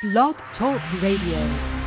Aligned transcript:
Blog 0.00 0.36
Talk 0.56 0.80
Radio. 1.02 1.77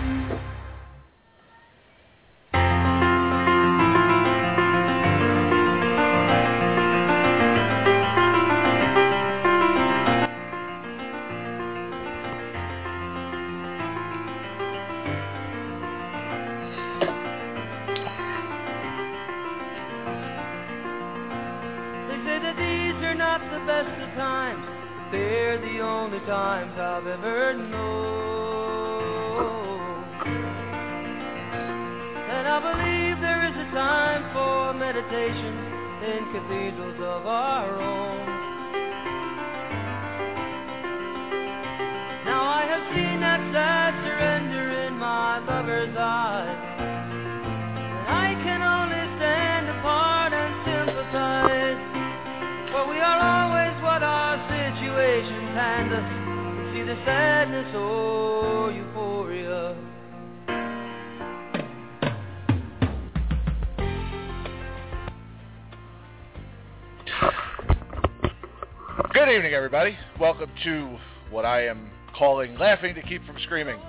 To 70.64 70.98
what 71.30 71.46
I 71.46 71.66
am 71.68 71.90
calling 72.16 72.58
Laughing 72.58 72.94
to 72.96 73.02
Keep 73.02 73.26
from 73.26 73.38
Screaming. 73.44 73.80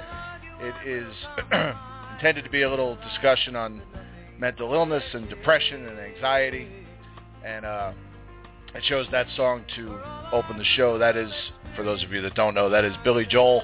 It 0.61 0.89
is 0.89 1.12
intended 2.14 2.45
to 2.45 2.51
be 2.51 2.62
a 2.62 2.70
little 2.70 2.97
discussion 2.97 3.56
on 3.56 3.83
mental 4.39 4.73
illness 4.73 5.03
and 5.12 5.29
depression 5.29 5.87
and 5.87 5.98
anxiety. 5.98 6.69
And 7.45 7.64
uh, 7.64 7.92
I 8.75 8.81
chose 8.89 9.06
that 9.12 9.27
song 9.37 9.64
to 9.77 10.01
open 10.33 10.56
the 10.56 10.64
show. 10.77 10.98
That 10.98 11.17
is, 11.17 11.31
for 11.77 11.84
those 11.84 12.03
of 12.05 12.12
you 12.12 12.23
that 12.23 12.34
don't 12.34 12.55
know, 12.55 12.70
that 12.70 12.84
is 12.84 12.95
Billy 13.05 13.27
Joel, 13.27 13.62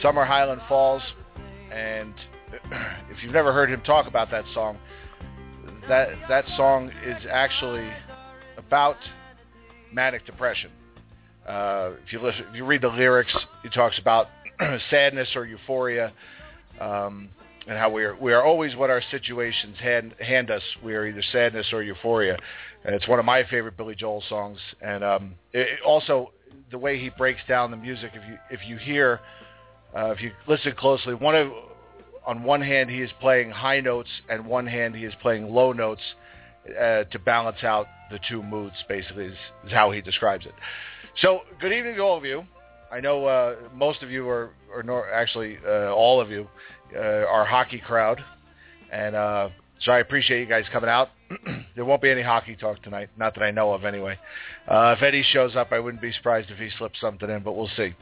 Summer 0.00 0.24
Highland 0.24 0.62
Falls. 0.68 1.02
And 1.72 2.14
if 3.10 3.22
you've 3.22 3.34
never 3.34 3.52
heard 3.52 3.70
him 3.70 3.82
talk 3.82 4.06
about 4.06 4.30
that 4.30 4.44
song, 4.54 4.78
that 5.88 6.08
that 6.28 6.44
song 6.56 6.90
is 7.04 7.22
actually 7.30 7.88
about 8.56 8.96
manic 9.92 10.24
depression. 10.26 10.70
Uh, 11.46 11.92
if 12.04 12.12
you 12.12 12.20
listen, 12.20 12.44
if 12.50 12.56
you 12.56 12.64
read 12.64 12.82
the 12.82 12.88
lyrics, 12.88 13.34
he 13.62 13.68
talks 13.68 13.98
about 13.98 14.28
sadness 14.90 15.28
or 15.36 15.46
euphoria, 15.46 16.12
um, 16.80 17.28
and 17.68 17.78
how 17.78 17.88
we 17.88 18.04
are 18.04 18.16
we 18.16 18.32
are 18.32 18.44
always 18.44 18.74
what 18.74 18.90
our 18.90 19.02
situations 19.10 19.76
hand 19.78 20.14
hand 20.18 20.50
us. 20.50 20.62
We 20.84 20.94
are 20.94 21.06
either 21.06 21.22
sadness 21.30 21.66
or 21.72 21.82
euphoria, 21.82 22.36
and 22.84 22.94
it's 22.94 23.06
one 23.06 23.20
of 23.20 23.24
my 23.24 23.44
favorite 23.44 23.76
Billy 23.76 23.94
Joel 23.94 24.24
songs. 24.28 24.58
And 24.80 25.04
um, 25.04 25.34
it, 25.52 25.60
it 25.60 25.80
also 25.86 26.32
the 26.72 26.78
way 26.78 26.98
he 26.98 27.10
breaks 27.10 27.40
down 27.48 27.70
the 27.70 27.76
music. 27.76 28.10
If 28.14 28.28
you 28.28 28.38
if 28.50 28.66
you 28.66 28.76
hear, 28.76 29.20
uh, 29.96 30.10
if 30.10 30.20
you 30.20 30.32
listen 30.48 30.74
closely, 30.76 31.14
one 31.14 31.36
of 31.36 31.52
on 32.26 32.42
one 32.42 32.60
hand 32.60 32.90
he 32.90 33.02
is 33.02 33.10
playing 33.20 33.50
high 33.50 33.80
notes, 33.80 34.10
and 34.28 34.46
one 34.46 34.66
hand 34.66 34.96
he 34.96 35.04
is 35.04 35.14
playing 35.22 35.48
low 35.48 35.72
notes 35.72 36.02
uh, 36.68 37.04
to 37.04 37.18
balance 37.24 37.62
out 37.62 37.86
the 38.10 38.18
two 38.28 38.42
moods. 38.42 38.74
Basically, 38.88 39.26
is, 39.26 39.36
is 39.64 39.72
how 39.72 39.92
he 39.92 40.00
describes 40.00 40.44
it. 40.44 40.54
So, 41.22 41.40
good 41.62 41.72
evening 41.72 41.94
to 41.94 42.02
all 42.02 42.18
of 42.18 42.26
you. 42.26 42.44
I 42.92 43.00
know 43.00 43.24
uh, 43.24 43.56
most 43.74 44.02
of 44.02 44.10
you 44.10 44.28
are, 44.28 44.50
or 44.70 44.82
nor, 44.82 45.10
actually 45.10 45.56
uh, 45.66 45.90
all 45.90 46.20
of 46.20 46.30
you, 46.30 46.46
uh, 46.94 46.98
are 46.98 47.46
hockey 47.46 47.78
crowd, 47.78 48.22
and 48.92 49.16
uh, 49.16 49.48
so 49.80 49.92
I 49.92 50.00
appreciate 50.00 50.40
you 50.40 50.46
guys 50.46 50.64
coming 50.70 50.90
out. 50.90 51.08
there 51.74 51.86
won't 51.86 52.02
be 52.02 52.10
any 52.10 52.20
hockey 52.20 52.54
talk 52.54 52.82
tonight, 52.82 53.08
not 53.16 53.34
that 53.34 53.42
I 53.42 53.50
know 53.50 53.72
of 53.72 53.86
anyway. 53.86 54.18
Uh, 54.68 54.94
if 54.94 55.02
Eddie 55.02 55.24
shows 55.32 55.56
up, 55.56 55.72
I 55.72 55.78
wouldn't 55.78 56.02
be 56.02 56.12
surprised 56.12 56.50
if 56.50 56.58
he 56.58 56.68
slips 56.76 57.00
something 57.00 57.30
in, 57.30 57.42
but 57.42 57.54
we'll 57.56 57.70
see. 57.78 57.94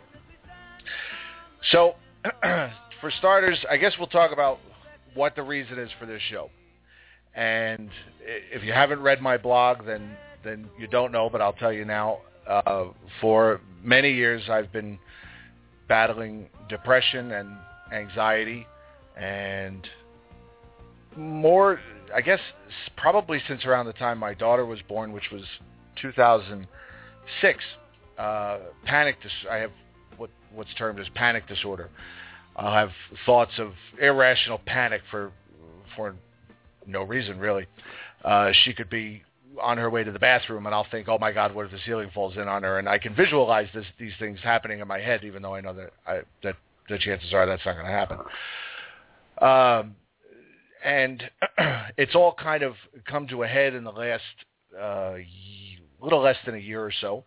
So, 1.70 1.94
for 2.42 3.12
starters, 3.18 3.64
I 3.70 3.76
guess 3.76 3.92
we'll 3.96 4.08
talk 4.08 4.32
about 4.32 4.58
what 5.14 5.36
the 5.36 5.42
reason 5.44 5.78
is 5.78 5.90
for 6.00 6.06
this 6.06 6.20
show. 6.30 6.50
And 7.36 7.90
if 8.20 8.64
you 8.64 8.72
haven't 8.72 9.02
read 9.02 9.20
my 9.20 9.36
blog, 9.36 9.86
then 9.86 10.16
then 10.42 10.68
you 10.78 10.88
don't 10.88 11.12
know, 11.12 11.30
but 11.30 11.40
I'll 11.40 11.52
tell 11.52 11.72
you 11.72 11.84
now. 11.84 12.18
Uh, 12.46 12.86
for 13.20 13.60
many 13.82 14.12
years, 14.12 14.42
I've 14.48 14.72
been 14.72 14.98
battling 15.88 16.48
depression 16.68 17.32
and 17.32 17.56
anxiety, 17.92 18.66
and 19.16 19.86
more, 21.16 21.80
I 22.14 22.20
guess, 22.20 22.40
probably 22.96 23.40
since 23.46 23.64
around 23.64 23.86
the 23.86 23.92
time 23.92 24.18
my 24.18 24.34
daughter 24.34 24.66
was 24.66 24.80
born, 24.88 25.12
which 25.12 25.30
was 25.32 25.42
2006. 26.00 27.64
Uh, 28.18 28.58
panic. 28.84 29.16
Dis- 29.22 29.32
I 29.50 29.56
have 29.56 29.72
what 30.16 30.30
what's 30.54 30.72
termed 30.74 31.00
as 31.00 31.06
panic 31.14 31.46
disorder. 31.48 31.90
I'll 32.56 32.74
have 32.74 32.90
thoughts 33.26 33.52
of 33.58 33.72
irrational 34.00 34.60
panic 34.66 35.02
for 35.10 35.32
for 35.96 36.14
no 36.86 37.02
reason 37.02 37.38
really. 37.38 37.66
Uh, 38.24 38.52
she 38.64 38.72
could 38.72 38.88
be 38.88 39.22
on 39.60 39.78
her 39.78 39.90
way 39.90 40.04
to 40.04 40.12
the 40.12 40.18
bathroom, 40.18 40.66
and 40.66 40.74
I'll 40.74 40.86
think, 40.90 41.08
"Oh 41.08 41.18
my 41.18 41.32
God, 41.32 41.54
what 41.54 41.66
if 41.66 41.72
the 41.72 41.78
ceiling 41.84 42.10
falls 42.12 42.36
in 42.36 42.48
on 42.48 42.62
her?" 42.62 42.78
And 42.78 42.88
I 42.88 42.98
can 42.98 43.14
visualize 43.14 43.68
this, 43.74 43.86
these 43.98 44.12
things 44.18 44.40
happening 44.42 44.80
in 44.80 44.88
my 44.88 45.00
head, 45.00 45.24
even 45.24 45.42
though 45.42 45.54
I 45.54 45.60
know 45.60 45.74
that 45.74 45.92
I, 46.06 46.20
that 46.42 46.56
the 46.88 46.98
chances 46.98 47.32
are 47.32 47.46
that's 47.46 47.64
not 47.64 47.74
going 47.74 47.86
to 47.86 47.92
happen. 47.92 48.18
Um, 49.40 49.96
and 50.84 51.22
it's 51.96 52.14
all 52.14 52.34
kind 52.34 52.62
of 52.62 52.74
come 53.06 53.26
to 53.28 53.42
a 53.42 53.46
head 53.46 53.74
in 53.74 53.84
the 53.84 53.92
last 53.92 54.22
uh, 54.78 55.14
little 56.00 56.20
less 56.20 56.36
than 56.44 56.54
a 56.54 56.58
year 56.58 56.84
or 56.84 56.92
so, 57.00 57.24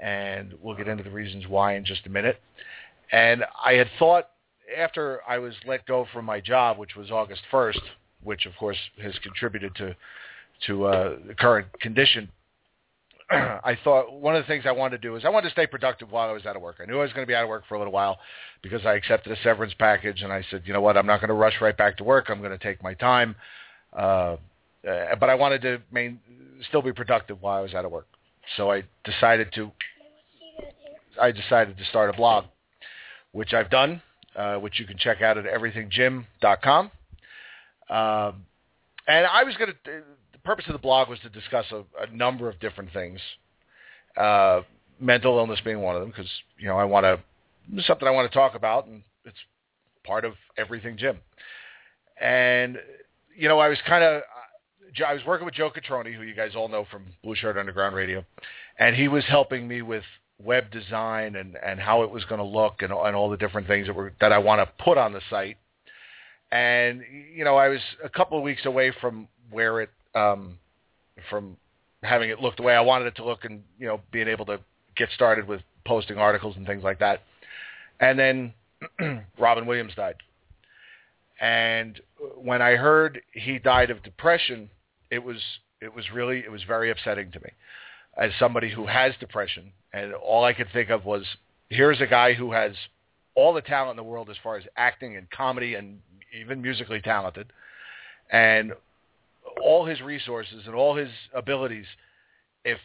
and 0.00 0.54
we'll 0.60 0.76
get 0.76 0.88
into 0.88 1.04
the 1.04 1.10
reasons 1.10 1.46
why 1.46 1.74
in 1.74 1.84
just 1.84 2.06
a 2.06 2.10
minute. 2.10 2.40
And 3.12 3.44
I 3.64 3.74
had 3.74 3.88
thought 3.98 4.30
after 4.76 5.20
I 5.28 5.38
was 5.38 5.54
let 5.66 5.84
go 5.86 6.06
from 6.12 6.24
my 6.24 6.40
job, 6.40 6.78
which 6.78 6.96
was 6.96 7.10
August 7.10 7.42
1st, 7.52 7.80
which 8.22 8.46
of 8.46 8.52
course 8.56 8.78
has 9.02 9.14
contributed 9.22 9.74
to 9.76 9.96
to 10.66 10.84
uh, 10.86 11.16
the 11.26 11.34
current 11.34 11.66
condition. 11.80 12.30
I 13.30 13.78
thought 13.84 14.12
one 14.12 14.34
of 14.34 14.42
the 14.42 14.48
things 14.48 14.64
I 14.66 14.72
wanted 14.72 15.00
to 15.02 15.08
do 15.08 15.16
is 15.16 15.24
I 15.24 15.28
wanted 15.28 15.48
to 15.48 15.52
stay 15.52 15.66
productive 15.66 16.10
while 16.10 16.28
I 16.28 16.32
was 16.32 16.46
out 16.46 16.56
of 16.56 16.62
work. 16.62 16.76
I 16.80 16.86
knew 16.86 16.98
I 16.98 17.02
was 17.02 17.12
going 17.12 17.22
to 17.22 17.28
be 17.28 17.34
out 17.34 17.44
of 17.44 17.48
work 17.48 17.64
for 17.68 17.76
a 17.76 17.78
little 17.78 17.92
while 17.92 18.18
because 18.62 18.84
I 18.84 18.94
accepted 18.94 19.32
a 19.32 19.40
severance 19.42 19.74
package, 19.78 20.22
and 20.22 20.32
I 20.32 20.44
said, 20.50 20.62
you 20.64 20.72
know 20.72 20.80
what, 20.80 20.96
I'm 20.96 21.06
not 21.06 21.20
going 21.20 21.28
to 21.28 21.34
rush 21.34 21.54
right 21.60 21.76
back 21.76 21.96
to 21.98 22.04
work. 22.04 22.26
I'm 22.28 22.40
going 22.40 22.50
to 22.50 22.58
take 22.58 22.82
my 22.82 22.94
time, 22.94 23.36
uh, 23.96 24.36
uh, 24.88 25.16
but 25.18 25.30
I 25.30 25.34
wanted 25.34 25.62
to 25.62 25.80
main, 25.92 26.20
still 26.68 26.82
be 26.82 26.92
productive 26.92 27.40
while 27.40 27.58
I 27.58 27.60
was 27.60 27.74
out 27.74 27.84
of 27.84 27.92
work. 27.92 28.08
So 28.56 28.70
I 28.72 28.82
decided 29.04 29.52
to 29.54 29.70
I 31.20 31.32
decided 31.32 31.76
to 31.76 31.84
start 31.84 32.10
a 32.10 32.12
blog, 32.12 32.46
which 33.32 33.52
I've 33.52 33.70
done, 33.70 34.02
uh, 34.34 34.56
which 34.56 34.80
you 34.80 34.86
can 34.86 34.96
check 34.98 35.22
out 35.22 35.38
at 35.38 35.44
everythingjim.com. 35.44 36.90
Um, 37.88 38.46
and 39.06 39.26
I 39.26 39.42
was 39.44 39.56
going 39.56 39.72
to, 39.84 40.02
purpose 40.44 40.66
of 40.68 40.72
the 40.72 40.78
blog 40.78 41.08
was 41.08 41.18
to 41.20 41.28
discuss 41.28 41.66
a, 41.72 41.84
a 42.02 42.14
number 42.14 42.48
of 42.48 42.58
different 42.60 42.92
things, 42.92 43.20
uh, 44.16 44.62
mental 44.98 45.38
illness 45.38 45.60
being 45.64 45.80
one 45.80 45.94
of 45.94 46.02
them, 46.02 46.10
because, 46.10 46.30
you 46.58 46.68
know, 46.68 46.76
I 46.76 46.84
want 46.84 47.04
to, 47.04 47.82
something 47.82 48.06
I 48.06 48.10
want 48.10 48.30
to 48.30 48.36
talk 48.36 48.54
about, 48.54 48.86
and 48.86 49.02
it's 49.24 49.38
part 50.04 50.24
of 50.24 50.34
everything 50.56 50.96
Jim. 50.96 51.18
And, 52.20 52.78
you 53.36 53.48
know, 53.48 53.58
I 53.58 53.68
was 53.68 53.78
kind 53.86 54.04
of, 54.04 54.22
I 55.06 55.14
was 55.14 55.24
working 55.24 55.44
with 55.44 55.54
Joe 55.54 55.70
Catroni, 55.70 56.14
who 56.14 56.22
you 56.22 56.34
guys 56.34 56.52
all 56.56 56.68
know 56.68 56.84
from 56.90 57.06
Blueshirt 57.24 57.56
Underground 57.56 57.94
Radio, 57.94 58.24
and 58.78 58.96
he 58.96 59.08
was 59.08 59.24
helping 59.24 59.68
me 59.68 59.82
with 59.82 60.02
web 60.42 60.70
design 60.70 61.36
and, 61.36 61.56
and 61.64 61.78
how 61.78 62.02
it 62.02 62.10
was 62.10 62.24
going 62.24 62.40
to 62.40 62.44
look 62.44 62.82
and, 62.82 62.92
and 62.92 63.14
all 63.14 63.30
the 63.30 63.36
different 63.36 63.66
things 63.66 63.86
that 63.86 63.94
were 63.94 64.12
that 64.20 64.32
I 64.32 64.38
want 64.38 64.60
to 64.60 64.84
put 64.84 64.98
on 64.98 65.12
the 65.12 65.20
site. 65.30 65.58
And 66.50 67.02
you 67.34 67.44
know, 67.44 67.56
I 67.56 67.68
was 67.68 67.80
a 68.02 68.08
couple 68.08 68.36
of 68.36 68.42
weeks 68.42 68.66
away 68.66 68.92
from 69.00 69.28
where 69.50 69.80
it 69.80 69.90
um, 70.14 70.58
from 71.28 71.56
having 72.02 72.30
it 72.30 72.40
look 72.40 72.56
the 72.56 72.62
way 72.62 72.74
I 72.74 72.80
wanted 72.80 73.06
it 73.06 73.16
to 73.16 73.24
look, 73.24 73.44
and 73.44 73.62
you 73.78 73.86
know, 73.86 74.00
being 74.12 74.28
able 74.28 74.46
to 74.46 74.60
get 74.96 75.08
started 75.14 75.46
with 75.46 75.60
posting 75.86 76.18
articles 76.18 76.56
and 76.56 76.66
things 76.66 76.82
like 76.82 76.98
that. 76.98 77.22
And 78.00 78.18
then 78.18 78.54
Robin 79.38 79.66
Williams 79.66 79.94
died. 79.94 80.16
And 81.40 82.00
when 82.36 82.60
I 82.60 82.76
heard 82.76 83.20
he 83.32 83.58
died 83.58 83.90
of 83.90 84.02
depression, 84.02 84.70
it 85.10 85.22
was 85.22 85.38
it 85.80 85.94
was 85.94 86.04
really 86.12 86.38
it 86.38 86.50
was 86.50 86.62
very 86.64 86.90
upsetting 86.90 87.30
to 87.32 87.40
me 87.40 87.50
as 88.16 88.32
somebody 88.38 88.70
who 88.70 88.86
has 88.86 89.14
depression 89.20 89.72
and 89.92 90.12
all 90.14 90.44
I 90.44 90.52
could 90.52 90.68
think 90.72 90.90
of 90.90 91.04
was 91.04 91.24
here's 91.68 92.00
a 92.00 92.06
guy 92.06 92.34
who 92.34 92.52
has 92.52 92.72
all 93.34 93.54
the 93.54 93.62
talent 93.62 93.92
in 93.92 93.96
the 93.96 94.10
world 94.10 94.28
as 94.28 94.36
far 94.42 94.56
as 94.56 94.64
acting 94.76 95.16
and 95.16 95.30
comedy 95.30 95.74
and 95.74 96.00
even 96.38 96.60
musically 96.60 97.00
talented, 97.00 97.52
and 98.30 98.72
all 99.60 99.84
his 99.84 100.00
resources 100.00 100.64
and 100.66 100.74
all 100.74 100.96
his 100.96 101.10
abilities. 101.34 101.86
If 102.64 102.78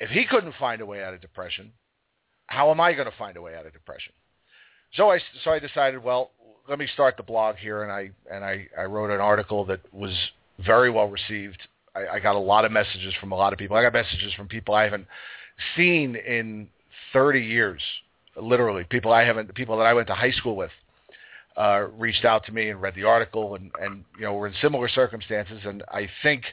if 0.00 0.10
he 0.10 0.24
couldn't 0.24 0.54
find 0.58 0.80
a 0.80 0.86
way 0.86 1.02
out 1.02 1.14
of 1.14 1.20
depression, 1.20 1.72
how 2.46 2.70
am 2.70 2.80
I 2.80 2.92
going 2.92 3.10
to 3.10 3.16
find 3.16 3.36
a 3.36 3.42
way 3.42 3.54
out 3.54 3.66
of 3.66 3.72
depression? 3.72 4.12
So 4.94 5.10
I 5.10 5.18
so 5.44 5.50
I 5.50 5.58
decided, 5.58 6.02
well, 6.02 6.30
let 6.68 6.78
me 6.78 6.86
start 6.92 7.16
the 7.16 7.22
blog 7.22 7.56
here, 7.56 7.82
and 7.82 7.92
I 7.92 8.10
and 8.30 8.44
I, 8.44 8.66
I 8.78 8.84
wrote 8.84 9.10
an 9.10 9.20
article 9.20 9.64
that 9.66 9.80
was 9.92 10.12
very 10.64 10.90
well 10.90 11.08
received. 11.08 11.58
I, 11.94 12.16
I 12.16 12.20
got 12.20 12.36
a 12.36 12.38
lot 12.38 12.64
of 12.64 12.72
messages 12.72 13.14
from 13.20 13.32
a 13.32 13.36
lot 13.36 13.52
of 13.52 13.58
people. 13.58 13.76
I 13.76 13.82
got 13.82 13.92
messages 13.92 14.32
from 14.34 14.48
people 14.48 14.74
I 14.74 14.84
haven't 14.84 15.06
seen 15.76 16.16
in 16.16 16.68
30 17.12 17.40
years, 17.40 17.82
literally. 18.36 18.84
People 18.84 19.12
I 19.12 19.24
haven't, 19.24 19.54
people 19.54 19.76
that 19.78 19.84
I 19.84 19.94
went 19.94 20.08
to 20.08 20.14
high 20.14 20.30
school 20.30 20.56
with, 20.56 20.70
uh, 21.56 21.86
reached 21.98 22.24
out 22.24 22.44
to 22.46 22.52
me 22.52 22.70
and 22.70 22.80
read 22.80 22.94
the 22.94 23.04
article, 23.04 23.54
and 23.54 23.70
and 23.80 24.04
you 24.16 24.24
know 24.24 24.34
we're 24.34 24.46
in 24.46 24.54
similar 24.60 24.88
circumstances, 24.88 25.60
and 25.64 25.82
I 25.88 26.08
think 26.22 26.44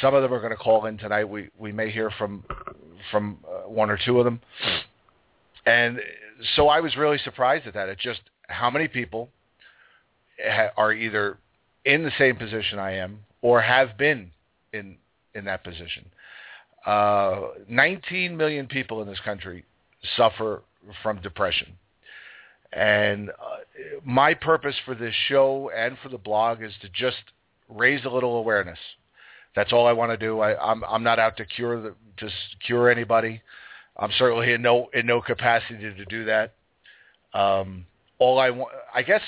some 0.00 0.14
of 0.14 0.22
them 0.22 0.32
are 0.32 0.40
going 0.40 0.50
to 0.50 0.56
call 0.56 0.86
in 0.86 0.98
tonight. 0.98 1.24
We 1.24 1.50
we 1.58 1.72
may 1.72 1.90
hear 1.90 2.10
from 2.10 2.44
from 3.10 3.38
uh, 3.46 3.68
one 3.68 3.90
or 3.90 3.98
two 4.04 4.18
of 4.18 4.24
them, 4.24 4.40
and 5.66 6.00
so 6.56 6.68
I 6.68 6.80
was 6.80 6.96
really 6.96 7.18
surprised 7.18 7.66
at 7.66 7.74
that. 7.74 7.88
At 7.88 7.98
just 7.98 8.20
how 8.48 8.70
many 8.70 8.88
people 8.88 9.28
ha- 10.42 10.70
are 10.76 10.92
either 10.92 11.38
in 11.84 12.02
the 12.02 12.12
same 12.18 12.36
position 12.36 12.78
I 12.78 12.92
am 12.92 13.20
or 13.42 13.60
have 13.60 13.98
been 13.98 14.30
in 14.72 14.96
in 15.34 15.44
that 15.44 15.64
position. 15.64 16.06
Uh, 16.86 17.48
19 17.68 18.36
million 18.36 18.66
people 18.66 19.02
in 19.02 19.08
this 19.08 19.20
country 19.20 19.64
suffer 20.16 20.62
from 21.02 21.20
depression. 21.20 21.68
And 22.72 23.30
uh, 23.30 23.61
my 24.04 24.34
purpose 24.34 24.74
for 24.84 24.94
this 24.94 25.14
show 25.28 25.70
and 25.74 25.96
for 26.02 26.08
the 26.08 26.18
blog 26.18 26.62
is 26.62 26.72
to 26.82 26.88
just 26.88 27.22
raise 27.68 28.04
a 28.04 28.08
little 28.08 28.36
awareness. 28.36 28.78
That's 29.54 29.72
all 29.72 29.86
I 29.86 29.92
want 29.92 30.12
to 30.12 30.16
do. 30.16 30.40
I, 30.40 30.56
I'm 30.58 30.82
I'm 30.84 31.02
not 31.02 31.18
out 31.18 31.36
to 31.38 31.44
cure 31.44 31.80
the, 31.80 31.94
to 32.18 32.28
cure 32.64 32.90
anybody. 32.90 33.42
I'm 33.96 34.10
certainly 34.18 34.52
in 34.52 34.62
no 34.62 34.88
in 34.94 35.06
no 35.06 35.20
capacity 35.20 35.94
to 35.94 36.04
do 36.06 36.24
that. 36.24 36.54
Um, 37.34 37.86
all 38.18 38.38
I 38.38 38.50
want, 38.50 38.72
I 38.94 39.02
guess, 39.02 39.22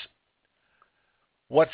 what 1.49 1.69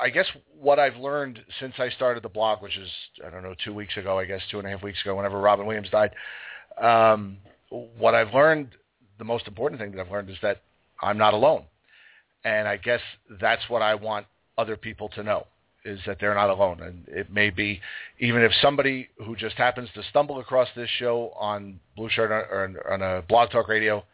I 0.00 0.10
guess 0.10 0.26
what 0.60 0.78
I've 0.78 0.96
learned 0.96 1.40
since 1.60 1.74
I 1.78 1.90
started 1.90 2.22
the 2.22 2.28
blog, 2.28 2.62
which 2.62 2.76
is 2.76 2.88
I 3.26 3.30
don't 3.30 3.42
know 3.42 3.54
two 3.64 3.74
weeks 3.74 3.96
ago, 3.96 4.18
I 4.18 4.24
guess 4.24 4.40
two 4.50 4.58
and 4.58 4.66
a 4.66 4.70
half 4.70 4.82
weeks 4.82 5.00
ago, 5.02 5.16
whenever 5.16 5.40
Robin 5.40 5.66
Williams 5.66 5.90
died. 5.90 6.12
Um, 6.80 7.38
what 7.70 8.14
I've 8.14 8.32
learned, 8.32 8.68
the 9.18 9.24
most 9.24 9.46
important 9.46 9.80
thing 9.80 9.92
that 9.92 10.00
I've 10.00 10.10
learned 10.10 10.30
is 10.30 10.36
that 10.42 10.62
I'm 11.00 11.18
not 11.18 11.34
alone, 11.34 11.64
and 12.44 12.66
I 12.66 12.76
guess 12.76 13.00
that's 13.40 13.68
what 13.68 13.82
I 13.82 13.94
want 13.94 14.26
other 14.58 14.76
people 14.76 15.08
to 15.10 15.22
know 15.22 15.46
is 15.84 15.98
that 16.06 16.18
they're 16.20 16.34
not 16.34 16.50
alone. 16.50 16.80
And 16.80 17.04
it 17.08 17.32
may 17.32 17.50
be, 17.50 17.80
even 18.20 18.42
if 18.42 18.52
somebody 18.60 19.08
who 19.24 19.34
just 19.34 19.56
happens 19.56 19.88
to 19.94 20.02
stumble 20.10 20.38
across 20.38 20.68
this 20.76 20.88
show 20.98 21.32
on 21.38 21.80
Blueshirt 21.98 22.30
or 22.30 22.86
on 22.90 23.02
a 23.02 23.22
Blog 23.22 23.50
Talk 23.50 23.68
Radio 23.68 24.04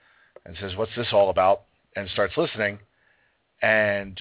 and 0.46 0.56
says, 0.58 0.76
what's 0.76 0.94
this 0.96 1.08
all 1.12 1.30
about? 1.30 1.62
And 1.94 2.08
starts 2.10 2.34
listening 2.36 2.78
and 3.60 4.20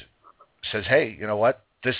says, 0.72 0.86
hey, 0.88 1.16
you 1.18 1.28
know 1.28 1.38
what? 1.38 1.64
This, 1.84 1.96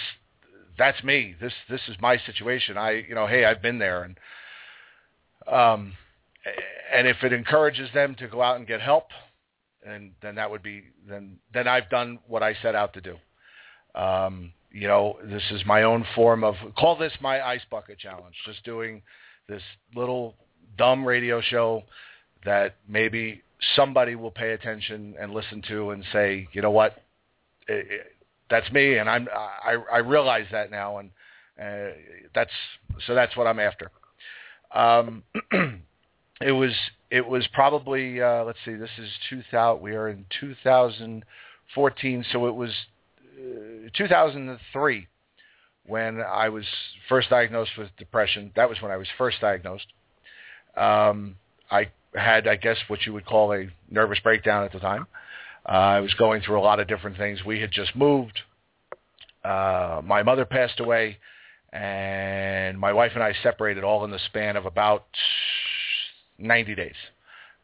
that's 0.78 1.02
me. 1.04 1.36
This, 1.40 1.54
this 1.70 1.82
is 1.88 1.96
my 2.02 2.18
situation. 2.18 2.78
I, 2.78 3.04
you 3.08 3.16
know, 3.16 3.28
hey, 3.28 3.46
I've 3.46 3.62
been 3.62 3.80
there. 3.80 4.04
And, 4.04 4.20
um, 5.48 5.94
and 6.94 7.08
if 7.08 7.24
it 7.24 7.32
encourages 7.32 7.90
them 7.94 8.16
to 8.16 8.28
go 8.28 8.42
out 8.42 8.58
and 8.58 8.68
get 8.68 8.82
help, 8.82 9.08
and 9.88 10.12
then 10.22 10.36
that 10.36 10.50
would 10.50 10.64
be, 10.64 10.84
then, 11.08 11.38
then 11.54 11.68
I've 11.68 11.90
done 11.90 12.20
what 12.28 12.44
I 12.44 12.56
set 12.62 12.76
out 12.76 12.94
to 12.94 13.02
do. 13.02 13.16
Um, 13.96 14.54
you 14.72 14.88
know, 14.88 15.18
this 15.24 15.44
is 15.52 15.66
my 15.66 15.84
own 15.84 16.06
form 16.14 16.44
of 16.44 16.56
call 16.78 16.98
this 16.98 17.14
my 17.22 17.42
ice 17.42 17.62
bucket 17.72 17.98
challenge. 17.98 18.36
Just 18.46 18.64
doing 18.64 19.02
this 19.48 19.62
little 19.96 20.36
dumb 20.78 21.06
radio 21.06 21.42
show 21.42 21.84
that 22.46 22.76
maybe 22.88 23.42
somebody 23.76 24.16
will 24.16 24.32
pay 24.32 24.52
attention 24.52 25.16
and 25.20 25.34
listen 25.34 25.64
to 25.70 25.92
and 25.92 26.04
say, 26.14 26.48
you 26.52 26.62
know 26.62 26.72
what, 26.72 26.98
it, 27.68 27.88
it, 27.90 28.02
that's 28.50 28.72
me, 28.72 28.98
and 28.98 29.10
I'm 29.10 29.28
I, 29.34 29.78
I 29.92 29.98
realize 30.00 30.46
that 30.52 30.70
now, 30.70 31.00
and 31.00 31.10
uh, 31.60 31.94
that's 32.36 32.52
so 33.06 33.16
that's 33.16 33.36
what 33.36 33.48
I'm 33.48 33.60
after. 33.60 33.90
Um, 34.74 35.24
it 36.42 36.52
was 36.52 36.74
it 37.10 37.26
was 37.26 37.48
probably 37.54 38.22
uh, 38.22 38.44
let's 38.44 38.60
see, 38.66 38.76
this 38.76 38.90
is 38.98 39.10
2000. 39.30 39.82
We 39.82 39.94
are 39.94 40.10
in 40.10 40.26
2014, 40.40 42.26
so 42.32 42.48
it 42.48 42.56
was 42.56 42.72
2003 43.96 45.08
when 45.86 46.22
I 46.22 46.50
was 46.50 46.66
first 47.08 47.30
diagnosed 47.30 47.72
with 47.78 47.90
depression. 47.98 48.52
That 48.56 48.70
was 48.70 48.82
when 48.82 48.92
I 48.92 48.98
was 48.98 49.08
first 49.18 49.40
diagnosed. 49.40 49.88
Um, 50.76 51.38
I 51.72 51.90
had, 52.14 52.48
I 52.48 52.56
guess, 52.56 52.78
what 52.88 53.06
you 53.06 53.14
would 53.14 53.26
call 53.26 53.54
a 53.54 53.68
nervous 53.90 54.20
breakdown 54.20 54.64
at 54.66 54.74
the 54.74 54.80
time. 54.80 55.08
Uh, 55.68 55.72
I 55.72 56.00
was 56.02 56.14
going 56.14 56.42
through 56.42 56.60
a 56.60 56.62
lot 56.62 56.80
of 56.80 56.88
different 56.88 57.18
things. 57.18 57.44
We 57.44 57.60
had 57.60 57.72
just 57.72 57.96
moved. 57.96 58.40
Uh, 59.44 60.02
my 60.04 60.24
mother 60.24 60.46
passed 60.46 60.80
away, 60.80 61.18
and 61.72 62.80
my 62.80 62.94
wife 62.94 63.12
and 63.16 63.24
I 63.24 63.34
separated 63.44 63.84
all 63.84 64.04
in 64.06 64.12
the 64.12 64.20
span 64.20 64.56
of 64.56 64.66
about 64.66 65.06
90 66.38 66.76
days. 66.76 66.96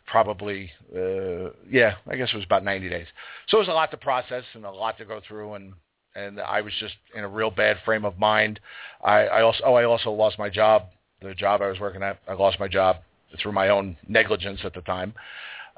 Probably 0.06 0.70
uh 0.94 1.52
yeah 1.70 1.96
i 2.10 2.16
guess 2.16 2.30
it 2.34 2.36
was 2.36 2.46
about 2.46 2.64
90 2.64 2.90
days. 2.90 3.08
So 3.48 3.58
it 3.58 3.62
was 3.62 3.68
a 3.70 3.74
lot 3.74 3.92
to 3.92 3.98
process 3.98 4.44
and 4.54 4.66
a 4.66 4.72
lot 4.72 4.98
to 4.98 5.06
go 5.06 5.22
through 5.26 5.54
and 5.54 5.74
and 6.16 6.40
i 6.42 6.62
was 6.62 6.74
just 6.80 6.96
in 7.16 7.24
a 7.24 7.28
real 7.28 7.50
bad 7.50 7.78
frame 7.86 8.06
of 8.06 8.20
mind. 8.20 8.60
I 9.04 9.26
i 9.28 9.42
also 9.42 9.64
oh 9.66 9.74
i 9.76 9.86
also 9.86 10.12
lost 10.12 10.38
my 10.38 10.50
job 10.50 10.84
the 11.22 11.34
job 11.34 11.62
i 11.62 11.68
was 11.70 11.80
working 11.80 12.04
at. 12.04 12.20
I 12.28 12.34
lost 12.34 12.60
my 12.60 12.68
job 12.68 12.98
through 13.42 13.54
my 13.54 13.70
own 13.70 13.98
negligence 14.08 14.60
at 14.66 14.74
the 14.74 14.82
time. 14.82 15.14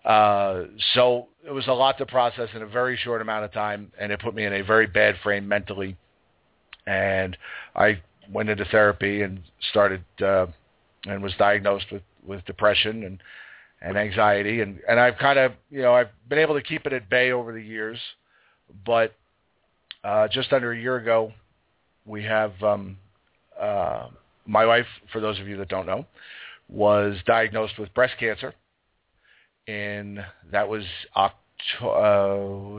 Uh 0.04 0.64
so 0.96 1.28
it 1.46 1.52
was 1.52 1.68
a 1.68 1.74
lot 1.74 1.98
to 2.00 2.06
process 2.08 2.50
in 2.56 2.64
a 2.64 2.68
very 2.68 2.98
short 2.98 3.22
amount 3.22 3.46
of 3.46 3.54
time 3.54 3.92
and 4.00 4.12
it 4.12 4.20
put 4.20 4.34
me 4.34 4.46
in 4.46 4.54
a 4.54 4.62
very 4.64 4.88
bad 4.88 5.16
frame 5.22 5.48
mentally. 5.48 5.96
And 6.88 7.38
i 7.76 8.02
went 8.32 8.50
into 8.50 8.66
therapy 8.66 9.22
and 9.22 9.40
started 9.70 10.04
uh 10.20 10.48
and 11.06 11.22
was 11.22 11.34
diagnosed 11.38 11.86
with 11.92 12.02
with 12.26 12.46
depression 12.46 13.04
and 13.04 13.22
and 13.82 13.98
anxiety. 13.98 14.62
And 14.62 14.80
and 14.88 15.00
I've 15.00 15.18
kind 15.18 15.40
of 15.40 15.54
you 15.70 15.82
know 15.82 15.94
I've 15.94 16.10
been 16.28 16.40
able 16.40 16.56
to 16.56 16.62
keep 16.62 16.86
it 16.86 16.94
at 16.94 17.10
bay 17.10 17.32
over 17.32 17.54
the 17.54 17.62
years. 17.62 18.00
But 18.86 19.14
uh 20.04 20.28
just 20.28 20.52
under 20.54 20.72
a 20.72 20.80
year 20.80 20.98
ago 20.98 21.32
we 22.06 22.24
have 22.24 22.52
um 22.64 22.98
uh 23.60 24.08
my 24.46 24.66
wife 24.66 24.88
for 25.12 25.20
those 25.20 25.40
of 25.40 25.48
you 25.48 25.58
that 25.58 25.70
don't 25.70 25.86
know 25.86 26.06
was 26.68 27.18
diagnosed 27.26 27.78
with 27.78 27.94
breast 27.94 28.14
cancer. 28.20 28.54
And 29.68 30.20
that 30.52 30.68
was 30.68 30.84
uh, 31.16 31.30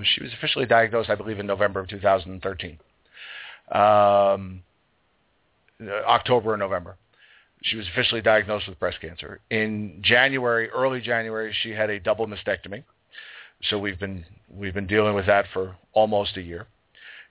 she 0.04 0.22
was 0.22 0.32
officially 0.36 0.66
diagnosed 0.66 1.10
I 1.10 1.14
believe 1.14 1.38
in 1.38 1.46
November 1.46 1.80
of 1.80 1.88
2013 1.88 2.78
um 3.72 4.62
October 5.80 6.52
or 6.52 6.56
November 6.56 6.96
she 7.66 7.76
was 7.76 7.86
officially 7.88 8.20
diagnosed 8.20 8.68
with 8.68 8.78
breast 8.78 9.00
cancer. 9.00 9.40
In 9.50 9.98
January, 10.02 10.70
early 10.70 11.00
January, 11.00 11.54
she 11.62 11.70
had 11.70 11.90
a 11.90 11.98
double 11.98 12.26
mastectomy. 12.26 12.84
So 13.64 13.78
we've 13.78 13.98
been 13.98 14.24
we've 14.48 14.74
been 14.74 14.86
dealing 14.86 15.14
with 15.14 15.26
that 15.26 15.46
for 15.52 15.76
almost 15.92 16.36
a 16.36 16.42
year. 16.42 16.66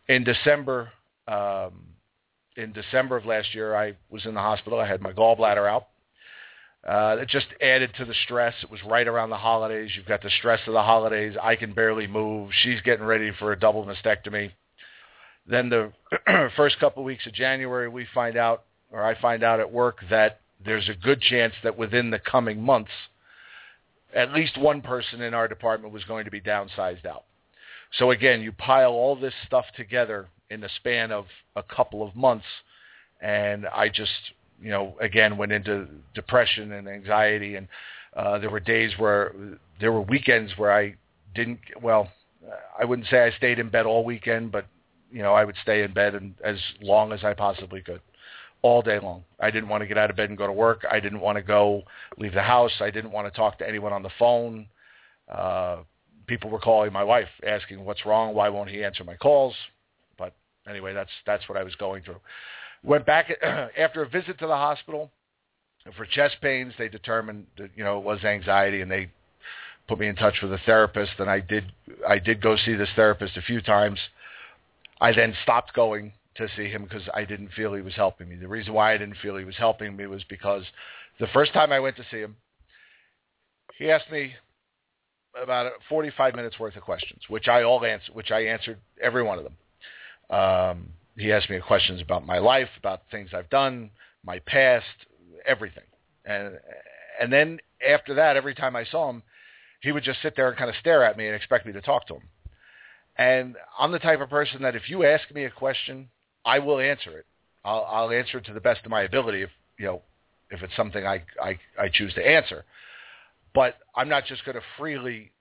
In 0.08 0.24
December, 0.24 0.90
um, 1.28 1.86
in 2.58 2.74
December 2.74 3.16
of 3.18 3.26
last 3.26 3.54
year, 3.54 3.76
I 3.76 3.94
was 4.10 4.26
in 4.26 4.34
the 4.34 4.42
hospital. 4.42 4.80
I 4.80 4.88
had 4.88 5.02
my 5.02 5.14
gallbladder 5.14 5.70
out. 5.70 5.88
Uh, 6.88 7.18
it 7.20 7.30
just 7.30 7.48
added 7.62 7.92
to 7.98 8.06
the 8.06 8.14
stress. 8.26 8.54
It 8.62 8.70
was 8.70 8.80
right 8.84 9.08
around 9.08 9.30
the 9.32 9.38
holidays. 9.38 9.92
You've 9.96 10.06
got 10.06 10.22
the 10.22 10.30
stress 10.38 10.60
of 10.68 10.74
the 10.74 10.84
holidays. 10.84 11.36
I 11.42 11.56
can 11.56 11.74
barely 11.74 12.06
move. 12.06 12.52
She's 12.62 12.82
getting 12.82 13.06
ready 13.06 13.32
for 13.40 13.52
a 13.52 13.60
double 13.60 13.86
mastectomy. 13.86 14.52
Then 15.48 15.70
the 15.70 15.92
first 16.56 16.80
couple 16.80 17.02
of 17.02 17.06
weeks 17.06 17.26
of 17.26 17.34
January, 17.34 17.88
we 17.88 18.06
find 18.14 18.38
out 18.38 18.66
or 18.96 19.04
I 19.04 19.20
find 19.20 19.44
out 19.44 19.60
at 19.60 19.72
work 19.72 19.98
that 20.10 20.40
there's 20.64 20.88
a 20.88 20.94
good 20.94 21.20
chance 21.20 21.54
that 21.64 21.78
within 21.78 22.10
the 22.10 22.20
coming 22.20 22.62
months, 22.62 22.92
at 24.16 24.32
least 24.32 24.58
one 24.58 24.82
person 24.82 25.22
in 25.22 25.34
our 25.34 25.50
department 25.50 25.94
was 25.94 26.06
going 26.06 26.24
to 26.24 26.32
be 26.32 26.40
downsized 26.40 27.06
out. 27.06 27.26
So 28.00 28.12
again, 28.12 28.42
you 28.42 28.54
pile 28.54 28.92
all 28.92 29.18
this 29.18 29.34
stuff 29.46 29.66
together 29.76 30.30
in 30.50 30.62
the 30.62 30.70
span 30.78 31.12
of 31.12 31.26
a 31.58 31.64
couple 31.64 32.08
of 32.08 32.16
months, 32.16 32.46
and 33.22 33.68
I 33.68 33.90
just, 33.90 34.12
you 34.62 34.70
know, 34.70 34.96
again 35.02 35.36
went 35.36 35.52
into 35.52 35.88
depression 36.14 36.72
and 36.72 36.88
anxiety, 36.88 37.58
and 37.58 37.68
uh, 38.16 38.40
there 38.40 38.50
were 38.50 38.62
days 38.62 38.92
where 38.98 39.34
there 39.82 39.92
were 39.92 40.02
weekends 40.02 40.54
where 40.58 40.72
I 40.72 40.96
didn't. 41.36 41.60
Well, 41.82 42.10
I 42.80 42.86
wouldn't 42.86 43.10
say 43.10 43.26
I 43.26 43.32
stayed 43.32 43.60
in 43.60 43.70
bed 43.70 43.86
all 43.86 44.06
weekend, 44.06 44.54
but 44.54 44.66
you 45.12 45.22
know, 45.22 45.34
I 45.34 45.44
would 45.44 45.56
stay 45.62 45.84
in 45.84 45.94
bed 45.94 46.16
and 46.16 46.34
as 46.44 46.58
long 46.82 47.12
as 47.12 47.24
I 47.24 47.34
possibly 47.34 47.82
could 47.82 48.02
all 48.66 48.82
day 48.82 48.98
long. 49.00 49.24
I 49.40 49.52
didn't 49.52 49.70
want 49.70 49.82
to 49.82 49.88
get 49.88 49.96
out 49.96 50.10
of 50.10 50.16
bed 50.16 50.30
and 50.30 50.38
go 50.38 50.48
to 50.48 50.52
work. 50.52 50.86
I 50.90 51.00
didn't 51.00 51.20
want 51.20 51.36
to 51.36 51.44
go 51.44 51.84
leave 52.18 52.34
the 52.34 52.42
house. 52.42 52.72
I 52.80 52.90
didn't 52.90 53.12
want 53.12 53.32
to 53.32 53.38
talk 53.38 53.60
to 53.60 53.68
anyone 53.68 53.94
on 53.94 54.02
the 54.02 54.10
phone. 54.18 54.66
Uh, 55.32 55.78
people 56.26 56.50
were 56.50 56.60
calling 56.60 56.92
my 56.92 57.04
wife 57.04 57.28
asking 57.48 57.86
what's 57.86 58.08
wrong, 58.08 58.34
why 58.34 58.50
won't 58.50 58.72
he 58.72 58.84
answer 58.84 59.04
my 59.04 59.16
calls? 59.18 59.54
But 60.18 60.34
anyway, 60.68 60.96
that's 60.96 61.12
that's 61.28 61.48
what 61.48 61.60
I 61.60 61.64
was 61.64 61.76
going 61.76 62.02
through. 62.02 62.20
Went 62.84 63.06
back 63.06 63.32
after 63.78 64.02
a 64.02 64.10
visit 64.10 64.40
to 64.40 64.48
the 64.48 64.56
hospital 64.56 65.12
for 65.96 66.08
chest 66.08 66.38
pains. 66.42 66.74
They 66.80 66.90
determined 66.90 67.46
that 67.60 67.70
you 67.76 67.84
know 67.84 68.00
it 68.00 68.04
was 68.04 68.24
anxiety, 68.24 68.82
and 68.82 68.90
they 68.90 69.12
put 69.88 70.00
me 70.00 70.08
in 70.08 70.16
touch 70.16 70.40
with 70.42 70.52
a 70.52 70.60
therapist. 70.66 71.12
And 71.20 71.30
I 71.30 71.40
did 71.40 71.72
I 72.08 72.18
did 72.18 72.42
go 72.42 72.58
see 72.58 72.74
this 72.74 72.90
therapist 72.96 73.38
a 73.38 73.44
few 73.44 73.62
times. 73.62 74.00
I 75.00 75.12
then 75.12 75.36
stopped 75.44 75.76
going 75.76 76.14
to 76.38 76.48
see 76.56 76.68
him 76.68 76.84
because 76.84 77.04
I 77.14 77.26
didn't 77.26 77.50
feel 77.54 77.74
he 77.74 77.82
was 77.82 77.96
helping 77.96 78.30
me. 78.30 78.36
The 78.36 78.48
reason 78.48 78.74
why 78.74 78.94
I 78.94 78.98
didn't 78.98 79.18
feel 79.22 79.38
he 79.38 79.46
was 79.46 79.58
helping 79.58 79.96
me 79.96 80.06
was 80.08 80.24
because 80.30 80.64
the 81.20 81.28
first 81.28 81.54
time 81.54 81.72
I 81.72 81.80
went 81.80 81.96
to 81.98 82.06
see 82.12 82.20
him, 82.20 82.36
he 83.78 83.90
asked 83.90 84.12
me 84.12 84.34
about 85.42 85.72
45 85.90 86.36
minutes 86.36 86.60
worth 86.60 86.76
of 86.76 86.84
questions, 86.84 87.22
which 87.30 87.48
I 87.48 87.64
all 87.64 87.84
answered, 87.84 88.16
which 88.16 88.32
I 88.32 88.42
answered 88.42 88.80
every 89.02 89.24
one 89.24 89.38
of 89.38 89.44
them. 89.44 89.58
Um, 90.30 90.90
he 91.18 91.32
asked 91.32 91.50
me 91.50 91.60
questions 91.60 92.02
about 92.02 92.26
my 92.26 92.40
life, 92.40 92.70
about 92.78 93.04
things 93.12 93.30
I've 93.34 93.50
done, 93.50 93.92
my 94.24 94.40
past, 94.40 94.86
everything. 95.46 95.84
And 96.26 96.58
and 97.20 97.32
then 97.32 97.60
after 97.88 98.16
that, 98.16 98.36
every 98.36 98.56
time 98.56 98.76
I 98.76 98.84
saw 98.84 99.10
him, 99.10 99.24
he 99.82 99.92
would 99.92 100.04
just 100.04 100.22
sit 100.22 100.36
there 100.36 100.50
and 100.50 100.58
kind 100.58 100.70
of 100.70 100.76
stare 100.78 101.04
at 101.04 101.18
me 101.18 101.28
and 101.28 101.36
expect 101.36 101.66
me 101.66 101.72
to 101.74 101.82
talk 101.82 102.08
to 102.08 102.16
him. 102.16 102.24
And 103.18 103.56
I'm 103.80 103.92
the 103.92 104.00
type 104.00 104.20
of 104.20 104.30
person 104.30 104.64
that 104.64 104.76
if 104.76 104.90
you 104.90 105.06
ask 105.06 105.32
me 105.34 105.46
a 105.46 105.50
question, 105.50 106.10
I 106.46 106.60
will 106.60 106.80
answer 106.80 107.18
it. 107.18 107.26
I'll, 107.64 107.86
I'll 107.90 108.12
answer 108.12 108.38
it 108.38 108.46
to 108.46 108.54
the 108.54 108.60
best 108.62 108.86
of 108.86 108.92
my 108.92 109.02
ability 109.02 109.42
if 109.42 109.50
you 109.80 109.86
know 109.86 110.02
if 110.52 110.62
it's 110.62 110.76
something 110.76 111.06
I 111.06 111.24
I, 111.42 111.60
I 111.80 111.90
choose 111.92 112.14
to 112.14 112.26
answer. 112.26 112.64
But 113.54 113.76
I'm 113.96 114.10
not 114.10 114.26
just 114.26 114.44
going 114.44 114.56
to 114.56 114.64
freely, 114.78 115.32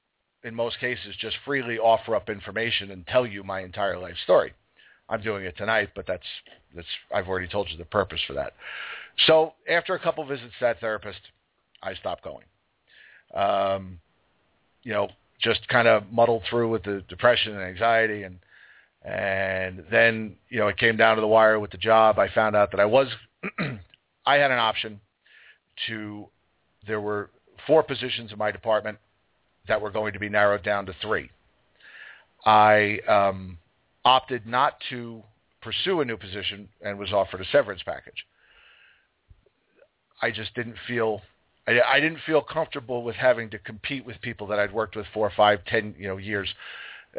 in 0.44 0.54
most 0.54 0.78
cases, 0.78 1.16
just 1.18 1.36
freely 1.44 1.78
offer 1.78 2.14
up 2.14 2.30
information 2.30 2.92
and 2.92 3.04
tell 3.08 3.26
you 3.26 3.42
my 3.42 3.60
entire 3.60 3.98
life 3.98 4.14
story. 4.22 4.52
I'm 5.08 5.20
doing 5.20 5.44
it 5.44 5.56
tonight, 5.56 5.90
but 5.94 6.06
that's 6.06 6.24
that's 6.74 6.86
I've 7.12 7.28
already 7.28 7.48
told 7.48 7.68
you 7.70 7.76
the 7.76 7.84
purpose 7.84 8.20
for 8.26 8.34
that. 8.34 8.54
So 9.26 9.54
after 9.68 9.94
a 9.94 9.98
couple 9.98 10.24
visits 10.24 10.52
to 10.58 10.64
that 10.64 10.80
therapist, 10.80 11.20
I 11.82 11.94
stopped 11.94 12.24
going. 12.24 12.46
Um, 13.34 13.98
you 14.82 14.92
know, 14.92 15.08
just 15.40 15.66
kind 15.68 15.88
of 15.88 16.04
muddled 16.10 16.42
through 16.48 16.70
with 16.70 16.84
the 16.84 17.02
depression 17.08 17.52
and 17.52 17.62
anxiety 17.62 18.22
and 18.22 18.38
and 19.04 19.84
then 19.90 20.36
you 20.48 20.58
know 20.58 20.68
it 20.68 20.76
came 20.76 20.96
down 20.96 21.16
to 21.16 21.20
the 21.20 21.26
wire 21.26 21.60
with 21.60 21.70
the 21.70 21.78
job. 21.78 22.18
I 22.18 22.28
found 22.28 22.56
out 22.56 22.70
that 22.70 22.80
I 22.80 22.86
was 22.86 23.08
I 24.26 24.36
had 24.36 24.50
an 24.50 24.58
option 24.58 25.00
to 25.86 26.28
there 26.86 27.00
were 27.00 27.30
four 27.66 27.82
positions 27.82 28.32
in 28.32 28.38
my 28.38 28.50
department 28.50 28.98
that 29.68 29.80
were 29.80 29.90
going 29.90 30.12
to 30.12 30.18
be 30.18 30.28
narrowed 30.28 30.62
down 30.62 30.86
to 30.86 30.94
three. 31.00 31.30
I 32.44 32.98
um, 33.08 33.58
opted 34.04 34.46
not 34.46 34.74
to 34.90 35.22
pursue 35.62 36.00
a 36.00 36.04
new 36.04 36.16
position 36.16 36.68
and 36.82 36.98
was 36.98 37.12
offered 37.12 37.40
a 37.40 37.44
severance 37.50 37.82
package. 37.82 38.26
I 40.20 40.30
just 40.30 40.54
didn't 40.54 40.76
feel 40.86 41.22
I, 41.66 41.80
I 41.80 42.00
didn't 42.00 42.20
feel 42.26 42.42
comfortable 42.42 43.02
with 43.02 43.16
having 43.16 43.50
to 43.50 43.58
compete 43.58 44.04
with 44.04 44.20
people 44.20 44.46
that 44.48 44.58
I'd 44.58 44.72
worked 44.72 44.96
with 44.96 45.06
four, 45.12 45.30
five, 45.36 45.64
ten, 45.66 45.94
you 45.98 46.08
know, 46.08 46.18
years, 46.18 46.52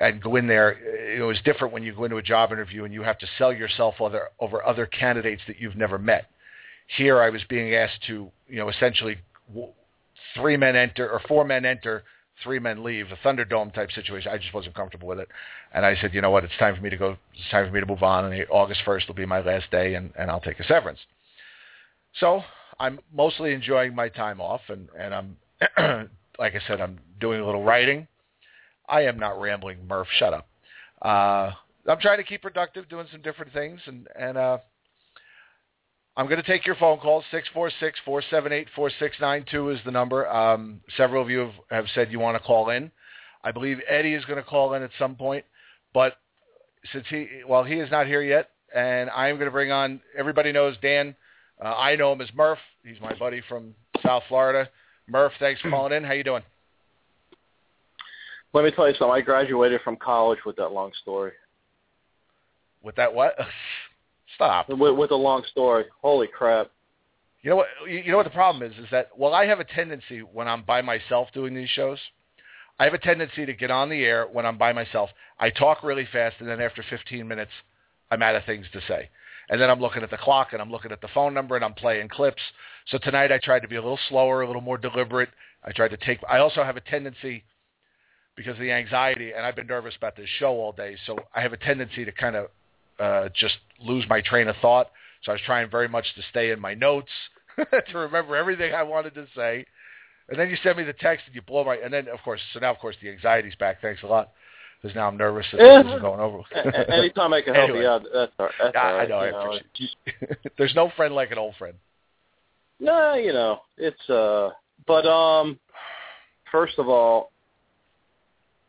and 0.02 0.22
go 0.22 0.36
in 0.36 0.48
there. 0.48 0.72
It 0.72 1.24
was 1.24 1.40
different 1.44 1.74
when 1.74 1.84
you 1.84 1.94
go 1.94 2.04
into 2.06 2.18
a 2.18 2.24
job 2.24 2.52
interview 2.52 2.84
and 2.84 2.94
you 2.94 3.04
have 3.04 3.18
to 3.20 3.28
sell 3.38 3.54
yourself 3.54 3.96
over 4.00 4.30
over 4.40 4.66
other 4.66 4.86
candidates 4.86 5.42
that 5.48 5.60
you've 5.60 5.76
never 5.76 5.98
met. 5.98 6.30
Here, 6.98 7.22
I 7.22 7.30
was 7.30 7.42
being 7.50 7.74
asked 7.74 8.04
to, 8.08 8.32
you 8.48 8.58
know, 8.58 8.70
essentially 8.70 9.18
three 10.36 10.58
men 10.58 10.76
enter 10.76 11.10
or 11.10 11.20
four 11.28 11.44
men 11.44 11.66
enter, 11.66 12.04
three 12.44 12.60
men 12.60 12.84
leave, 12.84 13.08
a 13.12 13.16
Thunderdome 13.28 13.74
type 13.74 13.92
situation. 13.92 14.32
I 14.32 14.38
just 14.38 14.54
wasn't 14.54 14.76
comfortable 14.76 15.08
with 15.08 15.20
it, 15.20 15.30
and 15.74 15.86
I 15.86 15.96
said, 16.00 16.14
you 16.14 16.22
know 16.22 16.30
what, 16.30 16.44
it's 16.44 16.58
time 16.60 16.76
for 16.76 16.82
me 16.82 16.90
to 16.90 16.98
go. 16.98 17.18
It's 17.34 17.50
time 17.50 17.68
for 17.68 17.74
me 17.74 17.80
to 17.80 17.86
move 17.86 18.04
on. 18.04 18.32
And 18.32 18.46
August 18.52 18.82
first 18.86 19.08
will 19.08 19.16
be 19.16 19.26
my 19.26 19.42
last 19.42 19.72
day, 19.72 19.96
and 19.96 20.12
and 20.18 20.30
I'll 20.30 20.42
take 20.42 20.60
a 20.60 20.66
severance. 20.66 21.00
So 22.20 22.44
I'm 22.80 23.00
mostly 23.14 23.54
enjoying 23.54 23.96
my 23.96 24.10
time 24.10 24.40
off, 24.40 24.62
and 24.68 24.88
and 24.98 25.14
I'm 25.14 25.38
like 26.40 26.56
I 26.56 26.60
said, 26.68 26.82
I'm 26.82 27.00
doing 27.20 27.42
a 27.42 27.46
little 27.46 27.64
writing. 27.64 28.08
I 28.88 29.02
am 29.02 29.20
not 29.20 29.40
rambling, 29.40 29.88
Murph. 29.88 30.08
Shut 30.18 30.34
up. 30.34 30.48
Uh, 31.02 31.52
I'm 31.88 32.00
trying 32.00 32.18
to 32.18 32.24
keep 32.24 32.42
productive, 32.42 32.90
doing 32.90 33.08
some 33.12 33.22
different 33.22 33.54
things, 33.54 33.80
and 33.86 34.08
and 34.18 34.38
uh, 34.38 34.58
I'm 36.18 36.26
going 36.28 36.42
to 36.42 36.48
take 36.48 36.66
your 36.66 36.76
phone 36.76 37.00
calls. 37.00 37.24
Six 37.32 37.48
four 37.54 37.72
six 37.80 38.00
four 38.06 38.24
seven 38.30 38.52
eight 38.52 38.68
four 38.76 38.90
six 39.00 39.16
nine 39.20 39.46
two 39.50 39.70
is 39.70 39.80
the 39.86 39.92
number. 39.92 40.28
Um, 40.30 40.82
several 40.98 41.22
of 41.22 41.30
you 41.30 41.40
have, 41.40 41.54
have 41.70 41.86
said 41.94 42.12
you 42.12 42.20
want 42.20 42.38
to 42.38 42.44
call 42.44 42.70
in. 42.70 42.92
I 43.44 43.52
believe 43.52 43.80
Eddie 43.88 44.16
is 44.16 44.26
going 44.26 44.42
to 44.42 44.50
call 44.50 44.74
in 44.74 44.82
at 44.82 44.90
some 44.98 45.16
point, 45.16 45.46
but 45.94 46.18
since 46.92 47.06
he, 47.10 47.28
well, 47.48 47.64
he 47.64 47.76
is 47.76 47.92
not 47.92 48.08
here 48.08 48.24
yet, 48.24 48.50
and 48.74 49.10
I'm 49.12 49.36
going 49.36 49.46
to 49.46 49.52
bring 49.52 49.72
on. 49.72 50.02
Everybody 50.18 50.52
knows 50.52 50.76
Dan 50.82 51.16
uh, 51.64 51.74
I 51.76 51.96
know 51.96 52.12
him 52.12 52.22
as 52.22 52.30
Murph. 52.34 52.60
He's 52.84 53.00
my 53.02 53.14
buddy 53.16 53.42
from 53.48 53.74
South 54.04 54.24
Florida. 54.28 54.70
Murph, 55.08 55.34
thanks 55.40 55.62
for 55.62 55.70
calling 55.70 55.94
in. 55.94 56.04
How 56.04 56.14
you 56.14 56.24
doing? 56.24 56.44
Let 58.56 58.64
me 58.64 58.72
tell 58.72 58.88
you 58.88 58.96
something. 58.96 59.14
I 59.14 59.20
graduated 59.20 59.82
from 59.82 59.98
college 59.98 60.40
with 60.46 60.56
that 60.56 60.70
long 60.70 60.92
story. 61.02 61.34
With 62.82 62.96
that 62.96 63.14
what? 63.14 63.36
Stop. 64.36 64.70
With, 64.70 64.96
with 64.96 65.12
a 65.12 65.16
long 65.16 65.44
story. 65.52 65.84
Holy 66.02 66.28
crap. 66.28 66.72
You 67.42 67.50
know 67.50 67.58
what? 67.58 67.68
You 67.86 68.12
know 68.12 68.18
what 68.18 68.24
the 68.24 68.30
problem 68.30 68.64
is? 68.64 68.78
Is 68.80 68.88
that 68.92 69.10
well, 69.18 69.34
I 69.34 69.46
have 69.46 69.60
a 69.60 69.66
tendency 69.66 70.20
when 70.20 70.48
I'm 70.48 70.64
by 70.64 70.82
myself 70.82 71.28
doing 71.34 71.54
these 71.54 71.68
shows. 71.68 72.00
I 72.80 72.86
have 72.86 72.94
a 72.94 72.98
tendency 72.98 73.46
to 73.46 73.54
get 73.54 73.72
on 73.72 73.90
the 73.90 74.04
air 74.06 74.26
when 74.26 74.46
I'm 74.46 74.58
by 74.58 74.72
myself. 74.72 75.10
I 75.38 75.50
talk 75.50 75.84
really 75.84 76.08
fast, 76.12 76.38
and 76.40 76.48
then 76.48 76.62
after 76.62 76.84
15 76.90 77.28
minutes, 77.28 77.52
I'm 78.10 78.22
out 78.22 78.36
of 78.36 78.46
things 78.46 78.68
to 78.72 78.80
say 78.88 79.10
and 79.50 79.62
then 79.62 79.70
I'm 79.70 79.80
looking 79.80 80.02
at 80.02 80.10
the 80.10 80.18
clock 80.18 80.54
and 80.54 80.62
I'm 80.62 80.72
looking 80.72 80.92
at 80.92 81.02
the 81.02 81.08
phone 81.10 81.34
number 81.34 81.56
and 81.56 81.64
I'm 81.64 81.74
playing 81.74 82.10
clips. 82.10 82.42
So 82.88 82.98
tonight 82.98 83.32
I 83.32 83.38
tried 83.38 83.62
to 83.62 83.68
be 83.68 83.76
a 83.76 83.82
little 83.82 84.00
slower, 84.10 84.42
a 84.42 84.48
little 84.48 84.62
more 84.62 84.78
deliberate. 84.78 85.30
I 85.64 85.72
tried 85.72 85.90
to 85.90 85.98
take. 85.98 86.20
I 86.28 86.40
also 86.40 86.64
have 86.64 86.78
a 86.78 86.82
tendency 86.82 87.44
because 88.36 88.54
of 88.54 88.60
the 88.60 88.72
anxiety, 88.72 89.32
and 89.32 89.46
I've 89.46 89.56
been 89.56 89.68
nervous 89.68 89.96
about 89.96 90.16
this 90.16 90.30
show 90.40 90.52
all 90.52 90.72
day. 90.72 90.98
So 91.06 91.18
I 91.34 91.42
have 91.42 91.54
a 91.54 91.58
tendency 91.58 92.06
to 92.06 92.12
kind 92.12 92.36
of 92.36 92.48
uh, 93.00 93.30
just 93.34 93.56
lose 93.80 94.06
my 94.10 94.22
train 94.22 94.48
of 94.48 94.56
thought. 94.62 94.92
So 95.24 95.32
I 95.32 95.36
was 95.36 95.42
trying 95.46 95.70
very 95.70 95.88
much 95.88 96.06
to 96.16 96.22
stay 96.30 96.52
in 96.52 96.60
my 96.60 96.74
notes 96.74 97.10
to 97.58 97.98
remember 97.98 98.36
everything 98.36 98.74
I 98.74 98.84
wanted 98.84 99.16
to 99.16 99.26
say. 99.36 99.66
And 100.30 100.40
then 100.40 100.50
you 100.50 100.58
send 100.64 100.78
me 100.78 100.84
the 100.84 100.94
text 100.94 101.26
and 101.28 101.36
you 101.36 101.42
blow 101.42 101.64
my. 101.64 101.76
And 101.76 101.94
then 101.94 102.08
of 102.08 102.20
course, 102.24 102.42
so 102.54 102.60
now 102.60 102.72
of 102.72 102.80
course 102.80 102.96
the 103.02 103.10
anxiety's 103.10 103.56
back. 103.56 103.82
Thanks 103.82 104.04
a 104.04 104.08
lot 104.08 104.32
because 104.82 104.96
now 104.96 105.08
I'm 105.08 105.18
nervous 105.18 105.46
that 105.52 105.62
yeah. 105.62 105.84
this 105.84 105.94
is 105.94 106.02
going 106.02 106.20
over. 106.20 106.42
Anytime 106.92 107.34
I 107.34 107.42
can 107.42 107.56
help 107.56 107.70
anyway. 107.70 107.84
you 107.84 107.90
out, 107.90 108.04
that's 108.14 108.32
all, 108.38 108.50
that's 108.62 108.76
I, 108.76 108.80
all 108.80 108.94
right. 108.96 109.06
I 109.06 109.08
know. 109.08 109.18
I 109.18 109.32
know, 109.32 109.40
appreciate 109.40 109.92
it. 110.22 110.52
There's 110.58 110.76
no 110.76 110.92
friend 110.96 111.16
like 111.16 111.32
an 111.32 111.38
old 111.38 111.56
friend. 111.56 111.76
No, 112.80 113.16
you 113.16 113.34
know, 113.34 113.62
it's 113.78 114.10
uh 114.10 114.50
but 114.86 115.06
um 115.08 115.60
first 116.52 116.78
of 116.78 116.90
all, 116.90 117.32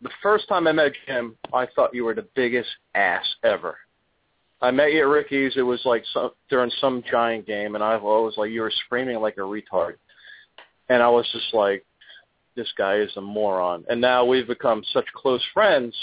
the 0.03 0.11
first 0.23 0.49
time 0.49 0.67
I 0.67 0.73
met 0.73 0.93
Jim, 1.07 1.37
I 1.53 1.67
thought 1.75 1.95
you 1.95 2.05
were 2.05 2.15
the 2.15 2.26
biggest 2.35 2.69
ass 2.95 3.26
ever. 3.43 3.76
I 4.61 4.71
met 4.71 4.93
you 4.93 5.00
at 5.00 5.09
Ricky's. 5.09 5.55
It 5.57 5.62
was 5.62 5.81
like 5.85 6.05
some, 6.12 6.31
during 6.49 6.71
some 6.81 7.03
giant 7.11 7.47
game, 7.47 7.75
and 7.75 7.85
I 7.85 7.97
was 7.97 8.35
like, 8.37 8.50
you 8.50 8.62
were 8.62 8.73
screaming 8.87 9.19
like 9.21 9.37
a 9.37 9.41
retard, 9.41 9.95
and 10.88 11.03
I 11.03 11.09
was 11.09 11.29
just 11.33 11.53
like, 11.53 11.85
this 12.57 12.73
guy 12.79 12.97
is 12.97 13.11
a 13.17 13.21
moron. 13.21 13.85
And 13.88 14.00
now 14.00 14.25
we've 14.25 14.47
become 14.47 14.83
such 14.93 15.05
close 15.15 15.43
friends 15.53 15.95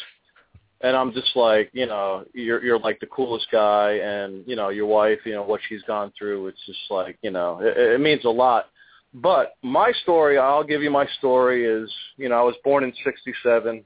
and 0.84 0.98
I'm 0.98 1.14
just 1.14 1.36
like, 1.36 1.70
you 1.74 1.86
know, 1.86 2.26
you're 2.34 2.64
you're 2.64 2.80
like 2.80 3.00
the 3.00 3.08
coolest 3.08 3.48
guy 3.52 3.94
and, 3.94 4.44
you 4.46 4.58
know, 4.58 4.70
your 4.70 4.86
wife, 4.86 5.20
you 5.26 5.32
know, 5.32 5.44
what 5.44 5.62
she's 5.68 5.82
gone 5.84 6.12
through, 6.18 6.48
it's 6.48 6.66
just 6.66 6.80
like, 6.90 7.18
you 7.22 7.32
know, 7.32 7.60
it, 7.62 7.78
it 7.78 8.02
means 8.02 8.26
a 8.26 8.30
lot. 8.30 8.66
But 9.13 9.55
my 9.62 9.91
story, 10.03 10.38
I'll 10.38 10.63
give 10.63 10.82
you 10.82 10.89
my 10.89 11.05
story 11.20 11.65
is, 11.65 11.91
you 12.17 12.29
know, 12.29 12.36
I 12.36 12.41
was 12.41 12.55
born 12.63 12.84
in 12.84 12.93
67, 13.03 13.84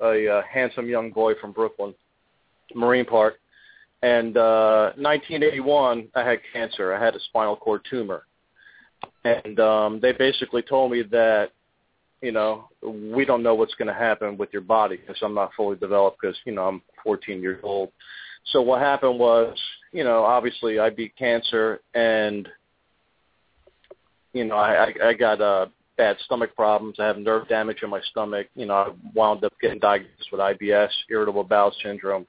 a 0.00 0.28
uh, 0.28 0.42
handsome 0.50 0.88
young 0.88 1.10
boy 1.10 1.34
from 1.40 1.52
Brooklyn, 1.52 1.94
Marine 2.74 3.04
Park. 3.04 3.34
And 4.02 4.36
uh 4.36 4.92
1981, 4.96 6.08
I 6.16 6.24
had 6.24 6.40
cancer. 6.52 6.92
I 6.92 7.04
had 7.04 7.14
a 7.14 7.20
spinal 7.20 7.54
cord 7.54 7.82
tumor. 7.88 8.24
And 9.24 9.60
um 9.60 10.00
they 10.00 10.10
basically 10.12 10.62
told 10.62 10.90
me 10.90 11.02
that 11.12 11.50
you 12.22 12.30
know, 12.30 12.68
we 12.82 13.24
don't 13.24 13.42
know 13.42 13.54
what's 13.54 13.74
going 13.74 13.88
to 13.88 13.94
happen 13.94 14.38
with 14.38 14.50
your 14.52 14.62
body 14.62 14.96
because 14.96 15.16
I'm 15.22 15.34
not 15.34 15.50
fully 15.56 15.76
developed 15.76 16.18
because, 16.22 16.36
you 16.46 16.52
know, 16.52 16.68
I'm 16.68 16.82
14 17.02 17.42
years 17.42 17.60
old. 17.64 17.90
So 18.52 18.62
what 18.62 18.80
happened 18.80 19.18
was, 19.18 19.58
you 19.92 20.04
know, 20.04 20.22
obviously 20.22 20.78
I 20.78 20.88
beat 20.88 21.16
cancer 21.16 21.80
and, 21.94 22.48
you 24.32 24.44
know, 24.44 24.56
I, 24.56 24.92
I, 25.02 25.12
got 25.14 25.40
uh, 25.40 25.66
bad 25.96 26.16
stomach 26.24 26.54
problems. 26.56 26.96
I 26.98 27.06
have 27.06 27.18
nerve 27.18 27.48
damage 27.48 27.82
in 27.82 27.90
my 27.90 28.00
stomach. 28.10 28.46
You 28.54 28.66
know, 28.66 28.74
I 28.74 28.90
wound 29.14 29.44
up 29.44 29.52
getting 29.60 29.78
diagnosed 29.78 30.28
with 30.30 30.40
IBS, 30.40 30.90
irritable 31.10 31.44
bowel 31.44 31.74
syndrome. 31.82 32.26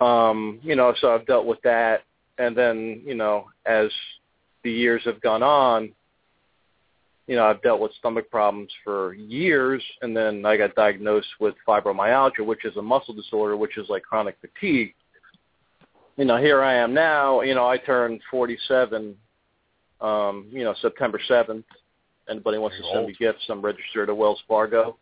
Um, 0.00 0.60
you 0.62 0.76
know, 0.76 0.94
so 1.00 1.14
I've 1.14 1.26
dealt 1.26 1.46
with 1.46 1.60
that. 1.62 2.02
And 2.38 2.56
then, 2.56 3.02
you 3.04 3.14
know, 3.14 3.46
as 3.64 3.90
the 4.64 4.72
years 4.72 5.02
have 5.04 5.20
gone 5.20 5.42
on, 5.42 5.92
you 7.26 7.36
know, 7.36 7.46
I've 7.46 7.62
dealt 7.62 7.80
with 7.80 7.92
stomach 7.98 8.30
problems 8.30 8.70
for 8.82 9.14
years, 9.14 9.82
and 10.02 10.14
then 10.14 10.44
I 10.44 10.58
got 10.58 10.74
diagnosed 10.74 11.28
with 11.40 11.54
fibromyalgia, 11.66 12.44
which 12.44 12.66
is 12.66 12.76
a 12.76 12.82
muscle 12.82 13.14
disorder, 13.14 13.56
which 13.56 13.78
is 13.78 13.88
like 13.88 14.02
chronic 14.02 14.36
fatigue. 14.42 14.94
You 16.16 16.26
know, 16.26 16.36
here 16.36 16.62
I 16.62 16.74
am 16.74 16.92
now. 16.92 17.40
You 17.40 17.54
know, 17.54 17.66
I 17.66 17.78
turned 17.78 18.20
47. 18.30 19.16
Um, 20.04 20.46
you 20.50 20.64
know, 20.64 20.74
September 20.82 21.18
7th. 21.28 21.64
Anybody 22.28 22.58
wants 22.58 22.76
You're 22.76 22.82
to 22.82 22.88
send 22.88 22.98
old. 23.00 23.08
me 23.08 23.16
gifts? 23.18 23.44
I'm 23.48 23.62
registered 23.62 24.08
at 24.08 24.16
Wells 24.16 24.42
Fargo. 24.46 24.98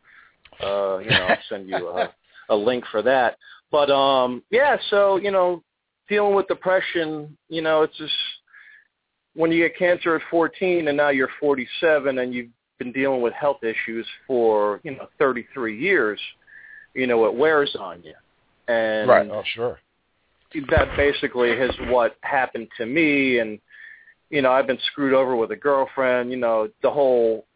Uh, 0.63 0.99
you 0.99 1.11
know, 1.11 1.27
I'll 1.29 1.39
send 1.49 1.69
you 1.69 1.89
a, 1.89 2.15
a 2.51 2.55
link 2.57 2.85
for 2.91 3.03
that. 3.03 3.37
But 3.71 3.91
um, 3.91 4.43
yeah, 4.51 4.77
so 4.91 5.17
you 5.17 5.31
know, 5.31 5.63
dealing 6.09 6.35
with 6.35 6.47
depression, 6.47 7.37
you 7.49 7.63
know, 7.63 7.83
it's 7.83 7.97
just 7.97 8.13
when 9.35 9.51
you 9.51 9.67
get 9.67 9.77
cancer 9.79 10.15
at 10.17 10.23
14 10.31 10.89
and 10.89 10.97
now 10.97 11.09
you're 11.09 11.31
47 11.41 12.19
and 12.19 12.35
you've 12.35 12.51
been 12.79 12.93
dealing 12.93 13.23
with 13.23 13.33
health 13.33 13.65
issues 13.65 14.07
for, 14.27 14.81
you 14.83 14.93
know, 14.93 15.09
33 15.19 15.79
years, 15.79 16.21
you 16.95 17.07
know, 17.07 17.25
it 17.25 17.35
wears 17.35 17.75
on 17.79 18.03
you. 18.03 18.15
And 18.69 19.09
right. 19.09 19.29
Oh, 19.31 19.43
sure. 19.55 19.79
that 20.71 20.97
basically 20.97 21.51
is 21.51 21.75
what 21.89 22.17
happened 22.21 22.69
to 22.77 22.87
me 22.87 23.39
and 23.39 23.59
you 24.33 24.43
know, 24.43 24.51
I've 24.51 24.67
been 24.67 24.79
screwed 24.87 25.13
over 25.13 25.37
with 25.37 25.53
a 25.53 25.57
girlfriend, 25.57 26.33
you 26.33 26.39
know, 26.39 26.69
the 26.83 26.91
whole 26.91 27.47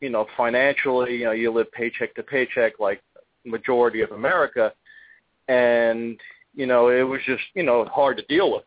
you 0.00 0.10
know, 0.10 0.26
financially, 0.36 1.18
you 1.18 1.24
know, 1.24 1.32
you 1.32 1.50
live 1.50 1.70
paycheck 1.72 2.14
to 2.16 2.22
paycheck 2.22 2.80
like 2.80 3.00
majority 3.44 4.00
of 4.00 4.10
America 4.10 4.72
and 5.46 6.18
you 6.56 6.66
know, 6.66 6.88
it 6.88 7.02
was 7.02 7.20
just, 7.26 7.42
you 7.54 7.62
know, 7.62 7.84
hard 7.86 8.16
to 8.16 8.22
deal 8.24 8.52
with. 8.52 8.64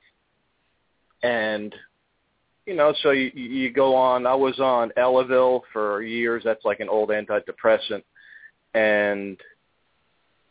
And 1.23 1.73
you 2.67 2.75
know, 2.75 2.93
so 3.01 3.11
you, 3.11 3.31
you 3.33 3.71
go 3.71 3.95
on. 3.95 4.27
I 4.27 4.35
was 4.35 4.59
on 4.59 4.91
Elavil 4.97 5.61
for 5.71 6.03
years. 6.03 6.43
That's 6.43 6.65
like 6.65 6.81
an 6.81 6.89
old 6.89 7.09
antidepressant, 7.09 8.03
and 8.73 9.39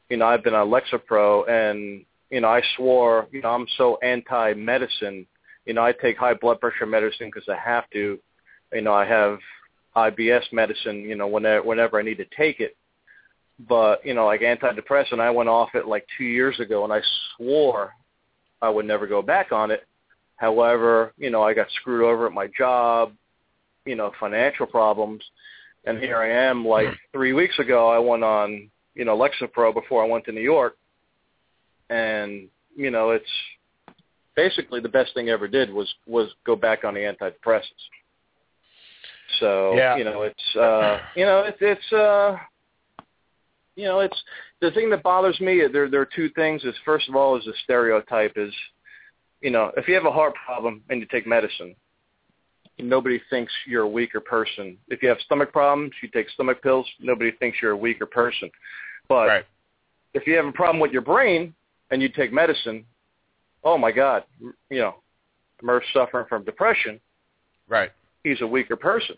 you 0.09 0.17
know, 0.17 0.27
I've 0.27 0.43
been 0.43 0.55
on 0.55 0.69
Lexapro, 0.69 1.49
and 1.49 2.07
you 2.31 2.41
know, 2.41 2.49
I 2.49 2.63
swore, 2.75 3.29
you 3.31 3.43
know, 3.43 3.51
I'm 3.51 3.67
so 3.77 3.99
anti-medicine. 4.03 5.27
You 5.67 5.75
know, 5.75 5.85
I 5.85 5.93
take 5.93 6.17
high 6.17 6.35
blood 6.35 6.61
pressure 6.61 6.87
medicine 6.87 7.31
because 7.33 7.49
I 7.49 7.57
have 7.57 7.89
to. 7.91 8.19
You 8.73 8.83
know, 8.83 8.95
I 8.95 9.05
have 9.07 9.39
IBS 9.97 10.53
medicine. 10.53 11.01
You 11.01 11.17
know, 11.17 11.27
whenever 11.27 11.67
whenever 11.67 11.99
I 11.99 12.03
need 12.03 12.19
to 12.19 12.27
take 12.37 12.61
it. 12.61 12.77
But 13.69 14.05
you 14.05 14.15
know, 14.15 14.27
like 14.27 14.43
antidepressant, 14.43 15.21
I 15.21 15.31
went 15.31 15.49
off 15.49 15.75
it 15.75 15.87
like 15.87 16.07
two 16.17 16.25
years 16.25 16.59
ago, 16.61 16.85
and 16.85 16.93
I 16.93 17.01
swore 17.37 17.93
I 18.63 18.69
would 18.69 18.87
never 18.87 19.07
go 19.07 19.23
back 19.23 19.53
on 19.53 19.71
it. 19.71 19.87
However, 20.37 21.13
you 21.17 21.31
know, 21.31 21.43
I 21.43 21.55
got 21.55 21.71
screwed 21.81 22.05
over 22.05 22.27
at 22.27 22.33
my 22.33 22.49
job, 22.59 23.13
you 23.85 23.97
know, 23.97 24.13
financial 24.21 24.67
problems, 24.67 25.23
and 25.85 25.99
here 25.99 26.19
I 26.19 26.49
am. 26.49 26.67
Like 26.67 26.89
three 27.13 27.33
weeks 27.33 27.59
ago, 27.59 27.89
I 27.89 27.99
went 27.99 28.25
on, 28.25 28.71
you 28.95 29.05
know, 29.05 29.17
Lexapro 29.17 29.73
before 29.73 30.05
I 30.05 30.09
went 30.09 30.25
to 30.27 30.33
New 30.33 30.43
York, 30.43 30.77
and 31.89 32.49
you 32.77 32.91
know, 32.91 33.11
it's 33.11 33.25
basically 34.37 34.81
the 34.81 34.89
best 34.89 35.15
thing 35.15 35.29
I 35.29 35.33
ever 35.33 35.49
did 35.49 35.73
was 35.73 35.93
was 36.07 36.29
go 36.45 36.55
back 36.55 36.85
on 36.85 36.95
the 36.95 37.01
antidepressants. 37.01 37.85
So 39.41 39.77
Yeah. 39.77 39.97
you 39.97 40.05
know, 40.05 40.23
it's 40.23 40.57
uh, 40.57 41.01
you 41.15 41.25
know, 41.25 41.41
it's 41.41 41.59
it's 41.61 41.93
uh, 41.93 42.39
you 43.75 43.85
know, 43.85 44.01
it's 44.01 44.23
the 44.61 44.71
thing 44.71 44.91
that 44.91 45.03
bothers 45.03 45.41
me. 45.41 45.67
There 45.73 45.89
there 45.89 46.01
are 46.01 46.09
two 46.15 46.29
things. 46.31 46.65
Is 46.65 46.75
first 46.85 47.09
of 47.09 47.17
all, 47.17 47.37
is 47.37 47.45
the 47.45 47.55
stereotype 47.65 48.35
is 48.37 48.55
you 49.41 49.51
know, 49.51 49.71
if 49.77 49.87
you 49.89 49.95
have 49.95 50.07
a 50.07 50.13
heart 50.13 50.35
problem 50.47 50.83
and 50.89 51.01
you 51.01 51.07
take 51.07 51.27
medicine, 51.27 51.77
nobody 52.79 53.21
thinks 53.31 53.53
you're 53.67 53.83
a 53.83 53.89
weaker 53.89 54.21
person. 54.21 54.79
If 54.89 55.03
you 55.03 55.09
have 55.09 55.19
stomach 55.21 55.53
problems, 55.53 55.93
you 56.03 56.09
take 56.09 56.29
stomach 56.31 56.63
pills, 56.63 56.87
nobody 57.01 57.33
thinks 57.33 57.59
you're 57.61 57.73
a 57.73 57.77
weaker 57.77 58.07
person. 58.07 58.51
But 59.09 59.29
Right. 59.29 59.47
if 60.15 60.27
you 60.27 60.37
have 60.37 60.47
a 60.47 60.53
problem 60.53 60.81
with 60.81 60.93
your 60.93 61.03
brain 61.03 61.55
and 61.91 62.01
you 62.03 62.09
take 62.09 62.33
medicine, 62.33 62.87
oh 63.67 63.77
my 63.77 63.91
God, 63.91 64.23
you 64.71 64.79
know, 64.79 64.95
Murph's 65.61 65.87
suffering 65.93 66.25
from 66.29 66.45
depression, 66.45 67.01
Right. 67.69 67.91
he's 68.23 68.41
a 68.41 68.47
weaker 68.47 68.77
person. 68.77 69.17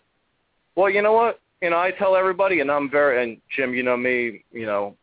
Well, 0.75 0.89
you 0.89 1.03
know 1.03 1.13
what? 1.13 1.39
You 1.61 1.71
know, 1.71 1.77
I 1.77 1.91
tell 1.91 2.17
everybody, 2.17 2.61
and 2.61 2.71
I'm 2.71 2.91
very, 2.91 3.23
and 3.23 3.39
Jim, 3.55 3.75
you 3.75 3.83
know 3.83 3.97
me, 3.97 4.45
you 4.51 4.65
know, 4.65 4.97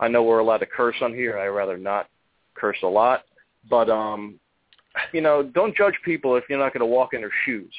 I 0.00 0.08
know 0.08 0.22
we're 0.22 0.38
allowed 0.38 0.58
to 0.58 0.66
curse 0.66 0.96
on 1.02 1.12
here. 1.12 1.38
I 1.38 1.48
rather 1.48 1.76
not 1.76 2.08
curse 2.54 2.78
a 2.82 2.86
lot, 2.86 3.24
but 3.68 3.90
um, 3.90 4.40
you 5.12 5.20
know, 5.20 5.42
don't 5.42 5.76
judge 5.76 5.94
people 6.04 6.36
if 6.36 6.44
you're 6.48 6.58
not 6.58 6.72
going 6.72 6.80
to 6.80 6.86
walk 6.86 7.12
in 7.12 7.20
their 7.20 7.32
shoes. 7.44 7.72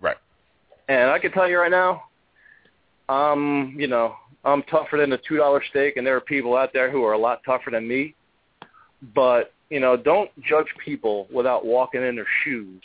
Right. 0.00 0.18
And 0.88 1.10
I 1.10 1.18
can 1.18 1.32
tell 1.32 1.48
you 1.48 1.58
right 1.58 1.70
now, 1.70 2.02
um, 3.08 3.74
you 3.76 3.88
know, 3.88 4.14
I'm 4.44 4.62
tougher 4.64 4.98
than 4.98 5.12
a 5.12 5.18
two 5.18 5.38
dollar 5.38 5.62
steak, 5.70 5.96
and 5.96 6.06
there 6.06 6.16
are 6.16 6.20
people 6.20 6.56
out 6.56 6.72
there 6.72 6.90
who 6.90 7.02
are 7.04 7.14
a 7.14 7.18
lot 7.18 7.40
tougher 7.44 7.70
than 7.70 7.88
me. 7.88 8.14
But 9.14 9.52
you 9.70 9.80
know, 9.80 9.96
don't 9.96 10.30
judge 10.42 10.66
people 10.84 11.28
without 11.32 11.64
walking 11.64 12.02
in 12.02 12.16
their 12.16 12.26
shoes. 12.44 12.82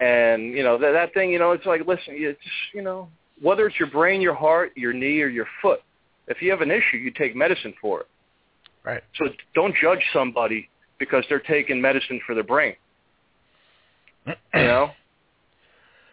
And 0.00 0.52
you 0.52 0.64
know 0.64 0.76
that 0.78 0.92
that 0.92 1.14
thing, 1.14 1.30
you 1.30 1.38
know, 1.38 1.52
it's 1.52 1.64
like 1.64 1.86
listen, 1.86 2.14
it's 2.16 2.40
you 2.74 2.82
know, 2.82 3.08
whether 3.40 3.66
it's 3.66 3.78
your 3.78 3.90
brain, 3.90 4.20
your 4.20 4.34
heart, 4.34 4.72
your 4.74 4.92
knee, 4.92 5.20
or 5.20 5.28
your 5.28 5.46
foot. 5.62 5.80
If 6.26 6.42
you 6.42 6.50
have 6.50 6.60
an 6.60 6.70
issue, 6.70 6.96
you 6.96 7.12
take 7.12 7.36
medicine 7.36 7.74
for 7.80 8.00
it. 8.00 8.08
Right. 8.84 9.02
So 9.16 9.26
don't 9.54 9.74
judge 9.80 10.02
somebody 10.12 10.68
because 10.98 11.24
they're 11.28 11.40
taking 11.40 11.80
medicine 11.80 12.20
for 12.26 12.34
their 12.34 12.44
brain. 12.44 12.74
You 14.26 14.34
know? 14.54 14.90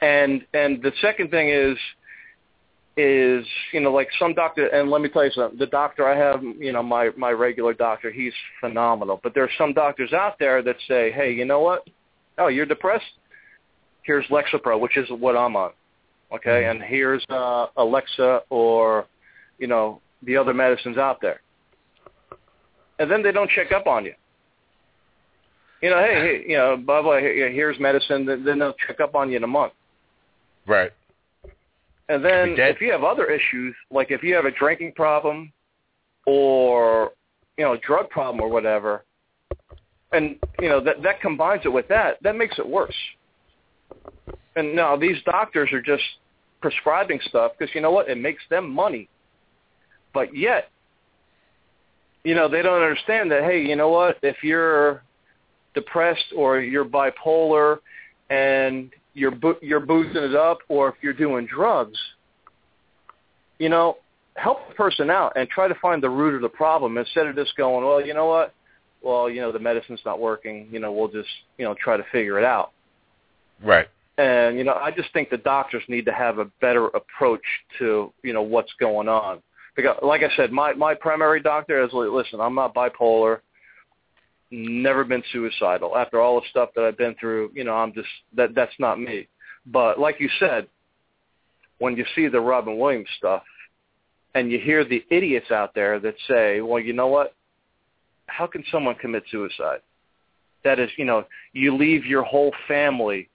And 0.01 0.45
and 0.53 0.81
the 0.81 0.93
second 1.01 1.29
thing 1.29 1.49
is 1.49 1.77
is, 2.99 3.45
you 3.71 3.79
know, 3.79 3.91
like 3.91 4.09
some 4.19 4.33
doctor 4.33 4.67
and 4.67 4.89
let 4.89 5.01
me 5.01 5.09
tell 5.09 5.25
you 5.25 5.31
something, 5.31 5.57
the 5.57 5.65
doctor 5.67 6.07
I 6.07 6.17
have, 6.17 6.43
you 6.43 6.71
know, 6.71 6.83
my 6.83 7.09
my 7.17 7.31
regular 7.31 7.73
doctor, 7.73 8.12
he's 8.12 8.33
phenomenal. 8.59 9.19
But 9.23 9.33
there 9.33 9.43
are 9.43 9.51
some 9.57 9.73
doctors 9.73 10.13
out 10.13 10.38
there 10.39 10.62
that 10.63 10.75
say, 10.88 11.12
Hey, 11.12 11.31
you 11.31 11.45
know 11.45 11.62
what? 11.62 11.88
Oh, 12.38 12.47
you're 12.47 12.65
depressed? 12.65 13.05
Here's 14.03 14.25
Lexapro, 14.27 14.79
which 14.79 14.97
is 14.97 15.07
what 15.09 15.35
I'm 15.35 15.55
on. 15.55 15.71
Okay, 16.33 16.65
and 16.65 16.81
here's 16.81 17.23
uh 17.29 17.67
Celexa 17.77 18.41
or, 18.49 19.05
you 19.57 19.67
know, 19.67 20.01
the 20.23 20.38
other 20.38 20.53
medicines 20.53 20.97
out 20.97 21.19
there. 21.21 21.41
And 22.99 23.09
then 23.09 23.23
they 23.23 23.31
don't 23.31 23.49
check 23.49 23.71
up 23.71 23.88
on 23.88 24.05
you 24.05 24.13
you 25.81 25.89
know, 25.89 25.99
hey, 25.99 26.13
hey 26.15 26.49
you 26.49 26.57
know, 26.57 26.77
blah 26.77 27.01
blah. 27.01 27.17
here- 27.17 27.49
Here's 27.51 27.79
medicine. 27.79 28.25
Then 28.25 28.43
then 28.43 28.59
they'll 28.59 28.75
check 28.88 28.99
up 28.99 29.15
on 29.15 29.29
you 29.29 29.38
in 29.38 29.43
a 29.43 29.47
month. 29.47 29.73
Right. 30.67 30.91
And 32.10 32.26
then 32.26 32.56
if 32.58 32.82
you 32.82 32.91
have 32.91 33.04
other 33.04 33.28
issues, 33.28 33.76
like 33.91 34.10
if 34.10 34.24
you 34.24 34.34
have 34.34 34.45
a 34.45 34.52
drinking 34.52 34.93
problem, 34.93 35.54
or 36.26 37.12
you 37.58 37.63
know, 37.63 37.74
a 37.74 37.78
drug 37.78 38.10
problem 38.10 38.41
or 38.41 38.50
whatever, 38.50 39.06
and 40.12 40.38
you 40.60 40.69
know 40.69 40.84
that 40.84 41.04
that 41.04 41.22
combines 41.22 41.62
it 41.65 41.69
with 41.69 41.88
that, 41.88 42.17
that 42.24 42.36
makes 42.36 42.58
it 42.58 42.67
worse. 42.67 42.95
And 44.56 44.76
now 44.76 44.98
these 44.98 45.17
doctors 45.24 45.72
are 45.72 45.82
just 45.82 46.04
prescribing 46.62 47.19
stuff 47.28 47.52
because 47.58 47.74
you 47.76 47.82
know 47.82 47.91
what? 47.91 48.10
It 48.10 48.17
makes 48.17 48.41
them 48.50 48.69
money. 48.69 49.08
But 50.12 50.36
yet, 50.36 50.69
you 52.24 52.34
know, 52.34 52.50
they 52.50 52.63
don't 52.63 52.82
understand 52.82 53.32
that. 53.32 53.43
Hey, 53.43 53.62
you 53.62 53.76
know 53.76 53.89
what? 53.89 54.17
If 54.24 54.38
you're 54.43 55.04
depressed 55.76 56.34
or 56.36 56.60
you're 56.60 56.86
bipolar 56.86 57.78
and 58.32 58.91
you're 59.13 59.32
bo- 59.32 59.58
you're 59.62 59.80
boozing 59.80 60.24
it 60.24 60.36
up, 60.36 60.60
or 60.67 60.89
if 60.89 60.95
you're 61.02 61.13
doing 61.13 61.45
drugs, 61.45 61.98
you 63.58 63.69
know, 63.69 63.98
help 64.36 64.67
the 64.67 64.76
person 64.76 65.10
out 65.10 65.34
and 65.36 65.50
try 65.50 65.67
to 65.67 65.76
find 65.76 66.02
the 66.02 66.10
root 66.10 66.36
of 66.36 66.41
the 66.41 66.50
problem 66.50 66.98
instead 66.98 67.28
of 67.28 67.36
just 67.36 67.56
going, 67.56 67.86
well, 67.86 68.06
you 68.06 68.13
know 68.13 68.26
what? 68.26 68.54
Well, 69.02 69.30
you 69.30 69.41
know, 69.41 69.52
the 69.52 69.60
medicine's 69.60 70.02
not 70.06 70.19
working. 70.19 70.67
You 70.72 70.80
know, 70.80 70.91
we'll 70.91 71.08
just 71.08 71.30
you 71.58 71.65
know 71.65 71.76
try 71.76 71.98
to 71.98 72.04
figure 72.12 72.39
it 72.39 72.45
out. 72.45 72.72
Right. 73.63 73.88
And 74.17 74.58
you 74.58 74.63
know, 74.63 74.74
I 74.74 74.91
just 74.91 75.12
think 75.13 75.30
the 75.30 75.38
doctors 75.38 75.84
need 75.88 76.06
to 76.06 76.13
have 76.13 76.39
a 76.39 76.45
better 76.62 76.88
approach 76.88 77.43
to 77.80 78.12
you 78.24 78.34
know 78.34 78.41
what's 78.41 78.74
going 78.80 79.08
on. 79.08 79.41
Because, 79.76 79.98
like 80.02 80.22
I 80.24 80.36
said, 80.36 80.52
my 80.52 80.74
my 80.74 80.93
primary 80.93 81.41
doctor 81.41 81.82
is 81.84 81.91
listen, 81.93 82.41
I'm 82.41 82.56
not 82.56 82.76
bipolar, 82.76 83.39
never 84.51 85.03
been 85.03 85.23
suicidal. 85.31 85.95
After 85.95 86.19
all 86.19 86.39
the 86.39 86.47
stuff 86.49 86.69
that 86.75 86.83
I've 86.83 86.97
been 86.97 87.15
through, 87.19 87.51
you 87.53 87.63
know, 87.63 87.75
I'm 87.75 87.93
just 87.93 88.07
that 88.35 88.55
that's 88.55 88.73
not 88.79 88.99
me. 88.99 89.27
But 89.65 89.99
like 89.99 90.19
you 90.19 90.29
said, 90.39 90.67
when 91.79 91.95
you 91.95 92.05
see 92.15 92.27
the 92.27 92.41
Robin 92.41 92.77
Williams 92.77 93.07
stuff, 93.17 93.43
and 94.35 94.51
you 94.51 94.59
hear 94.59 94.85
the 94.85 95.03
idiots 95.09 95.51
out 95.51 95.73
there 95.73 95.99
that 95.99 96.15
say, 96.27 96.62
well, 96.62 96.79
you 96.79 96.93
know 96.93 97.07
what? 97.07 97.33
How 98.27 98.45
can 98.45 98.63
someone 98.71 98.95
commit 98.95 99.23
suicide? 99.31 99.79
That 100.63 100.79
is, 100.79 100.89
you 100.97 101.05
know, 101.05 101.25
you 101.53 101.75
leave 101.75 102.05
your 102.05 102.23
whole 102.23 102.53
family 102.67 103.29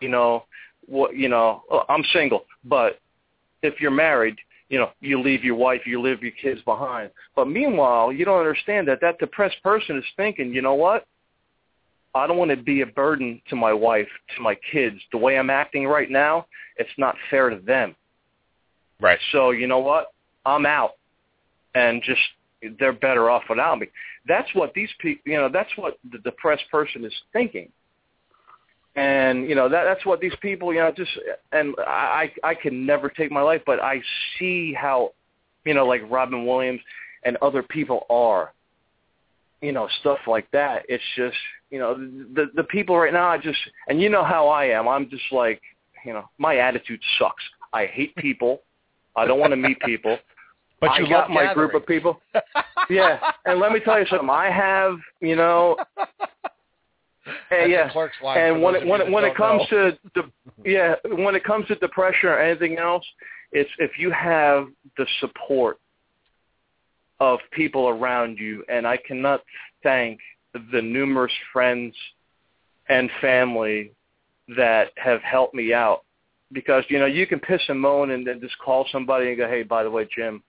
you 0.00 0.08
know, 0.08 0.44
what 0.86 1.14
you 1.14 1.28
know, 1.28 1.62
oh, 1.70 1.82
I'm 1.88 2.04
single, 2.12 2.44
but 2.64 2.98
if 3.62 3.80
you're 3.80 3.90
married, 3.90 4.36
you 4.70 4.78
know, 4.78 4.90
you 5.00 5.20
leave 5.20 5.44
your 5.44 5.56
wife, 5.56 5.82
you 5.84 6.00
leave 6.00 6.22
your 6.22 6.32
kids 6.32 6.62
behind. 6.62 7.10
But 7.36 7.48
meanwhile, 7.48 8.12
you 8.12 8.24
don't 8.24 8.38
understand 8.38 8.88
that 8.88 9.00
that 9.02 9.18
depressed 9.18 9.62
person 9.62 9.98
is 9.98 10.04
thinking, 10.16 10.54
you 10.54 10.62
know 10.62 10.74
what? 10.74 11.06
I 12.14 12.26
don't 12.26 12.38
want 12.38 12.52
to 12.52 12.56
be 12.56 12.80
a 12.80 12.86
burden 12.86 13.42
to 13.50 13.56
my 13.56 13.72
wife, 13.72 14.08
to 14.36 14.42
my 14.42 14.56
kids. 14.72 14.96
The 15.12 15.18
way 15.18 15.38
I'm 15.38 15.50
acting 15.50 15.86
right 15.86 16.10
now, 16.10 16.46
it's 16.76 16.90
not 16.96 17.16
fair 17.30 17.50
to 17.50 17.56
them. 17.56 17.94
Right. 19.00 19.18
So 19.32 19.50
you 19.50 19.66
know 19.66 19.80
what? 19.80 20.12
I'm 20.46 20.66
out, 20.66 20.92
and 21.74 22.02
just 22.02 22.20
they're 22.78 22.92
better 22.92 23.28
off 23.30 23.42
without 23.48 23.78
me. 23.78 23.88
That's 24.26 24.48
what 24.54 24.72
these 24.74 24.90
people, 24.98 25.22
you 25.30 25.36
know, 25.38 25.48
that's 25.48 25.70
what 25.76 25.98
the 26.10 26.18
depressed 26.18 26.64
person 26.70 27.04
is 27.04 27.12
thinking. 27.32 27.70
And 28.96 29.48
you 29.48 29.54
know 29.54 29.68
that 29.68 29.84
that's 29.84 30.04
what 30.04 30.20
these 30.20 30.32
people, 30.42 30.72
you 30.74 30.80
know, 30.80 30.92
just 30.94 31.10
and 31.52 31.74
I 31.78 32.32
I 32.42 32.54
can 32.54 32.84
never 32.84 33.08
take 33.08 33.30
my 33.30 33.40
life, 33.40 33.62
but 33.64 33.80
I 33.80 34.02
see 34.38 34.72
how, 34.72 35.12
you 35.64 35.74
know, 35.74 35.86
like 35.86 36.02
Robin 36.10 36.44
Williams 36.44 36.80
and 37.24 37.36
other 37.38 37.62
people 37.62 38.06
are. 38.10 38.52
You 39.62 39.72
know, 39.72 39.88
stuff 40.00 40.18
like 40.26 40.50
that. 40.52 40.86
It's 40.88 41.04
just, 41.16 41.36
you 41.70 41.78
know, 41.78 41.94
the 41.94 42.50
the 42.56 42.64
people 42.64 42.96
right 42.98 43.12
now. 43.12 43.28
I 43.28 43.38
just 43.38 43.58
and 43.88 44.00
you 44.00 44.08
know 44.08 44.24
how 44.24 44.48
I 44.48 44.64
am. 44.66 44.88
I'm 44.88 45.08
just 45.08 45.30
like, 45.30 45.60
you 46.04 46.12
know, 46.12 46.24
my 46.38 46.56
attitude 46.56 47.00
sucks. 47.18 47.44
I 47.72 47.86
hate 47.86 48.16
people. 48.16 48.62
I 49.14 49.26
don't 49.26 49.38
want 49.38 49.52
to 49.52 49.56
meet 49.56 49.78
people. 49.80 50.18
But 50.80 50.98
you 50.98 51.04
I 51.04 51.10
got 51.10 51.30
my 51.30 51.52
group 51.52 51.74
of 51.74 51.86
people. 51.86 52.22
Yeah, 52.88 53.18
and 53.44 53.60
let 53.60 53.70
me 53.70 53.80
tell 53.80 53.98
you 54.00 54.06
something. 54.06 54.30
I 54.30 54.50
have, 54.50 54.96
you 55.20 55.36
know, 55.36 55.76
That's 57.26 57.68
yeah, 57.68 57.90
and 58.36 58.62
when 58.62 58.76
it 58.76 58.86
when 58.86 59.00
it 59.00 59.10
when 59.10 59.24
it 59.24 59.36
comes 59.36 59.62
know. 59.70 59.90
to 59.90 60.22
de- 60.22 60.32
yeah 60.64 60.94
when 61.04 61.34
it 61.34 61.44
comes 61.44 61.66
to 61.68 61.74
depression 61.76 62.28
or 62.30 62.38
anything 62.38 62.78
else, 62.78 63.04
it's 63.52 63.70
if 63.78 63.98
you 63.98 64.10
have 64.10 64.68
the 64.96 65.06
support 65.20 65.78
of 67.20 67.38
people 67.52 67.88
around 67.88 68.38
you, 68.38 68.64
and 68.68 68.86
I 68.86 68.96
cannot 68.96 69.42
thank 69.82 70.18
the 70.72 70.80
numerous 70.80 71.32
friends 71.52 71.94
and 72.88 73.10
family 73.20 73.92
that 74.56 74.88
have 74.96 75.20
helped 75.22 75.54
me 75.54 75.72
out 75.72 76.04
because 76.52 76.84
you 76.88 76.98
know 76.98 77.06
you 77.06 77.26
can 77.26 77.38
piss 77.38 77.60
and 77.68 77.80
moan 77.80 78.10
and 78.10 78.26
then 78.26 78.40
just 78.40 78.58
call 78.58 78.86
somebody 78.90 79.28
and 79.28 79.36
go, 79.36 79.46
hey, 79.46 79.62
by 79.62 79.82
the 79.82 79.90
way, 79.90 80.08
Jim, 80.14 80.42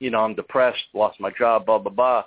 you 0.00 0.10
know 0.10 0.20
I'm 0.20 0.34
depressed, 0.34 0.82
lost 0.94 1.20
my 1.20 1.30
job, 1.38 1.66
blah 1.66 1.78
blah 1.78 1.92
blah. 1.92 2.24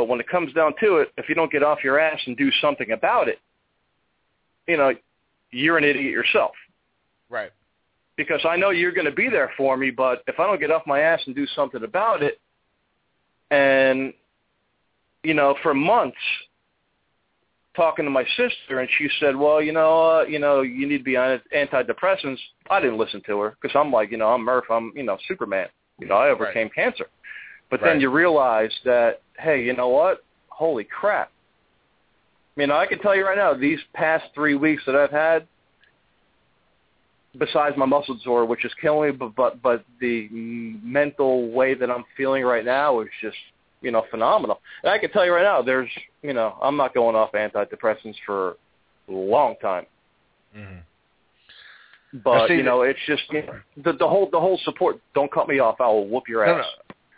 But 0.00 0.08
when 0.08 0.18
it 0.18 0.26
comes 0.26 0.50
down 0.54 0.72
to 0.80 0.96
it, 0.96 1.12
if 1.18 1.28
you 1.28 1.34
don't 1.34 1.52
get 1.52 1.62
off 1.62 1.84
your 1.84 2.00
ass 2.00 2.18
and 2.24 2.34
do 2.34 2.50
something 2.62 2.92
about 2.92 3.28
it, 3.28 3.38
you 4.66 4.78
know, 4.78 4.94
you're 5.50 5.76
an 5.76 5.84
idiot 5.84 6.10
yourself. 6.10 6.52
right. 7.28 7.50
Because 8.16 8.40
I 8.48 8.56
know 8.56 8.70
you're 8.70 8.92
going 8.92 9.04
to 9.04 9.12
be 9.12 9.28
there 9.28 9.52
for 9.58 9.76
me, 9.76 9.90
but 9.90 10.22
if 10.26 10.40
I 10.40 10.46
don't 10.46 10.58
get 10.58 10.70
off 10.70 10.86
my 10.86 11.00
ass 11.00 11.20
and 11.26 11.36
do 11.36 11.46
something 11.48 11.84
about 11.84 12.22
it, 12.22 12.40
and 13.50 14.14
you 15.22 15.34
know, 15.34 15.54
for 15.62 15.74
months 15.74 16.16
talking 17.76 18.06
to 18.06 18.10
my 18.10 18.24
sister, 18.38 18.80
and 18.80 18.88
she 18.96 19.10
said, 19.20 19.36
"Well, 19.36 19.60
you 19.60 19.72
know, 19.72 20.20
uh, 20.20 20.22
you 20.22 20.38
know, 20.38 20.62
you 20.62 20.88
need 20.88 20.98
to 20.98 21.04
be 21.04 21.18
on 21.18 21.42
antidepressants." 21.54 22.38
I 22.70 22.80
didn't 22.80 22.96
listen 22.96 23.20
to 23.26 23.38
her 23.40 23.56
because 23.60 23.76
I'm 23.78 23.92
like, 23.92 24.10
you 24.10 24.16
know, 24.16 24.28
I'm 24.28 24.46
Murph, 24.46 24.70
I'm 24.70 24.94
you 24.96 25.02
know, 25.02 25.18
Superman. 25.28 25.68
You 25.98 26.06
know, 26.06 26.14
I 26.14 26.30
overcame 26.30 26.70
cancer. 26.70 27.08
But 27.70 27.80
then 27.82 28.00
you 28.00 28.10
realize 28.10 28.72
that, 28.84 29.22
hey, 29.38 29.62
you 29.62 29.74
know 29.74 29.88
what? 29.88 30.24
Holy 30.48 30.84
crap! 30.84 31.30
I 32.56 32.60
mean, 32.60 32.70
I 32.70 32.84
can 32.86 32.98
tell 32.98 33.14
you 33.14 33.24
right 33.24 33.38
now, 33.38 33.54
these 33.54 33.78
past 33.94 34.24
three 34.34 34.54
weeks 34.56 34.82
that 34.86 34.96
I've 34.96 35.10
had, 35.12 35.46
besides 37.38 37.76
my 37.76 37.86
muscle 37.86 38.14
disorder, 38.14 38.44
which 38.44 38.64
is 38.64 38.72
killing 38.80 39.10
me, 39.10 39.16
but 39.16 39.34
but 39.36 39.62
but 39.62 39.84
the 40.00 40.28
mental 40.82 41.50
way 41.52 41.74
that 41.74 41.90
I'm 41.90 42.04
feeling 42.16 42.42
right 42.44 42.64
now 42.64 43.00
is 43.00 43.08
just 43.22 43.36
you 43.80 43.90
know 43.90 44.04
phenomenal. 44.10 44.60
And 44.82 44.90
I 44.90 44.98
can 44.98 45.10
tell 45.10 45.24
you 45.24 45.32
right 45.32 45.44
now, 45.44 45.62
there's 45.62 45.88
you 46.22 46.34
know 46.34 46.56
I'm 46.60 46.76
not 46.76 46.92
going 46.92 47.16
off 47.16 47.32
antidepressants 47.32 48.16
for 48.26 48.56
a 49.08 49.12
long 49.12 49.54
time. 49.62 49.86
hmm 50.54 50.78
But 52.24 52.48
see, 52.48 52.54
you 52.54 52.62
know, 52.64 52.82
it's 52.82 52.98
just 53.06 53.22
you 53.30 53.42
know, 53.46 53.60
the 53.84 53.92
the 53.92 54.08
whole 54.08 54.28
the 54.30 54.40
whole 54.40 54.58
support. 54.64 54.98
Don't 55.14 55.32
cut 55.32 55.48
me 55.48 55.60
off. 55.60 55.80
I 55.80 55.86
will 55.86 56.08
whoop 56.08 56.24
your 56.28 56.44
ass. 56.44 56.66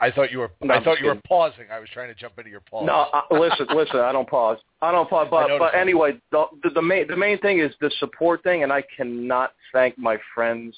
I 0.03 0.11
thought 0.11 0.33
you 0.33 0.41
were. 0.41 0.51
No, 0.61 0.75
I 0.75 0.83
thought 0.83 1.01
you 1.01 1.07
were 1.07 1.21
pausing. 1.29 1.67
I 1.73 1.79
was 1.79 1.89
trying 1.95 2.09
to 2.09 2.15
jump 2.15 2.37
into 2.37 2.51
your 2.51 2.61
pause. 2.61 2.85
No, 2.85 3.07
I, 3.13 3.23
listen, 3.31 3.67
listen. 3.73 4.01
I 4.01 4.11
don't 4.11 4.29
pause. 4.29 4.59
I 4.83 4.91
don't 4.91 5.09
pause. 5.09 5.29
But 5.31 5.49
but 5.61 5.77
anyway, 5.77 6.21
the, 6.33 6.47
the 6.65 6.71
the 6.71 6.83
main 6.83 7.07
the 7.07 7.17
main 7.17 7.39
thing 7.39 7.61
is 7.61 7.73
the 7.81 7.91
support 8.01 8.43
thing, 8.43 8.65
and 8.65 8.73
I 8.73 8.83
cannot 8.97 9.53
thank 9.73 9.97
my 9.97 10.19
friends. 10.35 10.75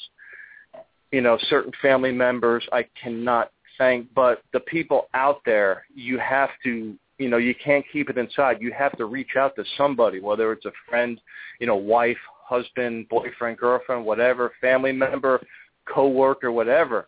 You 1.10 1.22
know, 1.22 1.38
certain 1.48 1.72
family 1.80 2.12
members. 2.12 2.68
I 2.70 2.87
cannot 3.02 3.50
thank, 3.78 4.12
but 4.14 4.42
the 4.52 4.60
people 4.60 5.08
out 5.14 5.40
there, 5.46 5.87
you 5.94 6.18
have 6.18 6.50
to. 6.64 6.94
You 7.18 7.28
know, 7.28 7.38
you 7.38 7.54
can't 7.64 7.84
keep 7.92 8.10
it 8.10 8.18
inside. 8.18 8.60
You 8.60 8.72
have 8.72 8.94
to 8.98 9.06
reach 9.06 9.37
out 9.38 9.54
to 9.56 9.64
somebody, 9.78 10.20
whether 10.20 10.52
it's 10.52 10.64
a 10.64 10.72
friend, 10.88 11.18
you 11.60 11.66
know, 11.66 11.76
wife, 11.76 12.18
husband, 12.42 13.08
boyfriend, 13.08 13.56
girlfriend, 13.56 14.04
whatever, 14.04 14.52
family 14.60 14.90
member, 14.90 15.40
coworker, 15.87 16.50
whatever. 16.50 17.06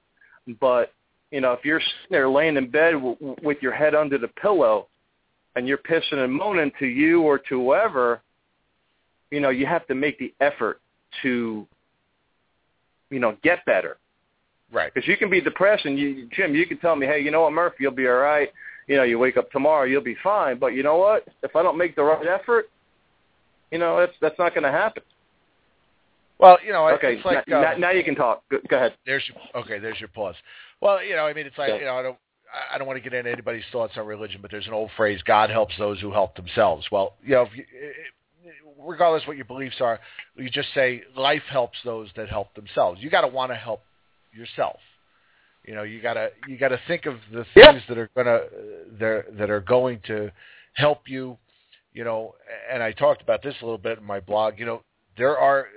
But 0.60 0.92
you 1.30 1.40
know, 1.40 1.52
if 1.52 1.64
you're 1.64 1.80
sitting 1.80 2.10
there 2.10 2.28
laying 2.28 2.56
in 2.56 2.70
bed 2.70 2.92
w- 2.92 3.16
w- 3.16 3.36
with 3.42 3.58
your 3.60 3.72
head 3.72 3.94
under 3.94 4.18
the 4.18 4.28
pillow 4.28 4.88
and 5.56 5.66
you're 5.66 5.78
pissing 5.78 6.22
and 6.24 6.32
moaning 6.32 6.70
to 6.78 6.86
you 6.86 7.22
or 7.22 7.38
to 7.38 7.60
whoever, 7.62 8.20
you 9.30 9.40
know, 9.40 9.50
you 9.50 9.66
have 9.66 9.86
to 9.88 9.94
make 9.94 10.18
the 10.18 10.32
effort 10.40 10.80
to, 11.22 11.66
you 13.10 13.18
know, 13.18 13.36
get 13.42 13.64
better. 13.64 13.96
Right. 14.72 14.92
Because 14.92 15.08
you 15.08 15.16
can 15.16 15.30
be 15.30 15.40
depressed 15.40 15.84
and 15.84 15.98
you, 15.98 16.28
Jim, 16.32 16.54
you 16.54 16.66
can 16.66 16.78
tell 16.78 16.96
me, 16.96 17.06
hey, 17.06 17.20
you 17.20 17.30
know 17.30 17.42
what, 17.42 17.52
Murph, 17.52 17.74
you'll 17.78 17.92
be 17.92 18.06
all 18.06 18.14
right. 18.14 18.50
You 18.86 18.96
know, 18.96 19.02
you 19.02 19.18
wake 19.18 19.36
up 19.36 19.50
tomorrow, 19.50 19.84
you'll 19.84 20.02
be 20.02 20.16
fine. 20.22 20.58
But 20.58 20.68
you 20.68 20.82
know 20.82 20.96
what? 20.96 21.26
If 21.42 21.56
I 21.56 21.62
don't 21.62 21.76
make 21.78 21.96
the 21.96 22.04
right 22.04 22.26
effort, 22.26 22.68
you 23.72 23.78
know, 23.78 23.98
that's 23.98 24.12
that's 24.20 24.38
not 24.38 24.54
going 24.54 24.62
to 24.64 24.70
happen. 24.70 25.02
Well, 26.38 26.58
you 26.64 26.72
know, 26.72 26.88
Okay, 26.90 27.14
it's 27.16 27.24
like 27.24 27.48
now, 27.48 27.56
um, 27.56 27.62
now, 27.80 27.88
now 27.88 27.90
you 27.90 28.04
can 28.04 28.14
talk. 28.14 28.42
Go, 28.50 28.58
go 28.68 28.76
ahead. 28.76 28.94
there's 29.06 29.24
your, 29.28 29.62
okay. 29.64 29.78
There's 29.78 29.98
your 29.98 30.08
pause. 30.10 30.34
Well, 30.80 31.02
you 31.02 31.16
know, 31.16 31.26
I 31.26 31.32
mean, 31.32 31.46
it's 31.46 31.58
like 31.58 31.70
Yeah. 31.70 31.76
you 31.76 31.84
know, 31.84 31.96
I 31.96 32.02
don't. 32.02 32.18
I- 32.72 32.78
don't 32.78 32.86
want 32.86 32.96
to 32.96 33.02
get 33.02 33.12
into 33.12 33.30
anybody's 33.30 33.64
thoughts 33.72 33.98
on 33.98 34.06
religion, 34.06 34.40
but 34.40 34.50
there's 34.50 34.66
an 34.66 34.72
old 34.72 34.90
phrase: 34.92 35.20
"God 35.22 35.50
helps 35.50 35.76
those 35.78 36.00
who 36.00 36.12
help 36.12 36.36
themselves." 36.36 36.90
Well, 36.90 37.16
you 37.22 37.34
know, 37.34 37.42
if 37.42 37.56
you, 37.56 37.64
regardless 38.78 39.26
what 39.26 39.36
your 39.36 39.44
beliefs 39.46 39.80
are, 39.80 39.98
you 40.36 40.48
just 40.48 40.72
say 40.72 41.02
life 41.16 41.42
helps 41.50 41.76
those 41.84 42.08
that 42.16 42.28
help 42.28 42.54
themselves. 42.54 43.02
You 43.02 43.10
got 43.10 43.22
to 43.22 43.28
want 43.28 43.50
to 43.50 43.56
help 43.56 43.82
yourself. 44.32 44.78
You 45.64 45.74
know, 45.74 45.82
you 45.82 46.00
gotta 46.00 46.30
you 46.46 46.56
gotta 46.56 46.78
think 46.86 47.06
of 47.06 47.16
the 47.32 47.44
Yeah. 47.56 47.72
things 47.72 47.82
that 47.88 47.98
are 47.98 48.08
gonna 48.14 48.42
that 49.00 49.36
that 49.36 49.50
are 49.50 49.60
going 49.60 50.00
to 50.02 50.30
help 50.74 51.08
you. 51.08 51.36
You 51.92 52.04
know, 52.04 52.36
and 52.70 52.82
I 52.82 52.92
talked 52.92 53.22
about 53.22 53.42
this 53.42 53.60
a 53.60 53.64
little 53.64 53.78
bit 53.78 53.98
in 53.98 54.04
my 54.04 54.20
blog. 54.20 54.58
You 54.60 54.66
know, 54.66 54.82
there 55.16 55.36
are 55.36 55.68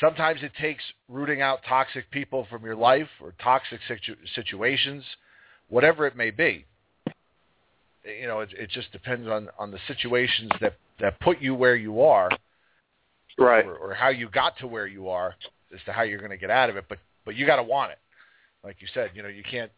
sometimes 0.00 0.42
it 0.42 0.52
takes 0.60 0.82
rooting 1.08 1.40
out 1.40 1.60
toxic 1.68 2.10
people 2.10 2.46
from 2.50 2.64
your 2.64 2.76
life 2.76 3.08
or 3.20 3.34
toxic 3.42 3.80
situ- 3.88 4.16
situations, 4.34 5.04
whatever 5.68 6.06
it 6.06 6.16
may 6.16 6.30
be. 6.30 6.64
You 8.04 8.26
know, 8.26 8.40
it, 8.40 8.48
it 8.58 8.70
just 8.70 8.90
depends 8.92 9.28
on 9.28 9.48
on 9.58 9.70
the 9.70 9.78
situations 9.86 10.50
that 10.60 10.74
that 11.00 11.20
put 11.20 11.40
you 11.40 11.54
where 11.54 11.76
you 11.76 12.02
are, 12.02 12.30
Right. 13.38 13.64
or, 13.64 13.76
or 13.76 13.94
how 13.94 14.08
you 14.08 14.28
got 14.28 14.58
to 14.58 14.66
where 14.66 14.86
you 14.86 15.08
are, 15.08 15.34
as 15.72 15.80
to 15.86 15.92
how 15.92 16.02
you're 16.02 16.18
going 16.18 16.30
to 16.30 16.36
get 16.36 16.50
out 16.50 16.68
of 16.68 16.76
it. 16.76 16.84
But 16.88 16.98
but 17.24 17.36
you 17.36 17.46
got 17.46 17.56
to 17.56 17.62
want 17.62 17.92
it, 17.92 17.98
like 18.64 18.76
you 18.80 18.88
said. 18.92 19.10
You 19.14 19.22
know, 19.22 19.28
you 19.28 19.42
can't. 19.42 19.70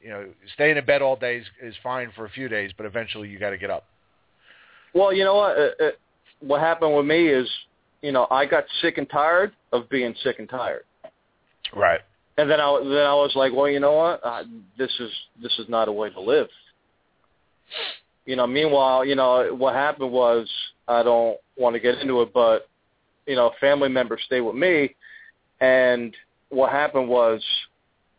You 0.00 0.10
know, 0.10 0.28
staying 0.54 0.76
in 0.76 0.84
bed 0.84 1.02
all 1.02 1.16
day 1.16 1.38
is, 1.38 1.46
is 1.60 1.74
fine 1.82 2.12
for 2.14 2.24
a 2.24 2.30
few 2.30 2.48
days, 2.48 2.70
but 2.76 2.86
eventually 2.86 3.28
you 3.28 3.36
got 3.38 3.50
to 3.50 3.58
get 3.58 3.68
up. 3.68 3.84
Well, 4.94 5.12
you 5.12 5.24
know 5.24 5.34
what? 5.34 5.58
Uh, 5.58 5.84
uh, 5.84 5.90
what 6.40 6.60
happened 6.60 6.94
with 6.94 7.04
me 7.04 7.26
is, 7.28 7.48
you 8.02 8.12
know, 8.12 8.26
I 8.30 8.46
got 8.46 8.64
sick 8.80 8.98
and 8.98 9.08
tired 9.08 9.52
of 9.72 9.88
being 9.88 10.14
sick 10.22 10.38
and 10.38 10.48
tired, 10.48 10.84
Right. 11.74 12.00
and 12.36 12.50
then 12.50 12.60
I 12.60 12.80
then 12.82 13.06
I 13.06 13.14
was 13.14 13.32
like, 13.34 13.52
well, 13.52 13.68
you 13.68 13.80
know 13.80 13.92
what? 13.92 14.20
Uh, 14.24 14.44
this 14.76 14.92
is 15.00 15.10
this 15.42 15.58
is 15.58 15.68
not 15.68 15.88
a 15.88 15.92
way 15.92 16.10
to 16.10 16.20
live. 16.20 16.48
You 18.24 18.36
know. 18.36 18.46
Meanwhile, 18.46 19.04
you 19.04 19.14
know 19.14 19.54
what 19.54 19.74
happened 19.74 20.12
was 20.12 20.48
I 20.86 21.02
don't 21.02 21.38
want 21.56 21.74
to 21.74 21.80
get 21.80 21.98
into 21.98 22.22
it, 22.22 22.32
but 22.32 22.68
you 23.26 23.36
know, 23.36 23.52
family 23.60 23.88
members 23.88 24.20
stay 24.26 24.40
with 24.40 24.54
me, 24.54 24.94
and 25.60 26.14
what 26.50 26.70
happened 26.70 27.08
was 27.08 27.42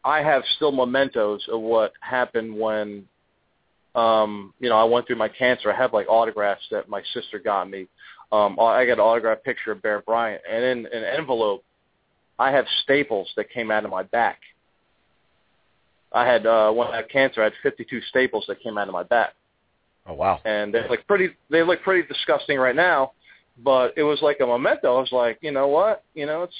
I 0.03 0.21
have 0.21 0.43
still 0.55 0.71
mementos 0.71 1.47
of 1.51 1.61
what 1.61 1.93
happened 2.01 2.55
when 2.55 3.07
um, 3.95 4.53
you 4.59 4.69
know, 4.69 4.77
I 4.77 4.83
went 4.83 5.07
through 5.07 5.17
my 5.17 5.29
cancer. 5.29 5.71
I 5.71 5.75
have 5.75 5.93
like 5.93 6.07
autographs 6.07 6.61
that 6.71 6.89
my 6.89 7.01
sister 7.13 7.39
got 7.39 7.69
me. 7.69 7.87
Um, 8.31 8.59
I 8.59 8.85
got 8.85 8.93
an 8.93 8.99
autographed 8.99 9.43
picture 9.43 9.71
of 9.71 9.81
Bear 9.81 10.01
Bryant, 10.01 10.41
and 10.49 10.63
in 10.63 10.85
an 10.85 11.03
envelope, 11.03 11.63
I 12.37 12.51
have 12.51 12.65
staples 12.83 13.29
that 13.35 13.49
came 13.49 13.71
out 13.71 13.85
of 13.85 13.91
my 13.91 14.03
back. 14.03 14.39
I 16.13 16.25
had 16.25 16.45
uh, 16.45 16.71
when 16.71 16.87
I 16.87 16.97
had 16.97 17.09
cancer, 17.09 17.41
I 17.41 17.45
had 17.45 17.53
52 17.63 18.01
staples 18.09 18.45
that 18.47 18.61
came 18.61 18.77
out 18.77 18.87
of 18.87 18.93
my 18.93 19.03
back, 19.03 19.33
Oh 20.07 20.13
wow. 20.13 20.39
and 20.45 20.73
they 20.73 20.87
look 20.89 21.05
pretty. 21.07 21.29
They 21.49 21.63
look 21.63 21.81
pretty 21.83 22.07
disgusting 22.07 22.57
right 22.57 22.75
now, 22.75 23.11
but 23.63 23.93
it 23.97 24.03
was 24.03 24.19
like 24.21 24.39
a 24.41 24.45
memento. 24.47 24.95
I 24.95 24.99
was 25.01 25.11
like, 25.11 25.39
you 25.41 25.51
know 25.51 25.67
what? 25.67 26.03
You 26.13 26.25
know, 26.25 26.43
it's 26.43 26.55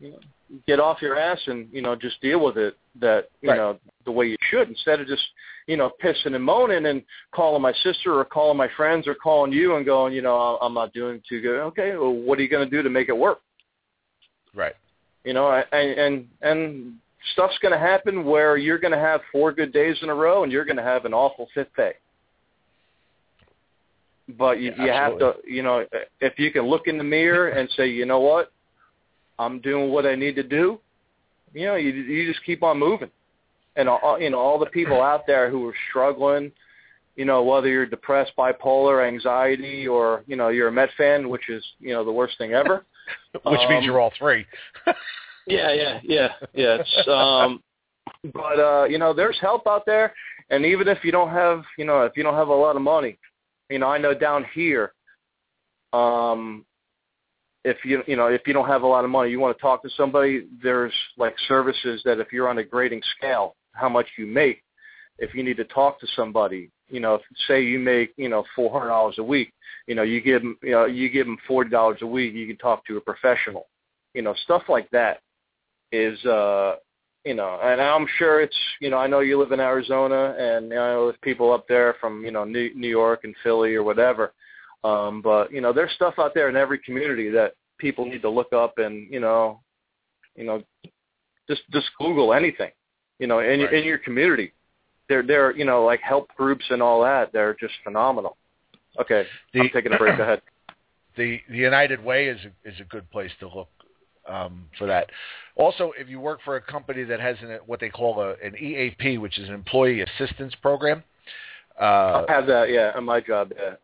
you 0.00 0.12
know, 0.12 0.18
get 0.66 0.80
off 0.80 1.02
your 1.02 1.18
ass 1.18 1.40
and 1.46 1.68
you 1.72 1.82
know 1.82 1.94
just 1.94 2.20
deal 2.20 2.42
with 2.42 2.56
it 2.56 2.76
that 3.00 3.28
you 3.42 3.50
Right. 3.50 3.56
know 3.56 3.78
the 4.04 4.12
way 4.12 4.26
you 4.26 4.36
should 4.50 4.68
instead 4.68 5.00
of 5.00 5.06
just 5.06 5.22
you 5.66 5.76
know 5.76 5.90
pissing 6.02 6.34
and 6.34 6.42
moaning 6.42 6.86
and 6.86 7.02
calling 7.32 7.62
my 7.62 7.72
sister 7.82 8.18
or 8.18 8.24
calling 8.24 8.56
my 8.56 8.68
friends 8.76 9.06
or 9.06 9.14
calling 9.14 9.52
you 9.52 9.76
and 9.76 9.84
going 9.84 10.12
you 10.12 10.22
know 10.22 10.34
oh, 10.34 10.58
I'm 10.60 10.74
not 10.74 10.92
doing 10.92 11.22
too 11.28 11.40
good. 11.40 11.60
Okay, 11.60 11.96
well, 11.96 12.12
what 12.12 12.38
are 12.38 12.42
you 12.42 12.48
going 12.48 12.68
to 12.68 12.76
do 12.76 12.82
to 12.82 12.90
make 12.90 13.08
it 13.08 13.16
work? 13.16 13.40
Right. 14.54 14.74
You 15.24 15.34
know, 15.34 15.50
and 15.72 15.98
and 15.98 16.28
and 16.40 16.94
stuff's 17.32 17.58
going 17.60 17.72
to 17.72 17.78
happen 17.78 18.24
where 18.24 18.56
you're 18.56 18.78
going 18.78 18.92
to 18.92 18.98
have 18.98 19.20
four 19.30 19.52
good 19.52 19.72
days 19.72 19.96
in 20.02 20.08
a 20.08 20.14
row 20.14 20.44
and 20.44 20.52
you're 20.52 20.64
going 20.64 20.76
to 20.76 20.82
have 20.82 21.04
an 21.04 21.12
awful 21.12 21.48
fifth 21.54 21.74
day. 21.76 21.92
But 24.38 24.60
you, 24.60 24.72
Yeah, 24.76 24.84
you 24.84 24.92
have 24.92 25.18
to, 25.18 25.34
you 25.46 25.62
know, 25.62 25.86
if 26.20 26.38
you 26.38 26.50
can 26.52 26.62
look 26.62 26.86
in 26.86 26.98
the 26.98 27.04
mirror 27.04 27.48
and 27.48 27.68
say, 27.76 27.88
you 27.88 28.04
know 28.04 28.20
what, 28.20 28.52
I'm 29.38 29.60
doing 29.60 29.90
what 29.90 30.06
I 30.06 30.14
need 30.14 30.36
to 30.36 30.42
do. 30.42 30.80
You 31.54 31.66
know, 31.66 31.74
you 31.76 31.90
you 31.90 32.30
just 32.30 32.44
keep 32.44 32.62
on 32.62 32.78
moving, 32.78 33.10
and 33.76 33.88
all, 33.88 34.20
you 34.20 34.30
know 34.30 34.38
all 34.38 34.58
the 34.58 34.66
people 34.66 35.00
out 35.00 35.26
there 35.26 35.50
who 35.50 35.66
are 35.68 35.74
struggling, 35.90 36.52
you 37.16 37.24
know, 37.24 37.42
whether 37.42 37.68
you're 37.68 37.86
depressed, 37.86 38.32
bipolar, 38.38 39.06
anxiety, 39.06 39.88
or 39.88 40.22
you 40.26 40.36
know 40.36 40.48
you're 40.48 40.68
a 40.68 40.72
Met 40.72 40.90
fan, 40.96 41.28
which 41.28 41.48
is 41.48 41.64
you 41.80 41.92
know 41.92 42.04
the 42.04 42.12
worst 42.12 42.36
thing 42.38 42.52
ever. 42.52 42.84
Which 43.32 43.60
means 43.70 43.78
Um, 43.78 43.84
you're 43.84 44.00
all 44.00 44.12
three. 44.18 44.44
Yeah, 45.48 45.72
yeah, 45.72 46.00
yeah, 46.02 46.28
yeah. 46.52 46.76
It's, 46.80 47.08
um, 47.08 47.62
but 48.34 48.60
uh, 48.60 48.84
you 48.84 48.98
know, 48.98 49.14
there's 49.14 49.38
help 49.40 49.66
out 49.66 49.86
there, 49.86 50.12
and 50.50 50.64
even 50.66 50.88
if 50.88 50.98
you 51.02 51.10
don't 51.10 51.30
have, 51.30 51.62
you 51.78 51.84
know, 51.84 52.02
if 52.02 52.16
you 52.16 52.22
don't 52.22 52.34
have 52.34 52.48
a 52.48 52.54
lot 52.54 52.76
of 52.76 52.82
money, 52.82 53.18
you 53.70 53.78
know, 53.78 53.86
I 53.88 53.98
know 53.98 54.12
down 54.14 54.44
here, 54.54 54.92
um, 55.92 56.64
if 57.64 57.84
you 57.84 58.02
you 58.06 58.16
know 58.16 58.26
if 58.26 58.42
you 58.46 58.52
don't 58.52 58.68
have 58.68 58.82
a 58.82 58.86
lot 58.86 59.04
of 59.04 59.10
money, 59.10 59.30
you 59.30 59.40
want 59.40 59.56
to 59.56 59.60
talk 59.60 59.82
to 59.82 59.90
somebody. 59.96 60.46
There's 60.62 60.92
like 61.16 61.34
services 61.46 62.02
that 62.04 62.20
if 62.20 62.32
you're 62.32 62.48
on 62.48 62.58
a 62.58 62.64
grading 62.64 63.02
scale, 63.16 63.56
how 63.72 63.88
much 63.88 64.06
you 64.16 64.26
make. 64.26 64.62
If 65.18 65.34
you 65.34 65.42
need 65.42 65.56
to 65.56 65.64
talk 65.64 65.98
to 66.00 66.06
somebody, 66.14 66.70
you 66.88 67.00
know, 67.00 67.16
if, 67.16 67.22
say 67.48 67.62
you 67.62 67.78
make 67.78 68.12
you 68.16 68.28
know 68.28 68.44
four 68.54 68.70
hundred 68.70 68.88
dollars 68.88 69.16
a 69.18 69.24
week, 69.24 69.52
you 69.86 69.94
know, 69.94 70.02
you 70.02 70.20
give 70.20 70.42
them 70.42 70.56
you 70.62 70.70
know 70.70 70.84
you 70.84 71.08
give 71.08 71.26
them 71.26 71.38
forty 71.46 71.70
dollars 71.70 71.98
a 72.02 72.06
week. 72.06 72.34
You 72.34 72.46
can 72.46 72.56
talk 72.56 72.86
to 72.86 72.96
a 72.96 73.00
professional, 73.00 73.66
you 74.14 74.22
know, 74.22 74.34
stuff 74.44 74.62
like 74.68 74.88
that 74.90 75.20
is 75.90 76.22
uh 76.26 76.76
you 77.24 77.34
know 77.34 77.58
and 77.62 77.80
i'm 77.80 78.06
sure 78.18 78.40
it's 78.40 78.56
you 78.80 78.90
know 78.90 78.98
i 78.98 79.06
know 79.06 79.20
you 79.20 79.38
live 79.38 79.52
in 79.52 79.60
arizona 79.60 80.34
and 80.38 80.68
you 80.68 80.74
know 80.74 81.06
there's 81.06 81.18
people 81.22 81.52
up 81.52 81.66
there 81.66 81.96
from 82.00 82.24
you 82.24 82.30
know 82.30 82.44
new 82.44 82.70
new 82.74 82.88
york 82.88 83.24
and 83.24 83.34
philly 83.42 83.74
or 83.74 83.82
whatever 83.82 84.32
um 84.84 85.20
but 85.22 85.52
you 85.52 85.60
know 85.60 85.72
there's 85.72 85.92
stuff 85.92 86.14
out 86.18 86.34
there 86.34 86.48
in 86.48 86.56
every 86.56 86.78
community 86.78 87.30
that 87.30 87.54
people 87.78 88.04
need 88.04 88.22
to 88.22 88.30
look 88.30 88.52
up 88.52 88.78
and 88.78 89.12
you 89.12 89.20
know 89.20 89.60
you 90.36 90.44
know 90.44 90.62
just 91.48 91.62
just 91.72 91.86
google 91.98 92.32
anything 92.32 92.70
you 93.18 93.26
know 93.26 93.40
in 93.40 93.60
your 93.60 93.68
Right. 93.68 93.78
in 93.78 93.84
your 93.84 93.98
community 93.98 94.52
they're 95.08 95.22
they're 95.22 95.56
you 95.56 95.64
know 95.64 95.84
like 95.84 96.00
help 96.00 96.28
groups 96.36 96.64
and 96.70 96.82
all 96.82 97.02
that 97.02 97.32
they're 97.32 97.54
just 97.54 97.74
phenomenal 97.82 98.36
okay 99.00 99.26
i'm 99.54 99.68
taking 99.72 99.92
a 99.92 99.98
break 99.98 100.16
go 100.16 100.22
ahead 100.22 100.42
the 101.18 101.40
the 101.50 101.56
United 101.56 102.02
Way 102.02 102.28
is 102.28 102.38
a, 102.44 102.68
is 102.68 102.80
a 102.80 102.84
good 102.84 103.10
place 103.10 103.32
to 103.40 103.48
look 103.48 103.68
um, 104.26 104.64
for 104.78 104.86
that. 104.86 105.10
Also, 105.56 105.92
if 105.98 106.08
you 106.08 106.20
work 106.20 106.40
for 106.44 106.56
a 106.56 106.60
company 106.60 107.02
that 107.04 107.20
has 107.20 107.36
an, 107.42 107.58
what 107.66 107.80
they 107.80 107.88
call 107.88 108.20
a, 108.20 108.34
an 108.44 108.54
EAP, 108.56 109.18
which 109.18 109.38
is 109.38 109.48
an 109.48 109.54
employee 109.54 110.02
assistance 110.02 110.54
program, 110.62 111.02
uh, 111.80 112.24
i 112.28 112.32
have 112.32 112.46
that 112.46 112.70
yeah 112.70 112.92
on 112.96 113.04
my 113.04 113.20
job 113.20 113.52
yeah 113.56 113.74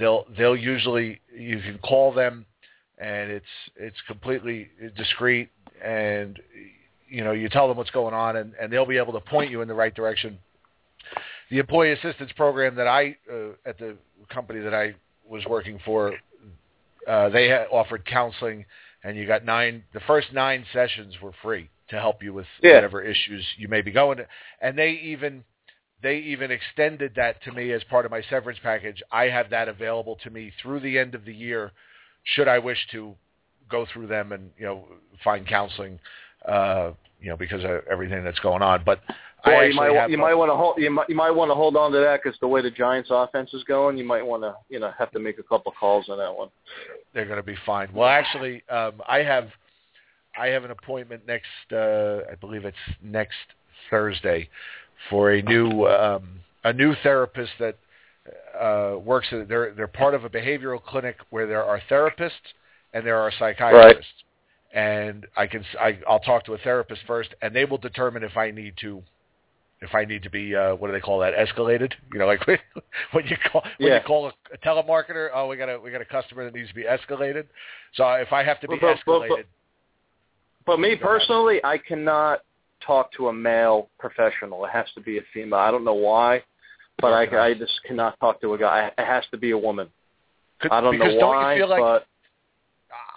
they'll 0.00 0.24
they'll 0.36 0.56
usually 0.56 1.20
you 1.36 1.60
can 1.60 1.78
call 1.78 2.12
them, 2.12 2.46
and 2.98 3.30
it's 3.30 3.44
it's 3.76 4.00
completely 4.08 4.68
discreet, 4.96 5.50
and 5.84 6.40
you 7.08 7.22
know 7.22 7.32
you 7.32 7.48
tell 7.48 7.68
them 7.68 7.76
what's 7.76 7.90
going 7.90 8.14
on, 8.14 8.36
and, 8.36 8.54
and 8.60 8.72
they'll 8.72 8.86
be 8.86 8.96
able 8.96 9.12
to 9.12 9.20
point 9.20 9.50
you 9.50 9.62
in 9.62 9.68
the 9.68 9.74
right 9.74 9.94
direction. 9.94 10.38
The 11.50 11.58
employee 11.58 11.92
assistance 11.92 12.32
program 12.36 12.74
that 12.76 12.86
I 12.86 13.16
uh, 13.32 13.50
at 13.64 13.78
the 13.78 13.96
company 14.28 14.60
that 14.60 14.74
I 14.74 14.94
was 15.28 15.44
working 15.46 15.78
for, 15.84 16.14
uh, 17.06 17.28
they 17.28 17.48
had 17.48 17.66
offered 17.70 18.04
counseling, 18.04 18.64
and 19.04 19.16
you 19.16 19.26
got 19.26 19.44
nine. 19.44 19.84
The 19.92 20.00
first 20.00 20.32
nine 20.32 20.64
sessions 20.72 21.14
were 21.22 21.32
free 21.42 21.68
to 21.88 21.96
help 21.98 22.22
you 22.22 22.32
with 22.32 22.46
Yeah. 22.62 22.74
whatever 22.74 23.02
issues 23.02 23.44
you 23.56 23.68
may 23.68 23.82
be 23.82 23.90
going. 23.90 24.18
To. 24.18 24.26
And 24.60 24.78
they 24.78 24.90
even 24.90 25.44
they 26.02 26.16
even 26.18 26.50
extended 26.50 27.12
that 27.16 27.42
to 27.44 27.52
me 27.52 27.72
as 27.72 27.82
part 27.84 28.04
of 28.04 28.10
my 28.10 28.22
severance 28.30 28.58
package. 28.62 29.02
I 29.12 29.24
have 29.24 29.50
that 29.50 29.68
available 29.68 30.16
to 30.22 30.30
me 30.30 30.52
through 30.62 30.80
the 30.80 30.98
end 30.98 31.14
of 31.14 31.24
the 31.24 31.34
year, 31.34 31.72
should 32.24 32.48
I 32.48 32.58
wish 32.58 32.78
to 32.92 33.14
go 33.70 33.86
through 33.92 34.08
them 34.08 34.32
and 34.32 34.50
you 34.58 34.66
know 34.66 34.84
find 35.22 35.46
counseling, 35.46 35.98
uh, 36.46 36.92
you 37.20 37.28
know 37.30 37.36
because 37.36 37.64
of 37.64 37.82
everything 37.90 38.24
that's 38.24 38.38
going 38.40 38.62
on. 38.62 38.82
But 38.84 39.00
I 39.44 39.64
you 39.64 39.74
might 39.74 39.94
have 39.94 40.10
you 40.10 40.18
might 40.18 40.34
want 40.34 40.50
to 40.50 40.56
hold 40.56 40.78
you 40.78 40.90
might 40.90 41.08
you 41.08 41.14
might 41.14 41.30
want 41.30 41.50
to 41.50 41.54
hold 41.54 41.76
on 41.76 41.92
to 41.92 41.98
that 41.98 42.20
because 42.22 42.38
the 42.40 42.48
way 42.48 42.62
the 42.62 42.70
Giants' 42.70 43.10
offense 43.12 43.52
is 43.54 43.64
going, 43.64 43.96
you 43.96 44.04
might 44.04 44.24
want 44.24 44.42
to 44.42 44.54
you 44.68 44.80
know 44.80 44.92
have 44.98 45.10
to 45.12 45.18
make 45.18 45.38
a 45.38 45.42
couple 45.42 45.72
calls 45.78 46.08
on 46.08 46.18
that 46.18 46.34
one. 46.34 46.48
they're 47.14 47.26
going 47.26 47.36
to 47.36 47.42
be 47.42 47.56
fine. 47.64 47.88
Well, 47.92 48.08
actually, 48.08 48.62
um, 48.68 48.94
I 49.08 49.18
have 49.18 49.48
I 50.38 50.48
have 50.48 50.64
an 50.64 50.70
appointment 50.70 51.26
next. 51.26 51.46
Uh, 51.72 52.20
I 52.30 52.34
believe 52.40 52.64
it's 52.64 52.76
next 53.02 53.36
Thursday 53.90 54.48
for 55.08 55.32
a 55.32 55.42
new 55.42 55.86
um, 55.86 56.40
a 56.64 56.72
new 56.72 56.94
therapist 57.02 57.52
that 57.58 57.76
uh, 58.60 58.98
works. 58.98 59.28
At, 59.32 59.48
they're 59.48 59.72
they're 59.74 59.86
part 59.86 60.14
of 60.14 60.24
a 60.24 60.28
behavioral 60.30 60.82
clinic 60.82 61.16
where 61.30 61.46
there 61.46 61.64
are 61.64 61.80
therapists 61.90 62.30
and 62.92 63.06
there 63.06 63.18
are 63.18 63.32
psychiatrists. 63.38 64.12
Right. 64.74 64.82
And 64.82 65.26
I 65.36 65.46
can 65.46 65.64
I, 65.80 65.98
I'll 66.08 66.20
talk 66.20 66.44
to 66.44 66.54
a 66.54 66.58
therapist 66.58 67.02
first, 67.06 67.30
and 67.42 67.54
they 67.54 67.64
will 67.64 67.78
determine 67.78 68.22
if 68.22 68.36
I 68.36 68.50
need 68.50 68.74
to 68.82 69.02
if 69.80 69.94
I 69.94 70.04
need 70.04 70.22
to 70.22 70.30
be 70.30 70.54
uh, 70.54 70.74
what 70.76 70.88
do 70.88 70.92
they 70.92 71.00
call 71.00 71.18
that 71.20 71.34
escalated? 71.34 71.92
You 72.12 72.20
know, 72.20 72.26
like 72.26 72.46
when 73.12 73.26
you 73.26 73.36
call 73.50 73.62
when 73.78 73.88
Yeah. 73.88 73.98
you 73.98 74.04
call 74.04 74.26
a, 74.26 74.32
a 74.54 74.58
telemarketer, 74.58 75.30
oh, 75.34 75.48
we 75.48 75.56
got 75.56 75.68
a 75.68 75.80
we 75.80 75.90
got 75.90 76.02
a 76.02 76.04
customer 76.04 76.44
that 76.44 76.54
needs 76.54 76.68
to 76.68 76.74
be 76.74 76.84
escalated. 76.84 77.46
So 77.94 78.08
if 78.12 78.32
I 78.32 78.44
have 78.44 78.60
to 78.60 78.68
be 78.68 78.76
But- 78.80 78.98
but- 79.04 79.28
but- 79.28 79.28
escalated, 79.28 79.44
But 80.66 80.78
me 80.78 80.94
personally, 80.94 81.60
I 81.64 81.78
cannot 81.78 82.42
talk 82.86 83.12
to 83.14 83.28
a 83.28 83.32
male 83.32 83.88
professional. 83.98 84.64
It 84.64 84.70
has 84.70 84.86
to 84.94 85.00
be 85.00 85.18
a 85.18 85.22
female. 85.32 85.58
I 85.58 85.70
don't 85.70 85.84
know 85.84 85.94
why, 85.94 86.42
but 87.00 87.12
I 87.12 87.48
I 87.48 87.54
just 87.54 87.80
cannot 87.86 88.18
talk 88.20 88.40
to 88.40 88.54
a 88.54 88.58
guy. 88.58 88.90
It 88.96 89.04
has 89.04 89.24
to 89.30 89.38
be 89.38 89.50
a 89.50 89.58
woman. 89.58 89.88
could, 90.60 90.72
I 90.72 90.80
don't 90.80 90.92
because 90.92 91.14
know 91.14 91.20
don't 91.20 91.28
why, 91.36 91.54
you 91.54 91.60
feel 91.60 91.68
like 91.70 91.80
but 91.80 92.06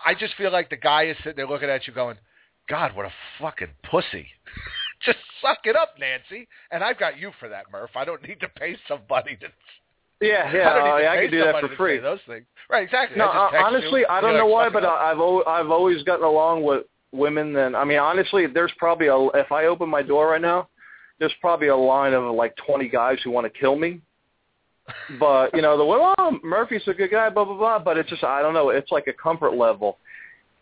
I 0.06 0.14
just 0.14 0.36
feel 0.36 0.52
like 0.52 0.70
the 0.70 0.78
guy 0.78 1.04
is 1.06 1.18
sitting 1.18 1.36
there 1.38 1.48
looking 1.48 1.70
at 1.70 1.88
you 1.88 1.94
going, 1.94 2.18
God, 2.70 2.96
what 2.96 3.06
a 3.06 3.12
fucking 3.40 3.70
pussy. 3.90 4.28
just 5.06 5.18
suck 5.42 5.60
it 5.66 5.76
up, 5.76 5.96
Nancy. 6.00 6.48
And 6.72 6.84
I've 6.84 7.00
got 7.00 7.18
you 7.18 7.32
for 7.40 7.50
that, 7.50 7.66
Murph. 7.72 7.92
I 7.96 8.06
don't 8.06 8.22
need 8.24 8.40
to 8.42 8.50
pay 8.50 8.78
somebody 8.88 9.36
to. 9.38 9.48
yeah, 10.22 10.52
yeah, 10.54 10.70
I 10.70 10.74
don't 10.74 10.84
need 10.84 11.04
to 11.04 11.08
I, 11.08 11.14
I 11.14 11.22
can 11.24 11.32
do 11.32 11.40
that 11.44 11.60
for 11.62 11.76
free. 11.76 12.00
those 12.00 12.20
things. 12.28 12.46
Right, 12.70 12.84
exactly. 12.84 13.18
No, 13.18 13.28
I 13.28 13.60
uh, 13.60 13.66
honestly, 13.66 14.02
you, 14.02 14.08
I 14.10 14.22
don't 14.22 14.32
you're 14.32 14.40
know 14.40 14.48
like, 14.48 14.74
why, 14.74 14.82
but 14.82 14.86
up." 14.86 15.00
I- 15.00 15.12
I've 15.12 15.20
al- 15.20 15.44
I've 15.48 15.70
always 15.70 16.04
gotten 16.04 16.26
along 16.26 16.64
with 16.64 16.86
women. 17.14 17.54
Then 17.54 17.76
I 17.76 17.86
mean, 17.86 18.00
honestly, 18.00 18.48
there's 18.48 18.72
probably 18.78 19.08
a 19.08 19.18
if 19.36 19.52
I 19.52 19.66
open 19.66 19.90
my 19.90 20.02
door 20.02 20.30
right 20.30 20.42
now, 20.42 20.68
there's 21.20 21.34
probably 21.40 21.68
a 21.68 21.76
line 21.76 22.14
of 22.14 22.24
like 22.36 22.56
20 22.66 22.90
guys 22.90 23.18
who 23.24 23.32
want 23.32 23.52
to 23.52 23.60
kill 23.60 23.76
me. 23.76 24.02
But 25.18 25.56
you 25.56 25.62
know, 25.62 25.78
the 25.78 25.86
well, 25.86 26.14
oh, 26.18 26.40
Murphy's 26.44 26.82
a 26.88 26.94
good 26.94 27.12
guy, 27.12 27.30
blah 27.30 27.46
blah 27.46 27.56
blah. 27.56 27.80
But 27.80 27.98
it's 27.98 28.10
just 28.10 28.24
I 28.24 28.42
don't 28.42 28.54
know. 28.54 28.70
It's 28.70 28.92
like 28.92 29.08
a 29.08 29.14
comfort 29.14 29.54
level. 29.54 29.98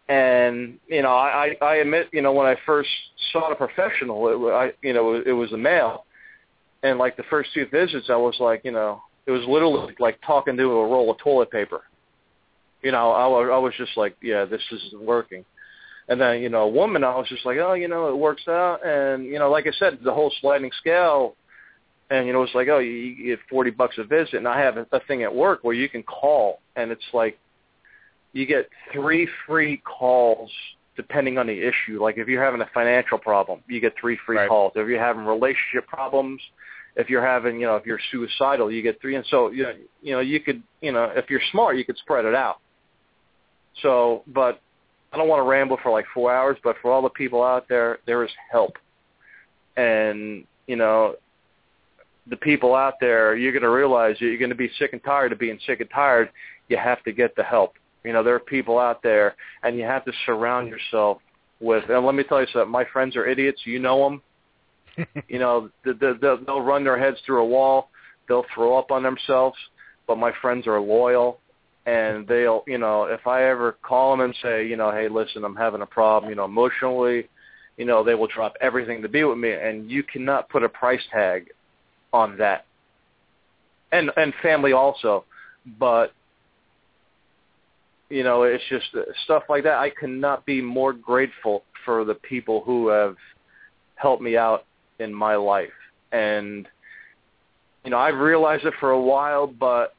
And 0.09 0.77
you 0.87 1.01
know, 1.01 1.15
I 1.15 1.55
I 1.61 1.65
I 1.65 1.75
admit, 1.77 2.09
you 2.11 2.21
know, 2.21 2.33
when 2.33 2.45
I 2.45 2.55
first 2.65 2.89
saw 3.31 3.49
the 3.49 3.55
professional, 3.55 4.27
it, 4.27 4.51
I 4.51 4.73
you 4.83 4.93
know, 4.93 5.15
it 5.25 5.31
was 5.31 5.51
a 5.53 5.57
male, 5.57 6.05
and 6.83 6.99
like 6.99 7.17
the 7.17 7.23
first 7.31 7.49
two 7.53 7.65
visits, 7.71 8.07
I 8.09 8.15
was 8.15 8.35
like, 8.39 8.63
you 8.63 8.71
know, 8.71 9.01
it 9.25 9.31
was 9.31 9.43
literally 9.47 9.95
like 9.99 10.19
talking 10.25 10.57
to 10.57 10.63
a 10.63 10.87
roll 10.87 11.11
of 11.11 11.17
toilet 11.17 11.49
paper. 11.49 11.81
You 12.83 12.91
know, 12.91 13.11
I 13.11 13.27
was 13.27 13.49
I 13.51 13.57
was 13.57 13.73
just 13.77 13.95
like, 13.95 14.15
yeah, 14.21 14.45
this 14.45 14.61
isn't 14.71 15.01
working. 15.01 15.45
And 16.09 16.19
then 16.19 16.41
you 16.41 16.49
know, 16.49 16.63
a 16.63 16.69
woman, 16.69 17.03
I 17.03 17.15
was 17.15 17.27
just 17.29 17.45
like, 17.45 17.57
oh, 17.59 17.73
you 17.73 17.87
know, 17.87 18.09
it 18.09 18.17
works 18.17 18.47
out. 18.47 18.85
And 18.85 19.25
you 19.25 19.39
know, 19.39 19.49
like 19.49 19.67
I 19.67 19.71
said, 19.71 19.99
the 20.03 20.13
whole 20.13 20.31
sliding 20.41 20.71
scale. 20.79 21.35
And 22.09 22.27
you 22.27 22.33
know, 22.33 22.43
it's 22.43 22.55
like, 22.55 22.67
oh, 22.67 22.79
you, 22.79 22.91
you 22.91 23.25
get 23.35 23.39
forty 23.49 23.71
bucks 23.71 23.97
a 23.97 24.03
visit, 24.03 24.35
and 24.35 24.47
I 24.47 24.59
have 24.59 24.77
a, 24.77 24.85
a 24.91 24.99
thing 25.01 25.23
at 25.23 25.33
work 25.33 25.63
where 25.63 25.75
you 25.75 25.87
can 25.87 26.03
call, 26.03 26.59
and 26.75 26.91
it's 26.91 27.03
like 27.13 27.37
you 28.33 28.45
get 28.45 28.69
three 28.93 29.27
free 29.47 29.77
calls 29.77 30.51
depending 30.95 31.37
on 31.37 31.47
the 31.47 31.53
issue. 31.57 32.01
Like 32.01 32.17
if 32.17 32.27
you're 32.27 32.43
having 32.43 32.61
a 32.61 32.69
financial 32.73 33.17
problem, 33.17 33.61
you 33.67 33.79
get 33.79 33.93
three 33.99 34.17
free 34.25 34.37
Right. 34.37 34.49
calls. 34.49 34.73
If 34.75 34.87
you're 34.87 34.99
having 34.99 35.25
relationship 35.25 35.87
problems, 35.87 36.41
if 36.95 37.09
you're 37.09 37.25
having, 37.25 37.59
you 37.59 37.65
know, 37.65 37.75
if 37.77 37.85
you're 37.85 37.99
suicidal, 38.11 38.71
you 38.71 38.81
get 38.81 38.99
three. 39.01 39.15
And 39.15 39.25
so, 39.27 39.49
you 39.51 39.63
know, 39.63 39.73
you 40.01 40.13
know, 40.13 40.19
you 40.19 40.39
could, 40.39 40.61
you 40.81 40.91
know, 40.91 41.05
if 41.15 41.29
you're 41.29 41.41
smart, 41.51 41.77
you 41.77 41.85
could 41.85 41.97
spread 41.97 42.25
it 42.25 42.35
out. 42.35 42.59
So, 43.81 44.23
but 44.27 44.61
I 45.11 45.17
don't 45.17 45.27
want 45.27 45.39
to 45.39 45.49
ramble 45.49 45.77
for 45.83 45.91
like 45.91 46.05
four 46.13 46.33
hours, 46.33 46.57
but 46.63 46.75
for 46.81 46.91
all 46.91 47.01
the 47.01 47.09
people 47.09 47.43
out 47.43 47.67
there, 47.67 47.99
there 48.05 48.23
is 48.23 48.31
help. 48.51 48.77
And, 49.75 50.45
you 50.67 50.75
know, 50.75 51.15
the 52.29 52.37
people 52.37 52.75
out 52.75 52.95
there, 53.01 53.35
you're 53.35 53.51
going 53.51 53.63
to 53.63 53.69
realize 53.69 54.15
you're 54.19 54.37
going 54.37 54.49
to 54.49 54.55
be 54.55 54.69
sick 54.79 54.93
and 54.93 55.03
tired 55.03 55.31
of 55.31 55.39
being 55.39 55.59
sick 55.65 55.81
and 55.81 55.89
tired. 55.89 56.29
You 56.69 56.77
have 56.77 57.03
to 57.03 57.11
get 57.11 57.35
the 57.35 57.43
help. 57.43 57.73
You 58.03 58.13
know, 58.13 58.23
there 58.23 58.35
are 58.35 58.39
people 58.39 58.79
out 58.79 59.03
there, 59.03 59.35
and 59.63 59.77
you 59.77 59.83
have 59.83 60.05
to 60.05 60.13
surround 60.25 60.69
yourself 60.69 61.19
with. 61.59 61.83
And 61.89 62.05
let 62.05 62.15
me 62.15 62.23
tell 62.23 62.41
you 62.41 62.47
something. 62.53 62.71
My 62.71 62.85
friends 62.85 63.15
are 63.15 63.27
idiots. 63.27 63.61
You 63.65 63.79
know 63.79 64.03
them. 64.97 65.07
you 65.27 65.39
know, 65.39 65.69
the, 65.83 65.93
the, 65.93 66.17
the, 66.19 66.43
they'll 66.45 66.61
run 66.61 66.83
their 66.83 66.97
heads 66.97 67.17
through 67.25 67.41
a 67.41 67.45
wall. 67.45 67.89
They'll 68.27 68.45
throw 68.55 68.77
up 68.77 68.91
on 68.91 69.03
themselves. 69.03 69.57
But 70.07 70.17
my 70.17 70.31
friends 70.41 70.67
are 70.67 70.79
loyal, 70.79 71.39
and 71.85 72.27
they'll, 72.27 72.63
you 72.67 72.77
know, 72.77 73.03
if 73.05 73.25
I 73.25 73.45
ever 73.45 73.77
call 73.81 74.11
them 74.11 74.21
and 74.21 74.35
say, 74.41 74.67
you 74.67 74.77
know, 74.77 74.91
hey, 74.91 75.07
listen, 75.09 75.43
I'm 75.43 75.55
having 75.55 75.81
a 75.81 75.85
problem, 75.85 76.29
you 76.29 76.35
know, 76.35 76.45
emotionally, 76.45 77.27
you 77.77 77.85
know, 77.85 78.03
they 78.03 78.13
will 78.13 78.27
drop 78.27 78.53
everything 78.61 79.01
to 79.01 79.09
be 79.09 79.23
with 79.23 79.37
me, 79.37 79.51
and 79.51 79.89
you 79.89 80.03
cannot 80.03 80.49
put 80.49 80.63
a 80.63 80.69
price 80.69 81.01
tag 81.11 81.49
on 82.13 82.37
that. 82.37 82.65
And 83.91 84.11
and 84.15 84.33
family 84.41 84.73
also, 84.73 85.25
but 85.79 86.13
you 88.11 88.23
know, 88.23 88.43
it's 88.43 88.63
just 88.69 88.87
uh, 88.93 89.01
stuff 89.23 89.43
like 89.49 89.63
that. 89.63 89.77
I 89.77 89.89
cannot 89.89 90.45
be 90.45 90.61
more 90.61 90.93
grateful 90.93 91.63
for 91.85 92.03
the 92.03 92.13
people 92.13 92.61
who 92.65 92.89
have 92.89 93.15
helped 93.95 94.21
me 94.21 94.35
out 94.37 94.65
in 94.99 95.13
my 95.13 95.35
life. 95.35 95.69
And, 96.11 96.67
you 97.85 97.91
know, 97.91 97.97
I've 97.97 98.17
realized 98.17 98.65
it 98.65 98.73
for 98.79 98.91
a 98.91 99.01
while, 99.01 99.47
but 99.47 99.95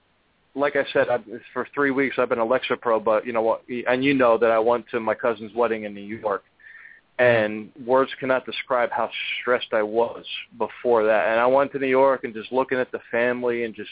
like 0.55 0.77
I 0.77 0.85
said, 0.93 1.09
I've, 1.09 1.25
for 1.53 1.67
three 1.75 1.91
weeks 1.91 2.17
I've 2.19 2.29
been 2.29 2.38
a 2.38 2.47
Lexapro, 2.47 3.03
but 3.03 3.27
you 3.27 3.33
know 3.33 3.43
what, 3.43 3.62
and 3.88 4.05
you 4.05 4.15
know 4.15 4.37
that 4.38 4.51
I 4.51 4.59
went 4.59 4.87
to 4.91 5.01
my 5.01 5.15
cousin's 5.15 5.55
wedding 5.55 5.85
in 5.85 5.95
New 5.95 6.01
York, 6.01 6.45
and 7.19 7.71
words 7.87 8.11
cannot 8.21 8.45
describe 8.45 8.91
how 8.91 9.11
stressed 9.41 9.73
I 9.73 9.83
was 9.83 10.25
before 10.59 11.05
that. 11.05 11.29
And 11.29 11.41
I 11.41 11.47
went 11.47 11.73
to 11.73 11.79
New 11.79 11.87
York 11.87 12.25
and 12.25 12.35
just 12.35 12.53
looking 12.53 12.79
at 12.79 12.91
the 12.93 13.01
family 13.11 13.65
and 13.65 13.75
just 13.75 13.91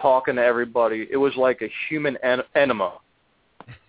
talking 0.00 0.36
to 0.36 0.42
everybody. 0.42 1.08
It 1.10 1.16
was 1.16 1.34
like 1.36 1.62
a 1.62 1.70
human 1.88 2.16
en- 2.22 2.42
enema 2.54 2.94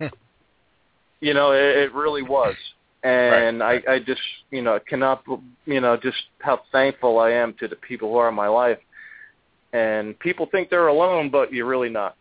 you 1.20 1.34
know, 1.34 1.52
it, 1.52 1.76
it 1.76 1.94
really 1.94 2.22
was. 2.22 2.54
And 3.02 3.60
Right. 3.60 3.82
I, 3.88 3.94
I 3.94 3.98
just, 3.98 4.20
you 4.50 4.62
know, 4.62 4.78
cannot, 4.86 5.24
you 5.64 5.80
know, 5.80 5.96
just 5.96 6.18
how 6.40 6.60
thankful 6.70 7.18
I 7.18 7.30
am 7.30 7.54
to 7.54 7.66
the 7.66 7.76
people 7.76 8.10
who 8.10 8.16
are 8.16 8.28
in 8.28 8.34
my 8.34 8.48
life. 8.48 8.78
And 9.72 10.18
people 10.18 10.46
think 10.50 10.68
they're 10.68 10.88
alone, 10.88 11.30
but 11.30 11.52
you're 11.52 11.66
really 11.66 11.88
not. 11.88 12.16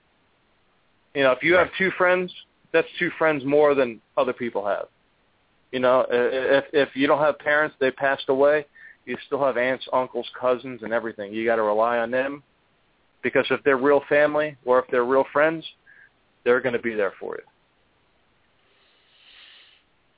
You 1.13 1.23
know, 1.23 1.31
if 1.31 1.43
you 1.43 1.55
have 1.55 1.67
two 1.77 1.91
friends, 1.97 2.31
that's 2.71 2.87
two 2.97 3.09
friends 3.17 3.43
more 3.43 3.75
than 3.75 3.99
other 4.17 4.33
people 4.33 4.65
have. 4.65 4.85
You 5.71 5.79
know, 5.79 6.05
if 6.09 6.65
if 6.73 6.89
you 6.95 7.07
don't 7.07 7.19
have 7.19 7.39
parents, 7.39 7.75
they 7.79 7.91
passed 7.91 8.25
away, 8.27 8.65
you 9.05 9.17
still 9.25 9.43
have 9.43 9.57
aunts, 9.57 9.87
uncles, 9.93 10.29
cousins, 10.39 10.81
and 10.83 10.93
everything. 10.93 11.33
You 11.33 11.45
got 11.45 11.57
to 11.57 11.63
rely 11.63 11.97
on 11.97 12.11
them 12.11 12.43
because 13.23 13.45
if 13.49 13.63
they're 13.63 13.77
real 13.77 14.01
family 14.09 14.57
or 14.65 14.79
if 14.79 14.85
they're 14.91 15.05
real 15.05 15.25
friends, 15.31 15.65
they're 16.43 16.61
going 16.61 16.73
to 16.73 16.81
be 16.81 16.93
there 16.93 17.13
for 17.19 17.35
you. 17.35 17.43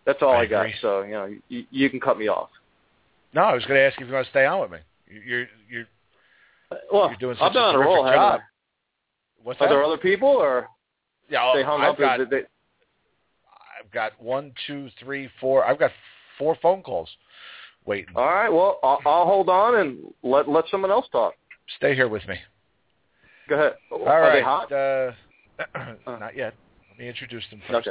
That's 0.05 0.21
all 0.21 0.33
I 0.33 0.41
I, 0.41 0.45
got. 0.45 0.67
So 0.81 1.01
you 1.03 1.11
know, 1.11 1.33
you, 1.49 1.65
you 1.69 1.89
can 1.89 1.99
cut 1.99 2.17
me 2.17 2.27
off. 2.27 2.49
No, 3.33 3.41
I 3.41 3.53
was 3.53 3.65
going 3.65 3.79
to 3.79 3.81
ask 3.81 3.99
you 3.99 4.05
if 4.05 4.09
you 4.09 4.13
want 4.13 4.25
to 4.25 4.31
stay 4.31 4.45
on 4.45 4.61
with 4.61 4.71
me. 4.71 4.77
You're 5.25 5.47
you're 5.69 5.85
Well, 6.91 7.09
You're 7.09 7.17
doing 7.17 7.37
I've 7.41 7.47
such 7.49 7.53
been 7.53 7.75
a 7.75 7.79
roll. 7.79 8.03
terrific 8.03 8.19
haven't 8.19 8.37
job. 8.37 8.41
what's 9.43 9.61
Are 9.61 9.67
that? 9.67 9.73
there 9.73 9.83
other 9.83 9.97
people, 9.97 10.27
or 10.29 10.67
yeah, 11.29 11.51
they 11.55 11.63
hung 11.63 11.81
I've 11.81 11.91
up? 11.91 11.97
got 11.99 12.29
they, 12.29 12.37
I've 13.79 13.91
got 13.91 14.21
one, 14.21 14.53
two, 14.67 14.89
three, 14.99 15.29
four. 15.39 15.65
I've 15.65 15.79
got 15.79 15.91
four 16.37 16.57
phone 16.61 16.81
calls 16.81 17.09
waiting. 17.85 18.13
all 18.15 18.25
right. 18.25 18.49
Well, 18.49 18.79
I'll, 18.83 18.99
I'll 19.05 19.25
hold 19.25 19.49
on 19.49 19.75
and 19.75 19.99
let 20.23 20.47
let 20.49 20.65
someone 20.71 20.91
else 20.91 21.05
talk. 21.11 21.33
Stay 21.77 21.95
here 21.95 22.07
with 22.09 22.27
me. 22.27 22.35
Go 23.49 23.55
ahead. 23.55 23.73
All 23.91 24.07
Are 24.07 24.21
right. 24.21 24.33
they 24.35 24.41
hot? 24.43 24.71
Uh, 25.75 26.17
not 26.19 26.35
yet. 26.35 26.53
Let 26.89 26.97
me 26.99 27.07
introduce 27.07 27.43
them 27.51 27.61
first. 27.69 27.87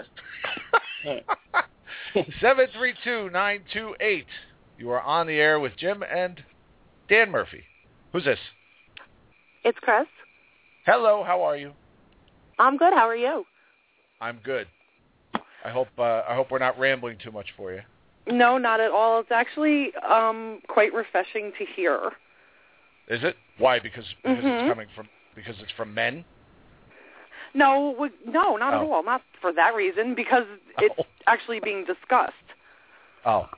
Okay. 1.06 1.24
Seven 2.40 2.66
three 2.76 2.92
two 3.04 3.30
nine 3.30 3.62
two 3.72 3.94
eight. 4.00 4.26
You 4.78 4.90
are 4.90 5.00
on 5.00 5.26
the 5.28 5.34
air 5.34 5.60
with 5.60 5.72
Jim 5.76 6.02
and 6.02 6.42
Dan 7.08 7.30
Murphy. 7.30 7.62
Who's 8.12 8.24
this? 8.24 8.38
It's 9.64 9.78
Chris. 9.80 10.06
Hello. 10.86 11.22
How 11.24 11.42
are 11.42 11.56
you? 11.56 11.72
I'm 12.58 12.76
good. 12.76 12.92
How 12.92 13.08
are 13.08 13.16
you? 13.16 13.44
I'm 14.20 14.38
good. 14.44 14.66
I 15.64 15.70
hope 15.70 15.88
uh, 15.98 16.22
I 16.28 16.34
hope 16.34 16.50
we're 16.50 16.58
not 16.58 16.78
rambling 16.78 17.18
too 17.22 17.30
much 17.30 17.46
for 17.56 17.72
you. 17.72 17.80
No, 18.26 18.58
not 18.58 18.80
at 18.80 18.90
all. 18.90 19.20
It's 19.20 19.30
actually 19.32 19.92
um 20.08 20.60
quite 20.68 20.92
refreshing 20.92 21.52
to 21.58 21.64
hear. 21.76 22.12
Is 23.08 23.22
it? 23.22 23.36
Why? 23.58 23.78
Because 23.78 24.04
because 24.22 24.44
Mhm. 24.44 24.60
it's 24.64 24.70
coming 24.70 24.88
from 24.94 25.08
because 25.34 25.56
it's 25.60 25.72
from 25.72 25.94
men. 25.94 26.24
No, 27.54 27.94
we, 27.98 28.08
no, 28.26 28.56
not 28.56 28.72
at 28.74 28.80
Oh. 28.80 28.92
all. 28.92 29.02
Not 29.02 29.22
for 29.40 29.52
that 29.52 29.74
reason. 29.74 30.14
Because 30.14 30.44
it's 30.78 30.94
Oh. 30.98 31.04
actually 31.26 31.60
being 31.60 31.84
discussed. 31.84 32.32
Oh, 33.24 33.48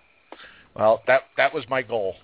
well, 0.75 1.03
that 1.07 1.23
that 1.37 1.55
was 1.55 1.65
my 1.69 1.81
goal. 1.83 2.17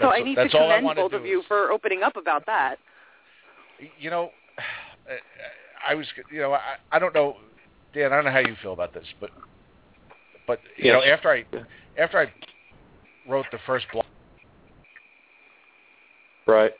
So 0.00 0.06
That's- 0.06 0.20
I 0.20 0.24
need 0.24 0.34
to 0.36 0.42
that's 0.42 0.54
all 0.54 0.74
commend 0.74 0.96
both 0.96 1.12
of 1.12 1.26
you 1.26 1.40
is- 1.40 1.46
for 1.46 1.70
opening 1.70 2.02
up 2.02 2.16
about 2.16 2.46
that. 2.46 2.78
You 3.98 4.10
know, 4.10 4.32
I 5.86 5.94
was, 5.94 6.06
you 6.30 6.40
know, 6.40 6.52
I, 6.52 6.76
I 6.92 6.98
don't 6.98 7.14
know, 7.14 7.36
Dan. 7.94 8.12
I 8.12 8.16
don't 8.16 8.24
know 8.24 8.30
how 8.30 8.38
you 8.40 8.54
feel 8.62 8.72
about 8.72 8.92
this, 8.94 9.06
but, 9.20 9.30
but 10.46 10.60
you 10.76 10.86
Yes. 10.86 10.94
know, 10.94 11.02
after 11.02 11.30
I, 11.30 11.44
after 11.98 12.18
I 12.18 12.32
wrote 13.28 13.46
the 13.52 13.58
first 13.66 13.86
blog, 13.92 14.04
Right. 16.46 16.72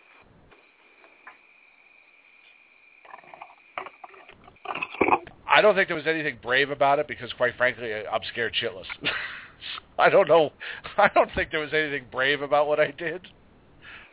I 5.49 5.61
don't 5.61 5.75
think 5.75 5.89
there 5.89 5.97
was 5.97 6.07
anything 6.07 6.39
brave 6.43 6.71
about 6.71 6.99
it 6.99 7.07
because, 7.07 7.33
quite 7.35 7.55
frankly, 7.57 7.93
I'm 7.93 8.23
scared 8.33 8.55
shitless. 8.55 8.87
I 9.99 10.09
don't 10.09 10.29
know. 10.29 10.51
I 10.97 11.09
don't 11.15 11.31
think 11.35 11.51
there 11.51 11.61
was 11.61 11.73
anything 11.73 12.07
brave 12.11 12.43
about 12.43 12.67
what 12.67 12.81
I 12.81 12.91
did. 12.93 13.27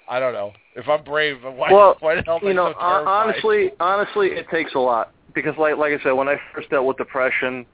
I 0.09 0.19
don't 0.19 0.33
know. 0.33 0.53
If 0.75 0.87
I'm 0.87 1.03
brave, 1.03 1.37
why, 1.43 1.71
Well, 1.71 1.97
why 1.99 2.15
the 2.15 2.23
hell 2.23 2.39
am 2.41 2.47
you 2.47 2.53
know, 2.53 2.73
so 2.73 2.79
honestly, 2.79 3.71
honestly, 3.79 4.27
it 4.27 4.47
takes 4.49 4.73
a 4.75 4.79
lot 4.79 5.11
because, 5.33 5.55
like, 5.57 5.77
like 5.77 5.93
I 5.93 6.03
said, 6.03 6.11
when 6.11 6.27
I 6.27 6.37
first 6.53 6.69
dealt 6.69 6.85
with 6.85 6.97
depression, 6.97 7.65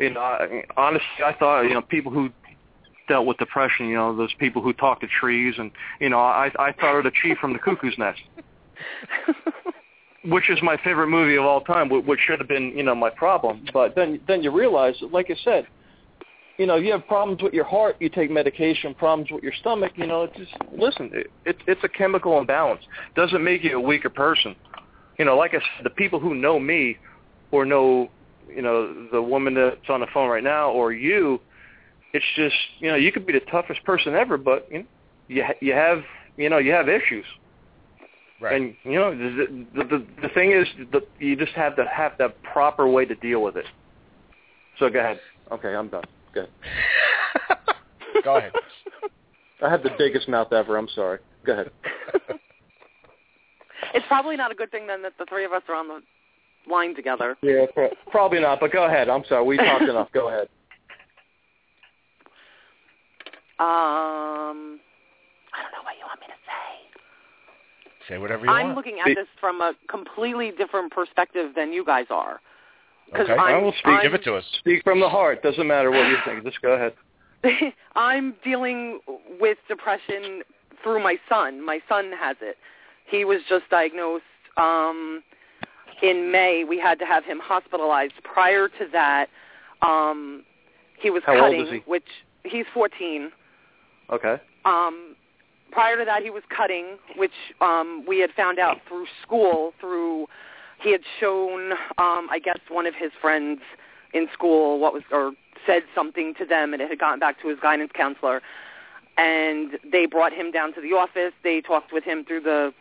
you 0.00 0.10
know, 0.10 0.20
I, 0.20 0.64
honestly, 0.76 1.06
I 1.24 1.34
thought, 1.34 1.62
you 1.62 1.74
know, 1.74 1.82
people 1.82 2.10
who 2.10 2.30
dealt 3.06 3.26
with 3.26 3.36
depression, 3.36 3.86
you 3.88 3.96
know, 3.96 4.16
those 4.16 4.32
people 4.38 4.62
who 4.62 4.72
talk 4.72 5.00
to 5.00 5.06
trees, 5.20 5.54
and 5.58 5.70
you 6.00 6.08
know, 6.08 6.18
I 6.18 6.50
I 6.58 6.72
thought 6.72 6.96
of 6.96 7.04
the 7.04 7.10
tree 7.10 7.36
from 7.38 7.52
the 7.52 7.58
cuckoo's 7.58 7.94
nest, 7.98 8.20
which 10.24 10.48
is 10.48 10.58
my 10.62 10.76
favorite 10.78 11.08
movie 11.08 11.36
of 11.36 11.44
all 11.44 11.60
time, 11.60 11.90
wh- 11.90 12.06
which 12.06 12.20
should 12.26 12.38
have 12.38 12.48
been, 12.48 12.72
you 12.76 12.82
know, 12.82 12.94
my 12.94 13.10
problem. 13.10 13.66
But 13.72 13.94
then, 13.94 14.20
then 14.26 14.42
you 14.42 14.50
realize, 14.50 14.94
like 15.12 15.30
I 15.30 15.36
said, 15.44 15.66
you 16.58 16.66
know, 16.66 16.76
you 16.76 16.92
have 16.92 17.06
problems 17.06 17.42
with 17.42 17.52
your 17.52 17.64
heart, 17.64 17.96
you 18.00 18.08
take 18.08 18.30
medication. 18.30 18.94
Problems 18.94 19.30
with 19.30 19.42
your 19.42 19.52
stomach, 19.60 19.92
you 19.96 20.06
know, 20.06 20.22
it's 20.22 20.36
just 20.36 20.52
listen. 20.76 21.10
It, 21.12 21.26
it, 21.44 21.56
it's 21.66 21.82
a 21.82 21.88
chemical 21.88 22.38
imbalance. 22.38 22.82
Doesn't 23.16 23.42
make 23.42 23.64
you 23.64 23.76
a 23.76 23.80
weaker 23.80 24.10
person. 24.10 24.54
You 25.18 25.24
know, 25.24 25.36
like 25.36 25.50
I 25.50 25.58
said, 25.58 25.84
the 25.84 25.90
people 25.90 26.20
who 26.20 26.34
know 26.34 26.58
me, 26.58 26.96
or 27.50 27.64
know, 27.64 28.10
you 28.48 28.62
know, 28.62 29.08
the 29.10 29.22
woman 29.22 29.54
that's 29.54 29.88
on 29.88 30.00
the 30.00 30.06
phone 30.12 30.28
right 30.28 30.44
now, 30.44 30.70
or 30.70 30.92
you, 30.92 31.40
it's 32.12 32.24
just, 32.36 32.54
you 32.78 32.88
know, 32.88 32.96
you 32.96 33.10
could 33.10 33.26
be 33.26 33.32
the 33.32 33.40
toughest 33.50 33.82
person 33.84 34.14
ever, 34.14 34.36
but 34.36 34.66
you 34.70 34.78
know, 34.78 34.86
you 35.28 35.44
ha- 35.44 35.58
you 35.60 35.72
have, 35.72 36.02
you 36.36 36.48
know, 36.50 36.58
you 36.58 36.72
have 36.72 36.88
issues. 36.88 37.24
right. 38.40 38.60
And 38.60 38.74
you 38.84 38.98
know, 38.98 39.16
the 39.16 39.66
the 39.74 39.84
the, 39.84 40.06
the 40.22 40.28
thing 40.30 40.52
is, 40.52 40.66
that 40.92 41.02
you 41.18 41.36
just 41.36 41.52
have 41.52 41.74
to 41.76 41.84
have 41.86 42.12
the 42.18 42.32
proper 42.52 42.88
way 42.88 43.04
to 43.04 43.14
deal 43.16 43.42
with 43.42 43.56
it. 43.56 43.66
So 44.78 44.88
go 44.90 45.00
ahead. 45.00 45.20
Okay, 45.52 45.74
I'm 45.74 45.88
done. 45.88 46.04
Go 46.34 46.40
ahead. 46.40 46.50
Go 48.24 48.36
ahead. 48.36 48.52
I 49.62 49.70
have 49.70 49.82
the 49.82 49.90
biggest 49.98 50.28
mouth 50.28 50.52
ever. 50.52 50.76
I'm 50.76 50.88
sorry. 50.94 51.18
Go 51.46 51.52
ahead. 51.52 51.70
it's 53.94 54.06
probably 54.08 54.36
not 54.36 54.50
a 54.50 54.54
good 54.54 54.70
thing 54.70 54.86
then 54.86 55.02
that 55.02 55.12
the 55.18 55.26
three 55.26 55.44
of 55.44 55.52
us 55.52 55.62
are 55.68 55.74
on 55.74 55.88
the 55.88 56.00
line 56.70 56.94
together. 56.94 57.36
Yeah, 57.42 57.66
probably 58.10 58.40
not. 58.40 58.60
But 58.60 58.72
go 58.72 58.84
ahead. 58.84 59.08
I'm 59.08 59.24
sorry. 59.28 59.44
We 59.44 59.56
talked 59.56 59.84
enough. 59.84 60.08
Go 60.12 60.28
ahead. 60.28 60.48
Um, 63.60 64.80
I 65.54 65.62
don't 65.62 65.72
know 65.72 65.84
what 65.84 65.94
you 65.98 66.04
want 66.04 66.20
me 66.20 66.26
to 66.26 66.32
say. 66.44 68.14
Say 68.14 68.18
whatever 68.18 68.44
you 68.44 68.50
I'm 68.50 68.66
want. 68.66 68.76
looking 68.76 68.98
at 68.98 69.14
this 69.14 69.28
from 69.40 69.60
a 69.60 69.74
completely 69.88 70.50
different 70.50 70.92
perspective 70.92 71.52
than 71.54 71.72
you 71.72 71.84
guys 71.84 72.06
are. 72.10 72.40
Okay. 73.12 73.32
I'm, 73.32 73.40
I 73.40 73.58
will 73.58 73.72
speak. 73.72 73.86
I'm, 73.86 74.02
Give 74.02 74.14
it 74.14 74.24
to 74.24 74.34
us. 74.34 74.44
Speak 74.58 74.82
from 74.82 75.00
the 75.00 75.08
heart. 75.08 75.42
Doesn't 75.42 75.66
matter 75.66 75.90
what 75.90 76.08
you 76.08 76.16
think. 76.24 76.44
Just 76.44 76.60
go 76.62 76.72
ahead. 76.72 76.94
I'm 77.94 78.34
dealing 78.42 79.00
with 79.40 79.58
depression 79.68 80.42
through 80.82 81.02
my 81.02 81.16
son. 81.28 81.64
My 81.64 81.80
son 81.88 82.10
has 82.18 82.36
it. 82.40 82.56
He 83.06 83.24
was 83.24 83.40
just 83.48 83.68
diagnosed 83.70 84.24
um 84.56 85.22
in 86.02 86.30
May. 86.30 86.64
We 86.68 86.78
had 86.78 86.98
to 87.00 87.04
have 87.06 87.24
him 87.24 87.40
hospitalized. 87.42 88.14
Prior 88.22 88.68
to 88.68 88.86
that, 88.92 89.26
um 89.82 90.44
he 90.98 91.10
was 91.10 91.22
How 91.26 91.38
cutting, 91.38 91.66
he? 91.66 91.82
which 91.86 92.04
he's 92.44 92.66
14. 92.72 93.30
Okay. 94.10 94.36
Um 94.64 95.16
prior 95.72 95.96
to 95.98 96.04
that 96.04 96.22
he 96.22 96.30
was 96.30 96.42
cutting, 96.56 96.96
which 97.16 97.32
um 97.60 98.04
we 98.08 98.18
had 98.20 98.30
found 98.32 98.58
out 98.58 98.78
through 98.88 99.06
school 99.22 99.72
through 99.80 100.26
he 100.84 100.92
had 100.92 101.02
shown 101.18 101.72
um 101.98 102.28
I 102.30 102.38
guess 102.42 102.58
one 102.68 102.86
of 102.86 102.94
his 102.94 103.10
friends 103.20 103.60
in 104.12 104.28
school, 104.32 104.78
what 104.78 104.92
was 104.92 105.02
or 105.10 105.32
said 105.66 105.82
something 105.94 106.34
to 106.34 106.44
them, 106.44 106.72
and 106.72 106.80
it 106.80 106.88
had 106.88 106.98
gotten 106.98 107.18
back 107.18 107.40
to 107.42 107.48
his 107.48 107.58
guidance 107.60 107.90
counselor. 107.94 108.40
And 109.16 109.78
they 109.90 110.06
brought 110.06 110.32
him 110.32 110.50
down 110.50 110.74
to 110.74 110.80
the 110.80 110.92
office. 110.92 111.32
They 111.42 111.60
talked 111.60 111.92
with 111.92 112.04
him 112.04 112.24
through 112.24 112.40
the 112.40 112.72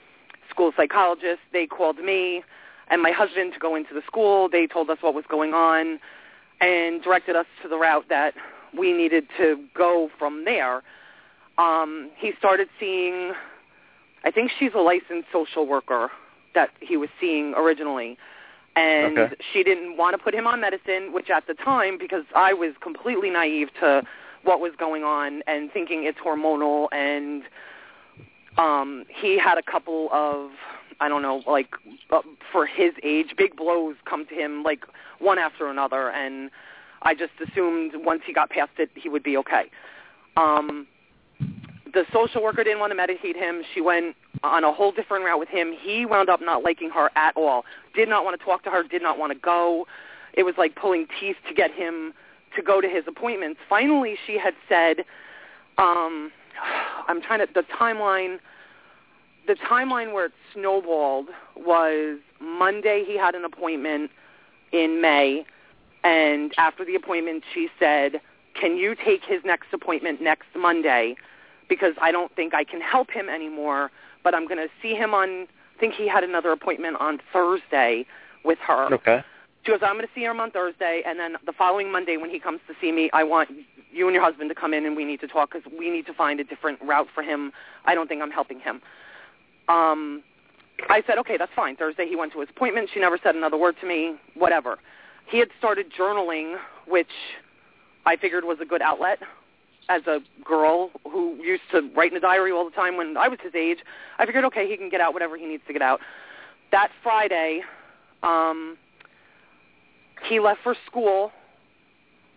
school 0.49 0.71
psychologist. 0.75 1.41
They 1.51 1.65
called 1.65 1.97
me 1.97 2.43
and 2.89 3.01
my 3.01 3.11
husband 3.11 3.53
to 3.53 3.59
go 3.59 3.75
into 3.75 3.93
the 3.93 4.01
school. 4.05 4.49
They 4.49 4.67
told 4.67 4.89
us 4.89 4.97
what 5.01 5.13
was 5.13 5.25
going 5.29 5.53
on 5.53 5.99
and 6.59 7.01
directed 7.01 7.35
us 7.35 7.45
to 7.61 7.69
the 7.69 7.77
route 7.77 8.05
that 8.09 8.33
we 8.77 8.93
needed 8.93 9.25
to 9.37 9.63
go 9.75 10.09
from 10.17 10.45
there. 10.45 10.81
Um, 11.57 12.09
he 12.17 12.31
started 12.37 12.67
seeing, 12.79 13.33
I 14.23 14.31
think 14.31 14.51
she's 14.57 14.71
a 14.75 14.79
licensed 14.79 15.27
social 15.31 15.67
worker 15.67 16.09
that 16.55 16.69
he 16.79 16.97
was 16.97 17.09
seeing 17.19 17.53
originally. 17.55 18.17
And 18.75 19.17
Okay. 19.17 19.35
she 19.51 19.63
didn't 19.63 19.97
want 19.97 20.15
to 20.15 20.23
put 20.23 20.33
him 20.33 20.47
on 20.47 20.59
medicine, 20.59 21.13
which 21.13 21.29
at 21.29 21.45
the 21.45 21.53
time, 21.53 21.97
because 21.97 22.25
I 22.35 22.53
was 22.53 22.73
completely 22.81 23.29
naive 23.29 23.69
to 23.79 24.03
what 24.43 24.59
was 24.59 24.73
going 24.77 25.03
on 25.03 25.41
and 25.47 25.71
thinking 25.71 26.03
it's 26.03 26.19
hormonal 26.19 26.87
and 26.91 27.43
um 28.57 29.05
he 29.07 29.39
had 29.39 29.57
a 29.57 29.63
couple 29.63 30.09
of 30.11 30.51
I 30.99 31.09
don't 31.09 31.21
know, 31.21 31.43
like 31.47 31.69
uh, 32.11 32.21
for 32.51 32.65
his 32.65 32.93
age, 33.03 33.33
big 33.37 33.55
blows 33.55 33.95
come 34.05 34.25
to 34.27 34.35
him 34.35 34.63
like 34.63 34.85
one 35.19 35.39
after 35.39 35.67
another, 35.67 36.09
and 36.11 36.49
I 37.01 37.13
just 37.13 37.33
assumed 37.45 37.93
once 37.95 38.21
he 38.25 38.33
got 38.33 38.49
past 38.49 38.71
it, 38.77 38.89
he 38.95 39.09
would 39.09 39.23
be 39.23 39.35
okay. 39.37 39.65
Um, 40.37 40.87
the 41.93 42.05
social 42.13 42.41
worker 42.43 42.63
didn't 42.63 42.79
want 42.79 42.91
to 42.91 42.97
medicate 42.97 43.35
him. 43.35 43.63
She 43.73 43.81
went 43.81 44.15
on 44.43 44.63
a 44.63 44.73
whole 44.73 44.91
different 44.91 45.23
route 45.25 45.39
with 45.39 45.49
him. 45.49 45.73
He 45.79 46.05
wound 46.05 46.29
up 46.29 46.41
not 46.41 46.63
liking 46.63 46.89
her 46.89 47.09
at 47.15 47.35
all. 47.35 47.63
Did 47.95 48.09
not 48.09 48.25
want 48.25 48.39
to 48.39 48.45
talk 48.45 48.63
to 48.63 48.69
her. 48.69 48.83
Did 48.83 49.01
not 49.01 49.17
want 49.17 49.31
to 49.31 49.39
go. 49.39 49.87
It 50.33 50.43
was 50.43 50.55
like 50.57 50.75
pulling 50.75 51.07
teeth 51.19 51.37
to 51.47 51.53
get 51.53 51.71
him 51.71 52.13
to 52.55 52.61
go 52.61 52.81
to 52.81 52.87
his 52.87 53.03
appointments. 53.07 53.59
Finally, 53.67 54.17
she 54.27 54.37
had 54.37 54.53
said, 54.67 55.05
um, 55.77 56.31
"I'm 57.07 57.21
trying 57.21 57.39
to 57.39 57.47
the 57.53 57.63
timeline." 57.63 58.39
the 59.45 59.55
timeline 59.55 60.13
where 60.13 60.27
it 60.27 60.31
snowballed 60.53 61.27
was 61.55 62.17
Monday 62.39 63.03
he 63.05 63.17
had 63.17 63.35
an 63.35 63.43
appointment 63.43 64.09
in 64.71 65.01
May 65.01 65.45
and 66.03 66.53
after 66.57 66.85
the 66.85 66.95
appointment 66.95 67.43
she 67.53 67.69
said, 67.79 68.21
"Can 68.53 68.77
you 68.77 68.95
take 68.95 69.23
his 69.23 69.43
next 69.43 69.67
appointment 69.73 70.21
next 70.21 70.47
Monday 70.55 71.15
because 71.69 71.93
I 72.01 72.11
don't 72.11 72.33
think 72.35 72.53
I 72.53 72.63
can 72.63 72.81
help 72.81 73.09
him 73.11 73.29
anymore, 73.29 73.91
but 74.23 74.33
I'm 74.33 74.47
going 74.47 74.59
to 74.59 74.69
see 74.81 74.93
him 74.93 75.13
on 75.13 75.47
I 75.75 75.79
think 75.79 75.95
he 75.95 76.07
had 76.07 76.23
another 76.23 76.51
appointment 76.51 76.97
on 76.99 77.19
Thursday 77.31 78.05
with 78.43 78.59
her." 78.59 78.93
Okay. 78.93 79.23
She 79.63 79.71
goes, 79.71 79.79
I'm 79.81 79.95
going 79.95 80.05
to 80.05 80.13
see 80.13 80.23
him 80.23 80.41
on 80.41 80.51
Thursday, 80.51 81.03
and 81.05 81.17
then 81.17 81.37
the 81.45 81.53
following 81.53 81.89
Monday 81.89 82.17
when 82.17 82.29
he 82.29 82.37
comes 82.37 82.59
to 82.67 82.73
see 82.81 82.91
me, 82.91 83.09
I 83.13 83.23
want 83.23 83.49
you 83.93 84.07
and 84.07 84.13
your 84.13 84.23
husband 84.23 84.49
to 84.49 84.55
come 84.55 84.73
in 84.73 84.85
and 84.85 84.95
we 84.95 85.05
need 85.05 85.21
to 85.21 85.27
talk 85.27 85.53
because 85.53 85.71
we 85.77 85.89
need 85.89 86.05
to 86.07 86.13
find 86.13 86.41
a 86.41 86.43
different 86.43 86.81
route 86.81 87.07
for 87.13 87.23
him. 87.23 87.53
I 87.85 87.95
don't 87.95 88.07
think 88.07 88.21
I'm 88.21 88.31
helping 88.31 88.59
him. 88.59 88.81
Um, 89.69 90.21
I 90.89 91.01
said, 91.07 91.17
okay, 91.19 91.37
that's 91.37 91.51
fine. 91.55 91.77
Thursday 91.77 92.07
he 92.07 92.15
went 92.15 92.33
to 92.33 92.41
his 92.41 92.49
appointment. 92.49 92.89
She 92.93 92.99
never 92.99 93.17
said 93.21 93.35
another 93.35 93.57
word 93.57 93.75
to 93.79 93.87
me, 93.87 94.15
whatever. 94.33 94.79
He 95.27 95.39
had 95.39 95.49
started 95.57 95.93
journaling, 95.97 96.57
which 96.85 97.07
I 98.05 98.17
figured 98.17 98.43
was 98.43 98.57
a 98.61 98.65
good 98.65 98.81
outlet 98.81 99.19
as 99.89 100.05
a 100.07 100.19
girl 100.43 100.91
who 101.09 101.35
used 101.41 101.63
to 101.71 101.89
write 101.95 102.11
in 102.11 102.17
a 102.17 102.21
diary 102.21 102.51
all 102.51 102.65
the 102.65 102.75
time 102.75 102.97
when 102.97 103.17
I 103.17 103.27
was 103.27 103.39
his 103.43 103.55
age. 103.55 103.79
I 104.17 104.25
figured, 104.25 104.45
okay, 104.45 104.67
he 104.69 104.77
can 104.77 104.89
get 104.89 105.01
out 105.01 105.13
whatever 105.13 105.37
he 105.37 105.45
needs 105.45 105.63
to 105.67 105.73
get 105.73 105.81
out. 105.81 105.99
That 106.71 106.89
Friday, 107.01 107.61
um, 108.23 108.77
he 110.27 110.39
left 110.39 110.61
for 110.63 110.75
school, 110.85 111.31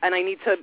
and 0.03 0.15
I 0.15 0.23
need 0.23 0.39
to 0.45 0.57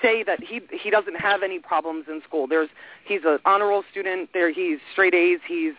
say 0.00 0.22
that 0.24 0.42
he 0.42 0.60
he 0.70 0.90
doesn't 0.90 1.16
have 1.16 1.42
any 1.42 1.58
problems 1.58 2.06
in 2.08 2.22
school. 2.26 2.46
There's 2.46 2.68
he's 3.04 3.20
an 3.24 3.38
honor 3.44 3.68
roll 3.68 3.84
student. 3.90 4.30
There 4.32 4.52
he's 4.52 4.78
straight 4.92 5.14
A's. 5.14 5.40
He's 5.46 5.74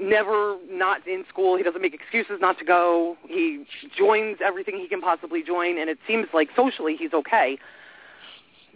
never 0.00 0.56
not 0.70 1.06
in 1.06 1.24
school. 1.28 1.56
He 1.56 1.62
doesn't 1.62 1.82
make 1.82 1.94
excuses 1.94 2.38
not 2.40 2.58
to 2.58 2.64
go. 2.64 3.16
He 3.28 3.64
joins 3.96 4.38
everything 4.44 4.78
he 4.78 4.88
can 4.88 5.00
possibly 5.00 5.42
join, 5.42 5.78
and 5.78 5.88
it 5.88 5.98
seems 6.06 6.28
like 6.32 6.48
socially 6.56 6.96
he's 6.96 7.12
okay. 7.12 7.58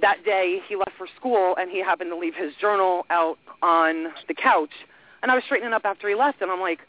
That 0.01 0.25
day 0.25 0.61
he 0.69 0.77
left 0.77 0.93
for 0.99 1.07
school, 1.17 1.55
and 1.59 1.71
he 1.71 1.83
happened 1.83 2.11
to 2.11 2.17
leave 2.17 2.35
his 2.35 2.55
journal 2.61 3.07
out 3.11 3.39
on 3.63 4.09
the 4.29 4.35
couch. 4.35 4.71
And 5.23 5.31
I 5.31 5.35
was 5.35 5.45
straightening 5.45 5.73
up 5.73 5.85
after 5.85 6.09
he 6.09 6.15
left, 6.15 6.43
and 6.43 6.51
I'm 6.51 6.61
like, 6.61 6.81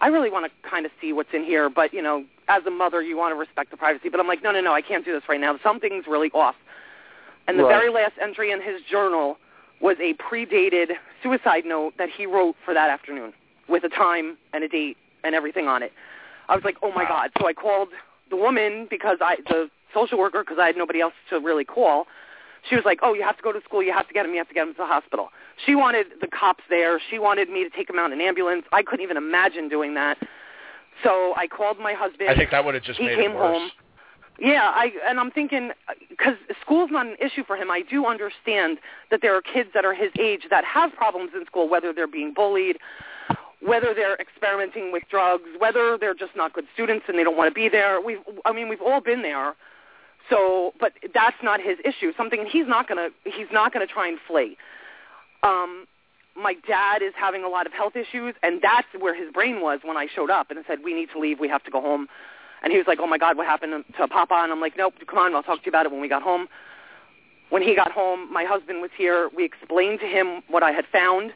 I 0.00 0.08
really 0.08 0.30
want 0.30 0.50
to 0.50 0.68
kind 0.68 0.86
of 0.86 0.92
see 1.00 1.12
what's 1.12 1.28
in 1.32 1.44
here, 1.44 1.68
but 1.68 1.92
you 1.92 2.02
know, 2.02 2.24
as 2.48 2.64
a 2.66 2.70
mother, 2.70 3.02
you 3.02 3.16
want 3.16 3.32
to 3.32 3.36
respect 3.38 3.70
the 3.70 3.76
privacy. 3.76 4.08
But 4.08 4.18
I'm 4.18 4.26
like, 4.26 4.42
no, 4.42 4.50
no, 4.50 4.60
no, 4.60 4.72
I 4.72 4.82
can't 4.82 5.04
do 5.04 5.12
this 5.12 5.22
right 5.28 5.40
now. 5.40 5.58
Something's 5.62 6.06
really 6.08 6.30
off. 6.32 6.56
And 7.46 7.58
the 7.58 7.64
Right. 7.64 7.76
very 7.78 7.90
last 7.90 8.14
entry 8.20 8.50
in 8.50 8.60
his 8.60 8.80
journal 8.82 9.38
was 9.80 9.96
a 10.00 10.14
predated 10.14 10.92
suicide 11.22 11.64
note 11.64 11.94
that 11.98 12.08
he 12.08 12.26
wrote 12.26 12.56
for 12.64 12.74
that 12.74 12.90
afternoon 12.90 13.32
with 13.68 13.84
a 13.84 13.88
time 13.88 14.36
and 14.52 14.64
a 14.64 14.68
date 14.68 14.96
and 15.24 15.34
everything 15.34 15.68
on 15.68 15.82
it. 15.82 15.92
I 16.48 16.54
was 16.54 16.64
like, 16.64 16.76
oh 16.82 16.92
my 16.92 17.04
god. 17.04 17.30
So 17.38 17.46
I 17.46 17.52
called 17.52 17.88
the 18.30 18.36
woman 18.36 18.86
because 18.90 19.18
I, 19.20 19.36
the 19.48 19.70
social 19.94 20.18
worker, 20.18 20.42
because 20.42 20.58
I 20.58 20.66
had 20.66 20.76
nobody 20.76 21.00
else 21.00 21.14
to 21.30 21.38
really 21.40 21.64
call. 21.64 22.06
She 22.68 22.76
was 22.76 22.84
like, 22.84 23.00
oh, 23.02 23.14
you 23.14 23.22
have 23.22 23.36
to 23.36 23.42
go 23.42 23.52
to 23.52 23.60
school. 23.62 23.82
You 23.82 23.92
have 23.92 24.06
to 24.08 24.14
get 24.14 24.26
him. 24.26 24.32
You 24.32 24.38
have 24.38 24.48
to 24.48 24.54
get 24.54 24.66
him 24.66 24.74
to 24.74 24.78
the 24.78 24.86
hospital. 24.86 25.30
She 25.64 25.74
wanted 25.74 26.06
the 26.20 26.26
cops 26.26 26.64
there. 26.68 27.00
She 27.10 27.18
wanted 27.18 27.48
me 27.48 27.64
to 27.64 27.70
take 27.70 27.88
him 27.88 27.98
out 27.98 28.12
in 28.12 28.20
an 28.20 28.26
ambulance. 28.26 28.64
I 28.72 28.82
couldn't 28.82 29.04
even 29.04 29.16
imagine 29.16 29.68
doing 29.68 29.94
that. 29.94 30.18
So 31.02 31.34
I 31.36 31.46
called 31.46 31.78
my 31.78 31.94
husband. 31.94 32.28
I 32.28 32.34
think 32.34 32.50
that 32.50 32.64
would 32.64 32.74
have 32.74 32.84
just 32.84 32.98
he 32.98 33.06
made 33.06 33.16
came 33.16 33.32
it 33.32 33.36
worse. 33.36 33.58
home. 33.58 33.70
Yeah, 34.38 34.72
I 34.74 34.90
and 35.06 35.20
I'm 35.20 35.30
thinking 35.30 35.70
uh, 35.88 35.92
because 36.08 36.34
school's 36.62 36.90
not 36.90 37.06
an 37.06 37.16
issue 37.20 37.44
for 37.44 37.56
him. 37.56 37.70
I 37.70 37.82
do 37.82 38.06
understand 38.06 38.78
that 39.10 39.20
there 39.20 39.34
are 39.36 39.42
kids 39.42 39.70
that 39.74 39.84
are 39.84 39.94
his 39.94 40.10
age 40.18 40.42
that 40.48 40.64
have 40.64 40.92
problems 40.94 41.32
in 41.34 41.44
school, 41.44 41.68
whether 41.68 41.92
they're 41.92 42.06
being 42.06 42.32
bullied, 42.32 42.78
whether 43.60 43.92
they're 43.94 44.16
experimenting 44.16 44.92
with 44.92 45.02
drugs, 45.10 45.44
whether 45.58 45.98
they're 45.98 46.14
just 46.14 46.34
not 46.34 46.54
good 46.54 46.64
students 46.72 47.04
and 47.08 47.18
they 47.18 47.24
don't 47.24 47.36
want 47.36 47.50
to 47.50 47.54
be 47.54 47.68
there. 47.68 48.00
We, 48.00 48.18
I 48.46 48.52
mean, 48.52 48.68
we've 48.68 48.80
all 48.80 49.00
been 49.00 49.22
there. 49.22 49.54
So, 50.30 50.72
but 50.78 50.92
that's 51.12 51.36
not 51.42 51.60
his 51.60 51.78
issue. 51.84 52.12
Something 52.16 52.46
he's 52.50 52.66
not 52.66 52.88
gonna 52.88 53.08
he's 53.24 53.48
not 53.52 53.72
gonna 53.72 53.86
try 53.86 54.08
and 54.08 54.18
flee. 54.26 54.56
Um, 55.42 55.86
my 56.36 56.54
dad 56.66 57.02
is 57.02 57.12
having 57.16 57.44
a 57.44 57.48
lot 57.48 57.66
of 57.66 57.72
health 57.72 57.96
issues, 57.96 58.34
and 58.42 58.62
that's 58.62 58.86
where 58.98 59.14
his 59.14 59.32
brain 59.32 59.60
was 59.60 59.80
when 59.82 59.96
I 59.96 60.06
showed 60.14 60.30
up 60.30 60.50
and 60.50 60.64
said, 60.66 60.78
"We 60.84 60.94
need 60.94 61.10
to 61.12 61.18
leave. 61.18 61.40
We 61.40 61.48
have 61.48 61.64
to 61.64 61.70
go 61.70 61.80
home." 61.80 62.08
And 62.62 62.72
he 62.72 62.78
was 62.78 62.86
like, 62.86 62.98
"Oh 63.00 63.06
my 63.06 63.18
God, 63.18 63.36
what 63.36 63.46
happened 63.46 63.84
to 63.98 64.08
Papa?" 64.08 64.34
And 64.34 64.52
I'm 64.52 64.60
like, 64.60 64.76
"Nope, 64.76 64.94
come 65.06 65.18
on, 65.18 65.34
I'll 65.34 65.42
talk 65.42 65.60
to 65.60 65.66
you 65.66 65.70
about 65.70 65.86
it 65.86 65.92
when 65.92 66.00
we 66.00 66.08
got 66.08 66.22
home." 66.22 66.48
When 67.48 67.62
he 67.62 67.74
got 67.74 67.90
home, 67.90 68.32
my 68.32 68.44
husband 68.44 68.80
was 68.80 68.92
here. 68.96 69.28
We 69.34 69.44
explained 69.44 69.98
to 70.00 70.06
him 70.06 70.42
what 70.46 70.62
I 70.62 70.70
had 70.70 70.86
found, 70.86 71.32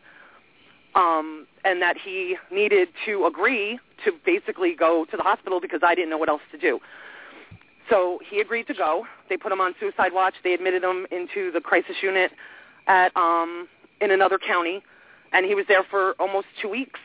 um, 0.94 1.48
and 1.64 1.82
that 1.82 1.96
he 1.98 2.36
needed 2.52 2.88
to 3.04 3.26
agree 3.26 3.80
to 4.04 4.12
basically 4.24 4.76
go 4.76 5.06
to 5.06 5.16
the 5.16 5.24
hospital 5.24 5.60
because 5.60 5.80
I 5.82 5.96
didn't 5.96 6.10
know 6.10 6.18
what 6.18 6.28
else 6.28 6.42
to 6.52 6.58
do. 6.58 6.78
So 7.90 8.18
he 8.28 8.40
agreed 8.40 8.66
to 8.68 8.74
go. 8.74 9.06
They 9.28 9.36
put 9.36 9.52
him 9.52 9.60
on 9.60 9.74
suicide 9.78 10.12
watch. 10.12 10.34
They 10.42 10.54
admitted 10.54 10.82
him 10.82 11.06
into 11.10 11.50
the 11.52 11.60
crisis 11.60 11.96
unit 12.02 12.32
at 12.86 13.14
um, 13.16 13.68
in 14.00 14.10
another 14.10 14.38
county, 14.38 14.82
and 15.32 15.44
he 15.46 15.54
was 15.54 15.64
there 15.68 15.84
for 15.90 16.12
almost 16.18 16.46
two 16.60 16.68
weeks. 16.68 17.00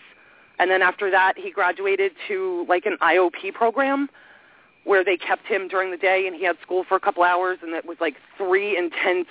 And 0.57 0.69
then 0.69 0.81
after 0.81 1.09
that, 1.11 1.37
he 1.37 1.51
graduated 1.51 2.11
to 2.27 2.65
like 2.67 2.85
an 2.85 2.97
IOP 3.01 3.53
program 3.53 4.09
where 4.83 5.03
they 5.03 5.17
kept 5.17 5.45
him 5.45 5.67
during 5.67 5.91
the 5.91 5.97
day, 5.97 6.25
and 6.27 6.35
he 6.35 6.43
had 6.43 6.57
school 6.61 6.83
for 6.87 6.95
a 6.95 6.99
couple 6.99 7.23
hours, 7.23 7.59
and 7.61 7.73
it 7.73 7.85
was 7.85 7.97
like 7.99 8.15
three 8.37 8.77
intense 8.77 9.27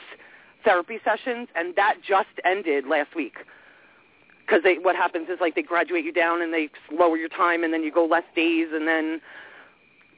therapy 0.64 0.98
sessions, 1.04 1.48
and 1.54 1.74
that 1.76 1.96
just 2.06 2.28
ended 2.44 2.86
last 2.86 3.14
week. 3.14 3.36
Because 4.40 4.62
what 4.82 4.96
happens 4.96 5.28
is 5.28 5.38
like 5.40 5.54
they 5.54 5.62
graduate 5.62 6.04
you 6.04 6.12
down 6.12 6.40
and 6.40 6.52
they 6.52 6.70
lower 6.92 7.16
your 7.16 7.28
time, 7.28 7.64
and 7.64 7.72
then 7.72 7.82
you 7.82 7.92
go 7.92 8.06
less 8.06 8.24
days, 8.34 8.68
and 8.72 8.88
then 8.88 9.20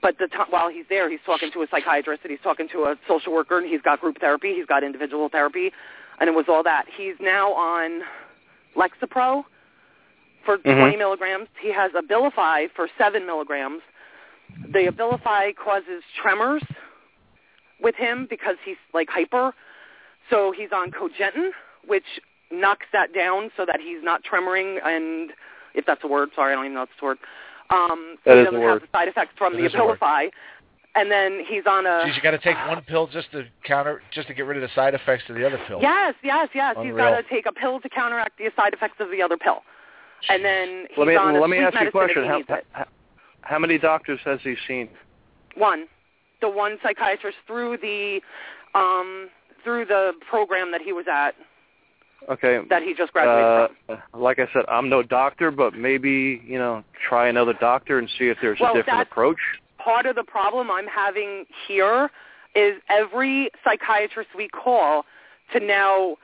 but 0.03 0.18
the 0.18 0.28
time, 0.28 0.46
while 0.51 0.68
he's 0.68 0.84
there, 0.88 1.11
he's 1.11 1.20
talking 1.26 1.51
to 1.53 1.62
a 1.62 1.66
psychiatrist 1.70 2.22
and 2.24 2.30
he's 2.30 2.40
talking 2.42 2.68
to 2.72 2.84
a 2.84 2.96
social 3.07 3.32
worker 3.32 3.59
and 3.59 3.66
he's 3.68 3.80
got 3.80 4.01
group 4.01 4.18
therapy, 4.18 4.55
he's 4.55 4.66
got 4.66 4.82
individual 4.82 5.28
therapy, 5.28 5.72
and 6.20 6.28
it 6.28 6.32
was 6.32 6.46
all 6.48 6.62
that. 6.62 6.86
He's 6.96 7.14
now 7.20 7.53
on 7.53 8.03
Lexapro 8.76 9.44
for 10.44 10.59
Mhm. 10.59 10.78
20 10.78 10.96
milligrams. 10.96 11.48
He 11.59 11.70
has 11.70 11.92
Abilify 11.92 12.70
for 12.74 12.88
7 12.96 13.26
milligrams. 13.26 13.82
The 14.68 14.86
Abilify 14.86 15.55
causes 15.57 16.03
tremors 16.14 16.62
with 17.80 17.94
him 17.96 18.26
because 18.26 18.57
he's 18.64 18.78
like 18.92 19.11
hyper. 19.11 19.55
So 20.28 20.53
he's 20.53 20.72
on 20.72 20.90
Cogentin, 20.90 21.53
which 21.86 22.20
knocks 22.51 22.86
that 22.92 23.12
down 23.12 23.51
so 23.57 23.64
that 23.64 23.80
he's 23.80 24.03
not 24.03 24.22
tremoring 24.24 24.84
and 24.84 25.32
if 25.74 25.86
that's 25.86 26.03
a 26.03 26.09
word, 26.09 26.30
sorry, 26.34 26.53
I 26.53 26.57
don't 26.57 26.64
even 26.64 26.74
know 26.74 26.82
if 26.82 26.90
it's 26.90 27.03
a 27.03 27.05
word. 27.05 27.18
Um, 27.71 28.16
so 28.25 28.31
That 28.31 28.35
he 28.35 28.41
is 28.41 28.45
doesn't 28.47 28.61
word. 28.61 28.71
have 28.73 28.81
the 28.83 28.89
side 28.93 29.09
effects 29.09 29.33
from 29.39 29.55
It 29.55 29.59
the 29.59 29.66
is 29.66 29.75
a. 29.75 29.79
Abilify. 29.79 30.31
And 30.97 31.09
then 31.09 31.45
he's 31.49 31.62
on 31.68 31.87
a 31.87 32.03
Geez, 32.05 32.16
you 32.16 32.23
got 32.23 32.33
to 32.33 32.39
take 32.39 32.57
one 32.66 32.83
pill 32.83 33.07
just 33.07 33.31
to 33.31 33.45
counter, 33.64 34.03
just 34.12 34.27
to 34.27 34.35
get 34.35 34.43
rid 34.45 34.57
of 34.57 34.68
the 34.68 34.75
side 34.75 34.93
effects 34.95 35.23
of 35.29 35.37
the 35.37 35.47
other 35.47 35.59
pill. 35.68 35.79
Yes, 35.81 36.14
yes, 36.25 36.49
yes. 36.53 36.75
He's 36.81 36.91
Unreal. 36.91 37.11
got 37.11 37.16
to 37.16 37.23
take 37.29 37.47
a 37.47 37.53
pill 37.53 37.79
to 37.81 37.89
counteract 37.89 38.39
the 38.39 38.51
side 38.57 38.73
effects 38.75 38.97
of 38.99 39.09
the 39.11 39.23
other 39.23 39.37
pill. 39.37 39.62
And 40.29 40.45
then 40.45 40.87
he's 40.89 40.99
Let 40.99 41.07
me 41.07 41.14
on 41.14 41.37
a 41.37 41.41
let 41.41 41.49
me 41.49 41.59
ask 41.59 41.81
you 41.81 41.89
a 41.89 41.91
question. 41.93 42.25
How, 42.27 42.43
how, 42.73 42.87
how 43.43 43.59
many 43.61 43.79
doctors 43.79 44.18
has 44.25 44.41
he 44.43 44.57
seen? 44.66 44.89
One. 45.57 45.87
the 46.41 46.49
one 46.49 46.77
psychiatrist 46.83 47.39
through 47.47 47.77
the 47.79 48.21
um 48.75 49.29
through 49.62 49.85
the 49.85 50.12
program 50.29 50.73
that 50.73 50.81
he 50.81 50.93
was 50.93 51.07
at 51.11 51.35
Okay. 52.29 52.61
that 52.68 52.83
he 52.83 52.95
just 52.95 53.12
graduated 53.12 53.71
Uh, 53.89 53.97
from. 54.12 54.21
like 54.21 54.39
I 54.39 54.47
said, 54.53 54.64
I'm 54.68 54.89
no 54.89 55.03
doctor, 55.03 55.51
but 55.51 55.75
maybe 55.75 56.43
you 56.45 56.59
know, 56.59 56.85
try 57.09 57.29
another 57.29 57.55
doctor 57.55 57.99
and 57.99 58.09
see 58.18 58.29
if 58.29 58.39
there's 58.41 58.61
Well, 58.61 58.73
a 58.73 58.77
different 58.77 59.03
approach. 59.03 59.39
Part 59.79 60.07
of 60.07 60.16
the 60.16 60.25
problem 60.25 60.71
I'm 60.71 60.87
having 60.87 61.47
here 61.66 62.11
is 62.55 62.81
every 62.89 63.51
psychiatrist 63.64 64.31
we 64.37 64.49
call 64.49 65.05
to 65.53 65.61
now 65.61 66.16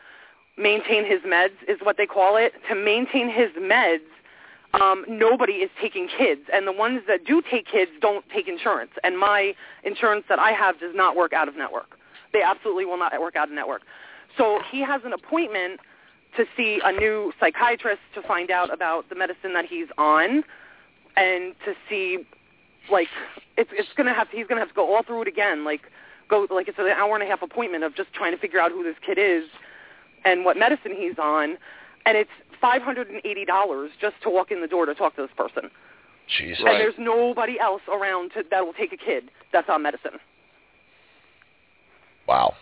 maintain 0.58 1.04
his 1.04 1.20
meds 1.22 1.54
is 1.68 1.78
what 1.82 1.96
they 1.96 2.06
call 2.06 2.36
it. 2.36 2.52
To 2.68 2.74
maintain 2.74 3.30
his 3.30 3.50
meds, 3.52 4.00
um, 4.74 5.04
nobody 5.08 5.54
is 5.54 5.70
taking 5.80 6.08
kids, 6.08 6.42
and 6.52 6.66
the 6.66 6.72
ones 6.72 7.02
that 7.08 7.24
do 7.24 7.42
take 7.50 7.66
kids 7.66 7.90
don't 8.00 8.24
take 8.34 8.48
insurance. 8.48 8.90
And 9.04 9.18
my 9.18 9.54
insurance 9.84 10.24
that 10.28 10.38
I 10.38 10.52
have 10.52 10.78
does 10.80 10.94
not 10.94 11.16
work 11.16 11.32
out 11.32 11.48
of 11.48 11.56
network. 11.56 11.96
They 12.32 12.42
absolutely 12.42 12.84
will 12.84 12.98
not 12.98 13.18
work 13.20 13.36
out 13.36 13.48
of 13.48 13.54
network. 13.54 13.82
So 14.36 14.60
he 14.70 14.80
has 14.82 15.02
an 15.04 15.12
appointment 15.12 15.80
to 16.36 16.44
see 16.56 16.80
a 16.84 16.92
new 16.92 17.32
psychiatrist 17.40 18.02
to 18.14 18.22
find 18.22 18.50
out 18.50 18.72
about 18.72 19.08
the 19.08 19.14
medicine 19.14 19.54
that 19.54 19.64
he's 19.64 19.86
on, 19.96 20.44
and 21.16 21.54
to 21.64 21.74
see, 21.88 22.26
like, 22.90 23.08
it's 23.56 23.70
it's 23.72 23.88
gonna 23.96 24.12
have 24.12 24.28
he's 24.30 24.46
gonna 24.46 24.60
have 24.60 24.68
to 24.68 24.74
go 24.74 24.94
all 24.94 25.02
through 25.02 25.22
it 25.22 25.28
again. 25.28 25.64
Like, 25.64 25.82
go 26.28 26.46
like 26.50 26.68
it's 26.68 26.78
an 26.78 26.86
hour 26.88 27.14
and 27.14 27.22
a 27.22 27.26
half 27.26 27.42
appointment 27.42 27.84
of 27.84 27.94
just 27.94 28.12
trying 28.12 28.32
to 28.32 28.38
figure 28.38 28.60
out 28.60 28.70
who 28.70 28.82
this 28.82 28.96
kid 29.04 29.18
is 29.18 29.44
and 30.24 30.44
what 30.44 30.56
medicine 30.56 30.92
he's 30.94 31.18
on, 31.18 31.56
and 32.04 32.16
it's 32.16 32.30
five 32.60 32.82
hundred 32.82 33.08
and 33.08 33.22
eighty 33.24 33.44
dollars 33.46 33.90
just 34.00 34.16
to 34.22 34.28
walk 34.28 34.50
in 34.50 34.60
the 34.60 34.68
door 34.68 34.84
to 34.84 34.94
talk 34.94 35.16
to 35.16 35.22
this 35.22 35.30
person. 35.36 35.70
Jeez. 36.28 36.58
And 36.58 36.80
there's 36.80 36.94
nobody 36.98 37.58
else 37.60 37.82
around 37.88 38.32
to, 38.32 38.42
that 38.50 38.66
will 38.66 38.72
take 38.72 38.92
a 38.92 38.96
kid 38.96 39.30
that's 39.52 39.68
on 39.68 39.82
medicine. 39.82 40.18
Wow. 42.26 42.54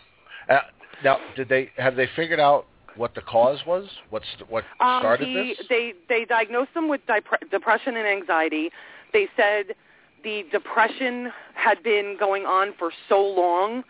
Uh, 0.47 0.59
now, 1.03 1.17
did 1.35 1.49
they 1.49 1.69
have 1.77 1.95
they 1.95 2.07
figured 2.15 2.39
out 2.39 2.65
what 2.95 3.13
the 3.15 3.21
cause 3.21 3.59
was? 3.67 3.87
What's 4.09 4.25
what 4.49 4.63
Um, 4.79 5.01
started 5.01 5.27
he, 5.27 5.55
this? 5.57 5.67
They 5.67 5.93
they 6.09 6.25
diagnosed 6.25 6.71
him 6.75 6.87
with 6.87 7.01
depre- 7.07 7.49
depression 7.51 7.97
and 7.97 8.07
anxiety. 8.07 8.69
They 9.13 9.27
said 9.35 9.75
the 10.23 10.43
depression 10.51 11.31
had 11.53 11.83
been 11.83 12.15
going 12.19 12.45
on 12.45 12.73
for 12.79 12.91
so 13.09 13.21
long 13.21 13.83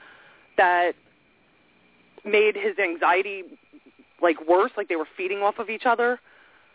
that 0.57 0.93
made 2.23 2.55
his 2.55 2.77
anxiety 2.79 3.43
like 4.21 4.37
worse, 4.47 4.71
like 4.77 4.87
they 4.89 4.95
were 4.95 5.07
feeding 5.15 5.39
off 5.39 5.59
of 5.59 5.69
each 5.69 5.85
other. 5.85 6.19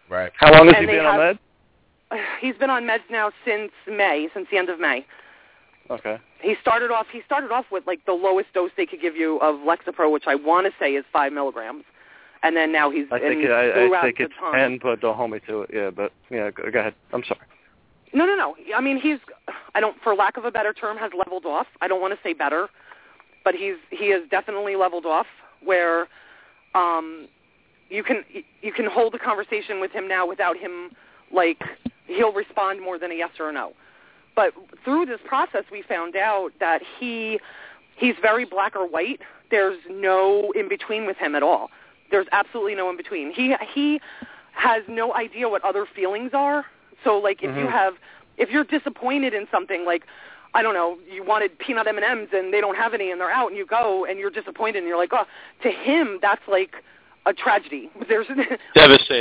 Right. 0.09 0.33
How 0.37 0.53
long 0.53 0.67
has 0.67 0.75
And 0.77 0.87
he 0.87 0.93
they 0.93 0.99
been 0.99 1.07
on 1.07 1.21
have- 1.21 1.37
med? 2.13 2.21
He's 2.41 2.57
been 2.57 2.71
on 2.71 2.85
meds 2.85 3.09
now 3.11 3.31
since 3.45 3.71
May, 3.89 4.29
since 4.35 4.47
the 4.51 4.59
end 4.59 4.69
of 4.69 4.81
May. 4.81 5.07
Okay. 5.91 6.19
He 6.41 6.55
started 6.61 6.91
off 6.91 7.07
he 7.13 7.21
started 7.27 7.51
off 7.51 7.67
with 7.71 7.87
like 7.87 8.05
the 8.07 8.13
lowest 8.13 8.53
dose 8.55 8.71
they 8.77 8.87
could 8.87 9.01
give 9.01 9.17
you 9.17 9.39
of 9.41 9.57
Lexapro, 9.57 10.11
which 10.11 10.25
I 10.27 10.37
want 10.37 10.67
to 10.67 10.73
say 10.79 10.95
is 10.95 11.05
five 11.13 11.33
milligrams, 11.33 11.85
and 12.43 12.57
then 12.57 12.71
now 12.71 12.91
he's 12.91 13.07
I 13.11 13.19
think 13.19 13.45
in, 13.45 13.51
it, 13.51 13.53
I, 13.53 13.99
I 13.99 14.03
think 14.03 14.19
the 14.19 14.25
it's 14.25 14.35
time. 14.39 14.55
ten, 14.55 14.79
but 14.81 15.01
don't 15.01 15.17
hold 15.17 15.33
me 15.33 15.41
to 15.49 15.63
it. 15.63 15.71
Yeah, 15.73 15.91
but 15.91 16.13
yeah, 16.31 16.51
go, 16.51 16.71
go 16.71 16.79
ahead. 16.79 16.95
I'm 17.13 17.25
sorry. 17.25 17.41
No, 18.13 18.25
no, 18.25 18.35
no. 18.37 18.57
I 18.75 18.81
mean, 18.81 19.01
he's 19.01 19.19
I 19.75 19.81
don't 19.81 20.01
for 20.03 20.15
lack 20.15 20.37
of 20.37 20.45
a 20.45 20.51
better 20.51 20.73
term 20.73 20.97
has 20.99 21.11
leveled 21.17 21.45
off. 21.45 21.67
I 21.81 21.89
don't 21.89 22.01
want 22.01 22.15
to 22.15 22.21
say 22.23 22.35
better, 22.35 22.69
but 23.45 23.55
he's 23.55 23.77
he 23.91 24.11
has 24.13 24.23
definitely 24.31 24.77
leveled 24.77 25.07
off 25.07 25.27
where 25.63 26.07
um 26.75 27.27
you 27.89 28.05
can 28.05 28.25
you 28.63 28.73
can 28.73 28.87
hold 28.87 29.15
a 29.15 29.19
conversation 29.19 29.81
with 29.81 29.91
him 29.91 30.07
now 30.07 30.25
without 30.27 30.57
him 30.57 30.91
like 31.33 31.63
he'll 32.07 32.33
respond 32.33 32.81
more 32.81 32.97
than 32.99 33.11
a 33.11 33.15
yes 33.15 33.31
or 33.41 33.51
a 33.51 33.53
no. 33.53 33.73
But 34.37 34.53
through 34.85 35.07
this 35.07 35.21
process 35.25 35.65
we 35.71 35.83
found 35.83 36.17
out 36.17 36.51
that 36.61 36.83
he 36.99 37.39
he's 37.97 38.15
very 38.23 38.45
black 38.45 38.75
or 38.77 38.87
white. 38.87 39.21
There's 39.51 39.79
no 39.91 40.53
in 40.55 40.69
between 40.69 41.07
with 41.07 41.17
him 41.17 41.35
at 41.35 41.43
all. 41.43 41.71
There's 42.11 42.27
absolutely 42.33 42.75
no 42.75 42.89
in 42.91 42.97
between. 42.97 43.33
He 43.33 43.55
he 43.75 44.01
has 44.53 44.83
no 44.89 45.15
idea 45.15 45.49
what 45.49 45.65
other 45.65 45.87
feelings 45.95 46.31
are. 46.35 46.65
So 47.05 47.19
like 47.19 47.43
if 47.43 47.55
you 47.57 47.65
Mhm. 47.67 47.71
have 47.73 47.95
if 48.37 48.51
you're 48.51 48.65
disappointed 48.65 49.35
in 49.35 49.47
something 49.51 49.85
like 49.85 50.05
I 50.53 50.63
don't 50.63 50.75
know, 50.75 50.99
you 51.09 51.23
wanted 51.23 51.57
peanut 51.61 51.87
M&Ms 51.87 52.31
and 52.33 52.53
they 52.53 52.61
don't 52.61 52.77
have 52.77 52.93
any 52.93 53.13
and 53.13 53.21
they're 53.21 53.31
out 53.31 53.49
and 53.49 53.57
you 53.57 53.65
go 53.65 54.05
and 54.05 54.19
you're 54.19 54.31
disappointed 54.31 54.79
and 54.79 54.89
you're 54.89 54.97
like, 54.99 55.13
"Oh, 55.13 55.25
to 55.63 55.71
him 55.71 56.19
that's 56.21 56.43
like 56.49 56.75
a 57.27 57.33
tragedy." 57.33 57.89
There's 58.09 58.27
Devastating. 58.27 58.59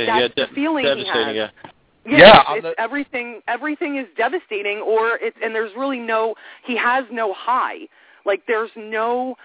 That's 0.06 0.20
yeah, 0.20 0.28
the 0.28 0.46
de- 0.46 0.54
feeling 0.54 0.84
he 0.84 0.90
devastating. 1.04 1.36
has. 1.36 1.36
Yeah. 1.36 1.69
Yeah, 2.06 2.42
Yeah, 2.54 2.60
the- 2.60 2.80
everything 2.80 3.42
everything 3.48 3.96
is 3.96 4.06
devastating 4.16 4.78
or 4.78 5.18
it's 5.20 5.36
and 5.42 5.54
there's 5.54 5.74
really 5.76 5.98
no 5.98 6.34
he 6.64 6.76
has 6.76 7.04
no 7.10 7.32
high. 7.32 7.88
Like 8.24 8.42
there's 8.46 8.70
no 8.76 9.36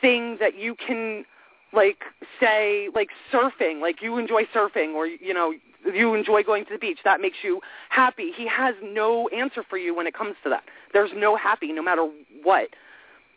thing 0.00 0.36
that 0.40 0.56
you 0.56 0.74
can 0.74 1.24
like 1.72 2.04
say 2.40 2.88
like 2.94 3.08
surfing, 3.32 3.80
like 3.80 4.00
you 4.02 4.16
enjoy 4.18 4.44
surfing 4.54 4.94
or 4.94 5.06
you 5.06 5.34
know, 5.34 5.52
you 5.92 6.14
enjoy 6.14 6.42
going 6.42 6.64
to 6.66 6.72
the 6.72 6.78
beach, 6.78 6.98
that 7.04 7.20
makes 7.20 7.38
you 7.42 7.60
happy. 7.90 8.32
He 8.34 8.46
has 8.48 8.74
no 8.82 9.28
answer 9.28 9.62
for 9.68 9.76
you 9.76 9.94
when 9.94 10.06
it 10.06 10.14
comes 10.14 10.36
to 10.44 10.50
that. 10.50 10.64
There's 10.92 11.10
no 11.14 11.36
happy 11.36 11.72
no 11.72 11.82
matter 11.82 12.08
what. 12.42 12.68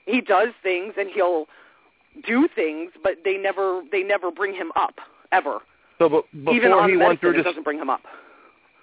He 0.05 0.21
does 0.21 0.49
things 0.63 0.93
and 0.97 1.09
he'll 1.09 1.45
do 2.25 2.47
things, 2.53 2.91
but 3.03 3.17
they 3.23 3.37
never 3.37 3.81
they 3.91 4.03
never 4.03 4.31
bring 4.31 4.53
him 4.53 4.71
up 4.75 4.95
ever. 5.31 5.59
So, 5.99 6.09
but 6.09 6.25
before 6.31 6.53
Even 6.55 6.71
on 6.71 6.89
he 6.89 6.97
went 6.97 7.19
through 7.19 7.31
it 7.31 7.37
this, 7.37 7.43
doesn't 7.43 7.63
bring 7.63 7.77
him 7.77 7.89
up. 7.89 8.01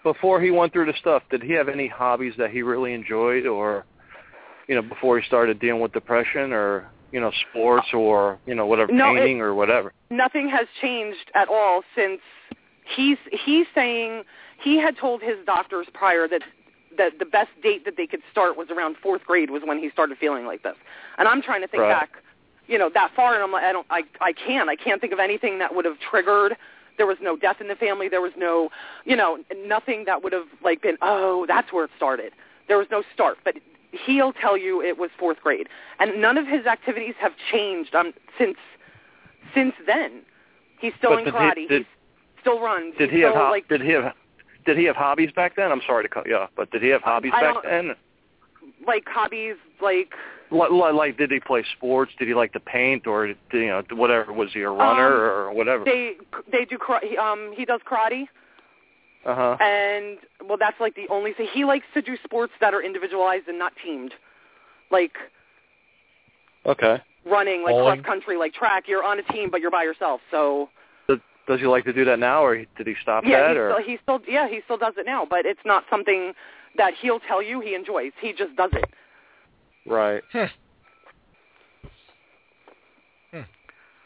Before 0.02 0.40
he 0.40 0.50
went 0.50 0.72
through 0.72 0.86
the 0.86 0.94
stuff, 0.98 1.22
did 1.30 1.42
he 1.42 1.52
have 1.52 1.68
any 1.68 1.88
hobbies 1.88 2.34
that 2.38 2.50
he 2.50 2.62
really 2.62 2.92
enjoyed, 2.94 3.46
or 3.46 3.84
you 4.68 4.74
know, 4.74 4.82
before 4.82 5.18
he 5.18 5.26
started 5.26 5.58
dealing 5.60 5.80
with 5.80 5.92
depression, 5.92 6.52
or 6.52 6.88
you 7.12 7.20
know, 7.20 7.32
sports, 7.50 7.86
or 7.94 8.38
you 8.46 8.54
know, 8.54 8.66
whatever, 8.66 8.92
No, 8.92 9.14
it- 9.14 9.18
painting 9.18 9.40
or 9.40 9.54
whatever? 9.54 9.92
nothing 10.10 10.48
has 10.48 10.66
changed 10.80 11.30
at 11.34 11.48
all 11.48 11.82
since 11.94 12.20
he's 12.96 13.18
he's 13.44 13.66
saying 13.74 14.22
he 14.62 14.78
had 14.78 14.96
told 14.96 15.20
his 15.22 15.36
doctors 15.44 15.86
prior 15.92 16.26
that 16.28 16.42
that 16.96 17.18
the 17.18 17.24
best 17.26 17.50
date 17.62 17.84
that 17.84 17.96
they 17.96 18.06
could 18.06 18.22
start 18.30 18.56
was 18.56 18.68
around 18.70 18.96
fourth 19.02 19.22
grade 19.24 19.50
was 19.50 19.62
when 19.64 19.78
he 19.78 19.90
started 19.90 20.16
feeling 20.18 20.46
like 20.46 20.62
this. 20.62 20.74
And 21.18 21.28
I'm 21.28 21.42
trying 21.42 21.60
to 21.60 21.68
think 21.68 21.82
Right. 21.82 21.90
back, 22.00 22.10
you 22.66 22.78
know, 22.78 22.88
that 22.94 23.10
far 23.14 23.34
and 23.34 23.42
I'm 23.42 23.52
like 23.52 23.64
I 23.64 23.72
don't 23.72 23.86
I 23.90 24.02
I 24.20 24.32
can't 24.32 24.68
I 24.70 24.76
can't 24.76 25.00
think 25.00 25.12
of 25.12 25.18
anything 25.18 25.58
that 25.58 25.74
would 25.74 25.84
have 25.84 25.98
triggered 26.00 26.56
there 26.98 27.06
was 27.06 27.16
no 27.22 27.36
death 27.36 27.60
in 27.60 27.68
the 27.68 27.74
family, 27.76 28.08
there 28.08 28.20
was 28.20 28.32
no, 28.36 28.68
you 29.06 29.16
know, 29.16 29.38
nothing 29.66 30.04
that 30.06 30.22
would 30.22 30.32
have 30.34 30.46
like 30.62 30.82
been, 30.82 30.98
oh, 31.00 31.46
that's 31.46 31.72
where 31.72 31.84
it 31.84 31.90
started. 31.96 32.32
There 32.66 32.76
was 32.76 32.88
no 32.90 33.02
start, 33.14 33.38
but 33.44 33.54
he'll 33.92 34.34
tell 34.34 34.58
you 34.58 34.82
it 34.82 34.98
was 34.98 35.10
fourth 35.18 35.40
grade. 35.40 35.68
And 35.98 36.20
none 36.20 36.36
of 36.36 36.46
his 36.46 36.66
activities 36.66 37.14
have 37.18 37.32
changed 37.50 37.94
um 37.94 38.12
since 38.36 38.58
since 39.54 39.72
then. 39.86 40.20
He's 40.78 40.92
still 40.98 41.10
But 41.10 41.20
in 41.20 41.24
did 41.24 41.34
he- 41.34 41.40
karate. 41.40 41.68
did- 41.68 41.86
He's 41.86 42.40
still 42.42 42.60
runs. 42.60 42.94
Did 42.98 43.10
he 43.10 43.20
have 43.20 43.32
still, 43.32 43.44
ho- 43.46 43.50
like 43.50 43.68
did 43.68 43.80
he 43.80 43.90
have 43.92 44.12
did 44.66 44.76
he 44.76 44.84
have 44.84 44.96
hobbies 44.96 45.32
back 45.32 45.56
then? 45.56 45.72
I'm 45.72 45.80
sorry 45.86 46.02
to 46.04 46.08
cut 46.10 46.26
you 46.26 46.36
off, 46.36 46.50
but 46.54 46.70
did 46.70 46.82
he 46.82 46.88
have 46.88 47.02
hobbies 47.02 47.32
back 47.32 47.56
then? 47.64 47.94
like 48.86 49.04
hobbies 49.08 49.56
like 49.80 50.12
Like, 50.50 50.70
like, 50.94 51.18
did 51.18 51.30
he 51.30 51.40
play 51.40 51.64
sports? 51.76 52.12
Did 52.18 52.28
he 52.28 52.34
like 52.34 52.52
to 52.54 52.60
paint, 52.60 53.06
or 53.06 53.26
you 53.26 53.36
know, 53.52 53.82
whatever? 53.92 54.32
Was 54.32 54.50
he 54.54 54.62
a 54.62 54.70
runner 54.70 55.06
Um, 55.06 55.48
or 55.48 55.52
whatever? 55.52 55.84
they 55.84 56.14
they 56.50 56.64
do 56.64 56.78
kara- 56.78 57.06
he, 57.06 57.16
um 57.18 57.52
he 57.54 57.64
does 57.64 57.80
karate 57.90 58.28
Uh 59.26 59.34
huh. 59.34 59.56
and 59.60 60.18
well 60.48 60.56
that's 60.58 60.80
like 60.80 60.94
the 60.94 61.06
only 61.10 61.32
thing 61.34 61.48
he 61.52 61.64
likes 61.64 61.84
to 61.94 62.00
do 62.02 62.16
sports 62.24 62.52
that 62.60 62.72
are 62.72 62.82
individualized 62.82 63.46
and 63.48 63.58
not 63.58 63.72
teamed. 63.84 64.14
Like 64.90 65.12
Okay. 66.66 67.02
running 67.26 67.62
like 67.62 67.74
cross 67.76 67.98
country 68.04 68.36
like 68.38 68.54
track 68.54 68.84
you're 68.88 69.04
on 69.04 69.18
a 69.18 69.22
team 69.24 69.50
but 69.50 69.60
you're 69.60 69.70
by 69.70 69.82
yourself. 69.84 70.20
So 70.30 70.70
Does, 71.08 71.18
does 71.46 71.60
he 71.60 71.66
like 71.66 71.84
to 71.84 71.92
do 71.92 72.04
that 72.06 72.18
now, 72.18 72.42
or 72.44 72.56
did 72.56 72.86
he 72.86 72.94
stop 73.02 73.24
yeah, 73.24 73.48
that? 73.48 73.52
he 73.52 73.58
Or 73.58 73.70
still, 73.72 73.84
he 73.86 73.98
still 74.02 74.20
yeah, 74.26 74.48
he 74.48 74.60
still 74.64 74.78
does 74.78 74.94
it 74.96 75.04
now, 75.04 75.26
but 75.28 75.44
it's 75.44 75.60
not 75.66 75.84
something 75.90 76.32
that 76.76 76.94
he'll 77.00 77.20
tell 77.20 77.42
you 77.42 77.60
he 77.60 77.74
enjoys. 77.74 78.12
He 78.20 78.32
just 78.32 78.54
does 78.56 78.70
it. 78.72 78.84
Right? 79.88 80.22
Hmm. 80.32 80.44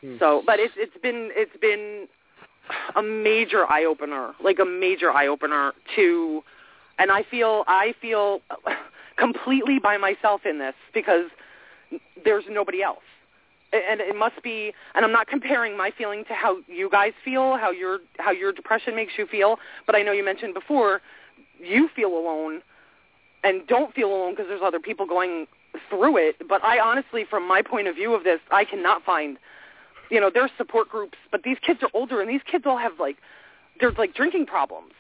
Hmm. 0.03 0.16
So, 0.18 0.43
but 0.45 0.59
it's 0.59 0.74
it's 0.76 0.97
been 1.03 1.30
it's 1.33 1.57
been 1.61 2.09
a 2.97 3.03
major 3.03 3.70
eye 3.70 3.85
opener, 3.85 4.33
like 4.43 4.59
a 4.59 4.64
major 4.64 5.11
eye 5.11 5.28
opener 5.28 5.72
to, 5.97 6.43
and 6.99 7.11
I 7.11 7.24
feel 7.30 7.64
I 7.68 7.95
feel 8.01 8.41
completely 9.16 9.78
by 9.78 9.97
myself 9.97 10.43
in 10.45 10.59
this 10.59 10.74
because 10.93 11.26
there's 12.24 12.45
nobody 12.51 12.83
else, 12.83 13.05
and 13.72 14.01
it 14.01 14.16
must 14.16 14.43
be. 14.43 14.72
And 14.95 15.05
I'm 15.05 15.12
not 15.12 15.28
comparing 15.28 15.76
my 15.76 15.93
feeling 15.97 16.24
to 16.26 16.35
how 16.35 16.59
you 16.66 16.91
guys 16.91 17.12
feel, 17.24 17.57
how 17.57 17.70
your 17.70 17.99
how 18.18 18.33
your 18.33 18.53
depression 18.53 18.97
makes 18.97 19.12
you 19.16 19.26
feel, 19.26 19.59
but 19.87 19.95
I 19.95 20.03
know 20.03 20.12
you 20.12 20.24
mentioned 20.24 20.55
before 20.55 21.01
you 21.61 21.89
feel 21.95 22.09
alone 22.09 22.61
and 23.45 23.66
don't 23.68 23.95
feel 23.95 24.09
alone 24.09 24.33
because 24.33 24.47
there's 24.49 24.62
other 24.64 24.80
people 24.80 25.07
going 25.07 25.47
through 25.89 26.16
it. 26.16 26.37
But 26.49 26.64
I 26.64 26.78
honestly, 26.78 27.24
from 27.28 27.47
my 27.47 27.62
point 27.62 27.89
of 27.89 27.95
view 27.95 28.14
of 28.14 28.24
this, 28.24 28.41
I 28.51 28.64
cannot 28.64 29.05
find 29.05 29.39
you 30.12 30.20
know, 30.20 30.30
there's 30.33 30.51
support 30.59 30.91
groups, 30.91 31.16
but 31.30 31.43
these 31.43 31.57
kids 31.66 31.83
are 31.83 31.89
older 31.95 32.20
and 32.20 32.28
these 32.28 32.43
kids 32.45 32.64
all 32.66 32.76
have 32.76 32.93
like 33.01 33.16
there's 33.80 33.97
like 33.97 34.14
drinking 34.14 34.45
problems. 34.45 34.93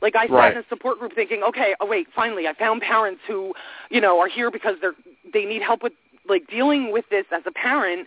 Like 0.00 0.14
I 0.14 0.26
sat 0.26 0.32
Right. 0.32 0.52
in 0.52 0.58
a 0.58 0.64
support 0.68 1.00
group 1.00 1.12
thinking, 1.14 1.42
okay, 1.42 1.74
oh 1.80 1.86
wait, 1.86 2.06
finally 2.14 2.46
I 2.46 2.54
found 2.54 2.80
parents 2.80 3.20
who, 3.26 3.52
you 3.90 4.00
know, 4.00 4.20
are 4.20 4.28
here 4.28 4.52
because 4.52 4.76
they're 4.80 4.94
they 5.32 5.44
need 5.44 5.60
help 5.60 5.82
with 5.82 5.92
like 6.28 6.46
dealing 6.48 6.92
with 6.92 7.04
this 7.10 7.26
as 7.32 7.42
a 7.46 7.50
parent 7.50 8.06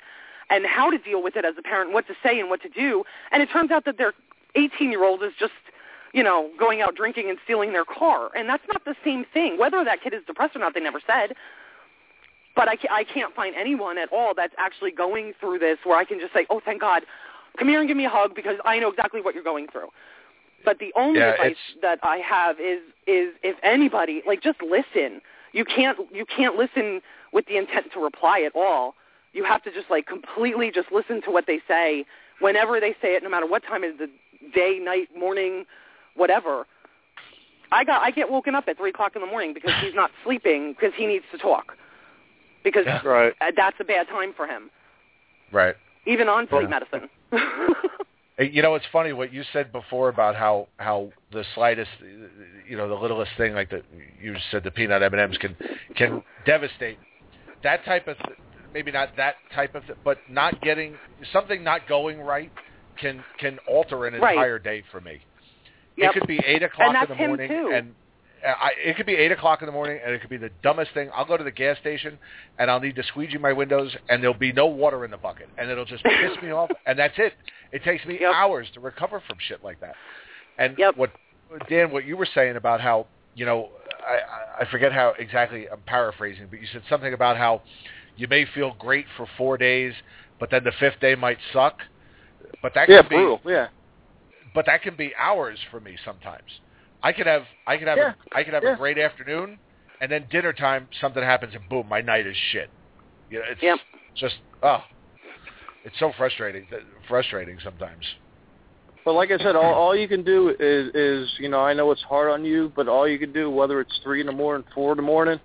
and 0.49 0.65
how 0.65 0.89
to 0.89 0.97
deal 0.97 1.22
with 1.22 1.36
it 1.36 1.43
as 1.43 1.55
a 1.59 1.61
parent, 1.61 1.91
what 1.91 2.07
to 2.07 2.13
say 2.24 2.39
and 2.39 2.49
what 2.49 2.61
to 2.61 2.70
do. 2.70 3.03
And 3.34 3.43
it 3.43 3.49
turns 3.51 3.70
out 3.70 3.84
that 3.84 3.97
their 3.97 4.13
18 4.55 4.89
year 4.89 5.03
old 5.03 5.22
is 5.24 5.34
just, 5.38 5.51
you 6.13 6.24
know, 6.24 6.49
going 6.57 6.80
out 6.80 6.95
drinking 6.95 7.30
and 7.30 7.38
stealing 7.43 7.74
their 7.74 7.84
car. 7.84 8.30
And 8.38 8.47
that's 8.47 8.63
not 8.72 8.86
the 8.86 8.95
same 9.03 9.26
thing. 9.34 9.57
Whether 9.59 9.84
that 9.84 10.01
kid 10.01 10.13
is 10.13 10.22
depressed 10.26 10.55
or 10.55 10.59
not, 10.59 10.74
they 10.74 10.80
never 10.80 11.01
said. 11.05 11.36
But 12.57 12.67
I, 12.67 12.75
ca- 12.75 12.89
I 12.91 13.03
can't 13.05 13.33
find 13.35 13.55
anyone 13.55 13.97
at 13.97 14.11
all 14.11 14.33
that's 14.35 14.53
actually 14.57 14.91
going 14.91 15.33
through 15.39 15.59
this 15.59 15.77
where 15.85 15.97
I 15.97 16.03
can 16.03 16.19
just 16.19 16.33
say, 16.33 16.45
oh, 16.49 16.59
thank 16.65 16.81
God, 16.81 17.03
come 17.57 17.69
here 17.69 17.79
and 17.79 17.87
give 17.87 17.95
me 17.95 18.05
a 18.05 18.09
hug 18.09 18.35
because 18.35 18.57
I 18.65 18.79
know 18.79 18.89
exactly 18.89 19.21
what 19.21 19.33
you're 19.35 19.43
going 19.43 19.67
through. 19.67 19.89
But 20.65 20.79
the 20.79 20.91
only 20.95 21.19
Yeah, 21.19 21.33
advice 21.33 21.51
it's- 21.51 21.81
that 21.81 21.99
I 22.03 22.17
have 22.17 22.59
is 22.59 22.81
is 23.05 23.33
if 23.43 23.55
anybody 23.63 24.21
like 24.27 24.41
just 24.41 24.61
listen. 24.61 25.21
You 25.53 25.63
can't 25.63 25.97
you 26.11 26.25
can't 26.25 26.55
listen 26.57 27.01
with 27.31 27.45
the 27.45 27.57
intent 27.57 27.91
to 27.93 27.99
reply 28.03 28.41
at 28.41 28.51
all. 28.55 28.95
You 29.33 29.43
have 29.45 29.63
to 29.63 29.71
just 29.71 29.89
like 29.89 30.05
completely 30.07 30.71
just 30.71 30.91
listen 30.91 31.21
to 31.21 31.31
what 31.31 31.45
they 31.47 31.61
say 31.67 32.05
whenever 32.39 32.79
they 32.79 32.93
say 33.01 33.15
it, 33.15 33.23
no 33.23 33.29
matter 33.29 33.45
what 33.45 33.63
time 33.63 33.83
of 33.83 33.97
the 33.97 34.09
day, 34.53 34.77
night, 34.81 35.07
morning, 35.17 35.65
whatever. 36.15 36.65
I 37.71 37.83
got 37.83 38.01
I 38.01 38.11
get 38.11 38.29
woken 38.31 38.55
up 38.55 38.67
at 38.67 38.77
three 38.77 38.89
o'clock 38.89 39.15
in 39.15 39.21
the 39.21 39.27
morning 39.27 39.53
because 39.53 39.73
he's 39.81 39.93
not 39.95 40.11
sleeping 40.23 40.73
because 40.73 40.93
he 40.95 41.05
needs 41.05 41.25
to 41.31 41.37
talk 41.37 41.75
because 42.72 42.86
Yeah. 42.86 43.01
Right. 43.07 43.34
uh, 43.41 43.51
that's 43.55 43.78
a 43.80 43.84
bad 43.84 44.07
time 44.07 44.34
for 44.36 44.45
him, 44.47 44.70
Right. 45.51 45.76
even 46.05 46.28
on 46.30 46.47
sleep 46.49 46.63
Yeah. 46.63 46.68
medicine. 46.68 47.09
You 48.39 48.61
know, 48.61 48.76
it's 48.76 48.86
funny 48.91 49.13
what 49.13 49.34
you 49.34 49.41
said 49.51 49.72
before 49.72 50.09
about 50.09 50.36
how 50.36 50.68
how 50.78 51.11
the 51.32 51.43
slightest, 51.55 51.89
you 52.70 52.78
know, 52.78 52.88
the 52.88 52.93
littlest 52.93 53.32
thing 53.36 53.55
like 53.55 53.72
the 53.72 53.82
you 54.22 54.36
said 54.51 54.63
the 54.63 54.70
peanut 54.70 55.01
M 55.01 55.11
and 55.11 55.20
M's 55.22 55.39
can 55.39 55.55
can 55.95 56.24
devastate. 56.45 56.99
That 57.63 57.84
type 57.84 58.07
of 58.07 58.15
th- 58.20 58.38
maybe 58.76 58.91
not 58.91 59.15
that 59.18 59.38
type 59.55 59.74
of, 59.74 59.88
th- 59.88 59.97
but 60.03 60.20
not 60.30 60.61
getting 60.61 60.99
something 61.34 61.63
not 61.63 61.88
going 61.88 62.22
right 62.22 62.51
can 63.01 63.24
can 63.39 63.57
alter 63.68 64.05
an 64.05 64.22
Right. 64.22 64.34
entire 64.36 64.59
day 64.59 64.84
for 64.91 65.01
me. 65.01 65.20
Yep. 65.95 66.11
It 66.15 66.20
could 66.20 66.28
be 66.28 66.39
eight 66.45 66.61
o'clock 66.61 66.93
in 67.09 67.09
the 67.09 67.15
morning, 67.28 67.49
too. 67.49 67.72
and 67.74 67.95
I, 68.45 68.71
it 68.77 68.95
could 68.97 69.05
be 69.05 69.15
eight 69.15 69.31
o'clock 69.31 69.61
in 69.61 69.65
the 69.65 69.71
morning, 69.71 69.99
and 70.03 70.13
it 70.13 70.21
could 70.21 70.29
be 70.29 70.38
the 70.38 70.51
dumbest 70.63 70.93
thing. 70.93 71.09
I'll 71.15 71.25
go 71.25 71.38
to 71.38 71.43
the 71.43 71.51
gas 71.51 71.77
station, 71.79 72.19
and 72.57 72.69
I'll 72.69 72.79
need 72.79 72.95
to 72.95 73.03
squeegee 73.03 73.38
my 73.38 73.53
windows, 73.53 73.95
and 74.09 74.21
there'll 74.21 74.38
be 74.38 74.51
no 74.51 74.67
water 74.67 75.05
in 75.05 75.11
the 75.11 75.17
bucket, 75.17 75.49
and 75.57 75.69
it'll 75.69 75.85
just 75.85 76.03
piss 76.03 76.31
me 76.41 76.51
off, 76.51 76.69
and 76.85 76.97
that's 76.97 77.15
it. 77.17 77.33
It 77.71 77.83
takes 77.83 78.05
me 78.05 78.19
Yep. 78.21 78.33
hours 78.33 78.67
to 78.73 78.79
recover 78.79 79.21
from 79.27 79.38
shit 79.39 79.63
like 79.63 79.79
that. 79.79 79.95
And 80.57 80.77
Yep. 80.77 80.97
what 80.97 81.11
Dan, 81.69 81.91
what 81.91 82.05
you 82.05 82.17
were 82.17 82.25
saying 82.33 82.55
about 82.57 82.81
how 82.81 83.07
you 83.33 83.45
know, 83.45 83.69
I, 84.07 84.13
I- 84.15 84.61
I 84.61 84.65
forget 84.71 84.91
how 84.91 85.13
exactly 85.19 85.67
I'm 85.69 85.81
paraphrasing, 85.83 86.47
but 86.49 86.59
you 86.59 86.65
said 86.67 86.81
something 86.89 87.13
about 87.13 87.38
how 87.38 87.61
you 88.15 88.27
may 88.27 88.45
feel 88.45 88.73
great 88.79 89.05
for 89.15 89.27
four 89.38 89.57
days, 89.57 89.93
but 90.39 90.49
then 90.49 90.63
the 90.63 90.71
fifth 90.79 90.99
day 90.99 91.13
might 91.13 91.38
suck. 91.53 91.77
But 92.63 92.73
that 92.73 92.89
Yeah, 92.89 93.01
can 93.01 93.09
be 93.09 93.15
brutal. 93.15 93.41
Yeah. 93.45 93.67
but 94.55 94.65
that 94.65 94.81
can 94.81 94.95
be 94.95 95.13
hours 95.19 95.59
for 95.69 95.79
me 95.79 95.97
sometimes. 96.03 96.41
I 97.07 97.13
could 97.13 97.25
have 97.25 97.43
I 97.65 97.77
could 97.77 97.87
have 97.87 97.97
Yeah. 97.97 98.13
a, 98.33 98.37
I 98.37 98.43
could 98.43 98.53
have 98.53 98.63
Yeah. 98.65 98.73
a 98.73 98.77
great 98.77 98.97
afternoon, 98.97 99.61
and 100.01 100.11
then 100.11 100.27
dinner 100.29 100.51
time 100.51 100.89
something 100.99 101.23
happens 101.23 101.55
and 101.55 101.63
boom, 101.69 101.87
my 101.87 102.01
night 102.01 102.27
is 102.27 102.35
shit. 102.51 102.69
You 103.29 103.39
know, 103.39 103.45
it's 103.49 103.61
Yep. 103.63 103.79
just 104.17 104.35
oh, 104.61 104.83
it's 105.85 105.97
so 105.99 106.11
frustrating. 106.17 106.67
Uh, 106.69 106.79
frustrating 107.07 107.59
sometimes. 107.63 108.05
But 109.05 109.13
like 109.13 109.31
I 109.31 109.37
said, 109.37 109.55
all, 109.55 109.73
all 109.73 109.95
you 109.95 110.09
can 110.09 110.21
do 110.21 110.53
is, 110.59 110.93
is, 110.93 111.33
you 111.39 111.47
know, 111.47 111.61
I 111.61 111.73
know 111.73 111.91
it's 111.91 112.03
hard 112.03 112.29
on 112.29 112.43
you, 112.43 112.73
but 112.75 112.89
all 112.89 113.07
you 113.07 113.17
can 113.17 113.31
do, 113.31 113.49
whether 113.49 113.79
it's 113.79 113.97
three 114.03 114.19
in 114.19 114.25
the 114.25 114.33
morning, 114.33 114.65
four 114.75 114.91
in 114.91 114.97
the 114.97 115.01
morning, 115.01 115.39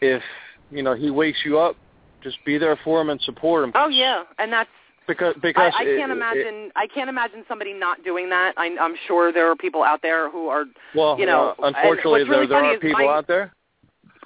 if 0.00 0.22
you 0.70 0.84
know 0.84 0.94
he 0.94 1.10
wakes 1.10 1.40
you 1.44 1.58
up, 1.58 1.74
just 2.22 2.38
be 2.44 2.56
there 2.56 2.78
for 2.84 3.00
him 3.00 3.10
and 3.10 3.20
support 3.22 3.64
him. 3.64 3.72
oh 3.74 3.88
yeah, 3.88 4.22
and 4.38 4.52
that's 4.52 4.70
Because 5.08 5.34
because 5.42 5.72
I, 5.76 5.82
I 5.82 5.84
can't 5.84 6.10
it- 6.12 6.16
imagine. 6.16 6.70
I 6.76 6.86
can't 6.86 7.08
imagine 7.08 7.44
somebody 7.48 7.72
not 7.72 8.04
doing 8.04 8.30
that. 8.30 8.54
I, 8.56 8.76
I'm 8.80 8.94
sure 9.06 9.32
there 9.32 9.50
are 9.50 9.56
people 9.56 9.82
out 9.82 10.00
there 10.02 10.30
who 10.30 10.48
are. 10.48 10.64
well, 10.94 11.18
you 11.18 11.26
know, 11.26 11.54
uh, 11.58 11.66
unfortunately, 11.66 12.20
what's 12.20 12.28
really 12.30 12.46
there 12.46 12.46
there 12.46 12.58
funny 12.58 12.68
are 12.68 12.74
is 12.74 12.80
people 12.80 13.06
my- 13.06 13.12
out 13.12 13.26
there. 13.26 13.52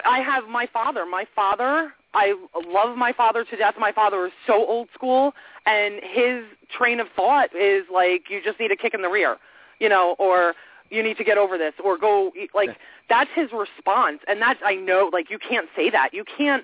I 0.05 0.19
have 0.19 0.43
my 0.47 0.67
father. 0.71 1.05
My 1.05 1.25
father. 1.35 1.93
I 2.13 2.35
love 2.67 2.97
my 2.97 3.11
father 3.13 3.43
to 3.43 3.55
death. 3.57 3.75
My 3.79 3.91
father 3.91 4.27
is 4.27 4.31
so 4.45 4.53
old 4.65 4.87
school, 4.93 5.33
and 5.65 5.95
his 6.03 6.43
train 6.75 6.99
of 6.99 7.07
thought 7.15 7.49
is 7.55 7.83
like, 7.93 8.23
you 8.29 8.41
just 8.43 8.59
need 8.59 8.71
a 8.71 8.75
kick 8.75 8.93
in 8.93 9.01
the 9.01 9.09
rear, 9.09 9.37
you 9.79 9.89
know, 9.89 10.15
or 10.17 10.53
you 10.89 11.03
need 11.03 11.17
to 11.17 11.23
get 11.23 11.37
over 11.37 11.57
this, 11.57 11.73
or 11.83 11.97
go. 11.97 12.31
Like 12.53 12.77
that's 13.09 13.29
his 13.35 13.49
response, 13.51 14.19
and 14.27 14.41
that's 14.41 14.59
I 14.63 14.75
know. 14.75 15.09
Like 15.11 15.29
you 15.31 15.39
can't 15.39 15.67
say 15.75 15.89
that. 15.89 16.13
You 16.13 16.23
can't. 16.37 16.63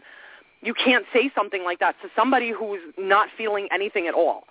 You 0.64 0.74
can't 0.74 1.06
say 1.14 1.30
something 1.36 1.64
like 1.64 1.80
that 1.80 1.96
to 2.02 2.10
somebody 2.16 2.52
who's 2.52 2.80
not 2.98 3.28
feeling 3.38 3.68
anything 3.72 4.08
at 4.08 4.14
all. 4.14 4.44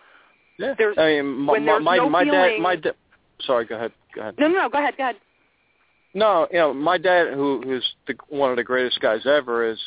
Yeah. 0.58 0.74
There's- 0.76 0.98
I 0.98 1.22
mean, 1.22 1.26
my, 1.26 1.52
when 1.52 1.64
there's 1.66 1.82
my, 1.82 1.96
no 1.96 2.08
my 2.10 2.24
dad, 2.24 2.30
feeling- 2.48 2.62
my 2.62 2.76
dad. 2.76 2.94
Sorry, 3.40 3.64
go 3.64 3.76
ahead. 3.76 3.92
Go 4.14 4.20
ahead. 4.20 4.34
No, 4.38 4.48
no, 4.48 4.62
no. 4.62 4.68
Go 4.68 4.78
ahead. 4.78 4.96
Go 4.96 5.04
ahead. 5.04 5.16
No, 6.14 6.46
you 6.50 6.58
know, 6.58 6.74
my 6.74 6.98
dad, 6.98 7.32
who 7.32 7.62
who's 7.64 7.94
the, 8.06 8.14
one 8.28 8.50
of 8.50 8.56
the 8.56 8.62
greatest 8.64 9.00
guys 9.00 9.24
ever, 9.24 9.66
is, 9.66 9.78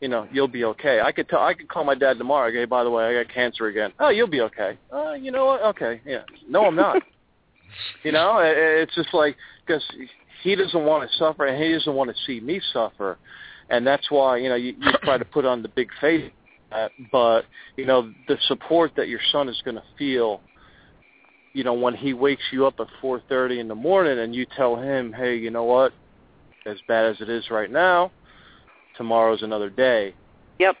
you 0.00 0.08
know, 0.08 0.28
you'll 0.30 0.46
be 0.46 0.64
okay. 0.64 1.00
I 1.00 1.10
could 1.10 1.28
tell, 1.28 1.40
I 1.40 1.54
could 1.54 1.68
call 1.68 1.84
my 1.84 1.94
dad 1.94 2.18
tomorrow. 2.18 2.48
Okay, 2.50 2.66
by 2.66 2.84
the 2.84 2.90
way, 2.90 3.04
I 3.04 3.22
got 3.22 3.32
cancer 3.32 3.66
again. 3.68 3.92
Oh, 3.98 4.10
you'll 4.10 4.26
be 4.26 4.42
okay. 4.42 4.78
Uh, 4.92 5.12
you 5.12 5.30
know 5.30 5.46
what? 5.46 5.62
Okay, 5.62 6.02
yeah. 6.04 6.22
No, 6.48 6.66
I'm 6.66 6.76
not. 6.76 7.02
you 8.04 8.12
know, 8.12 8.38
it, 8.40 8.54
it's 8.56 8.94
just 8.94 9.14
like 9.14 9.36
because 9.66 9.82
he 10.42 10.54
doesn't 10.54 10.84
want 10.84 11.10
to 11.10 11.16
suffer, 11.16 11.46
and 11.46 11.62
he 11.62 11.72
doesn't 11.72 11.94
want 11.94 12.10
to 12.10 12.16
see 12.26 12.40
me 12.40 12.60
suffer, 12.72 13.16
and 13.70 13.86
that's 13.86 14.10
why 14.10 14.36
you 14.36 14.48
know 14.48 14.56
you, 14.56 14.74
you 14.78 14.92
try 15.02 15.18
to 15.18 15.24
put 15.24 15.44
on 15.44 15.62
the 15.62 15.68
big 15.68 15.88
face. 16.00 16.30
Uh, 16.72 16.88
but 17.10 17.42
you 17.76 17.84
know 17.84 18.12
the 18.28 18.36
support 18.46 18.92
that 18.96 19.08
your 19.08 19.20
son 19.32 19.48
is 19.48 19.60
going 19.64 19.74
to 19.74 19.82
feel 19.98 20.40
you 21.52 21.64
know, 21.64 21.74
when 21.74 21.94
he 21.94 22.12
wakes 22.12 22.42
you 22.52 22.66
up 22.66 22.74
at 22.78 22.86
4:30 23.02 23.58
in 23.58 23.68
the 23.68 23.74
morning 23.74 24.18
and 24.18 24.34
you 24.34 24.46
tell 24.56 24.76
him, 24.76 25.12
"Hey, 25.12 25.36
you 25.36 25.50
know 25.50 25.64
what? 25.64 25.92
As 26.66 26.80
bad 26.82 27.06
as 27.06 27.20
it 27.20 27.28
is 27.28 27.50
right 27.50 27.70
now, 27.70 28.12
tomorrow's 28.96 29.42
another 29.42 29.70
day." 29.70 30.14
Yep. 30.58 30.76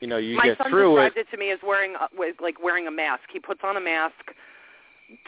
You 0.00 0.08
know, 0.08 0.16
you 0.16 0.36
My 0.36 0.46
get 0.46 0.58
through 0.68 0.96
it. 0.96 0.96
My 0.96 1.02
son 1.02 1.12
described 1.12 1.16
it. 1.18 1.30
to 1.30 1.36
me 1.36 1.50
as 1.50 1.58
wearing 1.62 1.94
with 2.16 2.36
like 2.40 2.60
wearing 2.62 2.86
a 2.86 2.90
mask. 2.90 3.24
He 3.32 3.38
puts 3.38 3.60
on 3.62 3.76
a 3.76 3.80
mask. 3.80 4.14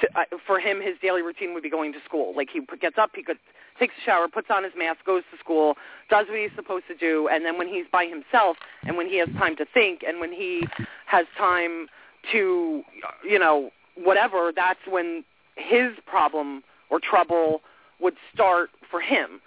To, 0.00 0.18
uh, 0.18 0.24
for 0.46 0.58
him, 0.60 0.80
his 0.80 0.98
daily 1.00 1.22
routine 1.22 1.54
would 1.54 1.62
be 1.62 1.70
going 1.70 1.92
to 1.92 2.00
school. 2.04 2.34
Like 2.36 2.50
he 2.50 2.60
gets 2.80 2.98
up, 2.98 3.10
he 3.14 3.22
could, 3.22 3.38
takes 3.80 3.94
a 4.00 4.04
shower, 4.04 4.28
puts 4.28 4.48
on 4.50 4.62
his 4.62 4.72
mask, 4.76 5.04
goes 5.04 5.22
to 5.32 5.38
school, 5.38 5.74
does 6.08 6.26
what 6.28 6.38
he's 6.38 6.50
supposed 6.54 6.84
to 6.86 6.94
do, 6.94 7.28
and 7.32 7.44
then 7.44 7.58
when 7.58 7.66
he's 7.66 7.86
by 7.90 8.04
himself, 8.06 8.56
and 8.84 8.96
when 8.96 9.08
he 9.08 9.18
has 9.18 9.28
time 9.38 9.56
to 9.56 9.64
think, 9.74 10.02
and 10.06 10.20
when 10.20 10.32
he 10.32 10.62
has 11.06 11.26
time 11.36 11.88
to, 12.30 12.82
you 13.28 13.38
know, 13.38 13.70
whatever, 13.96 14.52
that's 14.54 14.80
when 14.88 15.24
his 15.56 15.92
problem 16.06 16.62
or 16.90 17.00
trouble 17.00 17.62
would 18.00 18.14
start 18.32 18.70
for 18.90 19.00
him. 19.00 19.40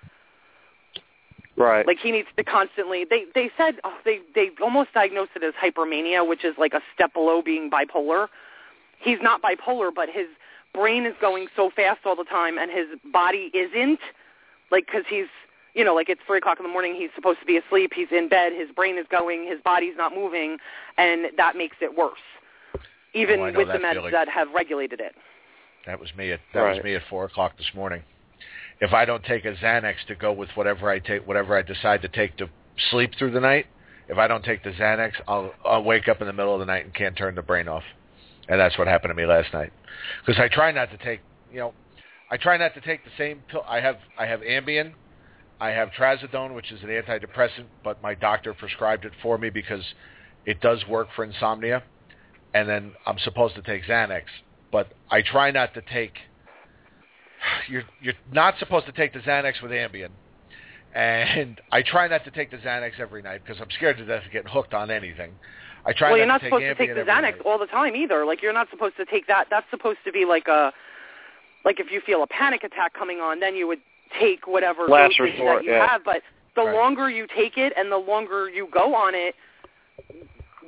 Right. 1.55 1.85
Like 1.85 1.99
he 2.01 2.11
needs 2.11 2.27
to 2.35 2.43
constantly. 2.43 3.05
They 3.07 3.25
they 3.35 3.51
said 3.55 3.75
oh, 3.83 3.95
they 4.03 4.19
they 4.33 4.49
almost 4.61 4.91
diagnosed 4.93 5.31
it 5.35 5.43
as 5.43 5.53
hypermania, 5.53 6.27
which 6.27 6.43
is 6.43 6.55
like 6.57 6.73
a 6.73 6.81
step 6.95 7.13
below 7.13 7.43
being 7.43 7.69
bipolar. 7.69 8.27
He's 8.99 9.19
not 9.21 9.41
bipolar, 9.43 9.91
but 9.93 10.09
his 10.09 10.27
brain 10.73 11.05
is 11.05 11.13
going 11.21 11.47
so 11.55 11.69
fast 11.75 11.99
all 12.05 12.15
the 12.15 12.23
time, 12.23 12.57
and 12.57 12.71
his 12.71 12.87
body 13.11 13.51
isn't. 13.53 13.99
Like 14.73 14.87
because 14.87 15.03
he's 15.07 15.27
you 15.75 15.85
know 15.85 15.93
like 15.93 16.09
it's 16.09 16.21
three 16.25 16.39
o'clock 16.39 16.59
in 16.59 16.63
the 16.63 16.71
morning, 16.71 16.95
he's 16.95 17.11
supposed 17.15 17.39
to 17.39 17.45
be 17.45 17.57
asleep. 17.57 17.91
He's 17.95 18.07
in 18.11 18.27
bed. 18.27 18.53
His 18.53 18.69
brain 18.75 18.97
is 18.97 19.05
going. 19.09 19.47
His 19.47 19.61
body's 19.63 19.95
not 19.95 20.15
moving, 20.15 20.57
and 20.97 21.27
that 21.37 21.55
makes 21.55 21.77
it 21.79 21.95
worse. 21.95 22.17
Even 23.13 23.39
Oh, 23.39 23.43
with 23.45 23.67
the 23.67 23.73
that 23.73 23.81
meds 23.81 23.93
feeling. 23.93 24.11
that 24.11 24.27
have 24.27 24.47
regulated 24.51 24.99
it. 24.99 25.13
That 25.85 25.99
was 25.99 26.09
me 26.17 26.31
at 26.31 26.39
that 26.55 26.75
was 26.75 26.83
me 26.83 26.95
at 26.95 27.03
four 27.07 27.25
o'clock 27.25 27.55
this 27.55 27.69
morning. 27.75 28.01
If 28.81 28.93
I 28.93 29.05
don't 29.05 29.23
take 29.23 29.45
a 29.45 29.53
Xanax 29.53 29.95
to 30.07 30.15
go 30.15 30.33
with 30.33 30.49
whatever 30.55 30.89
I 30.89 30.97
take, 30.97 31.27
whatever 31.27 31.55
I 31.55 31.61
decide 31.61 32.01
to 32.01 32.07
take 32.07 32.35
to 32.37 32.49
sleep 32.89 33.11
through 33.19 33.31
the 33.31 33.39
night, 33.39 33.67
if 34.09 34.17
I 34.17 34.27
don't 34.27 34.43
take 34.43 34.63
the 34.63 34.71
Xanax, 34.71 35.11
I'll 35.27 35.53
I'll 35.63 35.83
wake 35.83 36.07
up 36.07 36.19
in 36.19 36.25
the 36.25 36.33
middle 36.33 36.55
of 36.55 36.59
the 36.59 36.65
night 36.65 36.83
and 36.83 36.93
can't 36.95 37.15
turn 37.15 37.35
the 37.35 37.43
brain 37.43 37.67
off, 37.67 37.83
and 38.49 38.59
that's 38.59 38.75
what 38.79 38.87
happened 38.87 39.11
to 39.11 39.15
me 39.15 39.27
last 39.27 39.53
night. 39.53 39.71
Because 40.25 40.41
I 40.41 40.47
try 40.47 40.71
not 40.71 40.89
to 40.89 40.97
take, 40.97 41.19
you 41.51 41.59
know, 41.59 41.73
I 42.33 42.37
try 42.37 42.57
not 42.57 42.73
to 42.73 42.81
take 42.81 43.03
the 43.05 43.11
same 43.15 43.43
pill. 43.47 43.63
I 43.67 43.79
have 43.79 43.97
I 44.17 44.25
have 44.25 44.39
Ambien, 44.39 44.93
I 45.61 45.69
have 45.69 45.89
Trazodone, 45.91 46.55
which 46.55 46.71
is 46.71 46.81
an 46.81 46.89
antidepressant, 46.89 47.65
but 47.83 48.01
my 48.01 48.15
doctor 48.15 48.55
prescribed 48.55 49.05
it 49.05 49.11
for 49.21 49.37
me 49.37 49.51
because 49.51 49.83
it 50.47 50.59
does 50.59 50.83
work 50.89 51.09
for 51.15 51.23
insomnia, 51.23 51.83
and 52.55 52.67
then 52.67 52.93
I'm 53.05 53.19
supposed 53.19 53.53
to 53.53 53.61
take 53.61 53.83
Xanax, 53.83 54.23
but 54.71 54.93
I 55.11 55.21
try 55.21 55.51
not 55.51 55.75
to 55.75 55.83
take. 55.83 56.13
You're 57.69 57.83
you're 58.01 58.15
not 58.31 58.55
supposed 58.57 58.87
to 58.87 58.93
take 58.93 59.13
the 59.13 59.19
Xanax 59.19 59.61
with 59.61 59.69
Ambien, 59.69 60.09
and 60.95 61.61
I 61.71 61.83
try 61.83 62.07
not 62.07 62.25
to 62.25 62.31
take 62.31 62.49
the 62.49 62.57
Xanax 62.57 62.99
every 62.99 63.21
night 63.21 63.41
because 63.45 63.61
I'm 63.61 63.69
scared 63.77 63.97
to 63.97 64.05
death 64.05 64.25
of 64.25 64.31
getting 64.31 64.49
hooked 64.51 64.73
on 64.73 64.89
anything. 64.89 65.33
I 65.85 65.93
try 65.93 66.09
well, 66.09 66.17
not 66.17 66.17
you're 66.17 66.25
not 66.25 66.39
to 66.39 66.45
supposed 66.47 66.63
Ambien 66.63 66.77
to 66.77 66.87
take 66.87 66.95
the 66.95 67.11
Xanax 67.11 67.21
night. 67.21 67.41
all 67.45 67.59
the 67.59 67.67
time 67.67 67.95
either. 67.95 68.25
Like 68.25 68.41
you're 68.41 68.53
not 68.53 68.71
supposed 68.71 68.97
to 68.97 69.05
take 69.05 69.27
that. 69.27 69.49
That's 69.51 69.69
supposed 69.69 69.99
to 70.05 70.11
be 70.11 70.25
like 70.25 70.47
a 70.47 70.73
like 71.65 71.79
if 71.79 71.91
you 71.91 72.01
feel 72.01 72.23
a 72.23 72.27
panic 72.27 72.63
attack 72.63 72.93
coming 72.93 73.19
on, 73.19 73.39
then 73.39 73.55
you 73.55 73.67
would 73.67 73.79
take 74.19 74.47
whatever 74.47 74.83
Last 74.87 75.17
dosage 75.17 75.19
resort, 75.33 75.59
that 75.59 75.63
you 75.65 75.71
yeah. 75.71 75.87
have. 75.87 76.03
But 76.03 76.21
the 76.55 76.63
Right. 76.63 76.75
longer 76.75 77.09
you 77.09 77.27
take 77.27 77.57
it 77.57 77.73
and 77.75 77.91
the 77.91 77.97
longer 77.97 78.49
you 78.49 78.67
go 78.71 78.93
on 78.95 79.15
it, 79.15 79.35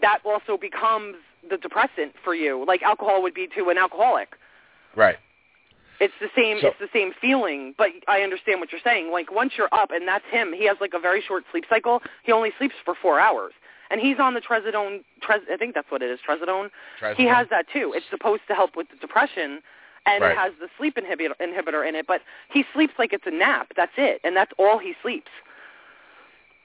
that 0.01 0.19
also 0.25 0.57
becomes 0.57 1.15
the 1.49 1.57
depressant 1.57 2.13
for 2.23 2.33
you, 2.33 2.63
like 2.67 2.81
alcohol 2.81 3.21
would 3.21 3.33
be 3.33 3.47
to 3.55 3.69
an 3.69 3.77
alcoholic. 3.77 4.35
Right. 4.95 5.17
It's 5.99 6.13
the 6.19 6.29
same. 6.35 6.59
So- 6.59 6.69
it's 6.69 6.79
the 6.79 6.89
same 6.91 7.13
feeling, 7.13 7.73
but 7.77 7.91
I 8.07 8.21
understand 8.21 8.59
what 8.59 8.71
you're 8.71 8.81
saying. 8.81 9.11
Like 9.11 9.31
once 9.31 9.53
you're 9.57 9.69
up, 9.71 9.91
and 9.91 10.07
that's 10.07 10.25
him. 10.25 10.51
He 10.53 10.65
has 10.65 10.77
like 10.81 10.93
a 10.93 10.99
very 10.99 11.21
short 11.21 11.43
sleep 11.51 11.65
cycle. 11.69 12.01
He 12.23 12.31
only 12.31 12.51
sleeps 12.57 12.75
for 12.83 12.95
four 12.95 13.19
hours, 13.19 13.53
and 13.89 14.01
he's 14.01 14.19
on 14.19 14.33
the 14.33 14.41
trazodone. 14.41 15.03
Trez, 15.21 15.41
I 15.51 15.55
think 15.57 15.73
that's 15.75 15.89
what 15.91 16.01
it 16.01 16.09
is. 16.09 16.19
Trazodone. 16.27 16.69
He 17.15 17.25
has 17.25 17.47
that 17.49 17.67
too. 17.71 17.93
It's 17.95 18.05
supposed 18.09 18.41
to 18.49 18.55
help 18.55 18.75
with 18.75 18.89
the 18.89 18.97
depression, 18.97 19.61
and 20.05 20.21
Right. 20.21 20.31
it 20.31 20.37
has 20.37 20.53
the 20.59 20.67
sleep 20.77 20.95
inhibitor 20.97 21.35
inhibitor 21.41 21.87
in 21.87 21.95
it. 21.95 22.05
But 22.07 22.21
he 22.49 22.63
sleeps 22.73 22.93
like 22.99 23.13
it's 23.13 23.25
a 23.25 23.31
nap. 23.31 23.71
That's 23.75 23.91
it, 23.97 24.21
and 24.23 24.35
that's 24.35 24.51
all 24.57 24.77
he 24.77 24.93
sleeps, 25.01 25.31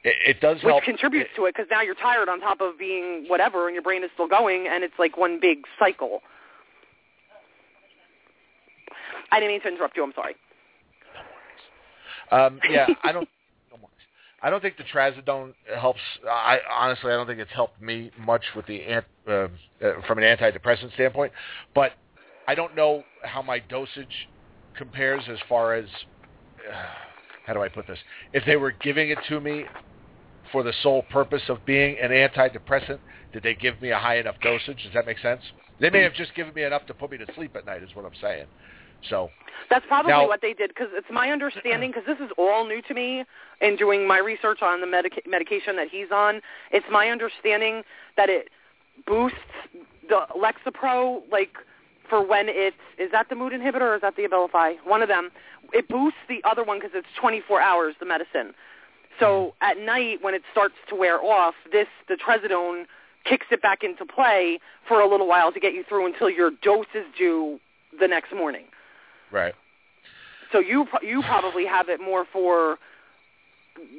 It, 0.05 0.15
it 0.27 0.41
does 0.41 0.57
which 0.63 0.73
help. 0.73 0.83
contributes 0.85 1.31
to 1.37 1.47
it 1.47 1.55
because 1.55 1.69
now 1.71 1.83
you're 1.83 1.95
tired 1.95 2.29
on 2.29 2.41
top 2.41 2.61
of 2.61 2.79
being 2.79 3.25
whatever, 3.29 3.67
and 3.67 3.75
your 3.75 3.83
brain 3.83 4.05
is 4.05 4.11
still 4.15 4.29
going, 4.29 4.67
and 4.69 4.85
it's 4.85 4.99
like 4.99 5.17
one 5.17 5.39
big 5.41 5.65
cycle. 5.79 6.23
I 9.33 9.39
didn't 9.41 9.53
mean 9.53 9.61
to 9.63 9.69
interrupt 9.69 9.97
you. 9.97 10.03
I'm 10.05 10.13
sorry. 10.15 10.35
Um, 12.33 12.61
yeah, 12.69 12.87
I 13.03 13.13
don't. 13.13 13.29
I 14.43 14.49
don't 14.49 14.63
think 14.63 14.79
the 14.79 14.85
trazodone 14.85 15.53
helps. 15.79 16.01
I 16.27 16.61
honestly, 16.73 17.13
I 17.13 17.17
don't 17.17 17.27
think 17.27 17.41
it's 17.41 17.53
helped 17.53 17.81
me 17.83 18.11
much 18.19 18.43
with 18.57 18.67
the 18.67 18.83
ant, 18.85 19.05
uh, 19.29 19.33
uh, 19.33 19.49
from 20.07 20.19
an 20.19 20.25
antidepressant 20.25 20.95
standpoint. 20.95 21.31
But 21.75 21.93
I 22.47 22.55
don't 22.55 22.75
know 22.75 23.05
how 23.23 23.43
my 23.43 23.59
dosage 23.59 24.29
compares 24.77 25.23
as 25.29 25.39
far 25.49 25.75
as 25.75 25.87
uh, 26.69 26.75
how 27.47 27.55
do 27.55 27.63
I 27.63 27.69
put 27.69 27.87
this? 27.87 27.99
If 28.33 28.45
they 28.45 28.57
were 28.57 28.71
giving 28.71 29.11
it 29.11 29.19
to 29.29 29.41
me 29.41 29.65
for 30.53 30.63
the 30.63 30.73
sole 30.83 31.03
purpose 31.11 31.43
of 31.49 31.65
being 31.65 31.97
an 32.01 32.11
antidepressant, 32.11 32.99
did 33.33 33.43
they 33.43 33.55
give 33.55 33.81
me 33.81 33.91
a 33.91 33.99
high 33.99 34.19
enough 34.19 34.37
dosage? 34.43 34.83
Does 34.83 34.93
that 34.95 35.07
make 35.07 35.19
sense? 35.19 35.43
They 35.81 35.91
may 35.91 36.03
have 36.03 36.15
just 36.15 36.35
given 36.35 36.53
me 36.53 36.65
enough 36.65 36.87
to 36.87 36.95
put 36.95 37.11
me 37.11 37.19
to 37.19 37.27
sleep 37.35 37.57
at 37.57 37.65
night, 37.65 37.83
is 37.83 37.91
what 37.95 38.05
I'm 38.05 38.15
saying. 38.21 38.47
So 39.09 39.31
That's 39.71 39.87
probably 39.87 40.11
Now- 40.11 40.27
what 40.27 40.43
they 40.43 40.53
did 40.53 40.69
because 40.69 40.89
it's 40.93 41.11
my 41.11 41.31
understanding 41.31 41.91
because 41.91 42.05
this 42.05 42.19
is 42.19 42.31
all 42.37 42.67
new 42.67 42.83
to 42.83 42.95
me 42.95 43.25
in 43.61 43.77
doing 43.77 44.07
my 44.07 44.19
research 44.19 44.63
on 44.63 44.81
the 44.81 44.87
medica- 44.87 45.23
medication 45.27 45.77
that 45.77 45.89
he's 45.89 46.11
on. 46.11 46.43
It's 46.71 46.87
my 46.91 47.09
understanding 47.09 47.85
that 48.17 48.29
it 48.29 48.49
boosts 49.07 49.39
the 50.09 50.27
Lexapro 50.37 51.23
like 51.31 51.57
for 52.11 52.23
when 52.27 52.47
it's 52.49 52.77
is 52.99 53.11
that 53.13 53.29
the 53.31 53.37
mood 53.37 53.53
inhibitor 53.53 53.83
or 53.83 53.95
is 53.95 54.01
that 54.03 54.17
the 54.17 54.25
Abilify? 54.25 54.75
One 54.85 55.01
of 55.01 55.09
them. 55.09 55.31
It 55.73 55.89
boosts 55.89 56.19
the 56.29 56.43
other 56.45 56.65
one 56.65 56.79
because 56.79 56.91
it's 56.95 57.07
24 57.19 57.61
hours 57.61 57.95
the 58.01 58.07
medicine. 58.07 58.53
So 59.19 59.55
at 59.61 59.79
night 59.79 60.19
when 60.21 60.35
it 60.35 60.43
starts 60.51 60.75
to 60.89 60.95
wear 60.97 61.23
off, 61.23 61.55
this 61.73 61.87
the 62.09 62.17
trazodone 62.17 62.85
kicks 63.25 63.47
it 63.51 63.63
back 63.63 63.83
into 63.85 64.05
play 64.05 64.59
for 64.89 65.01
a 65.01 65.09
little 65.09 65.29
while 65.29 65.53
to 65.53 65.61
get 65.61 65.73
you 65.73 65.85
through 65.89 66.07
until 66.07 66.29
your 66.29 66.51
dose 66.63 66.87
is 66.95 67.05
due 67.17 67.61
the 67.99 68.09
next 68.09 68.35
morning. 68.35 68.65
right. 69.31 69.55
So 70.53 70.59
you 70.59 70.87
you 71.01 71.23
probably 71.23 71.65
have 71.65 71.89
it 71.89 72.01
more 72.01 72.25
for 72.25 72.79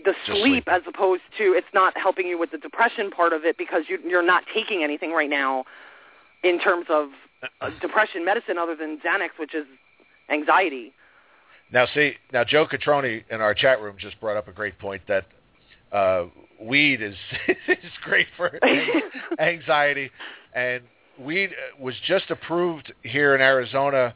the 0.04 0.14
sleep 0.26 0.42
sleep. 0.42 0.64
as 0.68 0.82
opposed 0.86 1.24
to 1.38 1.54
it's 1.54 1.74
not 1.74 1.98
helping 1.98 2.28
you 2.28 2.38
with 2.38 2.52
the 2.52 2.58
depression 2.58 3.10
part 3.10 3.32
of 3.32 3.46
it 3.46 3.58
because 3.58 3.84
you, 3.88 3.98
you're 4.06 4.26
not 4.26 4.44
taking 4.54 4.84
anything 4.84 5.12
right 5.12 5.30
now 5.30 5.64
in 6.44 6.60
terms 6.60 6.88
of 6.90 7.10
depression 7.82 8.26
medicine 8.26 8.58
other 8.58 8.76
than 8.76 8.98
Xanax, 9.00 9.30
which 9.40 9.56
is 9.56 9.66
anxiety. 10.30 10.94
Now, 11.72 11.86
see, 11.94 12.14
now 12.34 12.44
Joe 12.44 12.68
Catroni 12.68 13.24
in 13.30 13.42
our 13.42 13.54
chat 13.54 13.82
room 13.82 13.96
just 13.98 14.20
brought 14.20 14.38
up 14.38 14.48
a 14.48 14.52
great 14.52 14.78
point 14.78 15.02
that 15.08 15.26
uh, 15.92 16.26
weed 16.60 17.02
is 17.02 17.16
is 17.68 17.92
great 18.04 18.28
for 18.36 18.60
anxiety, 19.40 20.12
and 20.54 20.84
weed 21.20 21.52
was 21.80 21.96
just 22.06 22.30
approved 22.30 22.94
here 23.04 23.36
in 23.36 23.42
Arizona 23.42 24.14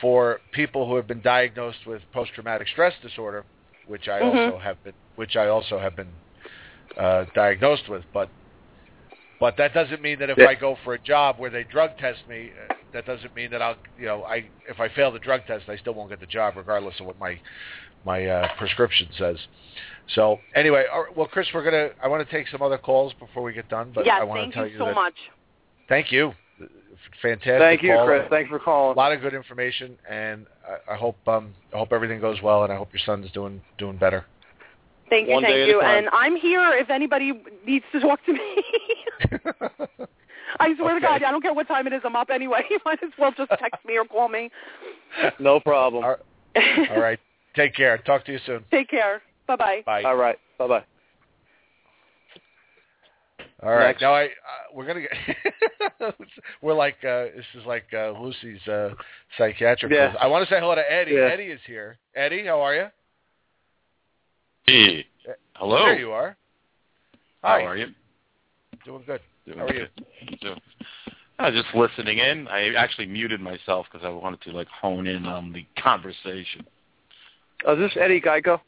for 0.00 0.40
people 0.52 0.86
who 0.88 0.96
have 0.96 1.06
been 1.06 1.22
diagnosed 1.22 1.86
with 1.86 2.02
post-traumatic 2.12 2.68
stress 2.68 2.92
disorder, 3.02 3.44
which 3.86 4.08
I 4.08 4.20
Mhm. 4.20 4.46
also 4.46 4.58
have 4.58 4.82
been, 4.84 4.94
which 5.16 5.36
I 5.36 5.48
also 5.48 5.78
have 5.78 5.96
been 5.96 6.12
uh, 6.96 7.24
diagnosed 7.34 7.88
with, 7.88 8.04
but. 8.12 8.28
But 9.38 9.56
that 9.58 9.74
doesn't 9.74 10.00
mean 10.00 10.18
that 10.20 10.30
if 10.30 10.38
Yeah. 10.38 10.46
I 10.48 10.54
go 10.54 10.76
for 10.84 10.94
a 10.94 10.98
job 10.98 11.38
where 11.38 11.50
they 11.50 11.64
drug 11.64 11.98
test 11.98 12.26
me, 12.28 12.52
uh, 12.70 12.74
that 12.92 13.04
doesn't 13.06 13.34
mean 13.34 13.50
that 13.50 13.60
I'll, 13.60 13.76
you 13.98 14.06
know, 14.06 14.24
I 14.24 14.48
if 14.68 14.80
I 14.80 14.88
fail 14.88 15.10
the 15.12 15.18
drug 15.18 15.46
test, 15.46 15.68
I 15.68 15.76
still 15.76 15.94
won't 15.94 16.10
get 16.10 16.20
the 16.20 16.26
job, 16.26 16.56
regardless 16.56 16.98
of 17.00 17.06
what 17.06 17.18
my 17.18 17.38
my 18.04 18.26
uh, 18.26 18.48
prescription 18.56 19.08
says. 19.18 19.36
So 20.14 20.38
anyway, 20.54 20.86
all 20.92 21.02
right, 21.04 21.16
well, 21.16 21.26
Chris, 21.26 21.48
we're 21.52 21.64
gonna. 21.64 21.90
I 22.02 22.08
want 22.08 22.26
to 22.26 22.30
take 22.34 22.48
some 22.48 22.62
other 22.62 22.78
calls 22.78 23.12
before 23.14 23.42
we 23.42 23.52
get 23.52 23.68
done, 23.68 23.92
but 23.94 24.06
yes, 24.06 24.18
I 24.20 24.24
want 24.24 24.48
to 24.50 24.54
tell 24.54 24.66
you 24.66 24.72
you, 24.74 24.78
so 24.78 24.86
that 24.86 24.94
much. 24.94 25.14
thank 25.88 26.12
you. 26.12 26.32
Fantastic. 27.22 27.58
Thank 27.60 27.82
you, 27.82 27.92
call. 27.92 28.06
Chris. 28.06 28.26
Thanks 28.30 28.48
for 28.48 28.58
calling. 28.58 28.94
A 28.94 28.98
lot 28.98 29.12
of 29.12 29.20
good 29.20 29.34
information, 29.34 29.98
and 30.08 30.46
I, 30.66 30.94
I 30.94 30.96
hope 30.96 31.16
um, 31.28 31.52
I 31.74 31.78
hope 31.78 31.92
everything 31.92 32.20
goes 32.20 32.40
well, 32.42 32.64
and 32.64 32.72
I 32.72 32.76
hope 32.76 32.92
your 32.92 33.02
son's 33.04 33.30
doing 33.32 33.60
doing 33.78 33.96
better. 33.96 34.24
Thank 35.08 35.28
you, 35.28 35.40
thank 35.40 35.68
you. 35.68 35.80
And 35.80 36.08
I'm 36.12 36.36
here 36.36 36.72
if 36.74 36.90
anybody 36.90 37.32
needs 37.66 37.84
to 37.92 38.00
talk 38.00 38.24
to 38.26 38.32
me. 38.32 38.64
I 40.60 40.74
swear 40.76 40.94
to 40.94 41.00
God, 41.00 41.22
I 41.22 41.30
don't 41.30 41.42
care 41.42 41.54
what 41.54 41.68
time 41.68 41.86
it 41.86 41.92
is. 41.92 42.00
I'm 42.04 42.16
up 42.16 42.30
anyway. 42.30 42.62
You 42.70 42.78
might 42.84 43.02
as 43.02 43.10
well 43.18 43.32
just 43.36 43.50
text 43.50 43.84
me 43.84 43.96
or 43.96 44.04
call 44.04 44.28
me. 44.28 44.50
No 45.38 45.60
problem. 45.60 46.04
All 46.04 46.16
All 46.90 47.00
right. 47.00 47.18
Take 47.54 47.74
care. 47.74 47.98
Talk 47.98 48.24
to 48.26 48.32
you 48.32 48.38
soon. 48.44 48.64
Take 48.70 48.88
care. 48.88 49.22
Bye 49.46 49.56
bye. 49.56 49.82
Bye. 49.86 50.02
All 50.02 50.16
right. 50.16 50.38
Bye 50.58 50.66
bye. 50.66 50.84
All 53.62 53.70
right. 53.70 53.86
Next. 53.88 54.02
Now 54.02 54.14
I 54.14 54.24
uh, 54.24 54.28
we're 54.74 54.86
gonna 54.86 55.00
get 55.00 56.14
we're 56.62 56.74
like 56.74 56.96
uh, 57.02 57.26
this 57.34 57.46
is 57.54 57.64
like 57.66 57.86
uh, 57.94 58.10
Lucy's 58.20 58.66
uh, 58.68 58.90
psychiatric. 59.38 59.92
Yeah. 59.92 60.10
quiz. 60.10 60.18
I 60.20 60.26
want 60.26 60.46
to 60.46 60.54
say 60.54 60.60
hello 60.60 60.74
to 60.74 60.92
Eddie. 60.92 61.12
Yeah. 61.12 61.30
Eddie 61.32 61.44
is 61.44 61.60
here. 61.66 61.98
Eddie, 62.14 62.44
how 62.46 62.60
are 62.60 62.74
you? 62.74 62.86
Hey. 64.66 65.06
Hello. 65.54 65.84
There 65.84 65.98
you 65.98 66.10
are. 66.10 66.36
Hi. 67.44 67.60
How 67.60 67.66
are 67.68 67.76
you? 67.76 67.86
Doing 68.84 69.04
good. 69.06 69.20
Doing 69.46 69.58
How 69.58 69.66
are 69.66 69.74
you? 69.74 69.86
So, 70.42 70.56
I 71.38 71.50
was 71.50 71.62
just 71.62 71.72
listening 71.74 72.18
in. 72.18 72.48
I 72.48 72.74
actually 72.74 73.06
muted 73.06 73.40
myself 73.40 73.86
because 73.90 74.04
I 74.04 74.08
wanted 74.08 74.40
to 74.42 74.50
like 74.50 74.66
hone 74.66 75.06
in 75.06 75.24
on 75.24 75.52
the 75.52 75.64
conversation. 75.80 76.66
Oh, 77.64 77.74
is 77.74 77.78
this 77.78 78.02
Eddie 78.02 78.20
Geico? 78.20 78.60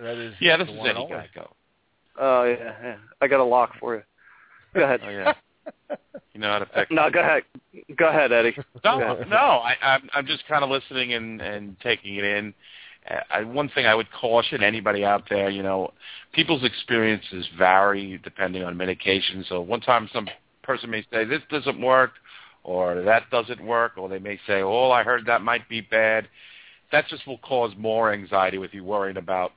That 0.00 0.16
is 0.16 0.34
Yeah, 0.40 0.56
this 0.56 0.68
is 0.68 0.74
Eddie 0.78 0.98
only. 0.98 1.16
Geico. 1.16 1.48
Oh 2.20 2.44
yeah, 2.44 2.74
yeah. 2.82 2.96
I 3.20 3.26
got 3.26 3.40
a 3.40 3.44
lock 3.44 3.72
for 3.80 3.96
you. 3.96 4.02
Go 4.74 4.84
ahead. 4.84 5.00
Oh 5.04 5.08
yeah. 5.08 5.32
You 6.34 6.40
know 6.40 6.52
how 6.52 6.58
to 6.60 6.66
fix 6.66 6.90
No, 6.92 7.10
go 7.10 7.20
ahead. 7.20 7.42
Go 7.96 8.08
ahead, 8.08 8.30
Eddie. 8.30 8.56
No, 8.84 9.00
Yeah. 9.00 9.24
no. 9.28 9.36
I, 9.36 9.74
I'm 9.82 10.08
I'm 10.14 10.26
just 10.26 10.46
kind 10.46 10.62
of 10.62 10.70
listening 10.70 11.14
and 11.14 11.40
and 11.40 11.76
taking 11.80 12.14
it 12.14 12.22
in. 12.24 12.54
I, 13.30 13.42
one 13.42 13.68
thing 13.70 13.86
I 13.86 13.94
would 13.94 14.10
caution 14.12 14.62
anybody 14.62 15.04
out 15.04 15.24
there, 15.30 15.48
you 15.48 15.62
know, 15.62 15.92
people's 16.32 16.64
experiences 16.64 17.46
vary 17.56 18.20
depending 18.22 18.62
on 18.62 18.76
medication. 18.76 19.44
So 19.48 19.60
one 19.60 19.80
time 19.80 20.08
some 20.12 20.28
person 20.62 20.90
may 20.90 21.02
say 21.10 21.24
this 21.24 21.42
doesn't 21.50 21.80
work, 21.80 22.12
or 22.64 23.02
that 23.02 23.30
doesn't 23.30 23.64
work, 23.64 23.92
or 23.96 24.08
they 24.08 24.18
may 24.18 24.38
say, 24.46 24.60
oh, 24.60 24.90
I 24.90 25.02
heard 25.02 25.24
that 25.26 25.40
might 25.40 25.66
be 25.68 25.80
bad. 25.80 26.28
That 26.92 27.06
just 27.08 27.26
will 27.26 27.38
cause 27.38 27.72
more 27.78 28.12
anxiety 28.12 28.58
with 28.58 28.74
you 28.74 28.84
worrying 28.84 29.16
about 29.16 29.52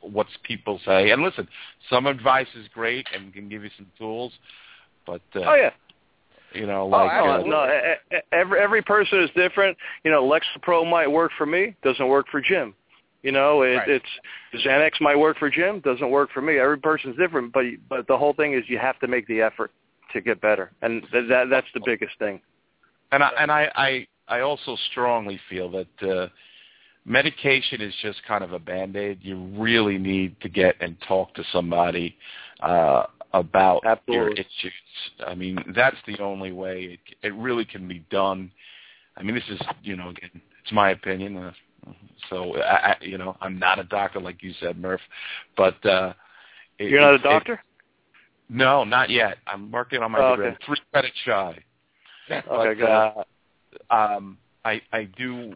what 0.00 0.26
people 0.42 0.80
say. 0.84 1.10
And 1.10 1.22
listen, 1.22 1.46
some 1.90 2.06
advice 2.06 2.48
is 2.56 2.66
great 2.74 3.06
and 3.14 3.32
can 3.32 3.48
give 3.48 3.62
you 3.62 3.70
some 3.76 3.86
tools, 3.96 4.32
but 5.06 5.22
uh, 5.36 5.40
Oh 5.40 5.54
yeah. 5.54 5.70
you 6.52 6.66
know, 6.66 6.82
Oh, 6.82 6.86
like 6.86 7.10
uh. 7.10 7.42
No, 7.46 7.68
every 8.32 8.60
every 8.60 8.82
person 8.82 9.22
is 9.22 9.30
different. 9.36 9.76
You 10.04 10.10
know, 10.10 10.22
Lexapro 10.22 10.88
might 10.88 11.08
work 11.08 11.30
for 11.38 11.46
me, 11.46 11.76
doesn't 11.82 12.08
work 12.08 12.26
for 12.30 12.40
Jim. 12.40 12.74
You 13.22 13.32
know, 13.32 13.62
it, 13.62 13.76
Right. 13.76 13.88
it's 13.88 14.64
Xanax 14.64 15.00
might 15.00 15.16
work 15.16 15.38
for 15.38 15.50
Jim, 15.50 15.80
doesn't 15.80 16.10
work 16.10 16.30
for 16.32 16.40
me. 16.40 16.58
Every 16.58 16.78
person's 16.78 17.16
different, 17.16 17.52
but 17.52 17.64
but 17.88 18.06
the 18.06 18.16
whole 18.16 18.32
thing 18.32 18.54
is 18.54 18.62
you 18.68 18.78
have 18.78 18.98
to 19.00 19.08
make 19.08 19.26
the 19.26 19.40
effort 19.40 19.72
to 20.12 20.20
get 20.20 20.40
better, 20.40 20.70
and 20.82 21.02
th- 21.10 21.28
that 21.28 21.50
that's 21.50 21.66
the 21.74 21.80
biggest 21.84 22.18
thing. 22.18 22.40
And 23.10 23.22
I 23.22 23.30
and 23.38 23.50
I 23.50 23.70
I, 23.74 24.06
I 24.28 24.40
also 24.40 24.76
strongly 24.90 25.40
feel 25.50 25.70
that 25.70 26.08
uh, 26.08 26.28
medication 27.04 27.80
is 27.80 27.94
just 28.02 28.22
kind 28.26 28.44
of 28.44 28.52
a 28.52 28.58
band 28.58 28.96
aid. 28.96 29.18
You 29.22 29.36
really 29.56 29.98
need 29.98 30.40
to 30.42 30.48
get 30.48 30.76
and 30.80 30.96
talk 31.06 31.34
to 31.34 31.44
somebody 31.52 32.16
uh, 32.60 33.04
about 33.32 33.82
your 34.06 34.30
issues. 34.30 34.72
I 35.26 35.34
mean, 35.34 35.58
that's 35.74 35.96
the 36.06 36.18
only 36.22 36.52
way 36.52 36.98
it, 36.98 37.26
it 37.26 37.34
really 37.34 37.64
can 37.64 37.88
be 37.88 38.04
done. 38.10 38.50
I 39.16 39.22
mean, 39.22 39.34
this 39.34 39.44
is 39.50 39.60
you 39.82 39.96
know 39.96 40.10
again, 40.10 40.30
it's 40.62 40.72
my 40.72 40.90
opinion. 40.90 41.36
Uh, 41.36 41.52
so 42.30 42.56
I, 42.56 42.90
I, 42.90 42.96
you 43.00 43.18
know, 43.18 43.36
I'm 43.40 43.58
not 43.58 43.78
a 43.78 43.84
doctor 43.84 44.20
like 44.20 44.42
you 44.42 44.52
said, 44.60 44.78
Murph, 44.78 45.00
but 45.56 45.84
uh, 45.86 46.12
it, 46.78 46.90
You're 46.90 47.00
not 47.00 47.12
a 47.12 47.14
it- 47.16 47.20
it- 47.20 47.24
doctor? 47.24 47.62
no, 48.50 48.82
not 48.84 49.10
yet. 49.10 49.38
I'm 49.46 49.70
working 49.70 50.02
on 50.02 50.12
my 50.12 50.20
Oh, 50.20 50.30
degree. 50.30 50.48
okay. 50.48 50.56
Three 50.64 50.78
credits 50.92 51.16
shy 51.24 51.58
Okay, 52.30 52.44
but 52.46 52.78
go 52.78 52.86
ahead. 52.86 53.24
uh, 53.90 53.94
um, 53.94 54.38
I 54.64 54.80
I 54.92 55.04
do 55.04 55.54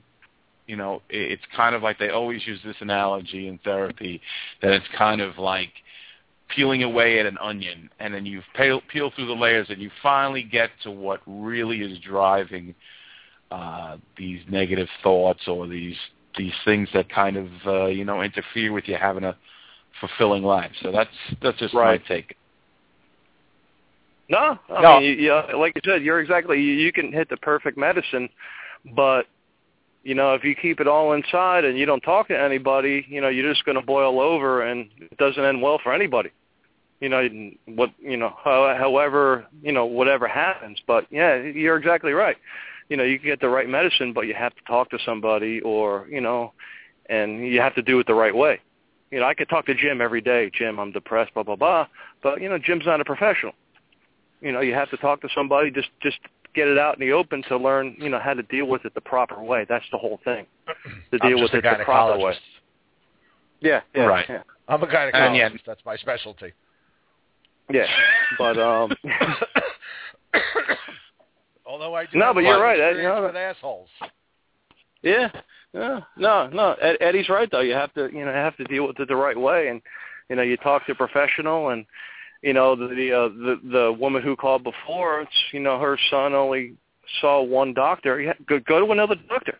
you 0.66 0.76
know, 0.76 1.02
it, 1.10 1.32
it's 1.32 1.42
kind 1.56 1.74
of 1.74 1.82
like 1.82 1.98
they 1.98 2.10
always 2.10 2.46
use 2.46 2.60
this 2.64 2.76
analogy 2.80 3.48
in 3.48 3.58
therapy 3.58 4.20
that 4.62 4.72
it's 4.72 4.86
kind 4.96 5.20
of 5.20 5.38
like 5.38 5.70
peeling 6.54 6.82
away 6.82 7.18
at 7.18 7.26
an 7.26 7.38
onion, 7.38 7.90
and 7.98 8.12
then 8.14 8.26
you 8.26 8.42
peel, 8.56 8.80
peel 8.92 9.10
through 9.14 9.26
the 9.26 9.32
layers, 9.32 9.66
and 9.70 9.80
you 9.80 9.90
finally 10.02 10.42
get 10.42 10.70
to 10.82 10.90
what 10.90 11.20
really 11.26 11.80
is 11.80 11.98
driving 11.98 12.74
uh, 13.52 13.96
these 14.16 14.40
negative 14.48 14.88
thoughts 15.02 15.46
or 15.46 15.66
these 15.66 15.96
these 16.38 16.54
things 16.64 16.88
that 16.94 17.10
kind 17.10 17.36
of 17.36 17.48
uh, 17.66 17.86
you 17.86 18.04
know 18.04 18.22
interfere 18.22 18.72
with 18.72 18.88
you 18.88 18.96
having 18.96 19.24
a 19.24 19.36
fulfilling 20.00 20.42
life. 20.42 20.72
So 20.82 20.90
that's 20.90 21.10
that's 21.42 21.58
just 21.58 21.74
Right. 21.74 22.00
my 22.00 22.08
take. 22.08 22.36
No, 24.28 24.58
I 24.70 24.82
No. 24.82 25.00
mean, 25.00 25.18
you, 25.18 25.24
you, 25.24 25.58
like 25.58 25.72
you 25.74 25.82
said, 25.84 26.02
you're 26.02 26.20
exactly. 26.20 26.58
You, 26.60 26.72
you 26.72 26.92
can 26.92 27.12
hit 27.12 27.28
the 27.28 27.36
perfect 27.36 27.76
medicine, 27.76 28.28
but 28.94 29.26
you 30.04 30.14
know, 30.14 30.34
if 30.34 30.42
you 30.42 30.54
keep 30.56 30.80
it 30.80 30.88
all 30.88 31.12
inside 31.12 31.64
and 31.64 31.78
you 31.78 31.86
don't 31.86 32.00
talk 32.00 32.28
to 32.28 32.40
anybody, 32.40 33.04
you 33.08 33.20
know, 33.20 33.28
you're 33.28 33.52
just 33.52 33.64
going 33.64 33.78
to 33.78 33.86
boil 33.86 34.20
over, 34.20 34.62
and 34.62 34.88
it 34.98 35.16
doesn't 35.18 35.44
end 35.44 35.60
well 35.60 35.78
for 35.78 35.92
anybody. 35.92 36.30
You 37.00 37.08
know, 37.08 37.28
what 37.66 37.90
you 37.98 38.16
know, 38.16 38.34
how, 38.42 38.74
however, 38.78 39.46
you 39.60 39.72
know, 39.72 39.84
whatever 39.84 40.26
happens. 40.26 40.78
But 40.86 41.06
yeah, 41.10 41.36
you're 41.36 41.76
exactly 41.76 42.12
right. 42.12 42.36
You 42.92 42.98
know, 42.98 43.04
you 43.04 43.18
can 43.18 43.28
get 43.28 43.40
the 43.40 43.48
right 43.48 43.68
medicine, 43.68 44.12
but 44.12 44.22
you 44.22 44.34
have 44.34 44.54
to 44.54 44.62
talk 44.66 44.90
to 44.90 44.98
somebody, 45.04 45.60
or 45.60 46.06
you 46.10 46.20
know, 46.20 46.52
and 47.08 47.46
you 47.46 47.60
have 47.60 47.74
to 47.76 47.82
do 47.82 47.98
it 48.00 48.06
the 48.06 48.14
right 48.14 48.34
way. 48.34 48.60
You 49.10 49.20
know, 49.20 49.26
I 49.26 49.34
could 49.34 49.48
talk 49.48 49.66
to 49.66 49.74
Jim 49.74 50.00
every 50.00 50.20
day. 50.20 50.50
Jim, 50.52 50.78
I'm 50.78 50.92
depressed, 50.92 51.32
blah 51.34 51.42
blah 51.42 51.56
blah. 51.56 51.86
But 52.22 52.42
you 52.42 52.48
know, 52.48 52.58
Jim's 52.58 52.86
not 52.86 53.00
a 53.00 53.04
professional 53.04 53.54
you 54.42 54.52
know 54.52 54.60
you 54.60 54.74
have 54.74 54.90
to 54.90 54.96
talk 54.98 55.22
to 55.22 55.28
somebody 55.34 55.70
just 55.70 55.88
just 56.02 56.18
get 56.54 56.68
it 56.68 56.76
out 56.76 57.00
in 57.00 57.06
the 57.06 57.12
open 57.12 57.42
to 57.48 57.56
learn 57.56 57.96
you 57.98 58.10
know 58.10 58.18
how 58.18 58.34
to 58.34 58.42
deal 58.42 58.66
with 58.66 58.84
it 58.84 58.92
the 58.94 59.00
proper 59.00 59.42
way 59.42 59.64
that's 59.68 59.84
the 59.90 59.96
whole 59.96 60.20
thing 60.24 60.44
to 60.66 61.18
I'm 61.22 61.30
deal 61.30 61.38
just 61.38 61.54
with 61.54 61.64
a 61.64 61.68
it 61.68 61.78
the 61.78 61.84
proper 61.84 62.18
way 62.18 62.34
yeah 63.60 63.80
yeah 63.94 64.02
Right. 64.02 64.26
yeah, 64.28 64.42
I'm 64.68 64.82
a 64.82 64.86
gynecologist. 64.86 65.14
And 65.14 65.36
yeah. 65.36 65.48
That's 65.66 65.80
my 65.86 65.96
specialty. 65.96 66.52
yeah. 67.70 67.86
but 68.36 68.58
um 68.58 68.92
Although 71.82 71.96
I 71.96 72.06
do 72.06 72.18
No, 72.18 72.26
have 72.26 72.34
but 72.36 72.44
you're 72.44 72.60
right, 72.60 72.78
Ed, 72.78 72.96
you 72.96 73.02
know- 73.02 73.22
with 73.22 73.36
assholes. 73.36 73.88
yeah 75.02 75.30
yeah 75.74 76.00
no 76.16 76.46
no 76.52 76.74
Ed, 76.74 76.96
eddie's 77.00 77.28
right 77.28 77.50
though 77.50 77.60
you 77.60 77.72
have 77.72 77.92
to 77.94 78.08
you 78.12 78.24
know 78.24 78.32
have 78.32 78.56
to 78.58 78.64
deal 78.64 78.86
with 78.86 79.00
it 79.00 79.08
the 79.08 79.16
right 79.16 79.36
way 79.36 79.66
and 79.68 79.82
you 80.30 80.36
know 80.36 80.42
you 80.42 80.56
talk 80.58 80.86
to 80.86 80.92
a 80.92 80.94
professional 80.94 81.70
and 81.70 81.84
you 82.42 82.52
know 82.52 82.76
the 82.76 82.86
the 82.88 83.10
uh, 83.12 83.28
the, 83.28 83.60
the 83.72 83.92
woman 83.92 84.22
who 84.22 84.36
called 84.36 84.62
before 84.62 85.22
it's 85.22 85.38
you 85.50 85.58
know 85.58 85.80
her 85.80 85.98
son 86.10 86.34
only 86.34 86.74
saw 87.20 87.42
one 87.42 87.74
doctor 87.74 88.20
you 88.20 88.28
ha- 88.28 88.44
go 88.46 88.60
go 88.60 88.86
to 88.86 88.92
another 88.92 89.16
doctor 89.28 89.58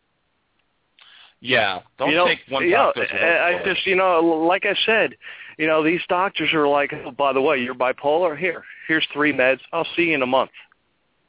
Yeah, 1.40 1.80
don't 1.98 2.10
you 2.10 2.16
know, 2.16 2.26
take 2.26 2.38
one 2.48 2.62
you 2.62 2.70
know, 2.70 2.92
doctor's 2.94 3.10
word 3.10 3.20
I 3.20 3.64
just, 3.64 3.84
you 3.84 3.96
know, 3.96 4.20
like 4.20 4.64
I 4.64 4.76
said, 4.86 5.16
you 5.58 5.66
know, 5.66 5.82
these 5.82 6.00
doctors 6.08 6.52
are 6.52 6.68
like, 6.68 6.92
oh, 7.04 7.10
by 7.10 7.32
the 7.32 7.40
way, 7.40 7.58
you're 7.58 7.74
bipolar. 7.74 8.38
Here, 8.38 8.62
here's 8.86 9.04
three 9.12 9.32
meds. 9.32 9.58
I'll 9.72 9.88
see 9.96 10.02
you 10.10 10.14
in 10.14 10.22
a 10.22 10.26
month. 10.26 10.52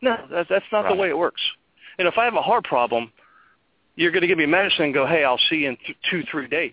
No, 0.03 0.17
that, 0.31 0.47
that's 0.49 0.65
not 0.71 0.87
the 0.89 0.95
way 0.95 1.09
it 1.09 1.17
works. 1.17 1.41
And 1.97 2.07
if 2.07 2.17
I 2.17 2.25
have 2.25 2.33
a 2.35 2.41
heart 2.41 2.65
problem, 2.65 3.11
you're 3.95 4.11
going 4.11 4.21
to 4.21 4.27
give 4.27 4.37
me 4.37 4.45
medicine 4.45 4.85
and 4.85 4.93
go, 4.93 5.05
hey, 5.07 5.23
I'll 5.23 5.39
see 5.49 5.57
you 5.57 5.69
in 5.69 5.77
th- 5.77 5.97
two, 6.09 6.23
three 6.29 6.47
days. 6.47 6.71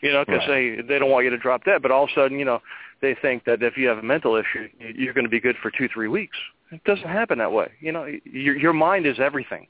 You 0.00 0.12
know, 0.12 0.24
because 0.24 0.40
Right. 0.48 0.76
they 0.76 0.82
they 0.82 0.98
don't 0.98 1.10
want 1.10 1.24
you 1.24 1.30
to 1.30 1.38
drop 1.38 1.64
dead. 1.64 1.80
But 1.80 1.90
all 1.92 2.04
of 2.04 2.10
a 2.10 2.12
sudden, 2.14 2.38
you 2.38 2.44
know, 2.44 2.60
they 3.00 3.14
think 3.22 3.44
that 3.44 3.62
if 3.62 3.76
you 3.76 3.86
have 3.88 3.98
a 3.98 4.02
mental 4.02 4.34
issue, 4.36 4.68
you- 4.80 4.94
you're 4.96 5.14
going 5.14 5.24
to 5.24 5.30
be 5.30 5.40
good 5.40 5.56
for 5.62 5.70
two, 5.70 5.88
three 5.88 6.08
weeks. 6.08 6.36
It 6.72 6.82
doesn't 6.84 7.08
happen 7.08 7.38
that 7.38 7.52
way. 7.52 7.70
You 7.80 7.92
know, 7.92 8.04
your 8.24 8.56
your 8.56 8.72
mind 8.72 9.06
is 9.06 9.20
everything. 9.20 9.68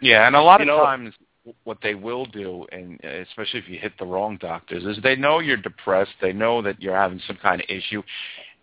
Yeah, 0.00 0.26
and 0.26 0.34
a 0.34 0.42
lot 0.42 0.60
You 0.60 0.64
of 0.64 0.78
know- 0.78 0.84
times 0.84 1.14
what 1.62 1.78
they 1.80 1.94
will 1.94 2.24
do, 2.26 2.66
and 2.72 2.98
uh, 3.04 3.08
especially 3.08 3.60
if 3.60 3.68
you 3.68 3.78
hit 3.78 3.92
the 3.98 4.04
wrong 4.04 4.36
doctors, 4.38 4.84
is 4.84 5.00
they 5.02 5.14
know 5.14 5.38
you're 5.38 5.56
depressed. 5.56 6.14
They 6.20 6.32
know 6.32 6.60
that 6.62 6.82
you're 6.82 6.96
having 6.96 7.20
some 7.20 7.36
kind 7.36 7.60
of 7.60 7.66
issue, 7.70 8.02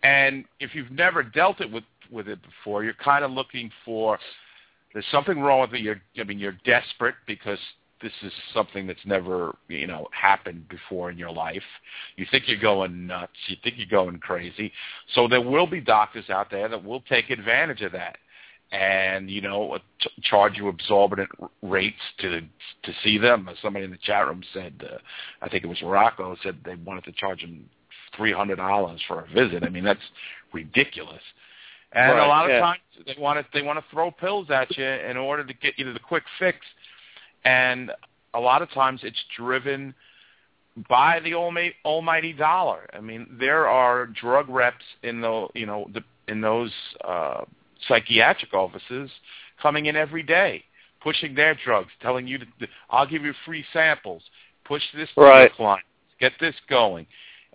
and 0.04 0.44
if 0.60 0.76
you've 0.76 0.92
never 0.92 1.24
dealt 1.24 1.62
it 1.62 1.72
with 1.72 1.86
with 2.12 2.28
it 2.28 2.40
before, 2.42 2.84
you're 2.84 2.94
kind 2.94 3.24
of 3.24 3.32
looking 3.32 3.72
for 3.86 4.20
there's 4.94 5.06
something 5.12 5.40
wrong 5.40 5.62
with 5.62 5.74
it. 5.74 5.82
You're, 5.82 6.02
I 6.20 6.24
mean, 6.24 6.40
you're 6.40 6.58
desperate 6.66 7.16
because 7.26 7.58
this 8.02 8.12
is 8.22 8.32
something 8.54 8.86
that's 8.86 9.06
never 9.06 9.56
you 9.70 9.88
know 9.88 10.08
happened 10.12 10.68
before 10.70 11.10
in 11.10 11.18
your 11.18 11.32
life. 11.32 11.64
You 12.18 12.26
think 12.30 12.44
you're 12.48 12.60
going 12.60 13.08
nuts. 13.08 13.32
You 13.48 13.56
think 13.64 13.76
you're 13.78 13.88
going 13.88 14.20
crazy. 14.20 14.72
So 15.16 15.28
there 15.28 15.42
will 15.42 15.66
be 15.66 15.82
doctors 15.82 16.30
out 16.30 16.52
there 16.52 16.68
that 16.68 16.84
will 16.84 17.02
take 17.02 17.30
advantage 17.30 17.82
of 17.82 17.94
that 17.94 18.18
and 18.72 19.30
you 19.30 19.40
know 19.40 19.78
ch- 20.00 20.24
charge 20.24 20.58
you 20.58 20.68
exorbitant 20.68 21.30
rates 21.62 21.96
to 22.20 22.42
to 22.42 22.94
see 23.04 23.18
them. 23.18 23.50
Somebody 23.62 23.86
in 23.86 23.92
the 23.92 23.98
chat 23.98 24.28
room 24.28 24.44
said, 24.54 24.74
uh, 24.92 24.98
I 25.42 25.50
think 25.50 25.64
it 25.64 25.68
was 25.68 25.82
Rocco 25.82 26.36
said 26.44 26.58
they 26.66 26.76
wanted 26.76 27.06
to 27.06 27.14
charge 27.14 27.40
him 27.40 27.70
three 28.18 28.34
hundred 28.34 28.58
dollars 28.58 29.00
for 29.08 29.22
a 29.22 29.28
visit. 29.34 29.64
I 29.64 29.70
mean 29.70 29.86
that's 29.86 30.02
ridiculous. 30.54 31.22
And 31.94 32.14
Right, 32.18 32.26
a 32.26 32.28
lot 32.28 32.46
of 32.46 32.52
yeah. 32.52 32.60
times 32.60 32.80
they 33.06 33.16
want 33.20 33.40
to 33.40 33.46
they 33.54 33.62
want 33.62 33.78
to 33.80 33.86
throw 33.92 34.10
pills 34.12 34.50
at 34.50 34.76
you 34.78 34.84
in 34.86 35.16
order 35.18 35.44
to 35.46 35.54
get 35.54 35.78
you 35.78 35.86
to 35.86 35.94
the 35.94 36.00
quick 36.00 36.24
fix, 36.40 36.58
and 37.46 37.92
a 38.34 38.40
lot 38.40 38.62
of 38.62 38.72
times 38.72 39.02
it's 39.04 39.24
driven 39.36 39.94
by 40.90 41.20
the 41.20 41.36
almighty, 41.36 41.76
almighty 41.86 42.34
dollar. 42.34 42.90
I 42.94 43.00
mean, 43.00 43.28
there 43.40 43.68
are 43.68 44.08
drug 44.08 44.50
reps 44.50 44.84
in 45.04 45.22
the 45.22 45.48
you 45.54 45.66
know 45.68 45.88
the, 45.94 46.04
in 46.28 46.42
those 46.42 46.72
uh, 47.08 47.42
psychiatric 47.88 48.54
offices 48.54 49.12
coming 49.62 49.86
in 49.86 49.96
every 49.96 50.24
day, 50.24 50.64
pushing 51.02 51.36
their 51.36 51.56
drugs, 51.64 51.92
telling 52.02 52.28
you 52.28 52.40
to, 52.40 52.46
I'll 52.90 53.06
give 53.08 53.24
you 53.24 53.34
free 53.46 53.64
samples, 53.72 54.24
push 54.66 54.82
this 54.96 55.10
to 55.16 55.22
Right. 55.22 55.42
your 55.42 55.50
clients, 55.52 55.88
get 56.20 56.34
this 56.40 56.56
going, 56.70 57.06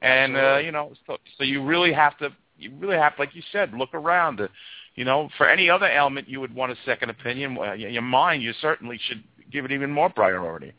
and 0.01 0.37
uh, 0.37 0.59
you 0.59 0.71
know, 0.71 0.93
so, 1.07 1.17
so 1.37 1.45
you 1.45 1.63
really 1.65 1.93
have 1.93 2.17
to, 2.19 2.31
you 2.59 2.73
really 2.79 2.97
have, 2.97 3.13
like 3.19 3.35
you 3.35 3.43
said, 3.53 3.73
look 3.73 3.95
around. 3.95 4.39
To, 4.39 4.49
you 4.95 5.05
know, 5.05 5.29
for 5.37 5.49
any 5.49 5.71
other 5.71 5.87
ailment 5.87 6.29
you 6.29 6.41
would 6.41 6.55
want 6.55 6.73
a 6.73 6.77
second 6.85 7.11
opinion. 7.11 7.57
Your 7.79 8.03
mind, 8.03 8.43
you 8.43 8.53
certainly 8.61 8.99
should 9.09 9.23
give 9.51 9.65
it 9.65 9.73
even 9.73 9.91
more 9.91 10.11
priority. 10.11 10.73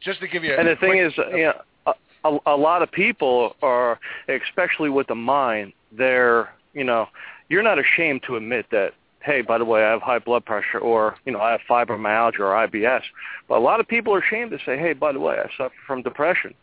Just 0.00 0.20
to 0.20 0.28
give 0.28 0.44
you, 0.44 0.54
a 0.54 0.58
And 0.58 0.68
the 0.68 0.76
thing 0.76 0.98
is, 0.98 1.12
uh, 1.18 1.28
you 1.30 1.44
know, 1.44 1.52
a, 1.86 1.94
a, 2.24 2.38
a 2.54 2.56
lot 2.56 2.82
of 2.82 2.92
people 2.92 3.56
are, 3.62 3.98
especially 4.28 4.90
with 4.90 5.08
the 5.08 5.14
mind, 5.14 5.72
they're, 5.90 6.50
you 6.72 6.84
know, 6.84 7.08
you're 7.48 7.62
not 7.62 7.78
ashamed 7.78 8.22
to 8.26 8.36
admit 8.36 8.66
that, 8.70 8.92
hey, 9.22 9.42
by 9.42 9.58
the 9.58 9.64
way, 9.64 9.82
I 9.84 9.90
have 9.90 10.02
high 10.02 10.18
blood 10.18 10.44
pressure, 10.44 10.78
or 10.78 11.16
you 11.24 11.32
know, 11.32 11.40
I 11.40 11.52
have 11.52 11.60
fibromyalgia 11.68 12.40
or 12.40 12.68
IBS. 12.68 13.02
But 13.48 13.58
a 13.58 13.60
lot 13.60 13.80
of 13.80 13.88
people 13.88 14.14
are 14.14 14.20
ashamed 14.20 14.52
to 14.52 14.58
say, 14.64 14.78
hey, 14.78 14.92
by 14.92 15.12
the 15.12 15.20
way, 15.20 15.36
I 15.38 15.48
suffer 15.56 15.74
from 15.86 16.02
depression, 16.02 16.54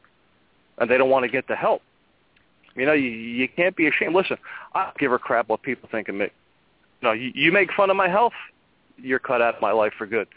and 0.77 0.89
they 0.89 0.97
don't 0.97 1.09
want 1.09 1.23
to 1.23 1.29
get 1.29 1.47
the 1.47 1.55
help. 1.55 1.81
You 2.75 2.85
know, 2.85 2.93
you, 2.93 3.09
you 3.09 3.47
can't 3.47 3.75
be 3.75 3.87
ashamed. 3.87 4.15
Listen, 4.15 4.37
I 4.73 4.85
don't 4.85 4.97
give 4.97 5.11
a 5.11 5.19
crap 5.19 5.49
what 5.49 5.61
people 5.61 5.87
think 5.91 6.09
of 6.09 6.15
me. 6.15 6.27
No, 7.01 7.11
you, 7.11 7.31
you 7.33 7.51
make 7.51 7.71
fun 7.71 7.89
of 7.89 7.95
my 7.95 8.09
health, 8.09 8.33
you're 8.97 9.19
cut 9.19 9.41
out 9.41 9.55
of 9.55 9.61
my 9.61 9.71
life 9.71 9.93
for 9.97 10.05
good 10.05 10.27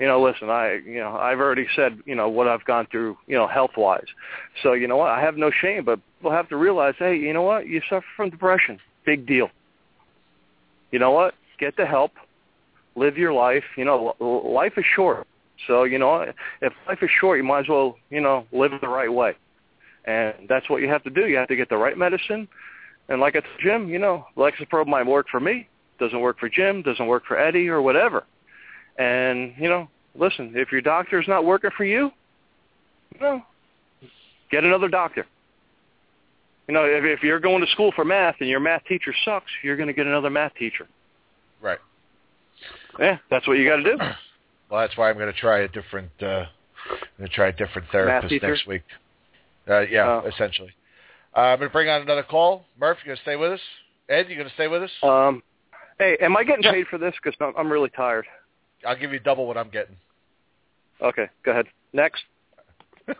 you 0.00 0.06
know, 0.06 0.20
listen, 0.22 0.50
I, 0.50 0.80
you 0.84 0.98
know, 0.98 1.16
I've 1.16 1.38
already 1.38 1.66
said, 1.76 2.00
you 2.04 2.14
know, 2.14 2.28
what 2.28 2.48
I've 2.48 2.64
gone 2.64 2.86
through, 2.90 3.16
you 3.26 3.36
know, 3.36 3.46
health-wise. 3.46 4.06
So, 4.62 4.72
you 4.72 4.88
know 4.88 4.96
what, 4.96 5.10
I 5.10 5.20
have 5.20 5.36
no 5.36 5.50
shame, 5.50 5.84
but 5.84 6.00
we'll 6.22 6.32
have 6.32 6.48
to 6.48 6.56
realize, 6.56 6.94
hey, 6.98 7.16
you 7.16 7.32
know 7.32 7.42
what, 7.42 7.68
you 7.68 7.80
suffer 7.88 8.06
from 8.16 8.30
depression. 8.30 8.80
Big 9.06 9.26
deal. 9.26 9.50
You 10.90 10.98
know 10.98 11.12
what? 11.12 11.34
Get 11.58 11.76
the 11.76 11.86
help. 11.86 12.12
Live 12.96 13.16
your 13.16 13.32
life. 13.32 13.64
You 13.76 13.84
know, 13.84 14.14
life 14.20 14.74
is 14.76 14.84
short. 14.94 15.26
So, 15.66 15.84
you 15.84 15.98
know, 15.98 16.32
if 16.60 16.72
life 16.88 16.98
is 17.02 17.10
short, 17.20 17.38
you 17.38 17.44
might 17.44 17.60
as 17.60 17.68
well, 17.68 17.96
you 18.10 18.20
know, 18.20 18.46
live 18.52 18.72
the 18.80 18.88
right 18.88 19.12
way. 19.12 19.36
And 20.06 20.34
that's 20.48 20.68
what 20.68 20.82
you 20.82 20.88
have 20.88 21.02
to 21.04 21.10
do. 21.10 21.26
You 21.26 21.36
have 21.36 21.48
to 21.48 21.56
get 21.56 21.68
the 21.68 21.76
right 21.76 21.96
medicine. 21.96 22.48
And 23.08 23.20
like 23.20 23.36
I 23.36 23.40
told 23.40 23.60
Jim, 23.60 23.88
you 23.88 23.98
know, 23.98 24.26
Lexapro 24.36 24.86
might 24.86 25.06
work 25.06 25.26
for 25.30 25.40
me, 25.40 25.68
doesn't 25.98 26.20
work 26.20 26.38
for 26.38 26.48
Jim, 26.48 26.82
doesn't 26.82 27.06
work 27.06 27.24
for 27.26 27.38
Eddie 27.38 27.68
or 27.68 27.82
whatever. 27.82 28.24
And, 28.98 29.54
you 29.58 29.68
know, 29.68 29.88
listen, 30.14 30.52
if 30.54 30.72
your 30.72 30.80
doctor's 30.80 31.26
not 31.28 31.44
working 31.44 31.70
for 31.76 31.84
you, 31.84 32.10
you 33.14 33.20
know, 33.20 33.42
get 34.50 34.64
another 34.64 34.88
doctor. 34.88 35.26
You 36.68 36.74
know, 36.74 36.84
if, 36.84 37.04
if 37.04 37.22
you're 37.22 37.40
going 37.40 37.64
to 37.64 37.70
school 37.72 37.92
for 37.94 38.04
math 38.04 38.36
and 38.40 38.48
your 38.48 38.60
math 38.60 38.84
teacher 38.84 39.14
sucks, 39.24 39.50
you're 39.62 39.76
going 39.76 39.88
to 39.88 39.92
get 39.92 40.06
another 40.06 40.30
math 40.30 40.54
teacher. 40.54 40.86
right. 41.60 41.78
Yeah, 42.98 43.18
that's 43.28 43.46
what 43.48 43.54
you 43.54 43.68
got 43.68 43.76
to 43.76 43.82
do. 43.82 43.98
Well, 44.70 44.80
that's 44.80 44.96
why 44.96 45.10
I'm 45.10 45.18
going 45.18 45.32
to 45.32 45.38
try 45.38 45.60
a 45.60 45.68
different. 45.68 46.10
Uh, 46.20 46.46
I'm 46.90 46.98
going 47.18 47.28
to 47.28 47.34
try 47.34 47.48
a 47.48 47.52
different 47.52 47.86
therapist 47.92 48.42
next 48.42 48.66
week. 48.66 48.82
Uh, 49.68 49.80
yeah, 49.80 50.20
Oh. 50.22 50.28
essentially. 50.28 50.72
Uh, 51.36 51.40
I'm 51.40 51.58
going 51.58 51.68
to 51.68 51.72
bring 51.72 51.88
on 51.88 52.02
another 52.02 52.22
call. 52.22 52.64
Murph, 52.78 52.98
you 53.02 53.06
going 53.06 53.16
to 53.16 53.22
stay 53.22 53.36
with 53.36 53.52
us? 53.52 53.60
Ed, 54.08 54.26
you 54.28 54.36
going 54.36 54.48
to 54.48 54.54
stay 54.54 54.68
with 54.68 54.82
us? 54.82 54.90
Um, 55.02 55.42
hey, 55.98 56.16
am 56.20 56.36
I 56.36 56.44
getting 56.44 56.70
paid 56.70 56.86
for 56.86 56.98
this? 56.98 57.14
Because 57.22 57.36
I'm, 57.40 57.54
I'm 57.56 57.72
really 57.72 57.90
tired. 57.90 58.26
I'll 58.86 58.98
give 58.98 59.12
you 59.12 59.18
double 59.18 59.46
what 59.46 59.56
I'm 59.56 59.70
getting. 59.70 59.96
Okay, 61.00 61.28
go 61.44 61.52
ahead. 61.52 61.66
Next. 61.92 62.22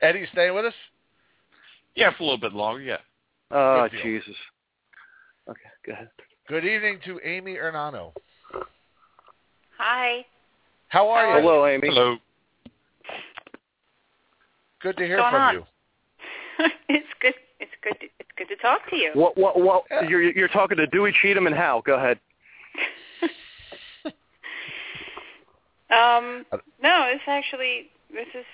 Eddie, 0.00 0.20
you 0.20 0.26
staying 0.32 0.54
with 0.54 0.64
us? 0.64 0.74
Yeah, 1.94 2.10
for 2.16 2.22
a 2.22 2.26
little 2.26 2.38
bit 2.40 2.52
longer. 2.52 2.80
Yeah. 2.80 2.98
Oh, 3.50 3.88
Jesus. 4.02 4.34
Okay, 5.48 5.60
go 5.84 5.92
ahead. 5.92 6.08
Good 6.48 6.64
evening 6.64 7.00
to 7.04 7.20
Amy 7.24 7.56
Ernano. 7.56 8.12
Hi. 9.78 10.24
How 10.88 11.08
are 11.08 11.36
you? 11.36 11.42
Hello, 11.42 11.66
Amy. 11.66 11.88
Hello. 11.88 12.16
Good 14.82 14.96
to 14.96 15.04
hear 15.06 15.18
from 15.18 15.32
going 15.32 15.54
you. 15.54 16.66
it's 16.88 17.08
good. 17.20 17.34
It's 17.60 17.70
good. 17.82 17.94
To, 18.00 18.06
it's 18.18 18.30
good 18.36 18.48
to 18.48 18.56
talk 18.56 18.88
to 18.90 18.96
you. 18.96 19.10
What? 19.14 19.36
What? 19.38 19.60
What? 19.60 19.84
Yeah. 19.90 20.08
You're 20.08 20.22
you're 20.22 20.48
talking 20.48 20.76
to 20.76 20.86
Dewey 20.86 21.14
Cheatham 21.22 21.46
and 21.46 21.54
Hal. 21.54 21.82
Go 21.82 21.94
ahead. 21.96 22.18
Um, 25.92 26.46
Uh, 26.50 26.56
no, 26.82 27.04
it's 27.12 27.24
actually 27.26 27.90
this 28.10 28.28
is 28.34 28.46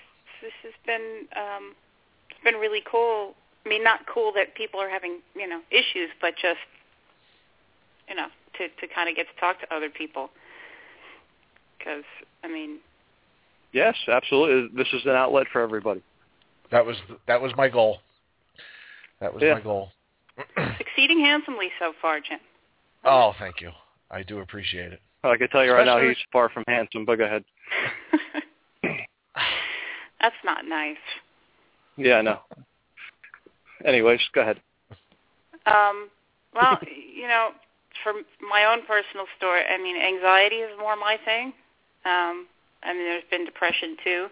this 0.43 0.53
has 0.65 0.73
been 0.85 1.29
um, 1.37 1.75
it's 2.31 2.43
been 2.43 2.57
really 2.57 2.83
cool. 2.91 3.35
I 3.65 3.69
mean, 3.69 3.85
not 3.85 4.01
cool 4.13 4.33
that 4.35 4.57
people 4.57 4.81
are 4.81 4.89
having 4.91 5.21
you 5.37 5.47
know 5.47 5.61
issues, 5.71 6.11
but 6.21 6.35
just 6.35 6.59
you 8.09 8.17
know 8.17 8.27
to 8.59 8.67
to 8.69 8.93
kind 8.93 9.09
of 9.09 9.15
get 9.15 9.27
to 9.33 9.41
talk 9.41 9.61
to 9.61 9.73
other 9.73 9.89
people. 9.89 10.31
Because 11.79 12.03
I 12.43 12.49
mean, 12.49 12.81
Yes, 13.73 13.95
absolutely. 14.09 14.77
This 14.77 14.93
is 14.93 15.03
an 15.05 15.13
outlet 15.13 15.47
for 15.53 15.61
everybody. 15.61 16.03
That 16.71 16.85
was 16.85 16.97
that 17.27 17.41
was 17.41 17.53
my 17.57 17.69
goal. 17.69 17.99
That 19.21 19.33
was 19.33 19.43
Yeah. 19.43 19.55
my 19.55 19.61
goal. 19.61 19.91
succeeding 20.79 21.21
handsomely 21.21 21.71
so 21.79 21.93
far, 22.01 22.21
Jim. 22.21 22.39
oh, 23.05 23.35
thank 23.39 23.61
you. 23.61 23.71
I 24.11 24.23
do 24.23 24.41
appreciate 24.41 24.93
it. 24.93 25.01
I 25.25 25.37
can 25.37 25.49
tell 25.49 25.65
you 25.65 25.73
right 25.73 25.85
now, 25.85 26.01
he's 26.01 26.17
far 26.33 26.49
from 26.49 26.65
handsome. 26.69 27.05
But 27.05 27.17
go 27.19 27.25
ahead. 27.25 27.45
That's 30.21 30.37
not 30.45 30.65
nice. 30.67 30.97
Yeah, 31.97 32.15
I 32.17 32.23
know. 32.23 32.41
Anyways, 33.85 34.21
go 34.33 34.41
ahead. 34.43 34.61
Um, 35.67 36.09
well, 36.55 36.79
you 37.15 37.29
know, 37.29 37.51
for 38.03 38.13
my 38.49 38.65
own 38.65 38.87
personal 38.87 39.27
story, 39.37 39.63
I 39.69 39.81
mean, 39.83 39.97
anxiety 39.97 40.57
is 40.57 40.71
more 40.79 40.97
my 40.97 41.19
thing. 41.25 41.53
Um, 42.05 42.47
I 42.83 42.93
mean, 42.93 43.05
there's 43.05 43.25
been 43.31 43.45
depression 43.45 43.97
too, 44.05 44.27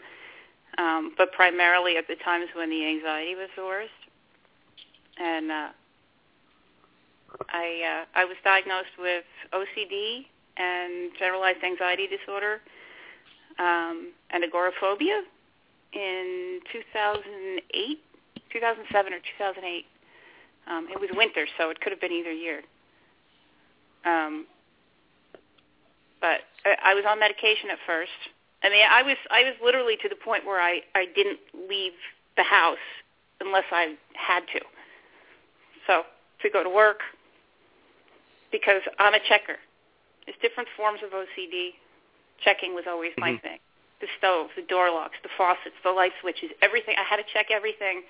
um, 0.79 1.13
but 1.17 1.33
primarily 1.33 1.97
at 1.97 2.07
the 2.09 2.17
times 2.17 2.47
when 2.55 2.71
the 2.71 2.87
anxiety 2.87 3.35
was 3.35 3.49
the 3.57 3.65
worst. 3.65 3.91
And 5.19 5.51
uh, 5.51 5.69
I 7.49 8.03
uh, 8.03 8.05
I 8.15 8.25
was 8.25 8.37
diagnosed 8.45 8.97
with 8.99 9.25
OCD 9.53 10.27
and 10.57 11.13
generalized 11.19 11.63
anxiety 11.65 12.07
disorder 12.07 12.61
um, 13.59 14.13
and 14.31 14.45
agoraphobia 14.45 15.23
in 15.93 16.61
2008, 16.73 17.99
2007 18.53 19.13
or 19.13 19.19
2008. 19.39 19.85
Um, 20.69 20.89
it 20.91 21.01
was 21.01 21.11
winter, 21.15 21.47
so 21.59 21.71
it 21.71 21.81
could 21.81 21.93
have 21.93 22.01
been 22.01 22.13
either 22.13 22.33
year. 22.33 22.63
Um, 24.05 24.47
but 26.21 26.41
I, 26.65 26.93
I 26.93 26.95
was 26.95 27.05
on 27.09 27.21
medication 27.21 27.71
at 27.71 27.79
first. 27.87 28.11
I 28.63 28.71
mean, 28.71 28.85
I 28.89 29.03
was 29.03 29.17
I 29.31 29.43
was 29.45 29.55
literally 29.63 29.97
to 30.03 30.09
the 30.09 30.17
point 30.17 30.47
where 30.47 30.61
I 30.61 30.81
I 30.95 31.07
didn't 31.15 31.41
leave 31.69 31.93
the 32.37 32.43
house 32.43 32.83
unless 33.41 33.65
I 33.71 33.95
had 34.15 34.41
to. 34.55 34.61
So 35.87 36.03
to 36.43 36.51
go 36.51 36.63
to 36.63 36.71
work 36.71 37.01
because 38.51 38.83
I'm 38.99 39.15
a 39.15 39.21
checker. 39.29 39.57
There's 40.25 40.39
different 40.43 40.69
forms 40.77 41.01
of 41.05 41.11
OCD. 41.11 41.77
Checking 42.43 42.75
was 42.75 42.85
always 42.87 43.13
my 43.17 43.33
Mhm. 43.33 43.43
thing. 43.43 43.61
The 44.01 44.09
stove, 44.19 44.51
the 44.55 44.63
door 44.63 44.91
locks, 44.91 45.17
the 45.23 45.29
faucets, 45.31 45.77
the 45.83 45.93
light 45.93 46.13
switches, 46.21 46.51
everything. 46.61 46.97
I 46.99 47.03
had 47.03 47.17
to 47.17 47.25
check 47.25 47.51
everything. 47.51 48.05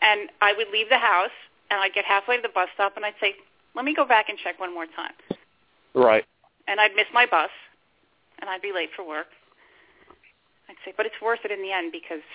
And 0.00 0.30
I 0.40 0.52
would 0.52 0.68
leave 0.70 0.88
the 0.88 0.98
house 0.98 1.30
and 1.70 1.80
I'd 1.80 1.92
get 1.92 2.04
halfway 2.04 2.36
to 2.36 2.42
the 2.42 2.48
bus 2.48 2.68
stop 2.74 2.96
and 2.96 3.04
I'd 3.04 3.18
say, 3.20 3.36
let 3.74 3.84
me 3.84 3.94
go 3.94 4.04
back 4.04 4.28
and 4.28 4.38
check 4.38 4.58
one 4.58 4.74
more 4.74 4.86
time. 4.86 5.14
Right. 5.94 6.26
And 6.66 6.80
I'd 6.80 6.94
miss 6.96 7.06
my 7.12 7.26
bus 7.26 7.50
and 8.42 8.50
I'd 8.50 8.60
be 8.60 8.72
late 8.74 8.90
for 8.94 9.06
work. 9.06 9.28
I'd 10.68 10.76
say, 10.84 10.92
but 10.96 11.06
it's 11.06 11.14
worth 11.22 11.40
it 11.44 11.50
in 11.50 11.62
the 11.62 11.72
end 11.72 11.92
because, 11.92 12.26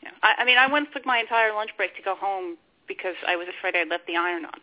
you 0.00 0.08
know, 0.08 0.14
I, 0.22 0.42
I 0.42 0.44
mean, 0.44 0.58
I 0.58 0.68
once 0.68 0.86
took 0.92 1.04
my 1.04 1.18
entire 1.18 1.52
lunch 1.52 1.70
break 1.76 1.96
to 1.96 2.02
go 2.02 2.14
home 2.14 2.56
because 2.86 3.16
I 3.26 3.34
was 3.36 3.48
afraid 3.48 3.74
I'd 3.74 3.88
left 3.88 4.06
the 4.06 4.16
iron 4.16 4.44
on. 4.44 4.60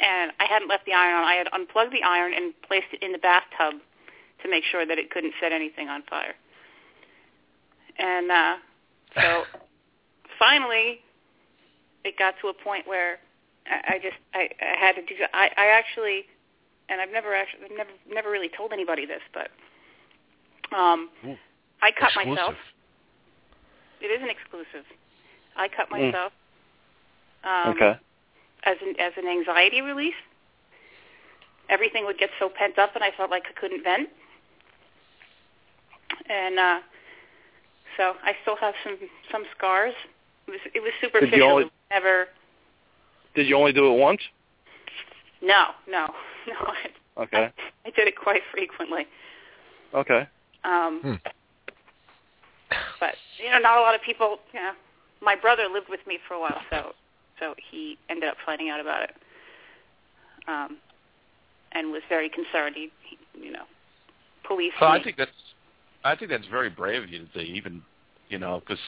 And 0.00 0.32
I 0.40 0.46
hadn't 0.46 0.68
left 0.68 0.86
the 0.86 0.94
iron 0.94 1.14
on. 1.14 1.24
I 1.24 1.34
had 1.34 1.48
unplugged 1.52 1.92
the 1.92 2.02
iron 2.02 2.32
and 2.34 2.54
placed 2.62 2.86
it 2.92 3.02
in 3.02 3.12
the 3.12 3.18
bathtub 3.18 3.74
to 4.42 4.50
make 4.50 4.64
sure 4.64 4.86
that 4.86 4.98
it 4.98 5.10
couldn't 5.10 5.34
set 5.40 5.52
anything 5.52 5.88
on 5.88 6.02
fire. 6.08 6.34
And 7.98 8.30
uh, 8.30 8.56
so 9.14 9.42
finally, 10.38 11.00
it 12.04 12.18
got 12.18 12.34
to 12.42 12.48
a 12.48 12.54
point 12.54 12.86
where 12.86 13.18
I, 13.66 13.94
I 13.94 13.98
just 13.98 14.16
I, 14.34 14.48
I 14.60 14.78
had 14.78 14.94
to 14.96 15.02
do. 15.02 15.14
I, 15.32 15.50
I 15.56 15.66
actually, 15.66 16.24
and 16.88 17.00
I've 17.00 17.10
never 17.10 17.34
actually 17.34 17.68
never 17.76 17.90
never 18.08 18.30
really 18.30 18.50
told 18.56 18.72
anybody 18.72 19.06
this, 19.06 19.22
but 19.32 19.50
um, 20.76 21.08
Ooh, 21.26 21.36
I 21.82 21.90
cut 21.92 22.10
Exclusive. 22.14 22.28
myself. 22.30 22.54
It 24.00 24.06
is 24.06 24.22
an 24.22 24.28
exclusive. 24.30 24.84
I 25.56 25.68
cut 25.68 25.88
Mm. 25.90 26.06
myself. 26.12 26.32
Um, 27.44 27.68
Okay. 27.74 27.98
as 28.64 28.76
an 28.82 28.94
as 28.98 29.12
an 29.16 29.26
anxiety 29.28 29.80
release. 29.80 30.14
Everything 31.68 32.04
would 32.04 32.18
get 32.18 32.30
so 32.38 32.48
pent 32.48 32.78
up, 32.78 32.94
and 32.94 33.02
I 33.04 33.10
felt 33.12 33.30
like 33.30 33.44
I 33.48 33.52
couldn't 33.58 33.82
vent. 33.82 34.08
And 36.28 36.58
uh, 36.58 36.80
so 37.96 38.14
I 38.22 38.34
still 38.42 38.56
have 38.56 38.74
some 38.84 38.96
some 39.30 39.44
scars. 39.56 39.94
It 40.46 40.50
was 40.50 40.60
it 40.74 40.80
was 40.80 40.92
superficial. 41.00 41.42
only- 41.42 41.62
It 41.62 41.64
was 41.66 41.72
Never. 41.90 42.28
Did 43.34 43.46
you 43.46 43.56
only 43.56 43.72
do 43.72 43.86
it 43.92 43.98
once? 43.98 44.20
No, 45.42 45.66
no, 45.88 46.06
no. 46.48 46.54
I, 46.58 47.22
Okay. 47.22 47.50
I 47.86 47.90
did 47.90 48.08
it 48.08 48.16
quite 48.16 48.40
frequently. 48.50 49.06
Okay. 49.94 50.26
Um, 50.64 51.00
Hmm. 51.02 51.14
But 53.00 53.14
you 53.42 53.50
know, 53.50 53.58
not 53.58 53.78
a 53.78 53.82
lot 53.82 53.94
of 53.94 54.00
people. 54.00 54.38
You 54.54 54.60
know, 54.60 54.72
my 55.20 55.36
brother 55.36 55.64
lived 55.70 55.88
with 55.90 56.00
me 56.06 56.18
for 56.26 56.34
a 56.34 56.40
while, 56.40 56.62
so 56.70 56.92
so 57.38 57.54
he 57.70 57.98
ended 58.08 58.30
up 58.30 58.36
finding 58.46 58.70
out 58.70 58.80
about 58.80 59.02
it, 59.02 59.10
um, 60.48 60.78
and 61.72 61.92
was 61.92 62.00
very 62.08 62.30
concerned. 62.30 62.76
He, 62.76 62.90
he 63.02 63.18
you 63.44 63.52
know, 63.52 63.64
police. 64.46 64.72
So 64.80 64.86
I 64.86 65.02
think 65.02 65.18
that's 65.18 65.30
I 66.04 66.16
think 66.16 66.30
that's 66.30 66.46
very 66.46 66.70
brave 66.70 67.02
of 67.02 67.10
you 67.10 67.20
to 67.20 67.26
say, 67.34 67.42
even, 67.42 67.82
you 68.28 68.38
know, 68.38 68.60
because 68.60 68.82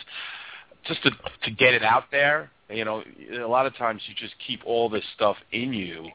just 0.87 1.03
to 1.03 1.11
to 1.11 1.51
get 1.51 1.75
it 1.75 1.83
out 1.83 2.05
there, 2.11 2.51
you 2.69 2.85
know, 2.85 3.03
a 3.41 3.47
lot 3.47 3.67
of 3.67 3.77
times 3.77 4.03
you 4.07 4.15
just 4.15 4.35
keep 4.47 4.61
all 4.65 4.89
this 4.89 5.05
stuff 5.15 5.37
in 5.53 5.73
you, 5.73 6.09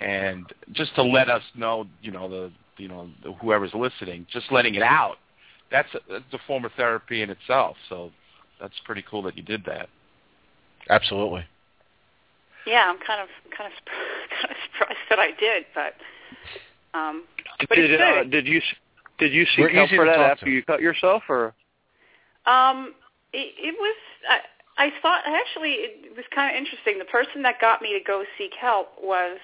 and 0.00 0.46
just 0.72 0.94
to 0.94 1.02
let 1.02 1.28
us 1.28 1.42
know, 1.54 1.86
you 2.02 2.10
know, 2.10 2.28
the 2.28 2.52
you 2.76 2.88
know 2.88 3.08
the, 3.22 3.32
whoever's 3.34 3.74
listening, 3.74 4.26
just 4.32 4.50
letting 4.52 4.74
it 4.74 4.82
out. 4.82 5.16
That's 5.70 5.92
a, 5.94 5.98
that's 6.08 6.32
a 6.32 6.38
form 6.46 6.64
of 6.64 6.72
therapy 6.76 7.22
in 7.22 7.30
itself. 7.30 7.76
So 7.88 8.10
that's 8.60 8.74
pretty 8.84 9.04
cool 9.08 9.22
that 9.22 9.36
you 9.36 9.42
did 9.42 9.64
that. 9.66 9.88
Absolutely. 10.88 11.44
Yeah, 12.66 12.84
I'm 12.86 12.98
kind 12.98 13.20
of 13.20 13.28
kind 13.56 13.72
of 13.72 13.84
kind 14.40 14.50
of 14.50 14.56
surprised 14.72 14.98
that 15.10 15.18
I 15.18 15.30
did, 15.38 15.66
but 15.74 15.94
um, 16.98 17.24
but 17.68 17.74
did 17.74 18.00
uh, 18.00 18.24
did 18.24 18.46
you 18.46 18.60
did 19.18 19.32
you 19.32 19.44
seek 19.56 19.70
help 19.72 19.90
for 19.90 20.04
that 20.04 20.18
after 20.18 20.46
to. 20.46 20.50
you 20.50 20.62
cut 20.62 20.80
yourself, 20.80 21.22
or 21.28 21.54
Um, 22.46 22.94
it, 23.32 23.52
it 23.58 23.74
was. 23.78 23.96
I, 24.28 24.38
I 24.86 24.90
thought 25.02 25.22
actually 25.26 25.72
it 25.72 26.16
was 26.16 26.24
kind 26.34 26.54
of 26.54 26.58
interesting. 26.58 26.98
The 26.98 27.04
person 27.04 27.42
that 27.42 27.60
got 27.60 27.82
me 27.82 27.98
to 27.98 28.04
go 28.04 28.24
seek 28.38 28.52
help 28.58 28.88
was 29.02 29.38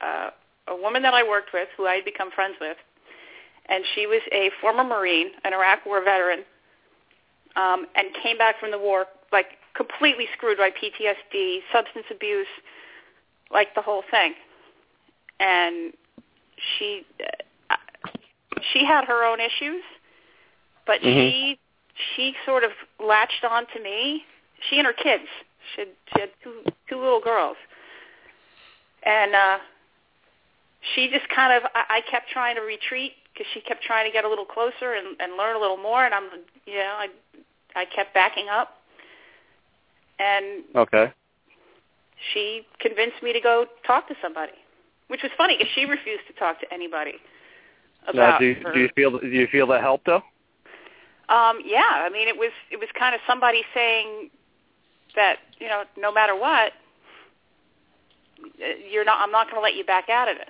uh, 0.00 0.30
a 0.68 0.76
woman 0.76 1.02
that 1.02 1.14
I 1.14 1.22
worked 1.22 1.50
with, 1.52 1.68
who 1.76 1.86
I 1.86 1.94
had 1.96 2.04
become 2.04 2.30
friends 2.30 2.56
with, 2.60 2.76
and 3.68 3.84
she 3.94 4.06
was 4.06 4.20
a 4.32 4.50
former 4.60 4.84
Marine, 4.84 5.28
an 5.44 5.52
Iraq 5.52 5.84
War 5.86 6.02
veteran, 6.02 6.40
um, 7.56 7.86
and 7.94 8.08
came 8.22 8.38
back 8.38 8.60
from 8.60 8.70
the 8.70 8.78
war 8.78 9.06
like 9.32 9.46
completely 9.74 10.26
screwed 10.36 10.58
by 10.58 10.70
PTSD, 10.70 11.60
substance 11.72 12.06
abuse, 12.10 12.46
like 13.50 13.74
the 13.74 13.82
whole 13.82 14.02
thing. 14.10 14.34
And 15.40 15.92
she 16.78 17.04
uh, 17.70 17.76
she 18.72 18.84
had 18.84 19.04
her 19.04 19.24
own 19.24 19.38
issues, 19.40 19.82
but 20.86 21.00
she 21.02 21.58
she 22.14 22.34
sort 22.44 22.64
of 22.64 22.70
latched 23.04 23.44
on 23.48 23.66
to 23.74 23.82
me. 23.82 24.22
She 24.68 24.78
and 24.78 24.86
her 24.86 24.92
kids. 24.92 25.24
She 25.74 25.82
had, 25.82 25.88
she 26.12 26.20
had 26.20 26.30
two 26.42 26.62
two 26.88 26.96
little 26.96 27.20
girls, 27.20 27.56
and 29.04 29.34
uh, 29.34 29.58
she 30.94 31.08
just 31.08 31.28
kind 31.28 31.52
of. 31.52 31.68
I, 31.74 31.98
I 31.98 32.10
kept 32.10 32.28
trying 32.30 32.56
to 32.56 32.62
retreat 32.62 33.12
because 33.32 33.46
she 33.52 33.60
kept 33.60 33.82
trying 33.82 34.06
to 34.06 34.12
get 34.12 34.24
a 34.24 34.28
little 34.28 34.44
closer 34.44 34.94
and, 34.94 35.20
and 35.20 35.36
learn 35.36 35.56
a 35.56 35.58
little 35.58 35.76
more, 35.76 36.04
and 36.04 36.14
I'm, 36.14 36.24
you 36.66 36.78
know, 36.78 36.96
I 36.98 37.08
I 37.74 37.84
kept 37.84 38.14
backing 38.14 38.48
up, 38.48 38.78
and 40.18 40.64
okay, 40.74 41.12
she 42.32 42.66
convinced 42.80 43.22
me 43.22 43.32
to 43.32 43.40
go 43.40 43.66
talk 43.86 44.08
to 44.08 44.14
somebody, 44.22 44.56
which 45.08 45.22
was 45.22 45.32
funny 45.36 45.56
because 45.56 45.72
she 45.74 45.84
refused 45.96 46.26
to 46.28 46.32
talk 46.34 46.60
to 46.60 46.72
anybody 46.72 47.14
now 48.14 48.38
do 48.38 48.46
you, 48.46 48.54
her. 48.62 48.72
do 48.72 48.80
you 48.80 48.88
feel 48.94 49.18
do 49.18 49.26
you 49.26 49.46
feel 49.50 49.66
that 49.68 49.80
helped 49.80 50.06
though? 50.06 50.22
Um, 51.28 51.58
yeah, 51.64 52.04
I 52.04 52.08
mean, 52.10 52.28
it 52.28 52.36
was 52.36 52.52
it 52.70 52.78
was 52.78 52.88
kind 52.98 53.14
of 53.14 53.20
somebody 53.26 53.62
saying 53.74 54.30
that 55.14 55.36
you 55.58 55.68
know, 55.68 55.84
no 55.98 56.12
matter 56.12 56.36
what, 56.36 56.72
uh, 58.40 58.66
you're 58.90 59.04
not. 59.04 59.20
I'm 59.20 59.32
not 59.32 59.46
going 59.46 59.56
to 59.56 59.62
let 59.62 59.74
you 59.74 59.84
back 59.84 60.08
out 60.08 60.28
of 60.28 60.36
this. 60.36 60.46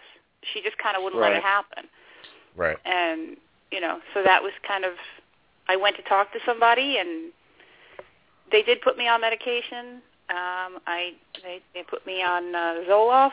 She 0.53 0.62
just 0.62 0.78
kind 0.78 0.97
of 0.97 1.03
wouldn't 1.03 1.20
let 1.20 1.32
it 1.32 1.43
happen. 1.43 1.84
Right. 2.57 2.78
and 2.84 3.37
you 3.70 3.80
know, 3.80 3.99
so 4.14 4.22
that 4.22 4.43
was 4.43 4.53
kind 4.66 4.84
of. 4.84 4.93
I 5.68 5.76
went 5.76 5.97
to 5.97 6.03
talk 6.03 6.32
to 6.32 6.39
somebody, 6.47 6.99
and 6.99 7.32
they 8.53 8.62
did 8.62 8.80
put 8.80 8.97
me 8.97 9.09
on 9.09 9.20
medication. 9.20 10.01
Um, 10.30 10.78
I 10.87 11.12
they 11.43 11.61
they 11.74 11.82
put 11.82 12.07
me 12.07 12.22
on 12.22 12.55
uh, 12.55 12.74
Zoloft, 12.89 13.32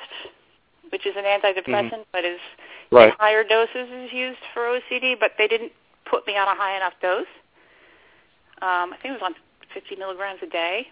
which 0.91 1.05
is 1.05 1.13
an 1.15 1.23
antidepressant, 1.23 2.05
but 2.11 2.25
is 2.25 2.39
Right. 2.91 3.13
higher 3.17 3.43
doses 3.43 3.89
is 3.91 4.11
used 4.13 4.39
for 4.53 4.61
OCD. 4.63 5.15
But 5.19 5.31
they 5.37 5.47
didn't 5.47 5.71
put 6.09 6.25
me 6.27 6.37
on 6.37 6.47
a 6.47 6.55
high 6.55 6.75
enough 6.75 6.93
dose. 7.01 7.25
Um, 8.61 8.93
I 8.93 8.97
think 9.01 9.15
it 9.15 9.21
was 9.21 9.21
on 9.23 9.35
50 9.73 9.95
milligrams 9.97 10.39
a 10.43 10.47
day. 10.47 10.87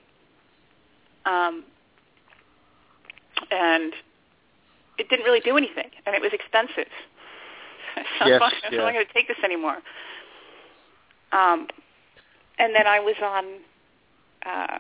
Um, 1.26 1.64
and 3.52 3.94
it 4.98 5.10
didn't 5.10 5.26
really 5.26 5.40
do 5.40 5.58
anything, 5.58 5.90
and 6.06 6.16
it 6.16 6.22
was 6.22 6.32
expensive. 6.34 6.92
so 8.20 8.28
Yes, 8.28 8.42
I'm 8.42 8.74
yeah. 8.74 8.80
not 8.82 8.94
going 8.94 9.06
to 9.06 9.14
take 9.14 9.28
this 9.28 9.38
anymore. 9.44 9.78
Um, 11.32 11.68
and 12.60 12.76
then 12.76 12.88
I 12.88 13.00
was 13.00 13.16
on. 13.24 13.46
Uh, 14.46 14.80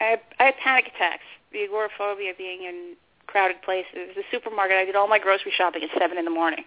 I 0.00 0.04
had, 0.04 0.20
I 0.38 0.44
had 0.44 0.54
panic 0.62 0.86
attacks, 0.94 1.24
the 1.52 1.64
agoraphobia, 1.64 2.32
being 2.36 2.62
in 2.62 2.94
crowded 3.26 3.60
places. 3.62 4.14
The 4.16 4.22
supermarket. 4.30 4.76
I 4.76 4.84
did 4.84 4.96
all 4.96 5.08
my 5.08 5.18
grocery 5.18 5.52
shopping 5.56 5.82
at 5.82 5.90
seven 5.98 6.18
in 6.18 6.24
the 6.24 6.30
morning 6.30 6.64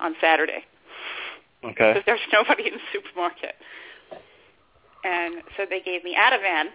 on 0.00 0.14
Saturday 0.20 0.64
Okay. 1.64 1.92
because 1.94 2.02
there's 2.06 2.20
nobody 2.32 2.68
in 2.68 2.74
the 2.74 2.80
supermarket. 2.92 3.54
And 5.04 5.42
so 5.56 5.64
they 5.68 5.80
gave 5.80 6.04
me 6.04 6.16
Ativan 6.16 6.66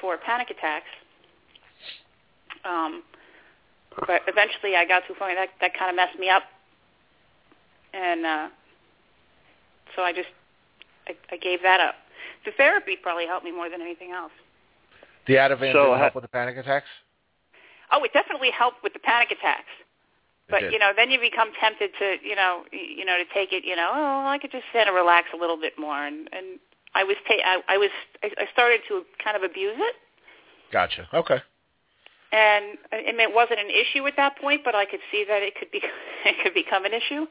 for 0.00 0.16
panic 0.18 0.50
attacks. 0.50 0.86
Um, 2.64 3.02
but 4.06 4.22
eventually 4.26 4.76
I 4.76 4.84
got 4.84 5.06
to 5.06 5.12
a 5.12 5.16
point 5.16 5.36
that 5.36 5.48
that 5.60 5.72
kind 5.78 5.90
of 5.90 5.96
messed 5.96 6.18
me 6.18 6.28
up, 6.28 6.42
and 7.94 8.26
uh, 8.26 8.48
so 9.94 10.02
I 10.02 10.12
just 10.12 10.28
I, 11.08 11.14
I 11.32 11.36
gave 11.36 11.62
that 11.62 11.80
up. 11.80 11.94
The 12.44 12.52
therapy 12.56 12.96
probably 13.00 13.26
helped 13.26 13.44
me 13.44 13.52
more 13.52 13.70
than 13.70 13.80
anything 13.80 14.12
else. 14.12 14.32
The 15.26 15.34
Ativan 15.34 15.72
So, 15.72 15.78
didn't 15.78 15.88
ha- 15.88 15.98
help 15.98 16.14
with 16.14 16.22
the 16.22 16.28
panic 16.28 16.56
attacks. 16.56 16.86
Oh, 17.90 18.02
it 18.04 18.12
definitely 18.12 18.50
helped 18.50 18.82
with 18.82 18.92
the 18.92 18.98
panic 18.98 19.30
attacks. 19.30 19.70
But 20.48 20.70
you 20.70 20.78
know, 20.78 20.92
then 20.94 21.10
you 21.10 21.18
become 21.18 21.50
tempted 21.58 21.90
to, 21.98 22.16
you 22.22 22.36
know, 22.36 22.62
you 22.70 23.04
know, 23.04 23.16
to 23.18 23.24
take 23.34 23.52
it. 23.52 23.64
You 23.64 23.74
know, 23.74 23.90
oh, 23.92 24.26
I 24.28 24.38
could 24.38 24.52
just 24.52 24.64
sit 24.72 24.86
and 24.86 24.94
relax 24.94 25.26
a 25.34 25.36
little 25.36 25.56
bit 25.56 25.72
more. 25.76 26.06
And 26.06 26.28
and 26.32 26.60
I 26.94 27.02
was, 27.02 27.16
ta- 27.26 27.42
I, 27.44 27.74
I 27.74 27.76
was, 27.78 27.90
I, 28.22 28.30
I 28.38 28.46
started 28.52 28.80
to 28.86 29.02
kind 29.22 29.36
of 29.36 29.42
abuse 29.42 29.74
it, 29.76 29.96
Gotcha. 30.72 31.08
Okay. 31.14 31.38
And 32.32 32.78
and 32.92 33.20
it 33.20 33.32
wasn't 33.32 33.60
an 33.60 33.70
issue 33.70 34.06
at 34.06 34.14
that 34.16 34.38
point, 34.38 34.62
but 34.64 34.74
I 34.74 34.84
could 34.84 35.00
see 35.10 35.24
that 35.28 35.42
it 35.42 35.54
could 35.58 35.70
be, 35.70 35.80
it 36.24 36.36
could 36.42 36.54
become 36.54 36.84
an 36.84 36.92
issue. 36.92 37.26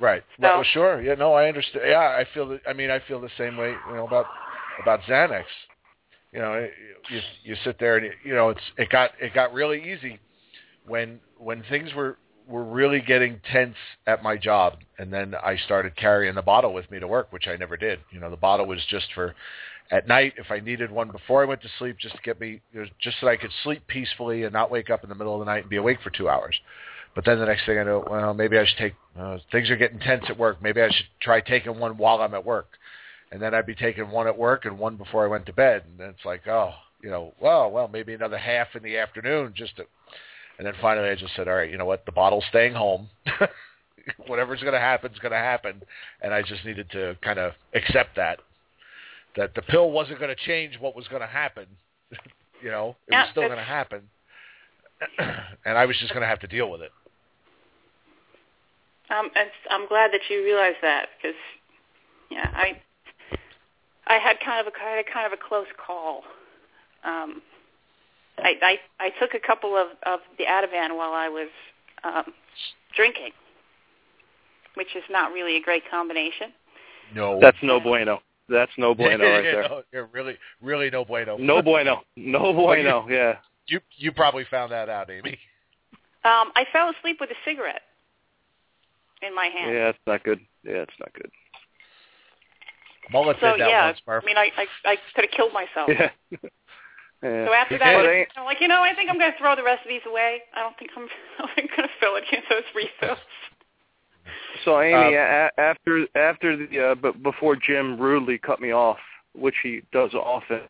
Right. 0.00 0.22
So-. 0.40 0.42
Well, 0.42 0.64
sure. 0.64 1.02
Yeah. 1.02 1.14
No, 1.14 1.32
I 1.34 1.48
understand. 1.48 1.84
Yeah, 1.88 1.98
I 1.98 2.26
feel. 2.34 2.48
The, 2.48 2.60
I 2.68 2.72
mean, 2.72 2.90
I 2.90 3.00
feel 3.06 3.20
the 3.20 3.30
same 3.38 3.56
way. 3.56 3.74
You 3.88 3.94
know 3.94 4.06
about 4.06 4.26
about 4.82 5.00
Xanax. 5.02 5.44
You 6.32 6.40
know, 6.40 6.68
you 7.10 7.20
you 7.42 7.56
sit 7.64 7.78
there 7.78 7.96
and 7.96 8.12
you 8.24 8.34
know 8.34 8.50
it's 8.50 8.60
it 8.76 8.90
got 8.90 9.10
it 9.20 9.34
got 9.34 9.52
really 9.52 9.92
easy 9.92 10.18
when 10.86 11.20
when 11.38 11.62
things 11.68 11.94
were 11.94 12.18
were 12.48 12.64
really 12.64 13.00
getting 13.00 13.40
tense 13.52 13.76
at 14.06 14.22
my 14.22 14.36
job, 14.36 14.78
and 14.98 15.12
then 15.12 15.34
I 15.34 15.56
started 15.56 15.94
carrying 15.96 16.34
the 16.34 16.42
bottle 16.42 16.72
with 16.72 16.90
me 16.90 16.98
to 16.98 17.06
work, 17.06 17.30
which 17.30 17.46
I 17.46 17.56
never 17.56 17.76
did. 17.76 18.00
You 18.10 18.20
know, 18.20 18.30
the 18.30 18.36
bottle 18.36 18.66
was 18.66 18.80
just 18.88 19.06
for 19.14 19.34
at 19.90 20.06
night 20.06 20.34
if 20.36 20.50
I 20.50 20.60
needed 20.60 20.90
one 20.90 21.10
before 21.10 21.42
I 21.42 21.46
went 21.46 21.62
to 21.62 21.68
sleep, 21.78 21.96
just 21.98 22.14
to 22.16 22.22
get 22.22 22.40
me, 22.40 22.60
you 22.72 22.80
know, 22.80 22.86
just 23.00 23.16
so 23.20 23.28
I 23.28 23.36
could 23.36 23.50
sleep 23.62 23.86
peacefully 23.86 24.44
and 24.44 24.52
not 24.52 24.70
wake 24.70 24.90
up 24.90 25.02
in 25.02 25.08
the 25.08 25.14
middle 25.14 25.34
of 25.34 25.40
the 25.40 25.46
night 25.46 25.62
and 25.62 25.70
be 25.70 25.76
awake 25.76 25.98
for 26.02 26.10
two 26.10 26.28
hours. 26.28 26.54
But 27.14 27.24
then 27.24 27.38
the 27.38 27.46
next 27.46 27.64
thing 27.66 27.78
I 27.78 27.84
know, 27.84 28.04
well, 28.08 28.34
maybe 28.34 28.58
I 28.58 28.66
should 28.66 28.78
take. 28.78 28.94
Uh, 29.18 29.38
things 29.50 29.70
are 29.70 29.76
getting 29.76 29.98
tense 29.98 30.24
at 30.28 30.38
work. 30.38 30.62
Maybe 30.62 30.82
I 30.82 30.88
should 30.88 31.06
try 31.20 31.40
taking 31.40 31.78
one 31.78 31.96
while 31.96 32.20
I'm 32.20 32.34
at 32.34 32.44
work, 32.44 32.68
and 33.32 33.40
then 33.40 33.54
I'd 33.54 33.66
be 33.66 33.74
taking 33.74 34.10
one 34.10 34.26
at 34.26 34.38
work 34.38 34.66
and 34.66 34.78
one 34.78 34.96
before 34.96 35.24
I 35.24 35.28
went 35.28 35.46
to 35.46 35.52
bed. 35.52 35.84
And 35.90 35.98
then 35.98 36.10
it's 36.10 36.24
like, 36.24 36.46
oh, 36.46 36.72
you 37.02 37.10
know, 37.10 37.32
well, 37.40 37.70
well, 37.70 37.88
maybe 37.88 38.14
another 38.14 38.38
half 38.38 38.68
in 38.76 38.82
the 38.82 38.98
afternoon 38.98 39.54
just 39.56 39.76
to. 39.76 39.84
And 40.58 40.66
then 40.66 40.74
finally, 40.82 41.08
I 41.08 41.14
just 41.14 41.34
said, 41.36 41.48
all 41.48 41.54
right, 41.54 41.70
you 41.70 41.78
know 41.78 41.84
what? 41.84 42.04
The 42.04 42.12
bottle's 42.12 42.44
staying 42.48 42.74
home. 42.74 43.08
Whatever's 44.26 44.60
going 44.60 44.72
to 44.72 44.80
happen 44.80 45.12
is 45.12 45.18
going 45.20 45.32
to 45.32 45.38
happen, 45.38 45.82
and 46.20 46.34
I 46.34 46.42
just 46.42 46.64
needed 46.64 46.90
to 46.92 47.16
kind 47.22 47.38
of 47.38 47.52
accept 47.74 48.16
that 48.16 48.40
that 49.38 49.54
the 49.54 49.62
pill 49.62 49.90
wasn't 49.92 50.18
going 50.18 50.34
to 50.34 50.44
change 50.46 50.78
what 50.80 50.94
was 50.94 51.06
going 51.08 51.22
to 51.22 51.28
happen. 51.28 51.66
you 52.62 52.70
know, 52.70 52.96
it 53.06 53.12
Yeah, 53.12 53.22
was 53.22 53.30
still 53.30 53.44
going 53.44 53.56
to 53.58 53.64
happen, 53.64 54.02
and 55.64 55.78
I 55.78 55.86
was 55.86 55.96
just 55.98 56.12
going 56.12 56.22
to 56.22 56.26
have 56.28 56.40
to 56.40 56.48
deal 56.48 56.70
with 56.70 56.82
it. 56.82 56.90
Um, 59.10 59.30
and 59.34 59.48
I'm 59.70 59.88
glad 59.88 60.12
that 60.12 60.20
you 60.28 60.44
realized 60.44 60.78
that 60.82 61.06
because, 61.16 61.36
yeah, 62.30 62.50
I 62.52 62.78
I 64.06 64.18
had 64.18 64.36
kind 64.44 64.66
of 64.66 64.72
a 64.72 64.76
I 64.84 64.96
had 64.96 65.04
kind 65.12 65.26
of 65.26 65.32
a 65.32 65.48
close 65.48 65.66
call. 65.84 66.24
Um, 67.04 67.40
I, 68.38 68.54
I 68.60 68.78
I 69.06 69.10
took 69.20 69.34
a 69.34 69.46
couple 69.46 69.76
of 69.76 69.88
of 70.04 70.20
the 70.36 70.44
Ativan 70.44 70.96
while 70.96 71.12
I 71.12 71.28
was 71.28 71.48
um, 72.02 72.34
drinking, 72.94 73.30
which 74.74 74.94
is 74.96 75.04
not 75.08 75.32
really 75.32 75.56
a 75.56 75.62
great 75.62 75.84
combination. 75.90 76.52
No, 77.14 77.38
That's 77.40 77.56
no 77.62 77.80
bueno. 77.80 78.20
That's 78.48 78.72
no 78.78 78.94
bueno 78.96 79.24
right 79.24 79.42
there. 79.42 79.62
no, 79.62 79.82
yeah, 79.92 80.02
really, 80.12 80.36
really 80.62 80.90
no 80.90 81.04
bueno. 81.04 81.36
No 81.38 81.62
bueno. 81.62 82.02
No 82.16 82.52
bueno. 82.52 83.06
Yeah. 83.08 83.36
You 83.66 83.80
you 83.96 84.12
probably 84.12 84.44
found 84.50 84.72
that 84.72 84.88
out, 84.88 85.10
Amy. 85.10 85.38
Um, 86.24 86.52
I 86.56 86.64
fell 86.72 86.90
asleep 86.90 87.18
with 87.20 87.30
a 87.30 87.38
cigarette 87.44 87.82
in 89.22 89.34
my 89.34 89.46
hand. 89.46 89.72
Yeah, 89.72 89.88
it's 89.90 89.98
not 90.06 90.24
good. 90.24 90.40
Yeah, 90.64 90.82
it's 90.82 90.98
not 90.98 91.12
good. 91.12 91.30
Mullet 93.12 93.36
so 93.40 93.52
did 93.52 93.60
that 93.60 93.68
yeah, 93.70 93.86
once, 93.86 94.00
Murph. 94.06 94.24
I 94.24 94.26
mean, 94.26 94.36
I 94.36 94.50
I, 94.56 94.66
I 94.84 94.96
could 95.14 95.24
have 95.24 95.30
killed 95.32 95.52
myself. 95.52 95.88
Yeah. 95.88 96.10
yeah. 97.22 97.46
So 97.46 97.52
after 97.52 97.74
You 97.74 97.78
that, 97.80 97.96
did. 97.96 98.06
I 98.06 98.18
was 98.18 98.26
I'm 98.36 98.44
like, 98.44 98.60
you 98.60 98.68
know, 98.68 98.82
I 98.82 98.94
think 98.94 99.10
I'm 99.10 99.18
going 99.18 99.32
to 99.32 99.38
throw 99.38 99.56
the 99.56 99.64
rest 99.64 99.82
of 99.84 99.88
these 99.88 100.04
away. 100.06 100.42
I 100.54 100.60
don't 100.60 100.76
think 100.78 100.90
I'm, 100.96 101.08
I'm 101.40 101.66
going 101.76 101.88
to 101.88 101.94
fill 102.00 102.16
it 102.16 102.24
in 102.32 102.40
those 102.50 102.68
refills. 102.74 103.18
So 104.64 104.80
Amy, 104.80 104.94
Um, 104.94 105.14
a- 105.14 105.60
after 105.60 106.06
after 106.14 106.56
the 106.56 106.80
uh, 106.80 106.94
but 106.94 107.22
before 107.22 107.56
Jim 107.56 107.98
rudely 107.98 108.38
cut 108.38 108.60
me 108.60 108.72
off, 108.72 108.98
which 109.34 109.56
he 109.62 109.82
does 109.92 110.14
often, 110.14 110.62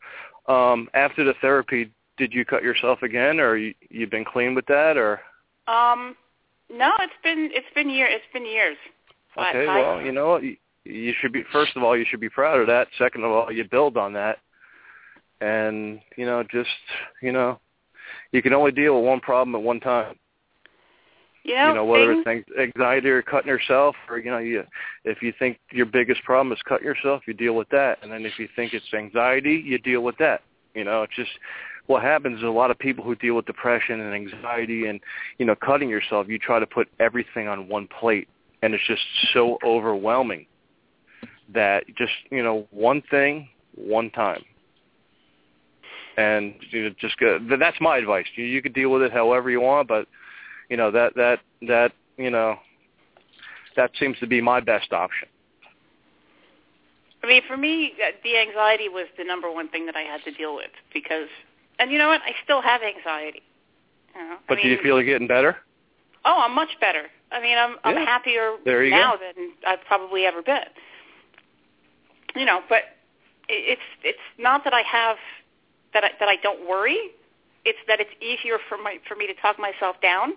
um, 0.47 0.89
after 0.95 1.25
the 1.25 1.35
therapy, 1.35 1.91
did 2.17 2.33
you 2.33 2.45
cut 2.45 2.63
yourself 2.63 3.03
again, 3.03 3.41
or 3.41 3.57
you 3.57 3.75
you've 3.91 4.11
been 4.11 4.25
clean 4.25 4.55
with 4.55 4.67
that, 4.67 4.97
or 4.97 5.21
Um, 5.67 6.17
no, 6.71 6.93
it's 7.01 7.13
been 7.23 7.51
it's 7.53 7.73
been 7.75 7.91
year 7.91 8.07
it's 8.07 8.27
been 8.33 8.47
years. 8.47 8.77
I- 9.37 9.51
okay? 9.51 9.67
I- 9.69 9.77
well, 9.79 10.03
you 10.03 10.13
know 10.13 10.29
what, 10.29 10.43
you, 10.43 10.57
you 10.85 11.13
should 11.21 11.33
be 11.33 11.43
first 11.53 11.77
of 11.77 11.83
all 11.83 11.97
you 11.97 12.05
should 12.05 12.21
be 12.21 12.29
proud 12.29 12.61
of 12.61 12.67
that. 12.67 12.89
Second 12.99 13.25
of 13.25 13.31
all, 13.31 13.53
you 13.53 13.65
build 13.65 13.97
on 13.97 14.13
that, 14.15 14.39
and 15.41 16.01
you 16.17 16.27
know 16.27 16.43
just 16.43 16.71
you 17.23 17.33
know 17.33 17.61
you 18.33 18.43
can 18.43 18.53
only 18.53 18.73
deal 18.73 18.97
with 18.97 19.05
one 19.07 19.21
problem 19.21 19.55
at 19.55 19.63
one 19.63 19.81
time. 19.81 20.19
You 21.49 21.55
know, 21.55 21.69
you 21.69 21.75
know 21.75 21.85
whether 21.85 22.23
things, 22.23 22.45
it's 22.49 22.59
anx- 22.59 22.77
anxiety 22.77 23.09
or 23.09 23.23
cutting 23.23 23.49
yourself 23.49 23.97
or 24.09 24.19
you 24.19 24.31
know 24.31 24.39
you 24.39 24.65
if 25.05 25.23
you 25.23 25.33
think 25.39 25.59
your 25.73 25.87
biggest 25.87 26.23
problem 26.25 26.53
is 26.53 26.59
cutting 26.69 26.87
yourself 26.87 27.23
you 27.27 27.35
deal 27.35 27.55
with 27.55 27.69
that. 27.71 27.99
And 28.03 28.13
then 28.13 28.25
if 28.25 28.39
you 28.39 28.49
think 28.55 28.75
it's 28.75 28.87
anxiety 28.95 29.63
you 29.65 29.79
deal 29.79 30.03
with 30.03 30.17
that. 30.19 30.43
You 30.75 30.85
know 30.85 31.03
it's 31.03 31.17
just 31.17 31.31
what 31.87 32.03
happens 32.03 32.39
is 32.39 32.45
a 32.45 32.49
lot 32.49 32.71
of 32.71 32.79
people 32.79 33.03
who 33.03 33.15
deal 33.17 33.35
with 33.35 33.47
depression 33.47 34.01
and 34.01 34.15
anxiety 34.15 34.87
and 34.87 35.01
you 35.39 35.47
know 35.47 35.57
cutting 35.57 35.89
yourself 35.89 36.29
you 36.29 36.39
try 36.39 36.59
to 36.59 36.67
put 36.67 36.89
everything 37.01 37.49
on 37.49 37.69
one 37.69 37.89
plate. 37.99 38.29
And 38.63 38.75
it's 38.75 38.87
just 38.87 39.03
so 39.33 39.59
overwhelming 39.65 40.47
that 41.55 41.85
just 41.97 42.13
you 42.31 42.43
know 42.43 42.67
one 42.71 43.03
thing 43.11 43.49
one 43.75 44.11
time. 44.11 44.45
And 46.17 46.55
you 46.71 46.83
know, 46.83 46.95
just 47.01 47.17
go, 47.19 47.39
that's 47.61 47.81
my 47.81 47.97
advice. 47.97 48.27
You, 48.35 48.45
you 48.45 48.61
can 48.61 48.73
deal 48.73 48.91
with 48.91 49.03
it 49.03 49.13
however 49.13 49.51
you 49.51 49.61
want 49.61 49.87
but 49.87 50.09
you 50.69 50.77
know 50.77 50.91
that 50.91 51.15
that 51.15 51.41
that 51.63 51.93
you 52.17 52.31
know 52.31 52.57
that 53.77 53.91
seems 53.99 54.19
to 54.19 54.27
be 54.27 54.41
my 54.41 54.61
best 54.61 54.93
option 54.93 55.29
I 57.21 57.27
mean, 57.27 57.43
for 57.49 57.57
me, 57.57 57.95
the 58.23 58.39
anxiety 58.39 58.89
was 58.89 59.07
the 59.19 59.25
number 59.25 59.51
one 59.51 59.69
thing 59.69 59.87
that 59.87 59.97
I 59.97 60.03
had 60.03 60.23
to 60.25 60.31
deal 60.31 60.55
with 60.55 60.71
because, 60.95 61.27
and 61.81 61.91
you 61.91 61.99
know 61.99 62.07
what, 62.07 62.21
I 62.23 62.31
still 62.45 62.63
have 62.63 62.81
anxiety. 62.83 63.43
You 64.15 64.21
know? 64.23 64.37
but 64.49 64.59
I 64.59 64.63
do 64.63 64.69
you 64.69 64.79
feel 64.81 64.97
you're 64.97 65.05
getting 65.05 65.27
better 65.27 65.57
Oh, 66.25 66.43
I'm 66.45 66.55
much 66.55 66.71
better. 66.81 67.05
I 67.33 67.41
mean, 67.41 67.57
I'm 67.57 67.77
I'm 67.85 67.97
Yeah. 67.97 68.05
happier 68.05 68.57
now 68.67 69.17
go. 69.17 69.23
than 69.35 69.53
I've 69.67 69.81
probably 69.87 70.27
ever 70.27 70.43
been. 70.43 70.65
You 72.37 72.45
know, 72.45 72.63
but 72.69 72.83
it's 73.49 73.81
it's 74.05 74.19
not 74.39 74.65
that 74.65 74.75
I 74.75 74.83
have 74.83 75.17
that 75.95 76.05
I, 76.05 76.11
that 76.21 76.29
I 76.29 76.37
don't 76.37 76.69
worry. 76.69 76.99
It's 77.65 77.79
that 77.87 78.01
it's 78.01 78.11
easier 78.21 78.59
for 78.69 78.77
my 78.79 78.99
for 79.09 79.15
me 79.17 79.27
to 79.27 79.35
talk 79.35 79.59
myself 79.59 79.97
down 80.03 80.35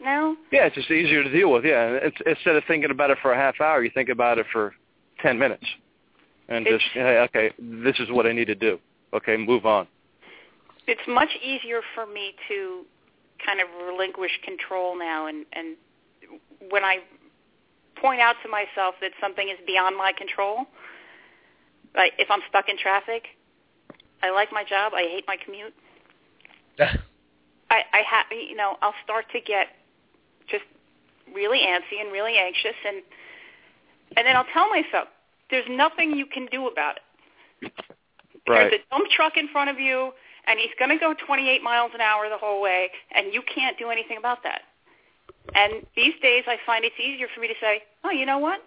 now. 0.00 0.36
yeah 0.52 0.66
it's 0.66 0.74
just 0.74 0.90
easier 0.90 1.22
to 1.22 1.30
deal 1.30 1.50
with 1.52 1.64
yeah 1.64 1.98
it's, 2.02 2.16
instead 2.26 2.56
of 2.56 2.62
thinking 2.66 2.90
about 2.90 3.10
it 3.10 3.18
for 3.20 3.32
a 3.32 3.36
half 3.36 3.60
hour 3.60 3.82
you 3.82 3.90
think 3.92 4.08
about 4.08 4.38
it 4.38 4.46
for 4.52 4.74
ten 5.20 5.38
minutes 5.38 5.66
and 6.48 6.66
It's- 6.66 6.80
just 6.80 6.92
hey 6.94 7.18
okay 7.28 7.52
this 7.58 7.98
is 7.98 8.10
what 8.10 8.26
i 8.26 8.32
need 8.32 8.46
to 8.46 8.54
do 8.54 8.78
okay 9.12 9.36
move 9.36 9.66
on 9.66 9.86
It's 10.86 11.06
much 11.06 11.30
easier 11.42 11.80
for 11.94 12.06
me 12.06 12.34
to 12.48 12.84
kind 13.44 13.60
of 13.60 13.68
relinquish 13.86 14.32
control 14.44 14.98
now 14.98 15.26
and 15.26 15.44
and 15.52 15.76
when 16.70 16.84
I 16.84 16.98
point 18.00 18.20
out 18.20 18.36
to 18.42 18.48
myself 18.48 18.94
that 19.00 19.12
something 19.20 19.48
is 19.48 19.58
beyond 19.66 19.96
my 19.96 20.12
control. 20.12 20.66
Like 21.94 22.12
if 22.18 22.30
I'm 22.30 22.40
stuck 22.48 22.68
in 22.68 22.76
traffic, 22.78 23.24
I 24.22 24.30
like 24.30 24.52
my 24.52 24.64
job. 24.64 24.92
I 24.94 25.02
hate 25.02 25.24
my 25.26 25.36
commute. 25.42 25.74
I 26.78 26.90
I 27.70 28.02
have 28.08 28.26
you 28.30 28.56
know 28.56 28.76
I'll 28.82 28.94
start 29.04 29.26
to 29.32 29.40
get 29.40 29.68
just 30.50 30.64
really 31.34 31.60
antsy 31.60 32.00
and 32.00 32.12
really 32.12 32.36
anxious 32.36 32.76
and 32.86 33.02
and 34.16 34.26
then 34.26 34.36
I'll 34.36 34.46
tell 34.52 34.68
myself 34.70 35.08
there's 35.50 35.66
nothing 35.68 36.16
you 36.16 36.26
can 36.26 36.46
do 36.46 36.66
about 36.66 36.96
it. 36.96 37.72
Right. 38.48 38.70
There's 38.70 38.80
a 38.80 38.90
dump 38.90 39.10
truck 39.10 39.36
in 39.36 39.48
front 39.48 39.70
of 39.70 39.78
you 39.78 40.12
and 40.46 40.58
he's 40.58 40.72
going 40.78 40.90
to 40.90 40.98
go 40.98 41.14
28 41.26 41.62
miles 41.62 41.92
an 41.94 42.00
hour 42.00 42.28
the 42.28 42.38
whole 42.38 42.62
way 42.62 42.88
and 43.14 43.32
you 43.32 43.42
can't 43.42 43.78
do 43.78 43.90
anything 43.90 44.16
about 44.16 44.42
that. 44.44 44.62
And 45.54 45.86
these 45.96 46.14
days 46.22 46.44
I 46.46 46.56
find 46.64 46.84
it's 46.84 46.98
easier 46.98 47.26
for 47.34 47.40
me 47.40 47.48
to 47.48 47.54
say, 47.60 47.82
"Oh, 48.04 48.10
you 48.10 48.26
know 48.26 48.38
what? 48.38 48.60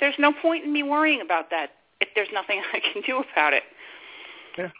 There's 0.00 0.14
no 0.18 0.32
point 0.32 0.64
in 0.64 0.72
me 0.72 0.82
worrying 0.82 1.20
about 1.20 1.50
that 1.50 1.70
if 2.00 2.08
there's 2.14 2.28
nothing 2.32 2.62
I 2.72 2.80
can 2.80 3.02
do 3.02 3.22
about 3.32 3.52
it." 3.54 3.64
Yeah. 4.56 4.70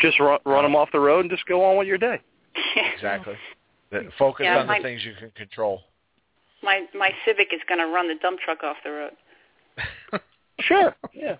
Just 0.00 0.20
run, 0.20 0.38
run 0.44 0.64
them 0.64 0.76
off 0.76 0.90
the 0.92 1.00
road 1.00 1.20
and 1.20 1.30
just 1.30 1.46
go 1.46 1.64
on 1.64 1.76
with 1.76 1.86
your 1.86 1.98
day. 1.98 2.20
Exactly. 2.94 3.36
The- 3.90 4.10
Focus 4.18 4.44
Yeah, 4.44 4.58
on 4.58 4.66
the 4.66 4.78
things 4.82 5.04
you 5.04 5.14
can 5.18 5.30
control. 5.30 5.82
my 6.62 6.86
my 6.94 7.10
Civic 7.24 7.52
is 7.52 7.60
going 7.68 7.78
to 7.80 7.86
run 7.86 8.08
the 8.08 8.14
dump 8.20 8.40
truck 8.40 8.62
off 8.62 8.76
the 8.84 8.90
road. 8.90 9.12
Sure. 10.60 10.92
Yeah. 11.14 11.36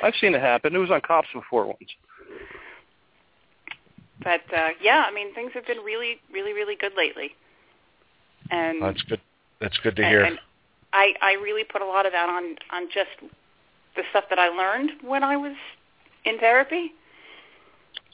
I've 0.00 0.14
seen 0.20 0.32
it 0.32 0.40
happen. 0.40 0.72
It 0.72 0.78
was 0.78 0.92
on 0.92 1.00
cops 1.00 1.26
before 1.34 1.66
once. 1.66 1.78
But 4.22 4.42
uh 4.56 4.70
yeah, 4.82 5.04
I 5.08 5.12
mean 5.12 5.34
things 5.34 5.52
have 5.54 5.66
been 5.66 5.78
really 5.78 6.20
really 6.32 6.52
really 6.52 6.76
good 6.76 6.92
lately. 6.96 7.30
And 8.50 8.82
That's 8.82 9.02
good. 9.02 9.20
That's 9.60 9.76
good 9.78 9.96
to 9.96 10.02
and, 10.02 10.10
hear. 10.10 10.22
and 10.24 10.38
I 10.92 11.14
I 11.20 11.32
really 11.34 11.64
put 11.64 11.82
a 11.82 11.86
lot 11.86 12.06
of 12.06 12.12
that 12.12 12.28
on 12.28 12.56
on 12.72 12.88
just 12.94 13.10
the 13.96 14.02
stuff 14.10 14.24
that 14.30 14.38
I 14.38 14.48
learned 14.48 14.90
when 15.02 15.24
I 15.24 15.36
was 15.36 15.56
in 16.24 16.38
therapy 16.38 16.92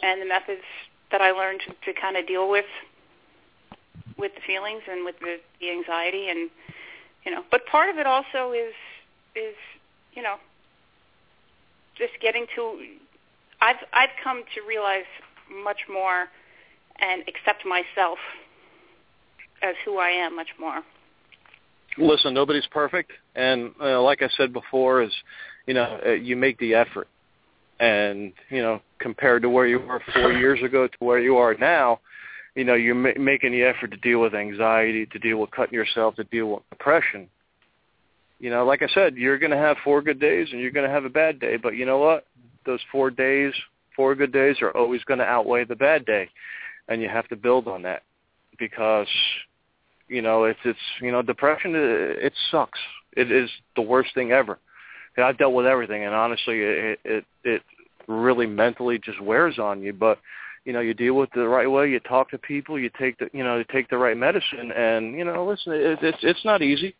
and 0.03 0.21
the 0.21 0.27
methods 0.27 0.63
that 1.11 1.21
I 1.21 1.31
learned 1.33 1.61
to, 1.67 1.93
to 1.93 2.01
kind 2.01 2.17
of 2.17 2.27
deal 2.27 2.51
with 2.51 2.65
with 4.16 4.32
the 4.35 4.41
feelings 4.47 4.82
and 4.91 5.05
with 5.05 5.19
the, 5.20 5.36
the 5.61 5.70
anxiety 5.70 6.28
and 6.28 6.51
you 7.24 7.32
know 7.32 7.43
but 7.51 7.65
part 7.66 7.91
of 7.91 7.97
it 7.99 8.07
also 8.07 8.53
is 8.53 8.74
is 9.35 9.55
you 10.15 10.23
know 10.23 10.36
just 11.97 12.12
getting 12.20 12.47
to 12.55 12.78
I've 13.61 13.77
I've 13.93 14.11
come 14.23 14.43
to 14.55 14.61
realize 14.69 15.05
much 15.62 15.81
more 15.91 16.27
and 17.01 17.23
accept 17.23 17.65
myself 17.66 18.19
as 19.62 19.74
who 19.85 19.99
I 19.99 20.11
am 20.11 20.36
much 20.36 20.49
more. 20.59 20.82
Listen, 21.97 22.35
nobody's 22.35 22.66
perfect, 22.66 23.12
and 23.36 23.70
uh, 23.81 24.03
like 24.03 24.20
I 24.20 24.28
said 24.36 24.53
before, 24.53 25.03
is 25.03 25.12
you 25.66 25.74
know 25.74 26.01
uh, 26.05 26.11
you 26.11 26.36
make 26.36 26.59
the 26.59 26.74
effort, 26.74 27.07
and 27.78 28.32
you 28.51 28.61
know 28.61 28.81
compared 28.99 29.43
to 29.43 29.49
where 29.49 29.66
you 29.66 29.78
were 29.78 30.03
four 30.12 30.32
years 30.32 30.61
ago 30.62 30.89
to 30.89 30.97
where 30.99 31.20
you 31.20 31.36
are 31.36 31.55
now, 31.55 32.01
you 32.55 32.65
know 32.65 32.75
you're 32.75 32.95
ma- 32.95 33.19
making 33.19 33.53
the 33.53 33.63
effort 33.63 33.91
to 33.91 33.97
deal 33.97 34.21
with 34.21 34.35
anxiety, 34.35 35.07
to 35.07 35.19
deal 35.19 35.39
with 35.39 35.51
cutting 35.51 35.75
yourself, 35.75 36.17
to 36.17 36.25
deal 36.25 36.47
with 36.47 36.63
depression. 36.71 37.29
You 38.41 38.51
know, 38.51 38.65
like 38.65 38.83
I 38.83 38.89
said, 38.89 39.17
you're 39.17 39.39
going 39.39 39.53
to 39.53 39.57
have 39.57 39.77
four 39.85 40.03
good 40.03 40.21
days 40.21 40.49
and 40.53 40.61
you're 40.61 40.71
going 40.71 40.87
to 40.87 40.93
have 40.93 41.05
a 41.05 41.11
bad 41.11 41.41
day, 41.41 41.57
but 41.57 41.77
you 41.77 41.87
know 41.87 41.99
what? 41.99 42.27
Those 42.67 42.81
four 42.91 43.11
days, 43.11 43.53
four 43.97 44.15
good 44.15 44.33
days, 44.33 44.57
are 44.61 44.77
always 44.77 45.03
going 45.05 45.21
to 45.21 45.25
outweigh 45.25 45.65
the 45.65 45.77
bad 45.77 46.05
day, 46.05 46.29
and 46.89 47.01
you 47.01 47.09
have 47.09 47.29
to 47.29 47.37
build 47.37 47.69
on 47.69 47.83
that 47.83 48.03
because 48.59 49.09
you 50.09 50.23
know 50.23 50.45
it's 50.45 50.59
it's 50.65 50.79
you 51.01 51.11
know 51.11 51.23
depression 51.23 51.75
it, 51.75 52.25
it 52.25 52.33
sucks 52.51 52.79
it 53.17 53.31
is 53.31 53.51
the 53.77 53.83
worst 53.83 54.15
thing 54.15 54.33
ever 54.33 54.59
and 55.17 55.25
i've 55.25 55.39
dealt 55.39 55.55
with 55.55 55.67
everything 55.67 56.05
and 56.05 56.15
honestly 56.15 56.61
it 56.61 56.99
it 57.05 57.25
it 57.43 57.63
really 58.07 58.47
mentally 58.47 58.99
just 58.99 59.21
wears 59.21 59.59
on 59.59 59.83
you 59.83 59.93
but 59.93 60.19
you 60.65 60.73
know 60.73 60.81
you 60.81 60.95
deal 60.95 61.15
with 61.15 61.28
it 61.35 61.39
the 61.39 61.49
right 61.49 61.70
way 61.70 61.91
you 61.91 62.01
talk 62.01 62.31
to 62.31 62.39
people 62.39 62.78
you 62.78 62.91
take 62.99 63.19
the 63.19 63.28
you 63.32 63.45
know 63.45 63.59
you 63.59 63.65
take 63.73 63.89
the 63.91 63.97
right 63.99 64.16
medicine 64.16 64.73
and 64.73 65.15
you 65.15 65.24
know 65.24 65.45
listen 65.47 65.73
it, 65.73 65.99
it's 66.03 66.19
it's 66.23 66.45
not 66.45 66.62
easy 66.62 66.95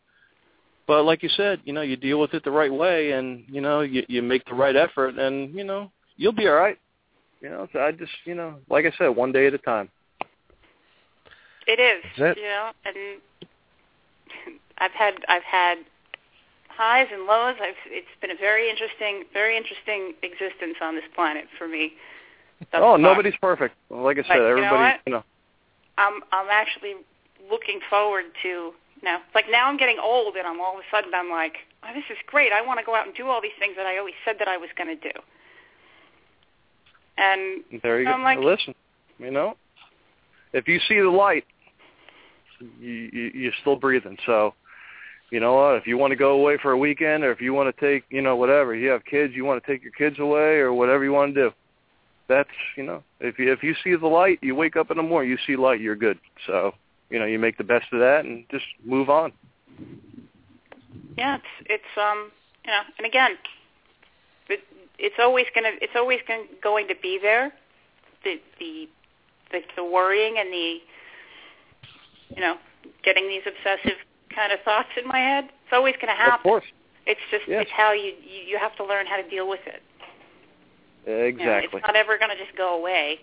but 0.87 1.05
like 1.05 1.23
you 1.23 1.29
said 1.31 1.61
you 1.65 1.73
know 1.73 1.81
you 1.83 1.97
deal 1.97 2.21
with 2.21 2.35
it 2.35 2.45
the 2.45 2.51
right 2.51 2.73
way 2.73 3.13
and 3.13 3.45
you 3.49 3.61
know 3.61 3.81
you 3.81 4.05
you 4.09 4.23
make 4.23 4.45
the 4.47 4.55
right 4.55 4.77
effort 4.77 5.19
and 5.19 5.55
you 5.55 5.65
know 5.65 5.91
you'll 6.17 6.33
be 6.33 6.47
all 6.49 6.55
right 6.55 6.79
you 7.41 7.49
know 7.49 7.67
so 7.73 7.81
i 7.81 7.91
just 7.91 8.13
you 8.25 8.35
know 8.35 8.57
like 8.69 8.85
i 8.85 8.93
said 8.99 9.09
one 9.09 9.33
day 9.33 9.47
at 9.47 9.55
a 9.55 9.59
time 9.59 9.89
It 11.67 11.81
is, 11.81 12.05
That's 12.19 12.37
it. 12.37 12.43
you 12.43 12.49
know, 12.49 12.71
and 12.85 12.97
I've 14.79 14.93
had 14.93 15.15
I've 15.29 15.43
had 15.45 15.79
highs 16.69 17.07
and 17.13 17.25
lows. 17.25 17.57
I've 17.61 17.81
it's 17.87 18.07
been 18.21 18.31
a 18.31 18.37
very 18.37 18.69
interesting, 18.69 19.25
very 19.33 19.57
interesting 19.57 20.13
existence 20.23 20.77
on 20.83 20.95
this 20.95 21.05
planet 21.15 21.47
for 21.57 21.69
me. 21.69 21.93
Thus 22.73 22.81
oh 22.83 22.93
far. 22.93 22.99
nobody's 22.99 23.37
perfect 23.41 23.75
like 23.91 24.19
i 24.19 24.23
said 24.23 24.29
But 24.29 24.35
you 24.35 24.41
know 24.41 24.47
everybody 24.51 24.83
what? 24.83 25.01
you 25.07 25.13
know 25.13 25.25
I'm 25.97 26.23
I'm 26.33 26.49
actually 26.51 26.95
looking 27.51 27.79
forward 27.89 28.25
to 28.43 28.73
know, 29.05 29.19
like 29.35 29.45
now 29.51 29.69
I'm 29.69 29.77
getting 29.77 29.99
old 30.03 30.35
and 30.37 30.47
I'm 30.47 30.61
all 30.61 30.75
of 30.75 30.81
a 30.81 30.83
sudden 30.91 31.13
I'm 31.15 31.31
like, 31.31 31.55
oh, 31.85 31.91
this 31.95 32.05
is 32.11 32.17
great. 32.27 32.53
I 32.53 32.63
want 32.67 32.81
to 32.81 32.85
go 32.85 32.95
out 32.97 33.07
and 33.07 33.15
do 33.15 33.29
all 33.29 33.41
these 33.41 33.53
things 33.59 33.75
that 33.77 33.87
I 33.87 33.99
always 33.99 34.15
said 34.25 34.37
that 34.41 34.49
I 34.49 34.57
was 34.57 34.71
going 34.77 34.89
to 34.89 35.01
do. 35.01 35.17
And 37.17 37.63
There 37.83 38.01
you 38.01 38.09
I'm 38.09 38.21
go. 38.21 38.25
like- 38.25 38.39
Listen, 38.41 38.75
you 39.19 39.31
know, 39.31 39.57
if 40.53 40.67
you 40.67 40.81
see 40.89 40.99
the 40.99 41.09
light, 41.11 41.45
you, 42.81 43.11
you 43.13 43.31
you're 43.35 43.53
still 43.61 43.77
breathing. 43.77 44.17
So, 44.27 44.55
you 45.31 45.39
know 45.41 45.55
what? 45.55 45.77
If 45.77 45.87
you 45.87 45.99
want 45.99 46.13
to 46.13 46.17
go 46.17 46.33
away 46.33 46.59
for 46.61 46.73
a 46.73 46.79
weekend, 46.79 47.25
or 47.25 47.31
if 47.33 47.41
you 47.41 47.53
want 47.53 47.75
to 47.75 47.81
take, 47.81 48.05
you 48.11 48.23
know, 48.23 48.37
whatever, 48.37 48.75
you 48.75 48.89
have 48.91 49.05
kids, 49.05 49.35
you 49.35 49.45
want 49.45 49.63
to 49.63 49.71
take 49.71 49.83
your 49.83 49.93
kids 49.93 50.19
away, 50.19 50.57
or 50.59 50.73
whatever 50.73 51.05
you 51.05 51.13
want 51.13 51.35
to 51.35 51.49
do. 51.51 51.55
That's, 52.29 52.49
you 52.77 52.83
know, 52.83 53.03
if 53.21 53.39
you 53.39 53.53
if 53.53 53.63
you 53.63 53.75
see 53.85 53.95
the 53.97 54.07
light, 54.07 54.39
you 54.43 54.55
wake 54.55 54.77
up 54.77 54.91
in 54.91 54.97
the 54.97 55.03
morning, 55.03 55.31
you 55.31 55.39
see 55.47 55.57
light, 55.57 55.81
you're 55.81 55.97
good. 55.97 56.19
So, 56.47 56.73
you 57.11 57.19
know, 57.19 57.27
you 57.27 57.39
make 57.39 57.59
the 57.59 57.65
best 57.65 57.87
of 57.93 58.01
that 58.01 58.25
and 58.25 58.45
just 58.51 58.65
move 58.85 59.11
on. 59.11 59.33
yeah, 61.19 61.37
it's 61.37 61.45
it's 61.67 61.99
um 62.01 62.31
you 62.65 62.71
know, 62.71 62.81
and 62.99 63.07
again, 63.07 63.33
it, 64.49 64.61
it's 64.99 65.17
always 65.19 65.47
gonna 65.55 65.73
it's 65.83 65.93
always 65.95 66.21
going 66.27 66.47
going 66.63 66.89
to 66.89 66.95
be 67.03 67.19
there. 67.21 67.53
The 68.25 68.41
the 68.59 68.89
the, 69.53 69.61
the 69.77 69.85
worrying 69.85 70.37
and 70.39 70.51
the 70.53 70.79
you 72.35 72.41
know 72.41 72.57
getting 73.05 73.29
these 73.29 73.43
obsessive 73.47 73.99
kind 74.35 74.53
of 74.53 74.61
thoughts 74.65 74.89
in 75.01 75.07
my 75.07 75.19
head. 75.19 75.45
It's 75.45 75.73
always 75.73 75.95
going 75.97 76.09
to 76.09 76.15
happen. 76.15 76.41
Of 76.41 76.43
course, 76.43 76.65
It's 77.07 77.21
just 77.31 77.45
Yes. 77.47 77.63
it's 77.63 77.71
how 77.71 77.93
you 77.93 78.13
you 78.25 78.59
have 78.59 78.75
to 78.77 78.85
learn 78.85 79.07
how 79.07 79.17
to 79.17 79.29
deal 79.29 79.49
with 79.49 79.61
it. 79.67 79.83
You 81.07 81.13
know, 81.13 81.23
exactly. 81.23 81.79
it's 81.79 81.87
not 81.87 81.97
ever 81.97 82.19
going 82.19 82.31
to 82.31 82.43
just 82.43 82.57
go 82.57 82.79
away. 82.79 83.19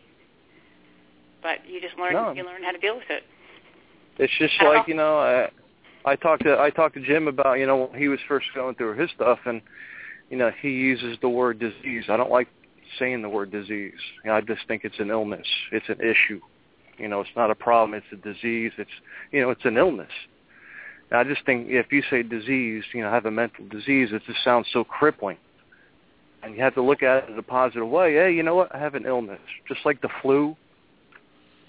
But 1.41 1.67
you 1.67 1.81
just 1.81 1.97
learn 1.97 2.13
No. 2.13 2.31
you 2.33 2.45
learn 2.45 2.63
how 2.63 2.71
to 2.71 2.77
deal 2.77 2.95
with 2.95 3.09
it. 3.09 3.23
It's 4.19 4.33
just 4.37 4.53
I 4.59 4.63
don't 4.63 4.75
like 4.75 4.87
you 4.87 4.93
know, 4.93 5.17
I, 5.17 5.49
I 6.05 6.15
talked 6.15 6.43
to 6.43 6.59
I 6.59 6.69
talked 6.69 6.95
to 6.95 7.01
Jim 7.01 7.27
about 7.27 7.53
you 7.59 7.65
know 7.65 7.87
when 7.87 7.99
he 7.99 8.07
was 8.07 8.19
first 8.27 8.47
going 8.53 8.75
through 8.75 8.97
his 8.97 9.09
stuff, 9.15 9.39
and 9.45 9.61
you 10.29 10.37
know 10.37 10.51
he 10.61 10.69
uses 10.69 11.17
the 11.21 11.29
word 11.29 11.59
disease. 11.59 12.05
I 12.09 12.17
don't 12.17 12.31
like 12.31 12.47
saying 12.99 13.21
the 13.21 13.29
word 13.29 13.51
disease. 13.51 13.99
You 14.23 14.29
know, 14.29 14.33
I 14.33 14.41
just 14.41 14.67
think 14.67 14.83
it's 14.83 14.99
an 14.99 15.09
illness. 15.09 15.47
It's 15.71 15.89
an 15.89 15.99
issue. 16.01 16.41
You 16.97 17.07
know, 17.07 17.21
it's 17.21 17.29
not 17.35 17.49
a 17.49 17.55
problem. 17.55 17.97
It's 17.97 18.05
a 18.11 18.17
disease. 18.17 18.71
It's 18.77 18.91
you 19.31 19.41
know, 19.41 19.49
it's 19.49 19.65
an 19.65 19.77
illness. 19.77 20.11
And 21.09 21.19
I 21.19 21.23
just 21.23 21.45
think 21.45 21.67
if 21.69 21.91
you 21.91 22.03
say 22.09 22.23
disease, 22.23 22.83
you 22.93 23.01
know, 23.01 23.09
have 23.09 23.25
a 23.25 23.31
mental 23.31 23.65
disease, 23.67 24.09
it 24.11 24.21
just 24.27 24.43
sounds 24.43 24.67
so 24.71 24.83
crippling. 24.83 25.37
And 26.43 26.55
you 26.55 26.61
have 26.61 26.73
to 26.75 26.81
look 26.81 27.03
at 27.03 27.23
it 27.23 27.29
in 27.29 27.37
a 27.37 27.43
positive 27.43 27.87
way. 27.87 28.13
Hey, 28.13 28.33
you 28.33 28.43
know 28.43 28.55
what? 28.55 28.73
I 28.73 28.79
have 28.79 28.95
an 28.95 29.05
illness, 29.05 29.39
just 29.67 29.81
like 29.85 30.01
the 30.01 30.09
flu 30.21 30.55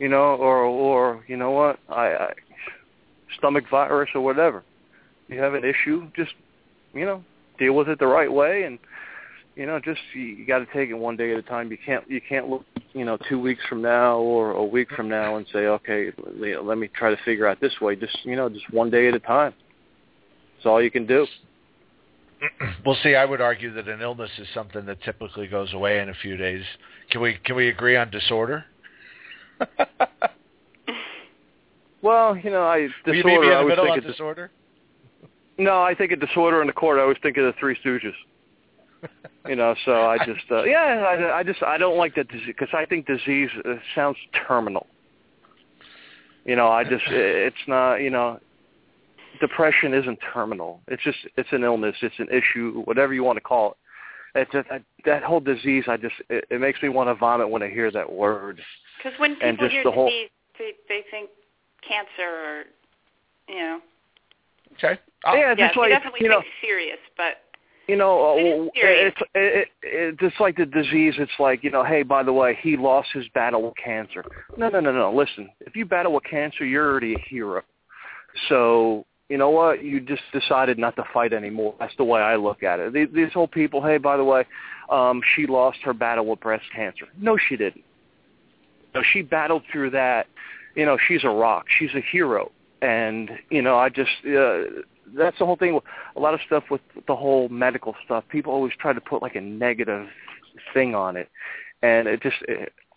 you 0.02 0.08
know, 0.08 0.34
or 0.34 0.64
or 0.64 1.24
you 1.28 1.36
know 1.36 1.52
what, 1.52 1.78
I, 1.88 2.08
I 2.08 2.32
stomach 3.38 3.64
virus 3.70 4.10
or 4.16 4.20
whatever. 4.20 4.64
You 5.28 5.40
have 5.40 5.54
an 5.54 5.64
issue, 5.64 6.10
just 6.16 6.32
you 6.92 7.06
know, 7.06 7.22
deal 7.56 7.74
with 7.74 7.88
it 7.88 8.00
the 8.00 8.08
right 8.08 8.30
way, 8.30 8.64
and 8.64 8.80
you 9.54 9.64
know, 9.64 9.78
just 9.78 10.00
you, 10.12 10.22
you 10.22 10.44
got 10.44 10.58
to 10.58 10.66
take 10.66 10.90
it 10.90 10.94
one 10.94 11.16
day 11.16 11.32
at 11.32 11.38
a 11.38 11.42
time. 11.42 11.70
You 11.70 11.78
can't 11.78 12.10
you 12.10 12.20
can't 12.20 12.48
look 12.48 12.64
you 12.94 13.04
know 13.04 13.16
two 13.28 13.38
weeks 13.38 13.62
from 13.68 13.80
now 13.80 14.18
or 14.18 14.50
a 14.50 14.64
week 14.64 14.88
from 14.90 15.08
now 15.08 15.36
and 15.36 15.46
say, 15.52 15.66
okay, 15.66 16.10
let 16.36 16.78
me 16.78 16.88
try 16.88 17.10
to 17.10 17.22
figure 17.24 17.46
out 17.46 17.60
this 17.60 17.80
way. 17.80 17.94
Just 17.94 18.24
you 18.24 18.34
know, 18.34 18.48
just 18.48 18.68
one 18.72 18.90
day 18.90 19.06
at 19.06 19.14
a 19.14 19.20
time. 19.20 19.54
That's 20.56 20.66
all 20.66 20.82
you 20.82 20.90
can 20.90 21.06
do. 21.06 21.28
well, 22.84 22.96
see, 23.02 23.14
I 23.14 23.24
would 23.24 23.40
argue 23.40 23.72
that 23.74 23.88
an 23.88 24.00
illness 24.00 24.30
is 24.38 24.48
something 24.54 24.84
that 24.86 25.02
typically 25.02 25.46
goes 25.46 25.72
away 25.72 26.00
in 26.00 26.08
a 26.08 26.14
few 26.14 26.36
days. 26.36 26.64
Can 27.10 27.20
we 27.20 27.38
can 27.44 27.56
we 27.56 27.68
agree 27.68 27.96
on 27.96 28.10
disorder? 28.10 28.64
Well, 32.02 32.36
you 32.36 32.50
know, 32.50 32.64
I 32.64 32.88
Will 33.06 33.14
you 33.14 33.22
disorder. 33.22 33.28
meet 33.28 33.40
me 33.40 33.46
in 33.46 33.52
I 33.52 33.54
the 33.54 33.56
always 33.58 33.70
middle 33.70 33.84
think 33.84 33.92
on 33.92 33.98
it's 33.98 34.06
disorder? 34.08 34.50
No, 35.56 35.82
I 35.82 35.94
think 35.94 36.10
a 36.10 36.16
disorder 36.16 36.60
in 36.60 36.66
the 36.66 36.72
court. 36.72 36.98
I 36.98 37.02
always 37.02 37.18
think 37.22 37.36
of 37.36 37.44
the 37.44 37.54
Three 37.58 37.78
Stooges. 37.84 38.12
You 39.48 39.56
know, 39.56 39.74
so 39.84 40.06
I 40.06 40.18
just 40.18 40.44
uh, 40.52 40.62
yeah, 40.62 40.78
I, 40.78 41.38
I 41.38 41.42
just 41.42 41.64
I 41.64 41.76
don't 41.76 41.96
like 41.96 42.14
that 42.14 42.28
disease 42.28 42.46
because 42.46 42.68
I 42.72 42.84
think 42.86 43.08
disease 43.08 43.50
uh, 43.64 43.74
sounds 43.92 44.16
terminal. 44.46 44.86
You 46.44 46.54
know, 46.54 46.68
I 46.68 46.84
just 46.84 47.02
it's 47.08 47.56
not 47.66 47.96
you 47.96 48.10
know, 48.10 48.38
depression 49.42 49.92
isn't 49.92 50.18
terminal. 50.32 50.80
It's 50.88 51.02
just 51.02 51.18
it's 51.36 51.48
an 51.52 51.64
illness. 51.64 51.96
It's 52.00 52.18
an 52.18 52.28
issue, 52.30 52.82
whatever 52.84 53.12
you 53.12 53.24
want 53.24 53.36
to 53.36 53.40
call 53.42 53.72
it. 53.72 53.76
It's 54.34 54.52
just, 54.52 54.68
that, 54.70 54.82
that 55.04 55.22
whole 55.22 55.40
disease. 55.40 55.84
I 55.88 55.98
just 55.98 56.14
it, 56.30 56.46
it 56.50 56.60
makes 56.60 56.80
me 56.82 56.88
want 56.88 57.10
to 57.10 57.14
vomit 57.14 57.50
when 57.50 57.62
I 57.62 57.68
hear 57.68 57.90
that 57.90 58.10
word. 58.10 58.62
Because 58.96 59.18
when 59.18 59.32
And 59.42 59.58
people 59.58 59.66
just 59.66 59.72
hear 59.72 59.84
the 59.84 59.90
whole- 59.90 60.06
disease, 60.06 60.30
they, 60.58 60.72
they 60.88 61.04
think 61.10 61.28
cancer 61.86 62.22
or, 62.22 62.62
you 63.48 63.60
know. 63.60 63.80
Okay. 64.74 64.98
Uh, 65.26 65.32
yeah, 65.34 65.40
yeah, 65.40 65.54
just 65.54 65.74
she 65.74 65.80
like 65.80 65.90
definitely 65.90 66.20
you 66.22 66.28
know, 66.28 66.40
thinks 66.40 66.56
serious, 66.62 66.98
but 67.16 67.34
you 67.88 67.96
know, 67.96 68.36
It 68.38 68.46
is 68.46 68.68
uh, 68.68 68.70
it's 68.74 69.16
it, 69.20 69.28
it, 69.34 69.68
it's 69.82 70.20
just 70.20 70.40
like 70.40 70.56
the 70.56 70.64
disease. 70.64 71.14
It's 71.18 71.32
like 71.38 71.62
you 71.64 71.70
know, 71.70 71.84
hey, 71.84 72.02
by 72.04 72.22
the 72.22 72.32
way, 72.32 72.56
he 72.62 72.76
lost 72.76 73.08
his 73.12 73.26
battle 73.34 73.62
with 73.62 73.74
cancer. 73.76 74.24
No, 74.56 74.68
no, 74.68 74.80
no, 74.80 74.92
no. 74.92 75.12
Listen, 75.12 75.50
if 75.60 75.74
you 75.76 75.84
battle 75.84 76.12
with 76.14 76.24
cancer, 76.24 76.64
you're 76.64 76.88
already 76.88 77.14
a 77.14 77.18
hero. 77.28 77.62
So 78.48 79.04
you 79.28 79.38
know 79.38 79.50
what? 79.50 79.82
You 79.82 80.00
just 80.00 80.22
decided 80.32 80.78
not 80.78 80.96
to 80.96 81.04
fight 81.12 81.32
anymore. 81.32 81.74
That's 81.78 81.96
the 81.96 82.04
way 82.04 82.20
I 82.20 82.36
look 82.36 82.62
at 82.62 82.80
it. 82.80 82.92
These, 82.92 83.08
these 83.14 83.32
whole 83.32 83.48
people, 83.48 83.82
hey, 83.82 83.98
by 83.98 84.16
the 84.16 84.24
way, 84.24 84.44
um, 84.90 85.22
she 85.34 85.46
lost 85.46 85.78
her 85.84 85.94
battle 85.94 86.26
with 86.26 86.40
breast 86.40 86.64
cancer. 86.74 87.06
No, 87.18 87.38
she 87.48 87.56
didn't. 87.56 87.84
No, 88.94 89.02
she 89.12 89.22
battled 89.22 89.62
through 89.72 89.90
that. 89.90 90.26
You 90.74 90.84
know, 90.84 90.98
she's 91.08 91.24
a 91.24 91.28
rock. 91.30 91.66
She's 91.78 91.94
a 91.94 92.00
hero. 92.00 92.50
And 92.82 93.30
you 93.48 93.62
know, 93.62 93.78
I 93.78 93.88
just 93.88 94.10
uh, 94.26 94.82
that's 95.16 95.38
the 95.38 95.46
whole 95.46 95.56
thing. 95.56 95.78
A 96.16 96.20
lot 96.20 96.34
of 96.34 96.40
stuff 96.46 96.64
with 96.70 96.80
the 97.06 97.16
whole 97.16 97.48
medical 97.48 97.94
stuff. 98.04 98.24
People 98.28 98.52
always 98.52 98.72
try 98.78 98.92
to 98.92 99.00
put 99.00 99.22
like 99.22 99.36
a 99.36 99.40
negative 99.40 100.08
thing 100.74 100.94
on 100.94 101.16
it, 101.16 101.28
and 101.82 102.08
it 102.08 102.22
just 102.22 102.36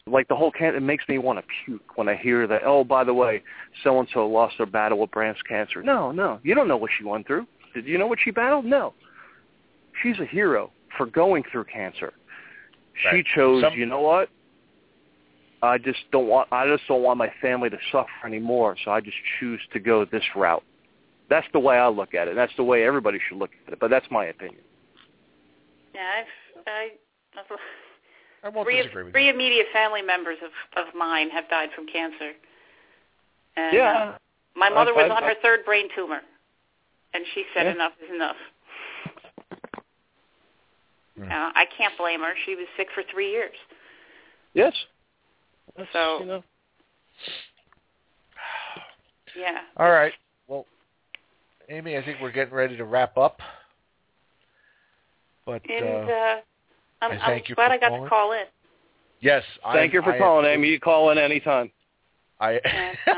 like 0.08 0.28
the 0.28 0.36
whole 0.36 0.52
can. 0.52 0.76
It 0.76 0.82
makes 0.82 1.04
me 1.10 1.18
want 1.18 1.40
to 1.40 1.46
puke 1.66 1.98
when 1.98 2.08
I 2.08 2.16
hear 2.16 2.46
that. 2.48 2.62
Oh, 2.64 2.84
by 2.84 3.04
the 3.04 3.14
way, 3.14 3.42
so 3.84 4.00
and 4.00 4.08
so 4.14 4.28
lost 4.28 4.56
their 4.58 4.68
battle 4.68 5.00
with 5.00 5.12
breast 5.12 5.40
cancer. 5.48 5.82
No, 5.82 6.12
no, 6.12 6.40
you 6.44 6.54
don't 6.54 6.68
know 6.68 6.78
what 6.78 6.92
she 6.98 7.04
went 7.04 7.26
through. 7.26 7.48
Did 7.74 7.86
you 7.86 7.98
know 7.98 8.08
what 8.08 8.20
she 8.24 8.32
battled? 8.32 8.66
No. 8.66 8.94
She's 10.04 10.20
a 10.20 10.26
hero 10.26 10.72
for 10.98 11.06
going 11.06 11.44
through 11.52 11.66
cancer. 11.66 12.14
She 13.12 13.24
chose. 13.36 13.64
Some- 13.64 13.74
you 13.74 13.86
know 13.86 14.02
what? 14.02 14.30
I 15.64 15.80
just 15.80 16.00
don't 16.12 16.28
want. 16.28 16.50
I 16.52 16.68
just 16.68 16.84
don't 16.88 17.02
want 17.02 17.18
my 17.18 17.32
family 17.42 17.70
to 17.70 17.78
suffer 17.92 18.10
anymore. 18.26 18.76
So 18.86 18.92
I 18.92 19.02
just 19.02 19.18
choose 19.40 19.60
to 19.74 19.80
go 19.80 20.06
this 20.06 20.24
route. 20.36 20.64
That's 21.30 21.48
the 21.54 21.60
way 21.60 21.78
I 21.78 21.88
look 21.88 22.14
at 22.14 22.28
it. 22.28 22.36
That's 22.36 22.56
the 22.56 22.64
way 22.64 22.86
everybody 22.86 23.18
should 23.28 23.38
look 23.38 23.50
at 23.66 23.74
it. 23.74 23.80
But 23.80 23.90
that's 23.90 24.06
my 24.12 24.26
opinion. 24.26 24.62
yeah, 25.96 26.02
I've 26.20 26.64
I. 26.68 26.88
I've 27.40 27.58
I 28.46 28.50
won't 28.50 28.68
three, 28.68 28.78
disagree 28.78 29.04
with 29.04 29.14
three 29.14 29.30
immediate 29.30 29.66
family 29.74 30.04
members 30.04 30.38
of 30.44 30.52
of 30.88 30.94
mine 30.94 31.30
have 31.32 31.50
died 31.50 31.70
from 31.76 31.88
cancer. 31.88 32.32
And, 33.58 33.76
uh, 33.76 33.78
Yeah. 33.78 34.18
my 34.56 34.70
mother 34.70 34.94
was 34.94 35.10
on 35.10 35.24
her 35.24 35.34
third 35.42 35.66
brain 35.66 35.90
tumor, 35.96 36.22
and 37.14 37.26
she 37.34 37.46
said 37.54 37.66
Yeah. 37.66 37.72
enough 37.72 37.94
is 38.02 38.10
enough. 38.12 38.38
Uh, 41.18 41.52
I 41.56 41.66
can't 41.66 41.98
blame 41.98 42.22
her. 42.22 42.36
She 42.46 42.56
was 42.56 42.68
sick 42.76 42.92
for 42.92 43.02
three 43.04 43.32
years. 43.32 43.56
Yes. 44.54 44.86
That's, 45.76 45.92
So- 45.92 46.20
you 46.20 46.26
know. 46.26 46.44
Yeah. 49.36 49.66
All 49.76 49.92
right. 49.92 50.14
Well, 50.48 50.66
Amy, 51.68 51.98
I 51.98 52.02
think 52.02 52.22
we're 52.22 52.32
getting 52.32 52.54
ready 52.54 52.78
to 52.78 52.86
wrap 52.86 53.18
up. 53.18 53.42
But 55.46 55.62
And 55.70 56.10
uh, 56.10 56.14
uh, 56.14 56.42
I'm, 57.02 57.12
I 57.12 57.16
I'm 57.16 57.20
thank 57.22 57.50
you 57.50 57.56
glad 57.56 57.68
for 57.68 57.74
I 57.74 57.78
got 57.78 57.90
calling. 57.90 58.04
to 58.04 58.10
call 58.10 58.32
in. 58.34 58.44
yes, 59.22 59.44
Thank 59.74 59.92
I, 59.92 59.94
you 59.94 60.02
for 60.02 60.14
I, 60.14 60.18
calling, 60.18 60.46
Amy. 60.46 60.70
You 60.70 60.80
call 60.80 61.12
in 61.12 61.18
anytime. 61.18 61.72
I 62.40 62.60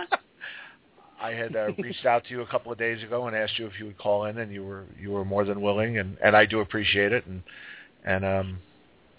I 1.22 1.32
had 1.32 1.56
uh, 1.56 1.70
reached 1.80 2.06
out 2.06 2.24
to 2.26 2.30
you 2.30 2.42
a 2.42 2.48
couple 2.48 2.72
of 2.72 2.78
days 2.78 3.02
ago 3.04 3.28
and 3.28 3.36
asked 3.36 3.58
you 3.58 3.66
if 3.66 3.80
you 3.80 3.86
would 3.86 3.98
call 3.98 4.26
in, 4.26 4.38
and 4.38 4.52
you 4.54 4.64
were 4.64 4.86
you 5.00 5.12
were 5.12 5.26
more 5.26 5.46
than 5.46 5.62
willing, 5.62 5.98
and 5.98 6.18
and 6.24 6.36
I 6.36 6.46
do 6.46 6.60
appreciate 6.60 7.12
it, 7.12 7.26
and 7.26 7.42
and 8.06 8.24
um, 8.26 8.60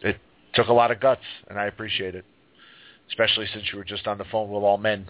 it 0.01 0.17
took 0.55 0.69
a 0.69 0.73
lot 0.73 0.91
of 0.91 1.01
guts, 1.01 1.23
and 1.49 1.59
I 1.59 1.67
appreciate 1.67 2.15
it, 2.15 2.25
especially 3.09 3.47
since 3.53 3.65
you 3.73 3.79
were 3.79 3.85
just 3.85 4.07
on 4.07 4.19
the 4.19 4.25
phone 4.25 4.51
with 4.51 4.63
all 4.63 4.79
men. 4.79 5.07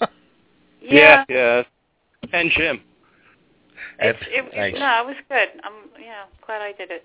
yeah. 0.80 1.24
Yeah. 1.28 1.62
And 2.32 2.50
Jim. 2.50 2.80
It's, 4.00 4.18
And- 4.20 4.48
it, 4.48 4.74
it, 4.74 4.78
no, 4.78 5.02
it 5.02 5.06
was 5.06 5.16
good. 5.28 5.48
I'm 5.62 5.72
yeah, 6.00 6.24
glad 6.44 6.62
I 6.62 6.72
did 6.72 6.90
it. 6.90 7.04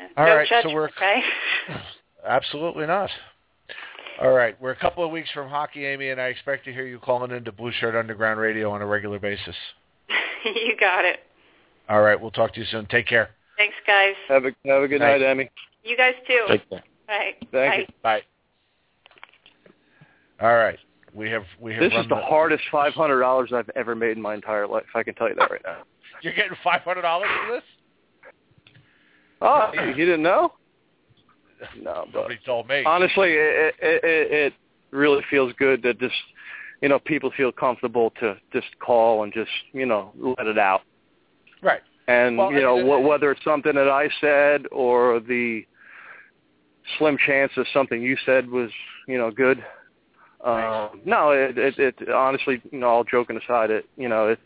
Yeah. 0.00 0.06
Yeah. 0.16 0.22
All 0.22 0.26
no 0.26 0.36
right, 0.36 0.48
so 0.62 0.74
we're- 0.74 0.90
okay. 0.96 1.22
Absolutely 2.26 2.86
not. 2.86 3.10
All 4.20 4.32
right, 4.32 4.60
we're 4.60 4.72
a 4.72 4.76
couple 4.76 5.02
of 5.04 5.10
weeks 5.10 5.30
from 5.32 5.48
hockey, 5.48 5.86
Amy, 5.86 6.10
and 6.10 6.20
I 6.20 6.26
expect 6.26 6.66
to 6.66 6.72
hear 6.72 6.86
you 6.86 6.98
calling 6.98 7.30
into 7.30 7.52
Blueshirt 7.52 7.98
Underground 7.98 8.38
Radio 8.38 8.70
on 8.70 8.82
a 8.82 8.86
regular 8.86 9.18
basis. 9.18 9.54
you 10.44 10.76
got 10.78 11.06
it. 11.06 11.20
All 11.88 12.02
right, 12.02 12.20
we'll 12.20 12.30
talk 12.30 12.52
to 12.54 12.60
you 12.60 12.66
soon. 12.66 12.84
Take 12.86 13.06
care. 13.06 13.30
Thanks, 13.56 13.76
guys. 13.86 14.14
Have 14.28 14.44
a 14.44 14.52
have 14.66 14.82
a 14.82 14.88
good 14.88 15.00
Night. 15.00 15.20
night, 15.20 15.22
Amy. 15.22 15.50
You 15.84 15.96
guys 15.96 16.14
too. 16.26 16.44
Take 16.48 16.68
care. 16.68 16.82
All 17.08 17.18
right. 17.18 17.34
Thank 17.50 17.52
Bye. 17.52 17.76
you. 17.78 17.86
Bye. 18.02 18.22
All 20.40 20.54
right, 20.54 20.78
we 21.14 21.30
have 21.30 21.44
we 21.60 21.72
have 21.74 21.80
This 21.82 21.92
run 21.92 22.02
is 22.04 22.08
the 22.08 22.16
hardest 22.16 22.62
five 22.70 22.92
hundred 22.94 23.20
dollars 23.20 23.50
I've 23.54 23.70
ever 23.76 23.94
made 23.94 24.16
in 24.16 24.22
my 24.22 24.34
entire 24.34 24.66
life. 24.66 24.84
I 24.94 25.02
can 25.02 25.14
tell 25.14 25.28
you 25.28 25.34
that 25.36 25.50
right 25.50 25.60
now. 25.64 25.78
You're 26.22 26.34
getting 26.34 26.56
five 26.64 26.80
hundred 26.82 27.02
dollars 27.02 27.28
for 27.46 27.54
this? 27.54 27.62
Oh, 29.40 29.70
you 29.74 30.04
didn't 30.04 30.22
know? 30.22 30.52
No, 31.78 32.06
but 32.10 32.20
Nobody 32.20 32.38
told 32.46 32.68
me. 32.68 32.84
honestly, 32.86 33.32
it, 33.32 33.74
it 33.82 34.00
it 34.02 34.32
it 34.32 34.52
really 34.92 35.22
feels 35.28 35.52
good 35.58 35.82
that 35.82 36.00
just 36.00 36.14
you 36.80 36.88
know 36.88 36.98
people 36.98 37.30
feel 37.36 37.52
comfortable 37.52 38.12
to 38.18 38.38
just 38.50 38.68
call 38.78 39.24
and 39.24 39.32
just 39.34 39.50
you 39.72 39.84
know 39.84 40.10
let 40.38 40.46
it 40.46 40.56
out. 40.58 40.80
Right. 41.62 41.82
And 42.08 42.38
Well, 42.38 42.50
you 42.50 42.62
know 42.62 42.78
I 42.78 42.82
mean, 42.82 43.04
wh- 43.04 43.06
whether 43.06 43.30
it's 43.30 43.44
something 43.44 43.74
that 43.74 43.90
I 43.90 44.08
said 44.22 44.64
or 44.72 45.20
the 45.20 45.66
slim 46.96 47.18
chance 47.18 47.52
that 47.58 47.66
something 47.74 48.00
you 48.00 48.16
said 48.24 48.48
was 48.48 48.70
you 49.06 49.18
know 49.18 49.30
good. 49.30 49.62
Um, 50.42 51.02
no, 51.04 51.32
it, 51.32 51.58
it 51.58 51.78
it 51.78 52.08
honestly, 52.08 52.62
you 52.72 52.78
know, 52.78 52.86
all 52.88 53.04
joking 53.04 53.36
aside, 53.36 53.70
it 53.70 53.84
you 53.98 54.08
know 54.08 54.28
it's 54.28 54.40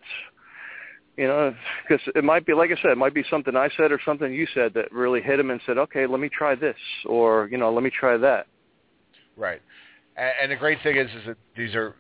you 1.17 1.27
know 1.27 1.55
because 1.89 2.05
it 2.15 2.25
might 2.25 2.47
be 2.47 2.55
like 2.55 2.71
I 2.71 2.81
said, 2.83 2.91
it 2.91 2.99
might 2.99 3.15
be 3.15 3.25
something 3.31 3.57
I 3.57 3.69
said 3.77 3.93
or 3.93 4.01
something 4.05 4.33
you 4.33 4.47
said 4.55 4.75
that 4.75 4.91
really 4.93 5.21
hit 5.21 5.39
him 5.39 5.51
and 5.51 5.61
said, 5.67 5.79
okay, 5.79 6.07
let 6.07 6.21
me 6.21 6.29
try 6.29 6.55
this 6.55 6.77
or 7.07 7.49
you 7.51 7.59
know 7.59 7.73
let 7.73 7.83
me 7.83 7.91
try 7.91 8.17
that. 8.17 8.47
Right. 9.37 9.61
And, 10.17 10.33
and 10.43 10.53
the 10.53 10.57
great 10.57 10.79
thing 10.83 10.97
is, 10.97 11.09
is 11.11 11.27
that 11.27 11.37
these 11.57 11.75
are 11.75 11.95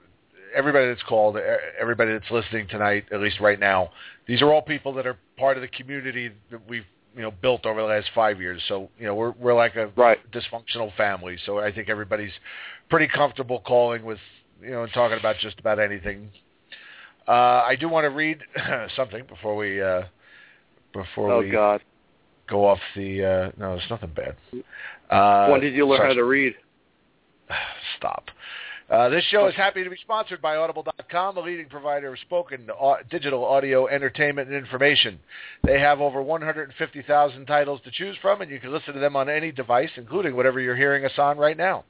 everybody 0.55 0.86
that's 0.86 1.03
called, 1.03 1.36
everybody 1.81 2.12
that's 2.12 2.31
listening 2.31 2.69
tonight, 2.69 3.05
at 3.12 3.20
least 3.20 3.41
right 3.41 3.59
now. 3.59 3.91
These 4.27 4.41
are 4.41 4.53
all 4.53 4.62
people 4.62 4.93
that 4.95 5.07
are 5.07 5.19
part 5.36 5.57
of 5.57 5.62
the 5.62 5.69
community 5.69 6.31
that 6.51 6.61
we've 6.69 6.85
you 7.15 7.23
know 7.23 7.31
built 7.31 7.65
over 7.66 7.81
the 7.81 7.86
last 7.86 8.09
five 8.15 8.41
years. 8.41 8.61
So 8.69 8.89
you 8.99 9.07
know 9.07 9.15
we're 9.15 9.32
we're 9.32 9.55
like 9.55 9.77
a 9.77 9.89
Right. 9.97 10.19
dysfunctional 10.32 10.95
family. 10.97 11.39
So 11.47 11.59
I 11.59 11.73
think 11.73 11.89
everybody's 11.89 12.32
pretty 12.91 13.09
comfortable 13.09 13.61
calling 13.61 14.05
with 14.05 14.19
you 14.62 14.70
know 14.70 14.85
and 14.85 14.93
talking 14.93 15.19
about 15.19 15.36
just 15.39 15.59
about 15.59 15.78
anything. 15.78 16.31
Uh, 17.27 17.63
I 17.67 17.77
do 17.79 17.89
want 17.89 18.05
to 18.05 18.11
read 18.11 18.41
something 18.97 19.25
before 19.27 19.57
we 19.57 19.81
uh, 19.81 20.03
before 20.93 21.33
Oh 21.33 21.41
we 21.41 21.51
God, 21.51 21.83
go 22.49 22.67
off 22.67 22.81
the. 22.95 23.25
Uh, 23.25 23.51
no, 23.59 23.75
it's 23.75 23.89
nothing 23.91 24.13
bad. 24.15 24.37
Uh, 25.11 25.51
when 25.51 25.61
did 25.61 25.75
you 25.75 25.87
learn 25.87 26.01
how 26.01 26.13
to 26.13 26.25
read? 26.25 26.55
Stop. 27.99 28.31
Uh, 28.90 29.09
this 29.09 29.24
show 29.24 29.48
is 29.48 29.55
happy 29.55 29.82
to 29.82 29.89
be 29.89 29.97
sponsored 30.02 30.43
by 30.43 30.56
Audible.com, 30.56 31.39
a 31.39 31.40
leading 31.40 31.70
provider 31.70 32.12
of 32.12 32.19
spoken 32.19 32.69
au- 32.78 32.98
digital 33.09 33.43
audio 33.43 33.86
entertainment 33.86 34.48
and 34.48 34.56
information. 34.59 35.19
They 35.62 35.81
have 35.81 36.02
over 36.02 36.20
150,000 36.20 37.47
titles 37.47 37.81
to 37.85 37.90
choose 37.90 38.19
from, 38.20 38.43
and 38.43 38.51
you 38.51 38.61
can 38.61 38.73
listen 38.73 38.93
to 38.93 39.01
them 39.01 39.16
on 39.16 39.31
any 39.31 39.52
device, 39.52 39.89
including 39.97 40.36
whatever 40.36 40.61
you're 40.61 40.77
hearing 40.77 41.06
us 41.06 41.16
on 41.16 41.39
right 41.39 41.56
now. 41.56 41.85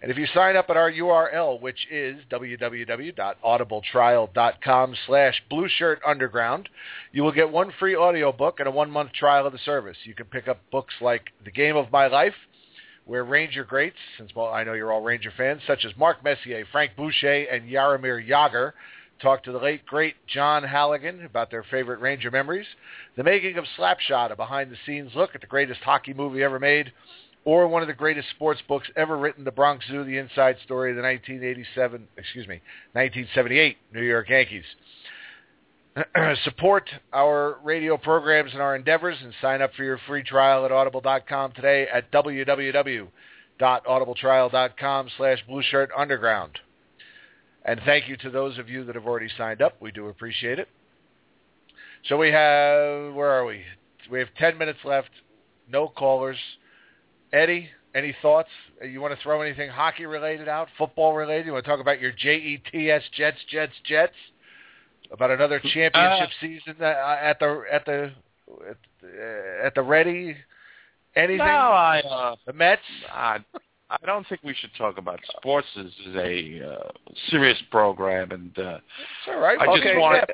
And 0.00 0.12
if 0.12 0.18
you 0.18 0.28
sign 0.32 0.54
up 0.56 0.70
at 0.70 0.76
our 0.76 0.92
URL, 0.92 1.60
which 1.60 1.88
is 1.90 2.20
www.audibletrial.com 2.30 4.94
slash 5.06 5.42
blueshirtunderground, 5.50 6.66
you 7.10 7.24
will 7.24 7.32
get 7.32 7.50
one 7.50 7.72
free 7.80 7.96
audiobook 7.96 8.60
and 8.60 8.68
a 8.68 8.72
one-month 8.72 9.12
trial 9.14 9.48
of 9.48 9.52
the 9.52 9.58
service. 9.58 9.96
You 10.04 10.14
can 10.14 10.26
pick 10.26 10.46
up 10.46 10.60
books 10.70 10.94
like 11.00 11.30
The 11.44 11.50
Game 11.50 11.74
of 11.76 11.90
My 11.90 12.06
Life, 12.06 12.34
where 13.06 13.24
Ranger 13.24 13.64
greats, 13.64 13.96
since 14.18 14.34
well, 14.34 14.52
I 14.52 14.64
know 14.64 14.74
you're 14.74 14.92
all 14.92 15.00
Ranger 15.00 15.32
fans, 15.36 15.62
such 15.66 15.84
as 15.84 15.96
Mark 15.96 16.22
Messier, 16.22 16.64
Frank 16.70 16.96
Boucher, 16.96 17.44
and 17.50 17.70
Jaromir 17.70 18.28
Jagr, 18.28 18.72
talk 19.22 19.44
to 19.44 19.52
the 19.52 19.58
late, 19.58 19.86
great 19.86 20.16
John 20.26 20.64
Halligan 20.64 21.24
about 21.24 21.50
their 21.50 21.62
favorite 21.62 22.00
Ranger 22.00 22.30
memories, 22.30 22.66
the 23.16 23.22
making 23.22 23.56
of 23.56 23.64
Slapshot, 23.78 24.32
a 24.32 24.36
behind-the-scenes 24.36 25.12
look 25.14 25.34
at 25.34 25.40
the 25.40 25.46
greatest 25.46 25.80
hockey 25.80 26.12
movie 26.12 26.42
ever 26.42 26.58
made, 26.58 26.92
or 27.44 27.68
one 27.68 27.80
of 27.80 27.88
the 27.88 27.94
greatest 27.94 28.28
sports 28.30 28.60
books 28.66 28.88
ever 28.96 29.16
written, 29.16 29.44
The 29.44 29.52
Bronx 29.52 29.86
Zoo, 29.86 30.02
the 30.02 30.18
inside 30.18 30.56
story 30.64 30.90
of 30.90 30.96
the 30.96 31.02
1987, 31.02 32.08
excuse 32.16 32.48
me, 32.48 32.60
1978 32.92 33.76
New 33.94 34.02
York 34.02 34.28
Yankees. 34.28 34.64
Support 36.44 36.88
our 37.12 37.58
radio 37.64 37.96
programs 37.96 38.52
and 38.52 38.60
our 38.60 38.76
endeavors 38.76 39.16
and 39.22 39.32
sign 39.40 39.62
up 39.62 39.72
for 39.74 39.82
your 39.82 39.98
free 40.06 40.22
trial 40.22 40.66
at 40.66 40.72
audible.com 40.72 41.52
today 41.52 41.86
at 41.92 42.12
www.audibletrial.com 42.12 45.08
slash 45.16 45.42
blueshirtunderground. 45.48 46.50
And 47.64 47.80
thank 47.86 48.08
you 48.08 48.18
to 48.18 48.28
those 48.30 48.58
of 48.58 48.68
you 48.68 48.84
that 48.84 48.94
have 48.94 49.06
already 49.06 49.30
signed 49.38 49.62
up. 49.62 49.80
We 49.80 49.90
do 49.90 50.08
appreciate 50.08 50.58
it. 50.58 50.68
So 52.08 52.18
we 52.18 52.28
have, 52.28 53.14
where 53.14 53.30
are 53.30 53.46
we? 53.46 53.62
We 54.10 54.18
have 54.18 54.28
10 54.38 54.58
minutes 54.58 54.80
left. 54.84 55.08
No 55.70 55.88
callers. 55.88 56.36
Eddie, 57.32 57.70
any 57.94 58.14
thoughts? 58.20 58.50
You 58.86 59.00
want 59.00 59.16
to 59.16 59.22
throw 59.22 59.40
anything 59.40 59.70
hockey 59.70 60.04
related 60.04 60.46
out, 60.46 60.68
football 60.76 61.14
related? 61.14 61.46
You 61.46 61.52
want 61.52 61.64
to 61.64 61.70
talk 61.70 61.80
about 61.80 62.00
your 62.00 62.12
JETS 62.12 63.04
Jets, 63.16 63.38
Jets, 63.50 63.72
Jets? 63.84 64.12
About 65.10 65.30
another 65.30 65.60
championship 65.60 66.28
uh, 66.28 66.40
season 66.40 66.82
at 66.82 67.38
the 67.38 67.62
at 67.70 67.84
the 67.84 68.12
at, 68.68 68.76
at 69.64 69.74
the 69.74 69.82
ready? 69.82 70.36
Anything? 71.14 71.38
No, 71.38 71.44
I 71.44 72.00
uh, 72.00 72.36
the 72.46 72.52
Mets. 72.52 72.82
I, 73.10 73.38
I 73.88 73.96
don't 74.04 74.26
think 74.28 74.42
we 74.42 74.54
should 74.54 74.74
talk 74.76 74.98
about 74.98 75.20
sports. 75.36 75.66
This 75.76 75.86
is 76.06 76.16
a 76.16 76.72
uh, 76.72 76.88
serious 77.30 77.58
program, 77.70 78.32
and 78.32 78.58
uh, 78.58 78.78
it's 78.78 79.28
all 79.28 79.38
right. 79.38 79.58
I 79.60 79.66
okay, 79.66 79.82
just 79.82 79.98
wanted. 79.98 80.24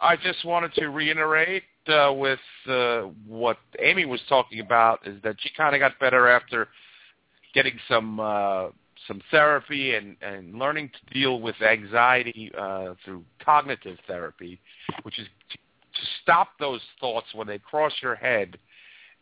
I 0.00 0.16
just 0.16 0.44
wanted 0.44 0.74
to 0.74 0.88
reiterate 0.88 1.62
uh, 1.88 2.12
with 2.14 2.40
uh, 2.68 3.02
what 3.26 3.58
Amy 3.78 4.04
was 4.04 4.20
talking 4.28 4.60
about 4.60 5.06
is 5.06 5.22
that 5.22 5.36
she 5.38 5.50
kind 5.56 5.74
of 5.74 5.80
got 5.80 5.98
better 6.00 6.28
after 6.28 6.68
getting 7.54 7.78
some 7.88 8.18
uh, 8.18 8.68
some 9.06 9.20
therapy 9.30 9.94
and, 9.94 10.16
and 10.22 10.54
learning 10.54 10.90
to 10.90 11.14
deal 11.14 11.40
with 11.40 11.60
anxiety 11.62 12.50
uh, 12.58 12.94
through 13.04 13.24
cognitive 13.44 13.98
therapy, 14.06 14.60
which 15.02 15.18
is 15.18 15.26
to, 15.50 15.56
to 15.56 16.06
stop 16.22 16.48
those 16.58 16.80
thoughts 17.00 17.26
when 17.34 17.46
they 17.46 17.58
cross 17.58 17.92
your 18.02 18.14
head 18.14 18.56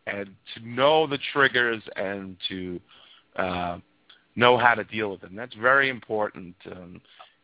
and 0.07 0.31
to 0.55 0.69
know 0.69 1.07
the 1.07 1.19
triggers 1.33 1.83
and 1.97 2.37
to 2.49 2.81
uh, 3.37 3.79
know 4.37 4.57
how 4.57 4.75
to 4.75 4.85
deal 4.85 5.11
with 5.11 5.21
them. 5.21 5.35
That's 5.35 5.55
very 5.55 5.89
important. 5.89 6.55
Um, 6.71 7.01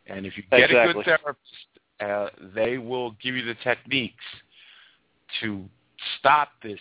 and 0.06 0.26
if 0.26 0.36
you 0.36 0.42
get 0.50 0.70
exactly. 0.70 0.90
a 0.90 0.94
good 0.94 1.04
therapist, 1.04 1.68
uh, 2.00 2.28
they 2.54 2.78
will 2.78 3.12
give 3.22 3.34
you 3.34 3.44
the 3.44 3.56
techniques 3.62 4.24
to 5.40 5.64
stop 6.18 6.50
this 6.62 6.80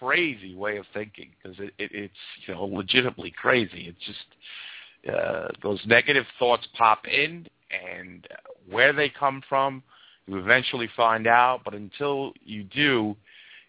crazy 0.00 0.54
way 0.54 0.78
of 0.78 0.86
thinking 0.92 1.30
because 1.42 1.58
it, 1.58 1.72
it, 1.78 1.90
it's 1.92 2.14
you 2.46 2.54
know 2.54 2.64
legitimately 2.64 3.30
crazy. 3.30 3.94
It's 3.94 4.06
just 4.06 5.14
uh, 5.14 5.48
those 5.62 5.80
negative 5.86 6.24
thoughts 6.38 6.66
pop 6.76 7.06
in, 7.06 7.46
and 7.70 8.26
where 8.68 8.92
they 8.92 9.08
come 9.08 9.42
from, 9.48 9.82
you 10.26 10.38
eventually 10.38 10.88
find 10.96 11.26
out. 11.26 11.60
But 11.64 11.74
until 11.74 12.32
you 12.44 12.64
do, 12.64 13.16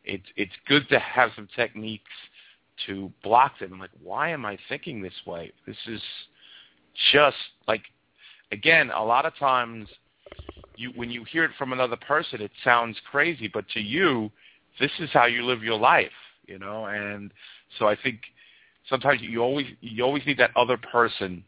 it's 0.03 0.25
it's 0.35 0.51
good 0.67 0.87
to 0.89 0.99
have 0.99 1.31
some 1.35 1.47
techniques 1.55 2.03
to 2.87 3.11
block 3.23 3.59
them. 3.59 3.79
Like, 3.79 3.91
why 4.01 4.29
am 4.29 4.45
I 4.45 4.57
thinking 4.69 5.01
this 5.01 5.13
way? 5.25 5.51
This 5.67 5.77
is 5.87 6.01
just 7.11 7.37
like, 7.67 7.83
again, 8.51 8.91
a 8.91 9.03
lot 9.03 9.25
of 9.25 9.35
times 9.37 9.87
you 10.75 10.91
when 10.95 11.09
you 11.09 11.23
hear 11.25 11.43
it 11.43 11.51
from 11.57 11.73
another 11.73 11.97
person, 11.97 12.41
it 12.41 12.51
sounds 12.63 12.97
crazy, 13.09 13.47
but 13.47 13.67
to 13.69 13.79
you, 13.79 14.31
this 14.79 14.91
is 14.99 15.09
how 15.11 15.25
you 15.25 15.43
live 15.43 15.63
your 15.63 15.79
life, 15.79 16.11
you 16.51 16.59
know. 16.59 16.85
And 16.85 17.31
so 17.79 17.87
I 17.87 17.95
think 17.95 18.19
sometimes 18.89 19.21
you 19.21 19.41
always 19.41 19.67
you 19.81 20.03
always 20.03 20.25
need 20.25 20.37
that 20.37 20.51
other 20.55 20.77
person 20.77 21.43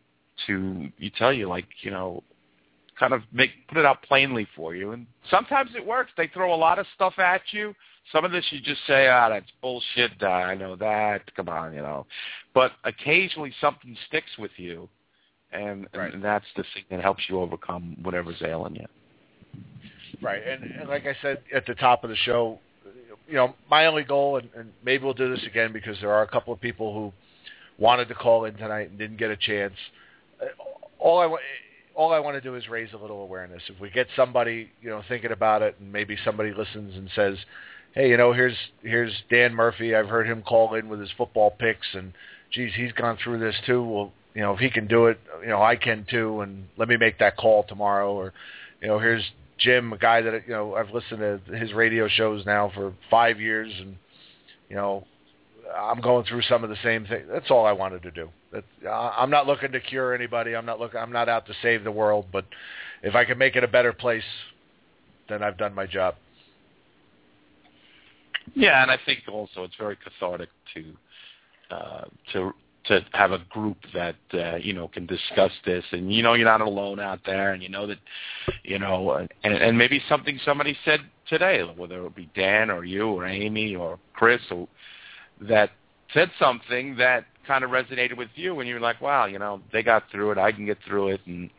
to 0.48 0.90
you 0.98 1.12
tell 1.18 1.34
you 1.34 1.48
like 1.48 1.68
you 1.82 1.92
know 1.92 2.24
kind 3.00 3.14
of 3.14 3.22
make 3.32 3.52
put 3.68 3.78
it 3.78 3.86
out 3.86 4.02
plainly 4.04 4.48
for 4.56 4.76
you. 4.76 4.92
And 4.92 5.06
sometimes 5.30 5.72
it 5.76 5.86
works. 5.86 6.12
They 6.18 6.28
throw 6.28 6.54
a 6.54 6.58
lot 6.58 6.80
of 6.80 6.86
stuff 6.96 7.20
at 7.20 7.42
you. 7.52 7.74
Some 8.12 8.26
of 8.26 8.32
this 8.32 8.46
you 8.52 8.60
just 8.60 8.82
say 8.88 9.08
ah 9.08 9.30
that's 9.30 9.52
bullshit. 9.62 10.24
I 10.24 10.56
know 10.56 10.76
that. 10.78 11.36
Come 11.36 11.50
on 11.50 11.74
you 11.74 11.82
know? 11.82 12.06
But 12.54 12.72
occasionally 12.84 13.54
something 13.62 13.96
sticks 14.08 14.32
with 14.40 14.52
you 14.58 14.88
and, 15.54 15.88
right. 15.94 16.14
and 16.14 16.24
that's 16.24 16.46
the 16.56 16.64
thing 16.74 16.84
that 16.90 17.02
helps 17.02 17.24
you 17.30 17.40
overcome 17.40 17.96
whatever's 18.02 18.42
ailing 18.44 18.76
you. 18.76 18.86
Right, 20.22 20.42
and, 20.46 20.64
and 20.64 20.90
like 20.90 21.06
I 21.06 21.16
said 21.22 21.42
at 21.54 21.66
the 21.66 21.76
top 21.76 22.04
of 22.04 22.10
the 22.10 22.16
show, 22.18 22.60
you 23.28 23.36
know, 23.36 23.56
my 23.70 23.86
only 23.86 24.04
goal, 24.04 24.38
and, 24.38 24.50
and 24.56 24.72
maybe 24.84 25.04
we'll 25.04 25.14
do 25.14 25.34
this 25.34 25.46
again 25.46 25.72
because 25.74 25.98
there 26.02 26.12
are 26.12 26.24
a 26.24 26.28
couple 26.28 26.54
of 26.54 26.60
people 26.60 26.94
who 26.94 27.14
wanted 27.78 28.08
to 28.10 28.16
call 28.16 28.46
in 28.46 28.56
tonight 28.56 28.90
and 28.90 29.00
didn't 29.00 29.18
get 29.18 29.32
a 29.32 29.38
chance. 29.38 29.74
Uh, 30.42 30.46
all 31.00 31.20
I 31.20 31.26
want, 31.26 31.42
all 31.96 32.14
I 32.14 32.20
want 32.20 32.36
to 32.36 32.42
do 32.42 32.56
is 32.56 32.68
raise 32.68 32.94
a 32.94 32.98
little 32.98 33.22
awareness. 33.22 33.62
If 33.68 33.80
we 33.80 33.90
get 33.90 34.08
somebody, 34.16 34.70
you 34.82 34.90
know, 34.90 35.02
thinking 35.08 35.32
about 35.32 35.62
it, 35.62 35.76
and 35.80 35.92
maybe 35.92 36.18
somebody 36.24 36.54
listens 36.54 36.96
and 36.96 37.10
says, 37.16 37.38
"Hey, 37.94 38.10
you 38.10 38.18
know, 38.18 38.34
here's 38.34 38.58
here's 38.82 39.14
Dan 39.30 39.54
Murphy. 39.54 39.96
I've 39.96 40.08
heard 40.08 40.28
him 40.28 40.42
call 40.42 40.76
in 40.76 40.90
with 40.90 41.00
his 41.00 41.12
football 41.18 41.52
picks, 41.52 41.88
and 41.94 42.14
geez, 42.52 42.72
he's 42.76 42.92
gone 42.94 43.18
through 43.24 43.40
this 43.40 43.56
too. 43.66 43.84
Well, 43.84 44.12
you 44.34 44.42
know, 44.42 44.54
if 44.54 44.60
he 44.60 44.70
can 44.70 44.88
do 44.88 45.08
it, 45.08 45.20
you 45.42 45.50
know, 45.50 45.62
I 45.62 45.76
can 45.76 46.06
too. 46.10 46.42
And 46.42 46.68
let 46.78 46.88
me 46.88 46.98
make 46.98 47.20
that 47.20 47.38
call 47.38 47.64
tomorrow. 47.64 48.14
Or, 48.14 48.34
you 48.82 48.88
know, 48.88 49.00
here's 49.00 49.24
Jim, 49.60 49.94
a 49.94 49.98
guy 49.98 50.22
that 50.22 50.48
you 50.48 50.54
know 50.54 50.76
I've 50.76 50.90
listened 50.92 51.20
to 51.20 51.56
his 51.56 51.74
radio 51.74 52.08
shows 52.08 52.46
now 52.46 52.72
for 52.74 52.94
five 53.10 53.40
years, 53.40 53.72
and 53.80 53.96
you 54.70 54.76
know 54.76 55.06
I'm 55.76 56.02
going 56.02 56.26
through 56.26 56.42
some 56.44 56.64
of 56.64 56.70
the 56.70 56.78
same 56.84 57.06
things. 57.06 57.26
That's 57.32 57.50
all 57.50 57.66
I 57.66 57.72
wanted 57.72 58.04
to 58.04 58.12
do. 58.12 58.30
That, 58.52 58.64
I'm 58.90 59.30
not 59.30 59.48
looking 59.48 59.72
to 59.72 59.80
cure 59.80 60.14
anybody. 60.14 60.56
I'm 60.56 60.66
not 60.66 60.80
looking. 60.80 61.00
I'm 61.00 61.12
not 61.12 61.30
out 61.30 61.46
to 61.48 61.54
save 61.62 61.84
the 61.84 61.92
world. 61.92 62.28
But 62.32 62.46
if 63.02 63.16
I 63.16 63.26
can 63.26 63.38
make 63.38 63.56
it 63.56 63.64
a 63.64 63.68
better 63.68 63.94
place, 63.94 64.24
then 65.30 65.44
I've 65.44 65.58
done 65.58 65.74
my 65.74 65.86
job. 65.86 66.16
Yeah, 68.56 68.82
and 68.82 68.92
I 68.92 68.98
think 69.06 69.22
also 69.32 69.64
it's 69.64 69.76
very 69.80 69.98
cathartic 69.98 70.50
to 70.74 70.86
uh, 71.72 72.06
to 72.34 72.54
to 72.86 73.06
have 73.14 73.32
a 73.32 73.40
group 73.50 73.78
that 73.94 74.16
uh, 74.34 74.56
you 74.56 74.74
know 74.74 74.88
can 74.88 75.06
discuss 75.06 75.52
this, 75.66 75.84
and 75.92 76.14
you 76.14 76.22
know 76.22 76.34
you're 76.34 76.46
not 76.46 76.62
alone 76.62 77.00
out 77.00 77.20
there, 77.26 77.54
and 77.54 77.64
you 77.64 77.70
know 77.70 77.88
that 77.88 78.00
you 78.64 78.80
know, 78.80 79.28
and 79.44 79.54
and 79.54 79.78
maybe 79.78 80.02
something 80.10 80.40
somebody 80.44 80.78
said 80.84 81.00
today, 81.28 81.64
whether 81.76 82.06
it 82.06 82.16
be 82.16 82.30
Dan 82.36 82.70
or 82.70 82.84
you 82.84 83.08
or 83.08 83.26
Amy 83.26 83.76
or 83.76 84.00
Chris, 84.14 84.42
or 84.52 84.68
that 85.42 85.72
said 86.14 86.30
something 86.40 86.96
that 86.98 87.26
kind 87.48 87.64
of 87.64 87.72
resonated 87.72 88.18
with 88.18 88.30
you, 88.36 88.60
and 88.60 88.70
you're 88.70 88.80
like, 88.80 89.02
wow, 89.02 89.26
you 89.26 89.40
know, 89.40 89.62
they 89.72 89.84
got 89.84 90.04
through 90.12 90.32
it, 90.32 90.38
I 90.38 90.52
can 90.52 90.66
get 90.66 90.78
through 90.86 91.10
it, 91.10 91.22
and 91.26 91.50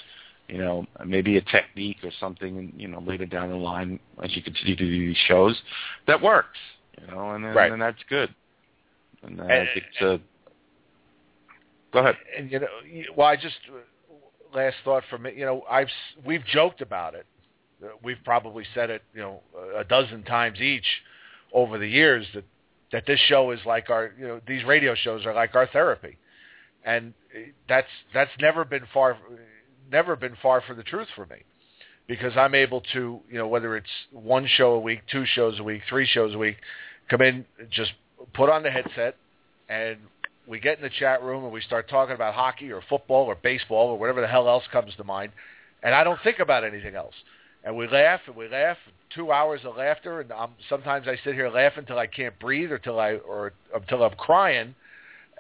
you 0.49 0.59
know, 0.59 0.87
maybe 1.05 1.39
a 1.39 1.41
technique 1.41 1.99
or 2.03 2.11
something, 2.21 2.73
you 2.77 2.89
know, 2.89 3.01
later 3.01 3.25
down 3.25 3.49
the 3.49 3.57
line 3.57 3.99
as 4.23 4.37
you 4.37 4.43
continue 4.43 4.77
to 4.77 4.85
do 4.85 5.09
these 5.09 5.17
shows 5.27 5.59
that 6.07 6.21
works, 6.21 6.59
you 7.01 7.07
know, 7.07 7.31
and 7.31 7.45
then, 7.45 7.55
right. 7.55 7.73
and 7.73 7.81
that's 7.81 8.03
good. 8.11 8.35
And, 9.23 9.41
uh, 9.41 9.45
and 9.45 9.53
I 9.53 9.69
think 9.73 9.87
it's 9.91 10.03
a 10.03 10.21
Go 11.95 12.01
ahead. 12.01 12.17
And 12.37 12.51
you 12.51 12.59
know, 12.59 12.67
well, 13.17 13.29
I 13.29 13.37
just 13.37 13.55
last 14.53 14.77
thought 14.85 15.05
from 15.09 15.27
it. 15.27 15.37
You 15.37 15.47
know, 15.47 15.63
I've 15.71 15.89
we've 16.27 16.45
joked 16.45 16.83
about 16.83 17.15
it. 17.15 17.25
We've 18.03 18.19
probably 18.25 18.65
said 18.75 18.91
it, 18.91 19.03
you 19.15 19.21
know, 19.21 19.41
a 19.79 19.85
dozen 19.85 20.25
times 20.25 20.61
each 20.61 20.87
over 21.53 21.79
the 21.79 21.87
years 21.87 22.27
that 22.35 22.45
that 22.93 23.05
this 23.07 23.21
show 23.29 23.51
is 23.53 23.61
like 23.65 23.91
our, 23.91 24.13
you 24.19 24.27
know, 24.27 24.41
these 24.47 24.65
radio 24.65 24.95
shows 24.95 25.25
are 25.25 25.35
like 25.35 25.55
our 25.55 25.67
therapy, 25.69 26.19
and 26.85 27.15
eh, 27.35 27.51
that's 27.69 27.89
that's 28.13 28.31
never 28.41 28.65
been 28.65 28.85
far, 28.93 29.17
never 29.91 30.17
been 30.17 30.37
far 30.43 30.63
from 30.63 30.77
the 30.77 30.83
truth 30.83 31.09
for 31.15 31.27
me, 31.27 31.37
because 32.09 32.37
I'm 32.37 32.55
able 32.55 32.83
to, 32.93 33.21
you 33.31 33.39
know, 33.39 33.47
whether 33.47 33.77
it's 33.77 33.91
one 34.11 34.49
show 34.49 34.73
a 34.73 34.81
week, 34.81 35.01
two 35.11 35.27
shows 35.27 35.61
a 35.61 35.63
week, 35.63 35.83
three 35.89 36.07
shows 36.07 36.35
a 36.35 36.39
week, 36.39 36.57
come 37.09 37.21
in, 37.21 37.45
just 37.71 37.93
put 38.33 38.51
on 38.51 38.63
the 38.63 38.71
headset, 38.71 39.17
and 39.69 39.99
we 40.47 40.61
get 40.61 40.79
in 40.79 40.83
the 40.83 40.91
chat 40.91 41.23
room 41.23 41.45
and 41.45 41.53
we 41.53 41.61
start 41.61 41.89
talking 41.89 42.15
about 42.15 42.35
hockey 42.35 42.71
or 42.73 42.83
football 42.89 43.25
or 43.25 43.35
baseball 43.35 43.89
or 43.89 43.99
whatever 43.99 44.21
the 44.21 44.27
hell 44.27 44.49
else 44.49 44.65
comes 44.71 44.95
to 44.97 45.05
mind, 45.05 45.33
and 45.83 45.95
I 45.95 46.05
don't 46.05 46.21
think 46.23 46.39
about 46.39 46.65
anything 46.65 46.95
else. 46.95 47.15
And 47.65 47.77
we 47.77 47.89
laugh 47.89 48.21
and 48.27 48.37
we 48.37 48.49
laugh, 48.49 48.77
two 49.15 49.33
hours 49.33 49.61
of 49.65 49.77
laughter, 49.77 50.21
and 50.21 50.31
I'm, 50.33 50.51
sometimes 50.69 51.09
I 51.09 51.17
sit 51.25 51.35
here 51.35 51.49
laughing 51.49 51.81
until 51.81 51.99
I 51.99 52.07
can't 52.07 52.39
breathe 52.39 52.71
or 52.71 52.79
till 52.79 53.01
I 53.01 53.15
or 53.15 53.53
until 53.75 54.03
I'm 54.03 54.15
crying, 54.17 54.75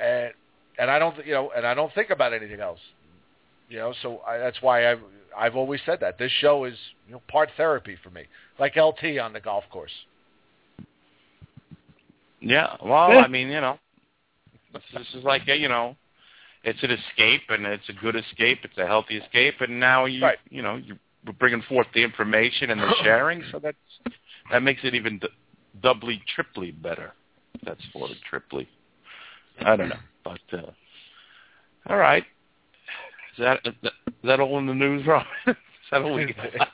and 0.01 0.32
and 0.78 0.90
I 0.90 0.98
don't 0.98 1.24
you 1.26 1.35
know 1.35 1.52
and 1.55 1.66
I 1.66 1.74
don't 1.74 1.93
think 1.94 2.10
about 2.10 2.32
anything 2.32 2.60
else, 2.60 2.81
you 3.68 3.78
know. 3.78 3.93
So 4.01 4.20
I, 4.26 4.39
that's 4.39 4.62
why 4.62 4.90
I've 4.90 5.01
I've 5.36 5.55
always 5.55 5.81
said 5.85 6.01
that 6.01 6.18
this 6.18 6.32
show 6.32 6.64
is 6.64 6.76
you 7.06 7.12
know 7.12 7.22
part 7.28 7.51
therapy 7.59 7.98
for 8.02 8.09
me, 8.09 8.22
like 8.59 8.74
LT 8.76 9.18
on 9.20 9.35
the 9.35 9.40
golf 9.40 9.64
course. 9.70 9.93
Yeah, 12.40 12.76
well, 12.82 13.18
I 13.18 13.26
mean, 13.28 13.48
you 13.48 13.60
know, 13.60 13.78
this 14.93 15.07
is 15.15 15.25
like 15.25 15.43
a, 15.49 15.57
you 15.57 15.69
know, 15.69 15.97
it's 16.65 16.83
an 16.83 16.91
escape 16.91 17.43
and 17.51 17.67
it's 17.67 17.89
a 17.89 17.93
good 17.93 18.17
escape. 18.17 18.61
It's 18.65 18.79
a 18.79 18.87
healthy 18.87 19.19
escape, 19.19 19.61
and 19.61 19.79
now 19.79 20.07
you 20.07 20.23
right. 20.23 20.39
you 20.51 20.63
know 20.63 20.77
you're 20.77 20.99
bringing 21.39 21.63
forth 21.63 21.87
the 21.95 22.03
information 22.03 22.71
and 22.71 22.81
the 22.81 22.95
sharing, 23.03 23.43
so 23.53 23.59
that's 23.59 23.77
that 24.51 24.63
makes 24.63 24.81
it 24.85 24.95
even 24.95 25.19
d- 25.19 25.29
doubly, 25.83 26.23
triply 26.35 26.71
better. 26.71 27.13
That's 27.65 27.81
for 27.93 28.11
it, 28.11 28.17
triply. 28.29 28.69
I 29.61 29.77
don't 29.77 29.91
know, 29.91 29.97
but 30.25 30.41
uh, 30.53 30.71
all 31.89 31.97
right. 31.97 32.25
Is 33.37 33.45
that 33.45 33.61
is 33.67 33.75
that 34.25 34.41
all 34.41 34.59
in 34.59 34.67
the 34.67 34.75
news, 34.75 35.07
Robin? 35.07 35.27
is 35.47 35.57
that 35.91 36.03
all 36.03 36.15
we 36.15 36.33
got? 36.35 36.69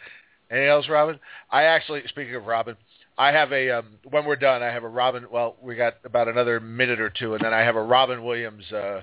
Anything 0.51 0.69
else, 0.69 0.89
Robin? 0.89 1.19
I 1.51 1.65
actually, 1.65 2.03
speaking 2.09 2.35
of 2.35 2.45
Robin, 2.45 2.77
I 3.21 3.33
have 3.33 3.53
a 3.53 3.71
um, 3.71 3.85
when 4.09 4.25
we're 4.25 4.35
done, 4.35 4.63
I 4.63 4.69
have 4.69 4.83
a 4.83 4.89
Robin. 4.89 5.27
Well, 5.31 5.57
we 5.61 5.77
got 5.77 5.97
about 6.05 6.27
another 6.29 6.59
minute 6.59 7.01
or 7.01 7.11
two, 7.11 7.35
and 7.35 7.45
then 7.45 7.53
I 7.53 7.61
have 7.61 7.77
a 7.77 7.83
Robin 7.83 8.25
Williams 8.25 8.65
uh, 8.73 9.03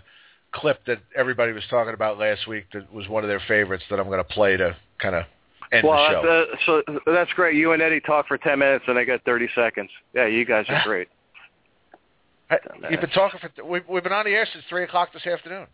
clip 0.52 0.84
that 0.88 0.98
everybody 1.16 1.52
was 1.52 1.64
talking 1.70 1.94
about 1.94 2.18
last 2.18 2.48
week 2.48 2.66
that 2.74 2.92
was 2.92 3.08
one 3.08 3.24
of 3.24 3.28
their 3.28 3.42
favorites 3.48 3.84
that 3.92 4.00
I'm 4.00 4.08
going 4.08 4.18
to 4.18 4.24
play 4.24 4.58
to 4.58 4.76
kind 4.98 5.14
of 5.14 5.26
end 5.72 5.88
well, 5.88 6.10
the 6.10 6.50
show. 6.66 6.82
Uh, 6.82 6.82
so 7.06 7.12
that's 7.12 7.32
great. 7.34 7.58
You 7.58 7.74
and 7.74 7.82
Eddie 7.84 8.00
talk 8.00 8.28
for 8.28 8.40
ten 8.40 8.58
minutes, 8.58 8.86
and 8.88 8.98
I 8.98 9.04
got 9.04 9.24
thirty 9.24 9.50
seconds. 9.54 9.92
Yeah, 10.16 10.26
you 10.26 10.46
guys 10.46 10.66
are 10.68 10.82
great. 10.84 11.10
Hey, 12.50 12.58
You've 12.90 13.02
been 13.02 13.12
talking 13.12 13.40
for 13.40 13.66
we've, 13.66 13.88
we've 13.88 14.02
been 14.02 14.14
on 14.14 14.26
the 14.26 14.32
air 14.32 14.48
since 14.52 14.66
three 14.68 14.84
o'clock 14.84 15.14
this 15.14 15.28
afternoon. 15.28 15.68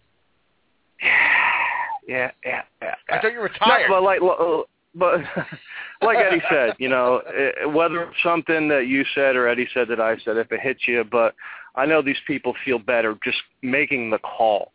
Yeah, 1.02 2.32
yeah, 2.45 2.64
yeah. 2.82 2.95
I 3.10 3.22
thought 3.22 3.32
you 3.32 3.40
were 3.40 3.48
tired. 3.49 3.90
No, 3.90 3.95
but 3.95 4.03
like, 4.03 4.22
uh, 4.22 4.64
but 4.95 5.20
like 6.02 6.18
Eddie 6.18 6.41
said, 6.49 6.76
you 6.78 6.90
know, 6.90 7.20
eh, 7.20 7.65
whether 7.65 8.03
it's 8.03 8.24
something 8.24 8.68
that 8.70 8.88
you 8.88 9.03
said 9.15 9.36
or 9.36 9.48
Eddie 9.48 9.70
said 9.74 9.88
that 9.90 9.99
I 9.99 10.18
said, 10.20 10.38
if 10.38 10.52
it 10.52 10.60
hits 10.60 10.88
you, 10.88 11.03
but 11.03 11.36
I 11.76 11.86
know 11.86 12.02
these 12.02 12.22
people 12.28 12.53
feel 12.64 12.80
better 12.80 13.18
just 13.24 13.41
making 13.61 14.11
the 14.11 14.20
call 14.20 14.72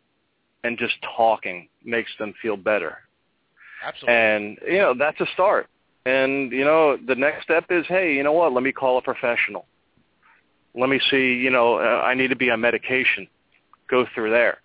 and 0.63 0.77
just 0.77 0.95
talking 1.15 1.69
makes 1.83 2.11
them 2.19 2.33
feel 2.41 2.57
better. 2.57 2.97
Absolutely. 3.85 4.13
And 4.13 4.57
you 4.67 4.79
know, 4.79 4.93
that's 4.97 5.19
a 5.21 5.25
start. 5.33 5.67
And 6.05 6.51
you 6.51 6.65
know, 6.65 6.97
the 6.97 7.15
next 7.15 7.43
step 7.43 7.65
is, 7.69 7.85
hey, 7.87 8.13
you 8.13 8.23
know 8.23 8.33
what? 8.33 8.53
Let 8.53 8.63
me 8.63 8.71
call 8.71 8.97
a 8.97 9.01
professional. 9.01 9.65
Let 10.75 10.89
me 10.89 10.99
see. 11.09 11.33
You 11.33 11.49
know, 11.49 11.75
uh, 11.75 12.01
I 12.03 12.13
need 12.13 12.29
to 12.29 12.35
be 12.35 12.49
on 12.49 12.61
medication. 12.61 13.27
Go 13.89 14.05
through 14.13 14.31
there. 14.31 14.59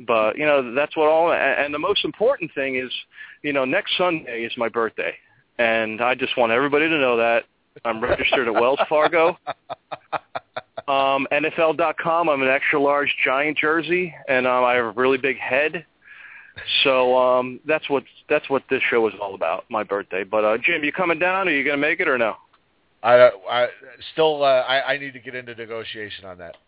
But 0.00 0.36
you 0.36 0.46
know, 0.46 0.74
that's 0.74 0.96
what 0.96 1.08
all. 1.08 1.32
And 1.32 1.72
the 1.72 1.78
most 1.78 2.04
important 2.04 2.52
thing 2.54 2.76
is, 2.76 2.90
you 3.42 3.52
know, 3.52 3.64
next 3.64 3.96
Sunday 3.96 4.44
is 4.44 4.52
my 4.56 4.68
birthday, 4.68 5.14
and 5.58 6.00
I 6.00 6.14
just 6.14 6.36
want 6.36 6.52
everybody 6.52 6.88
to 6.88 6.98
know 6.98 7.16
that 7.16 7.44
I'm 7.84 8.00
registered 8.00 8.48
at 8.48 8.54
Wells 8.54 8.80
Fargo. 8.88 9.38
Um, 10.88 11.28
NFL.com. 11.30 12.30
I'm 12.30 12.40
an 12.40 12.48
extra 12.48 12.80
large 12.80 13.14
giant 13.22 13.58
jersey, 13.58 14.14
and 14.26 14.46
um, 14.46 14.64
I 14.64 14.72
have 14.72 14.86
a 14.86 14.90
really 14.92 15.18
big 15.18 15.36
head. 15.36 15.84
So 16.82 17.14
um, 17.14 17.60
that's 17.66 17.90
what 17.90 18.04
that's 18.28 18.48
what 18.48 18.62
this 18.70 18.80
show 18.90 19.06
is 19.06 19.14
all 19.20 19.34
about. 19.34 19.66
My 19.68 19.84
birthday. 19.84 20.24
But 20.24 20.44
uh, 20.44 20.56
Jim, 20.56 20.82
you 20.82 20.92
coming 20.92 21.18
down? 21.18 21.46
Are 21.46 21.50
you 21.50 21.62
going 21.62 21.76
to 21.76 21.80
make 21.80 22.00
it 22.00 22.08
or 22.08 22.16
no? 22.16 22.36
I, 23.02 23.30
I 23.50 23.68
still 24.12 24.42
uh, 24.42 24.62
I, 24.62 24.94
I 24.94 24.98
need 24.98 25.12
to 25.12 25.20
get 25.20 25.34
into 25.34 25.54
negotiation 25.54 26.24
on 26.24 26.38
that. 26.38 26.56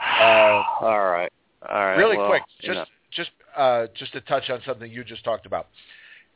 Uh, 0.00 0.62
all 0.80 1.04
right, 1.04 1.32
right. 1.70 1.96
really 1.96 2.16
well, 2.16 2.28
quick, 2.28 2.42
you 2.60 2.68
just 2.68 2.76
know. 2.78 2.84
just 3.10 3.30
uh, 3.56 3.86
just 3.94 4.12
to 4.12 4.20
touch 4.22 4.50
on 4.50 4.60
something 4.66 4.90
you 4.90 5.04
just 5.04 5.24
talked 5.24 5.46
about. 5.46 5.68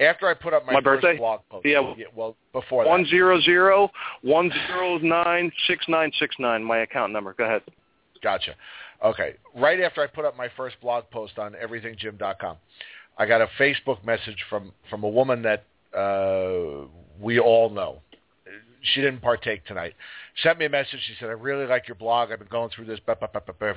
After 0.00 0.28
I 0.28 0.34
put 0.34 0.55
up 0.55 0.64
my, 0.64 0.74
My 0.74 0.80
first 0.80 1.02
birthday? 1.02 1.18
blog 1.18 1.40
post, 1.50 1.66
Yeah. 1.66 1.80
well 2.14 2.36
before 2.52 2.84
that, 2.84 2.90
one 2.90 3.05
zero 3.06 3.40
zero 3.40 3.90
one 4.22 4.50
zero 4.68 4.98
nine 4.98 5.50
six 5.66 5.84
nine 5.88 6.12
six 6.18 6.36
nine. 6.38 6.62
My 6.62 6.78
account 6.78 7.12
number. 7.12 7.34
Go 7.34 7.44
ahead. 7.44 7.62
Gotcha. 8.22 8.55
Okay. 9.05 9.34
Right 9.56 9.80
after 9.80 10.02
I 10.02 10.06
put 10.06 10.24
up 10.24 10.36
my 10.36 10.48
first 10.56 10.76
blog 10.80 11.05
post 11.10 11.38
on 11.38 11.52
everythingjim.com, 11.55 12.56
I 13.16 13.26
got 13.26 13.40
a 13.40 13.48
Facebook 13.59 14.05
message 14.05 14.44
from 14.48 14.72
from 14.88 15.02
a 15.05 15.09
woman 15.09 15.42
that 15.42 15.64
uh, 15.96 16.86
we 17.20 17.40
all 17.40 17.70
know. 17.70 18.00
She 18.80 19.00
didn't 19.00 19.20
partake 19.20 19.64
tonight. 19.66 19.94
Sent 20.42 20.59
me 20.59 20.66
a 20.66 20.70
message. 20.70 21.00
She 21.06 21.14
said, 21.18 21.28
"I 21.28 21.32
really 21.32 21.66
like 21.66 21.88
your 21.88 21.96
blog. 21.96 22.30
I've 22.30 22.38
been 22.38 22.48
going 22.48 22.70
through 22.70 22.84
this 22.84 23.00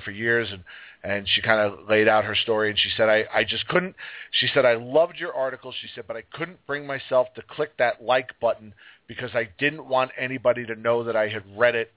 for 0.04 0.10
years." 0.10 0.48
And 0.52 0.62
and 1.02 1.28
she 1.28 1.42
kind 1.42 1.60
of 1.60 1.88
laid 1.88 2.08
out 2.08 2.24
her 2.24 2.36
story. 2.36 2.70
And 2.70 2.78
she 2.78 2.90
said, 2.96 3.08
"I 3.08 3.24
I 3.32 3.44
just 3.44 3.66
couldn't." 3.68 3.96
She 4.30 4.48
said, 4.54 4.64
"I 4.64 4.74
loved 4.74 5.18
your 5.18 5.34
article." 5.34 5.72
She 5.72 5.88
said, 5.94 6.06
"But 6.06 6.16
I 6.16 6.22
couldn't 6.32 6.64
bring 6.66 6.86
myself 6.86 7.34
to 7.34 7.42
click 7.42 7.76
that 7.78 8.02
like 8.02 8.38
button 8.40 8.74
because 9.08 9.34
I 9.34 9.48
didn't 9.58 9.86
want 9.88 10.12
anybody 10.16 10.64
to 10.66 10.74
know 10.76 11.04
that 11.04 11.16
I 11.16 11.28
had 11.28 11.42
read 11.56 11.74
it 11.74 11.92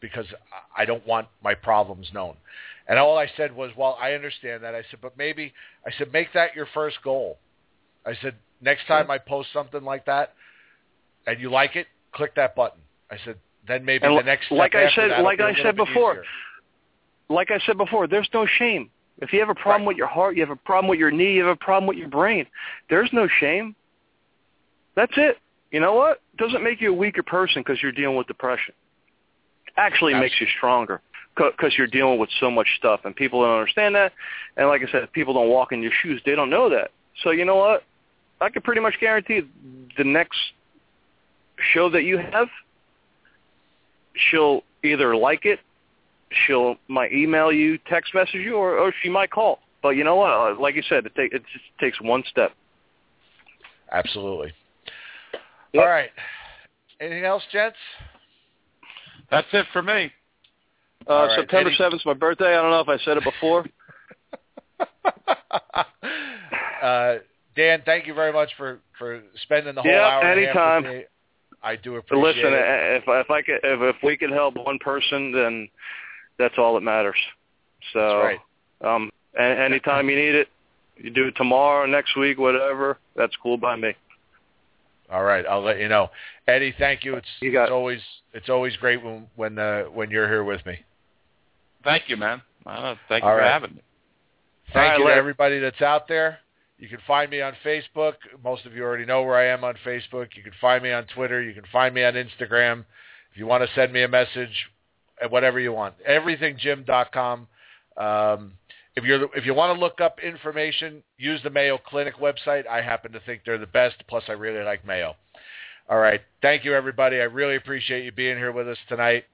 because 0.00 0.26
I 0.76 0.84
don't 0.84 1.06
want 1.06 1.28
my 1.42 1.54
problems 1.54 2.10
known. 2.12 2.36
And 2.88 2.98
all 2.98 3.18
I 3.18 3.26
said 3.36 3.54
was, 3.54 3.70
well, 3.76 3.98
I 4.00 4.12
understand 4.12 4.62
that. 4.62 4.74
I 4.74 4.82
said, 4.90 5.00
but 5.02 5.16
maybe, 5.18 5.52
I 5.84 5.90
said, 5.98 6.12
make 6.12 6.32
that 6.34 6.54
your 6.54 6.66
first 6.72 6.98
goal. 7.02 7.38
I 8.04 8.14
said, 8.22 8.34
next 8.60 8.86
time 8.86 9.10
I 9.10 9.18
post 9.18 9.48
something 9.52 9.82
like 9.82 10.06
that 10.06 10.34
and 11.26 11.40
you 11.40 11.50
like 11.50 11.74
it, 11.74 11.86
click 12.16 12.34
that 12.34 12.56
button. 12.56 12.80
I 13.10 13.16
said, 13.24 13.36
then 13.68 13.84
maybe 13.84 14.06
And 14.06 14.18
the 14.18 14.22
next 14.22 14.46
step 14.46 14.58
like 14.58 14.74
I 14.74 14.90
said- 14.90 15.22
like 15.22 15.40
I 15.40 15.54
said 15.62 15.76
before, 15.76 16.12
easier. 16.14 16.24
Like 17.28 17.50
I 17.50 17.58
said 17.66 17.76
before, 17.76 18.06
there's 18.06 18.28
no 18.32 18.46
shame. 18.46 18.90
If 19.18 19.32
you 19.32 19.40
have 19.40 19.48
a 19.48 19.54
problem 19.54 19.82
Right. 19.82 19.88
with 19.88 19.96
your 19.96 20.06
heart, 20.06 20.36
you 20.36 20.42
have 20.42 20.50
a 20.50 20.56
problem 20.56 20.88
with 20.88 20.98
your 20.98 21.10
knee, 21.10 21.32
you 21.34 21.44
have 21.44 21.52
a 21.52 21.56
problem 21.56 21.86
with 21.86 21.96
your 21.96 22.08
brain. 22.08 22.46
There's 22.88 23.12
no 23.12 23.26
shame. 23.26 23.74
That's 24.94 25.12
it. 25.16 25.38
You 25.70 25.80
know 25.80 25.94
what? 25.94 26.20
doesn't 26.38 26.62
make 26.62 26.82
you 26.82 26.90
a 26.90 26.94
weaker 26.94 27.22
person 27.22 27.62
because 27.62 27.82
you're 27.82 27.92
dealing 27.92 28.14
with 28.16 28.26
depression. 28.26 28.74
Actually, 29.78 30.12
it 30.12 30.18
makes 30.18 30.38
you 30.38 30.46
stronger 30.46 31.00
because 31.34 31.76
you're 31.78 31.86
dealing 31.86 32.18
with 32.18 32.30
so 32.40 32.50
much 32.50 32.76
stuff, 32.76 33.00
and 33.04 33.16
people 33.16 33.40
don't 33.42 33.58
understand 33.58 33.94
that. 33.94 34.12
And 34.58 34.68
like 34.68 34.82
I 34.82 34.90
said, 34.92 35.02
if 35.02 35.12
people 35.12 35.32
don't 35.32 35.48
walk 35.48 35.72
in 35.72 35.82
your 35.82 35.92
shoes, 36.02 36.20
they 36.26 36.34
don't 36.34 36.50
know 36.50 36.68
that. 36.68 36.90
So 37.22 37.30
you 37.30 37.44
know 37.46 37.56
what? 37.56 37.84
I 38.40 38.50
can 38.50 38.60
pretty 38.62 38.82
much 38.82 39.00
guarantee 39.00 39.42
the 39.96 40.04
next 40.04 40.38
show 41.72 41.90
that 41.90 42.04
you 42.04 42.18
have, 42.18 42.48
she'll 44.14 44.62
either 44.82 45.16
like 45.16 45.44
it, 45.44 45.60
she'll 46.46 46.76
might 46.88 47.12
email 47.12 47.52
you, 47.52 47.78
text 47.88 48.14
message 48.14 48.34
you, 48.34 48.56
or, 48.56 48.78
or 48.78 48.92
she 49.02 49.08
might 49.08 49.30
call. 49.30 49.60
But 49.82 49.90
you 49.90 50.04
know 50.04 50.16
what? 50.16 50.60
Like 50.60 50.74
you 50.74 50.82
said, 50.88 51.06
it, 51.06 51.14
take, 51.14 51.32
it 51.32 51.42
just 51.52 51.64
takes 51.78 52.00
one 52.00 52.24
step. 52.28 52.52
Absolutely. 53.92 54.52
Yep. 55.72 55.82
All 55.82 55.88
right. 55.88 56.10
Anything 57.00 57.24
else, 57.24 57.42
gents? 57.52 57.76
That's 59.30 59.46
it 59.52 59.66
for 59.72 59.82
me. 59.82 60.10
Uh, 61.08 61.12
All 61.12 61.26
right, 61.26 61.38
September 61.38 61.70
7th 61.70 61.94
is 61.94 62.06
my 62.06 62.14
birthday. 62.14 62.56
I 62.56 62.62
don't 62.62 62.70
know 62.70 62.80
if 62.80 62.88
I 62.88 62.98
said 63.04 63.16
it 63.16 63.24
before. 63.24 63.66
uh, 66.82 67.16
Dan, 67.54 67.82
thank 67.84 68.06
you 68.06 68.14
very 68.14 68.32
much 68.32 68.50
for, 68.56 68.80
for 68.98 69.22
spending 69.42 69.74
the 69.74 69.82
whole 69.82 69.90
Yeah, 69.90 70.00
hour 70.00 70.22
and 70.22 70.40
a 70.40 70.46
half 70.46 70.82
anytime. 70.82 71.04
With 71.62 71.64
me. 71.64 71.68
I 71.70 71.76
do 71.76 71.92
But 71.92 71.98
appreciate 71.98 72.36
listen, 72.36 72.52
it. 72.52 72.96
if 72.96 73.04
if 73.06 73.30
I 73.30 73.42
could, 73.42 73.60
if, 73.62 73.96
if 73.96 74.02
we 74.02 74.16
could 74.16 74.30
help 74.30 74.56
one 74.56 74.78
person, 74.78 75.32
then 75.32 75.68
that's 76.38 76.54
all 76.58 76.74
that 76.74 76.82
matters. 76.82 77.16
So, 77.92 78.00
That's 78.00 78.40
right. 78.82 78.94
um, 78.94 79.10
a- 79.38 79.42
anytime 79.42 80.08
you 80.08 80.16
need 80.16 80.34
it, 80.34 80.48
you 80.96 81.10
do 81.10 81.26
it 81.28 81.36
tomorrow, 81.36 81.86
next 81.86 82.16
week, 82.16 82.38
whatever. 82.38 82.98
That's 83.14 83.34
cool 83.42 83.56
by 83.56 83.76
me. 83.76 83.94
All 85.10 85.22
right, 85.22 85.46
I'll 85.46 85.62
let 85.62 85.78
you 85.78 85.88
know. 85.88 86.10
Eddie, 86.48 86.74
thank 86.78 87.04
you. 87.04 87.14
It's, 87.14 87.28
You 87.40 87.52
got 87.52 87.64
it's 87.64 87.70
it. 87.70 87.74
always 87.74 88.00
it's 88.32 88.48
always 88.48 88.76
great 88.76 89.02
when 89.02 89.26
when 89.36 89.58
uh, 89.58 89.84
when 89.84 90.10
you're 90.10 90.28
here 90.28 90.44
with 90.44 90.64
me. 90.66 90.78
Thank 91.84 92.08
you, 92.08 92.16
man. 92.16 92.42
Uh, 92.64 92.96
thank 93.08 93.22
you 93.22 93.28
All 93.28 93.36
for 93.36 93.40
right. 93.40 93.52
having 93.52 93.76
me. 93.76 93.82
Thank 94.72 94.76
All 94.76 94.82
right, 94.82 94.98
you 94.98 95.04
to 95.06 95.14
everybody 95.14 95.60
that's 95.60 95.80
out 95.80 96.08
there. 96.08 96.38
You 96.78 96.88
can 96.88 96.98
find 97.06 97.30
me 97.30 97.40
on 97.40 97.54
Facebook. 97.64 98.14
Most 98.44 98.66
of 98.66 98.74
you 98.74 98.82
already 98.82 99.06
know 99.06 99.22
where 99.22 99.36
I 99.36 99.46
am 99.46 99.64
on 99.64 99.74
Facebook. 99.84 100.28
You 100.34 100.42
can 100.42 100.52
find 100.60 100.82
me 100.82 100.92
on 100.92 101.06
Twitter. 101.14 101.42
You 101.42 101.54
can 101.54 101.64
find 101.72 101.94
me 101.94 102.04
on 102.04 102.14
Instagram. 102.14 102.84
If 103.32 103.38
you 103.38 103.46
want 103.46 103.64
to 103.66 103.74
send 103.74 103.92
me 103.92 104.02
a 104.02 104.08
message, 104.08 104.68
whatever 105.30 105.58
you 105.58 105.72
want. 105.72 105.94
Everythingjim.com. 106.08 107.46
Um, 107.96 108.52
if 108.94 109.04
you're 109.04 109.24
if 109.34 109.44
you 109.44 109.54
want 109.54 109.76
to 109.76 109.80
look 109.80 110.00
up 110.00 110.18
information, 110.20 111.02
use 111.18 111.40
the 111.42 111.50
Mayo 111.50 111.78
Clinic 111.78 112.14
website. 112.16 112.66
I 112.66 112.80
happen 112.80 113.12
to 113.12 113.20
think 113.20 113.42
they're 113.44 113.58
the 113.58 113.66
best. 113.66 113.96
Plus, 114.08 114.24
I 114.28 114.32
really 114.32 114.64
like 114.64 114.86
Mayo. 114.86 115.14
All 115.88 115.98
right. 115.98 116.20
Thank 116.42 116.64
you, 116.64 116.74
everybody. 116.74 117.16
I 117.20 117.24
really 117.24 117.56
appreciate 117.56 118.04
you 118.04 118.12
being 118.12 118.36
here 118.36 118.52
with 118.52 118.68
us 118.68 118.78
tonight. 118.88 119.24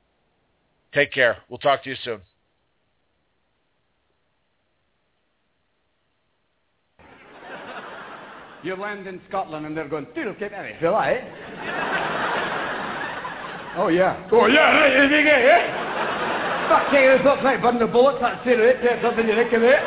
Take 0.93 1.13
care. 1.13 1.39
We'll 1.49 1.59
talk 1.59 1.85
to 1.85 1.91
you 1.91 1.97
soon. 2.05 2.21
You 8.63 8.77
land 8.77 9.09
in 9.09 9.21
Scotland 9.29 9.67
and 9.67 9.77
they're 9.77 9.89
going, 9.89 10.07
Toodle 10.15 10.39
Cape 10.39 10.53
Annie, 10.53 10.79
Phil, 10.79 10.95
eh? 10.95 11.19
oh, 13.75 13.91
yeah. 13.91 14.15
Oh, 14.31 14.47
yeah, 14.47 14.71
right, 14.71 15.03
you 15.03 15.11
think, 15.11 15.27
eh? 15.27 16.71
Fuck, 16.71 16.95
take 16.95 17.11
this 17.11 17.27
up, 17.27 17.43
right, 17.43 17.59
burn 17.59 17.83
the 17.83 17.91
bullets, 17.91 18.23
that's 18.23 18.47
it, 18.47 18.63
right? 18.63 18.79
Take 18.79 19.03
something 19.03 19.27
you 19.27 19.35
think 19.35 19.51
of 19.51 19.67
it. 19.67 19.83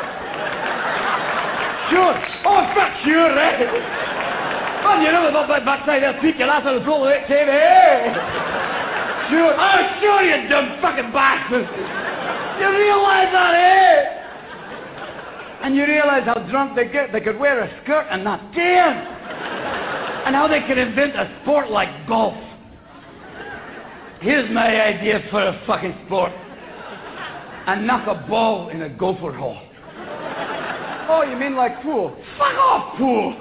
Sure. 1.88 2.12
Oh, 2.44 2.68
fuck, 2.76 2.92
sure, 3.00 3.32
right? 3.32 3.64
Man, 4.84 5.00
you 5.00 5.08
know 5.08 5.24
about 5.32 5.48
that 5.48 5.64
backside 5.64 6.04
there, 6.04 6.20
peek 6.20 6.36
your 6.36 6.52
ass 6.52 6.68
on 6.68 6.76
the 6.76 6.84
floor, 6.84 7.08
right, 7.08 7.24
Tim, 7.24 7.48
eh? 7.48 8.12
Sure. 9.32 9.56
Oh, 9.56 9.80
sure, 10.04 10.20
you 10.20 10.36
dumb 10.52 10.76
fucking 10.84 11.16
bastard. 11.16 11.64
You 12.60 12.68
realize 12.76 13.32
that, 13.32 13.56
eh? 13.56 14.15
And 15.62 15.74
you 15.74 15.84
realize 15.84 16.24
how 16.24 16.46
drunk 16.50 16.76
they 16.76 16.88
get. 16.88 17.12
They 17.12 17.20
could 17.20 17.38
wear 17.38 17.62
a 17.62 17.82
skirt 17.82 18.06
and 18.10 18.22
not 18.22 18.54
dance. 18.54 19.08
And 20.26 20.34
how 20.34 20.48
they 20.48 20.60
could 20.66 20.78
invent 20.78 21.16
a 21.16 21.40
sport 21.42 21.70
like 21.70 22.06
golf. 22.06 22.34
Here's 24.20 24.50
my 24.50 24.80
idea 24.80 25.22
for 25.30 25.42
a 25.42 25.62
fucking 25.66 25.94
sport. 26.06 26.32
And 27.66 27.86
knock 27.86 28.06
a 28.06 28.26
ball 28.28 28.68
in 28.68 28.82
a 28.82 28.88
gopher 28.88 29.32
hole. 29.32 29.58
Oh, 31.08 31.22
you 31.22 31.36
mean 31.36 31.54
like 31.54 31.82
pool? 31.82 32.16
Fuck 32.38 32.54
off, 32.54 32.98
pool. 32.98 33.32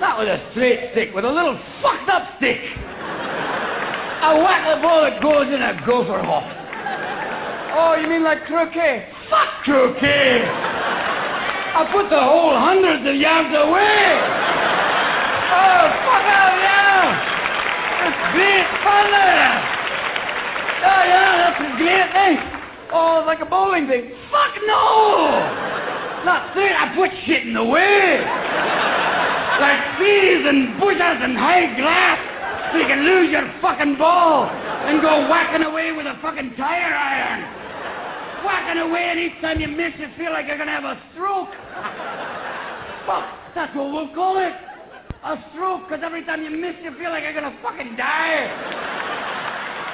Not 0.00 0.18
with 0.18 0.28
a 0.28 0.48
straight 0.52 0.90
stick, 0.92 1.14
with 1.14 1.24
a 1.24 1.30
little 1.30 1.58
fucked 1.82 2.08
up 2.08 2.36
stick. 2.38 2.60
I 4.24 4.34
whack 4.38 4.76
the 4.76 4.82
ball 4.82 5.02
that 5.02 5.20
goes 5.22 5.46
in 5.48 5.60
a 5.60 5.84
gopher 5.86 6.22
hole. 6.22 6.64
Oh, 7.76 7.96
you 8.00 8.08
mean 8.08 8.22
like 8.24 8.44
croquet? 8.46 9.08
Fuck 9.28 9.64
croquet! 9.64 11.03
I 11.74 11.90
put 11.90 12.06
the 12.06 12.22
whole 12.22 12.54
hundreds 12.54 13.02
of 13.02 13.18
yards 13.18 13.50
away! 13.50 14.06
Oh, 15.50 15.82
fuck 16.06 16.22
out, 16.22 16.54
yeah! 16.54 17.02
That's 17.98 18.22
great 18.30 18.66
fun 18.86 19.06
there! 19.10 19.58
Oh, 20.86 21.02
yeah, 21.02 21.30
that's 21.42 21.58
a 21.58 21.70
great 21.74 22.08
thing! 22.14 22.38
Oh, 22.94 23.18
it's 23.18 23.26
like 23.26 23.42
a 23.42 23.50
bowling 23.50 23.90
thing. 23.90 24.14
Fuck 24.30 24.54
no! 24.70 25.34
Not 26.22 26.54
there, 26.54 26.78
I 26.78 26.94
put 26.94 27.10
shit 27.26 27.42
in 27.42 27.58
the 27.58 27.66
way! 27.66 28.22
Like 29.58 29.98
trees 29.98 30.46
and 30.46 30.78
bushes 30.78 31.18
and 31.26 31.34
high 31.34 31.74
glass 31.74 32.22
so 32.70 32.78
you 32.78 32.86
can 32.86 33.02
lose 33.02 33.34
your 33.34 33.50
fucking 33.58 33.98
ball 33.98 34.46
and 34.46 35.02
go 35.02 35.26
whacking 35.26 35.66
away 35.66 35.90
with 35.90 36.06
a 36.06 36.14
fucking 36.22 36.54
tire 36.54 36.94
iron. 36.94 37.63
Whacking 38.44 38.82
away, 38.82 39.04
and 39.10 39.18
each 39.18 39.40
time 39.40 39.60
you 39.60 39.68
miss, 39.68 39.94
you 39.98 40.06
feel 40.18 40.30
like 40.30 40.46
you're 40.46 40.58
gonna 40.58 40.70
have 40.70 40.84
a 40.84 41.00
stroke. 41.12 41.48
Fuck, 43.06 43.54
that's 43.54 43.74
what 43.74 43.90
we'll 43.90 44.14
call 44.14 44.36
it. 44.38 44.52
A 45.24 45.42
stroke, 45.52 45.88
because 45.88 46.02
every 46.04 46.24
time 46.24 46.42
you 46.42 46.50
miss, 46.50 46.76
you 46.82 46.94
feel 46.98 47.10
like 47.10 47.22
you're 47.22 47.32
gonna 47.32 47.56
fucking 47.62 47.96
die. 47.96 48.50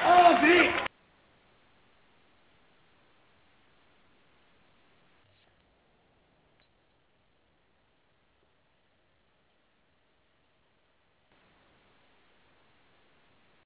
Oh, 0.04 0.40
great. 0.40 0.89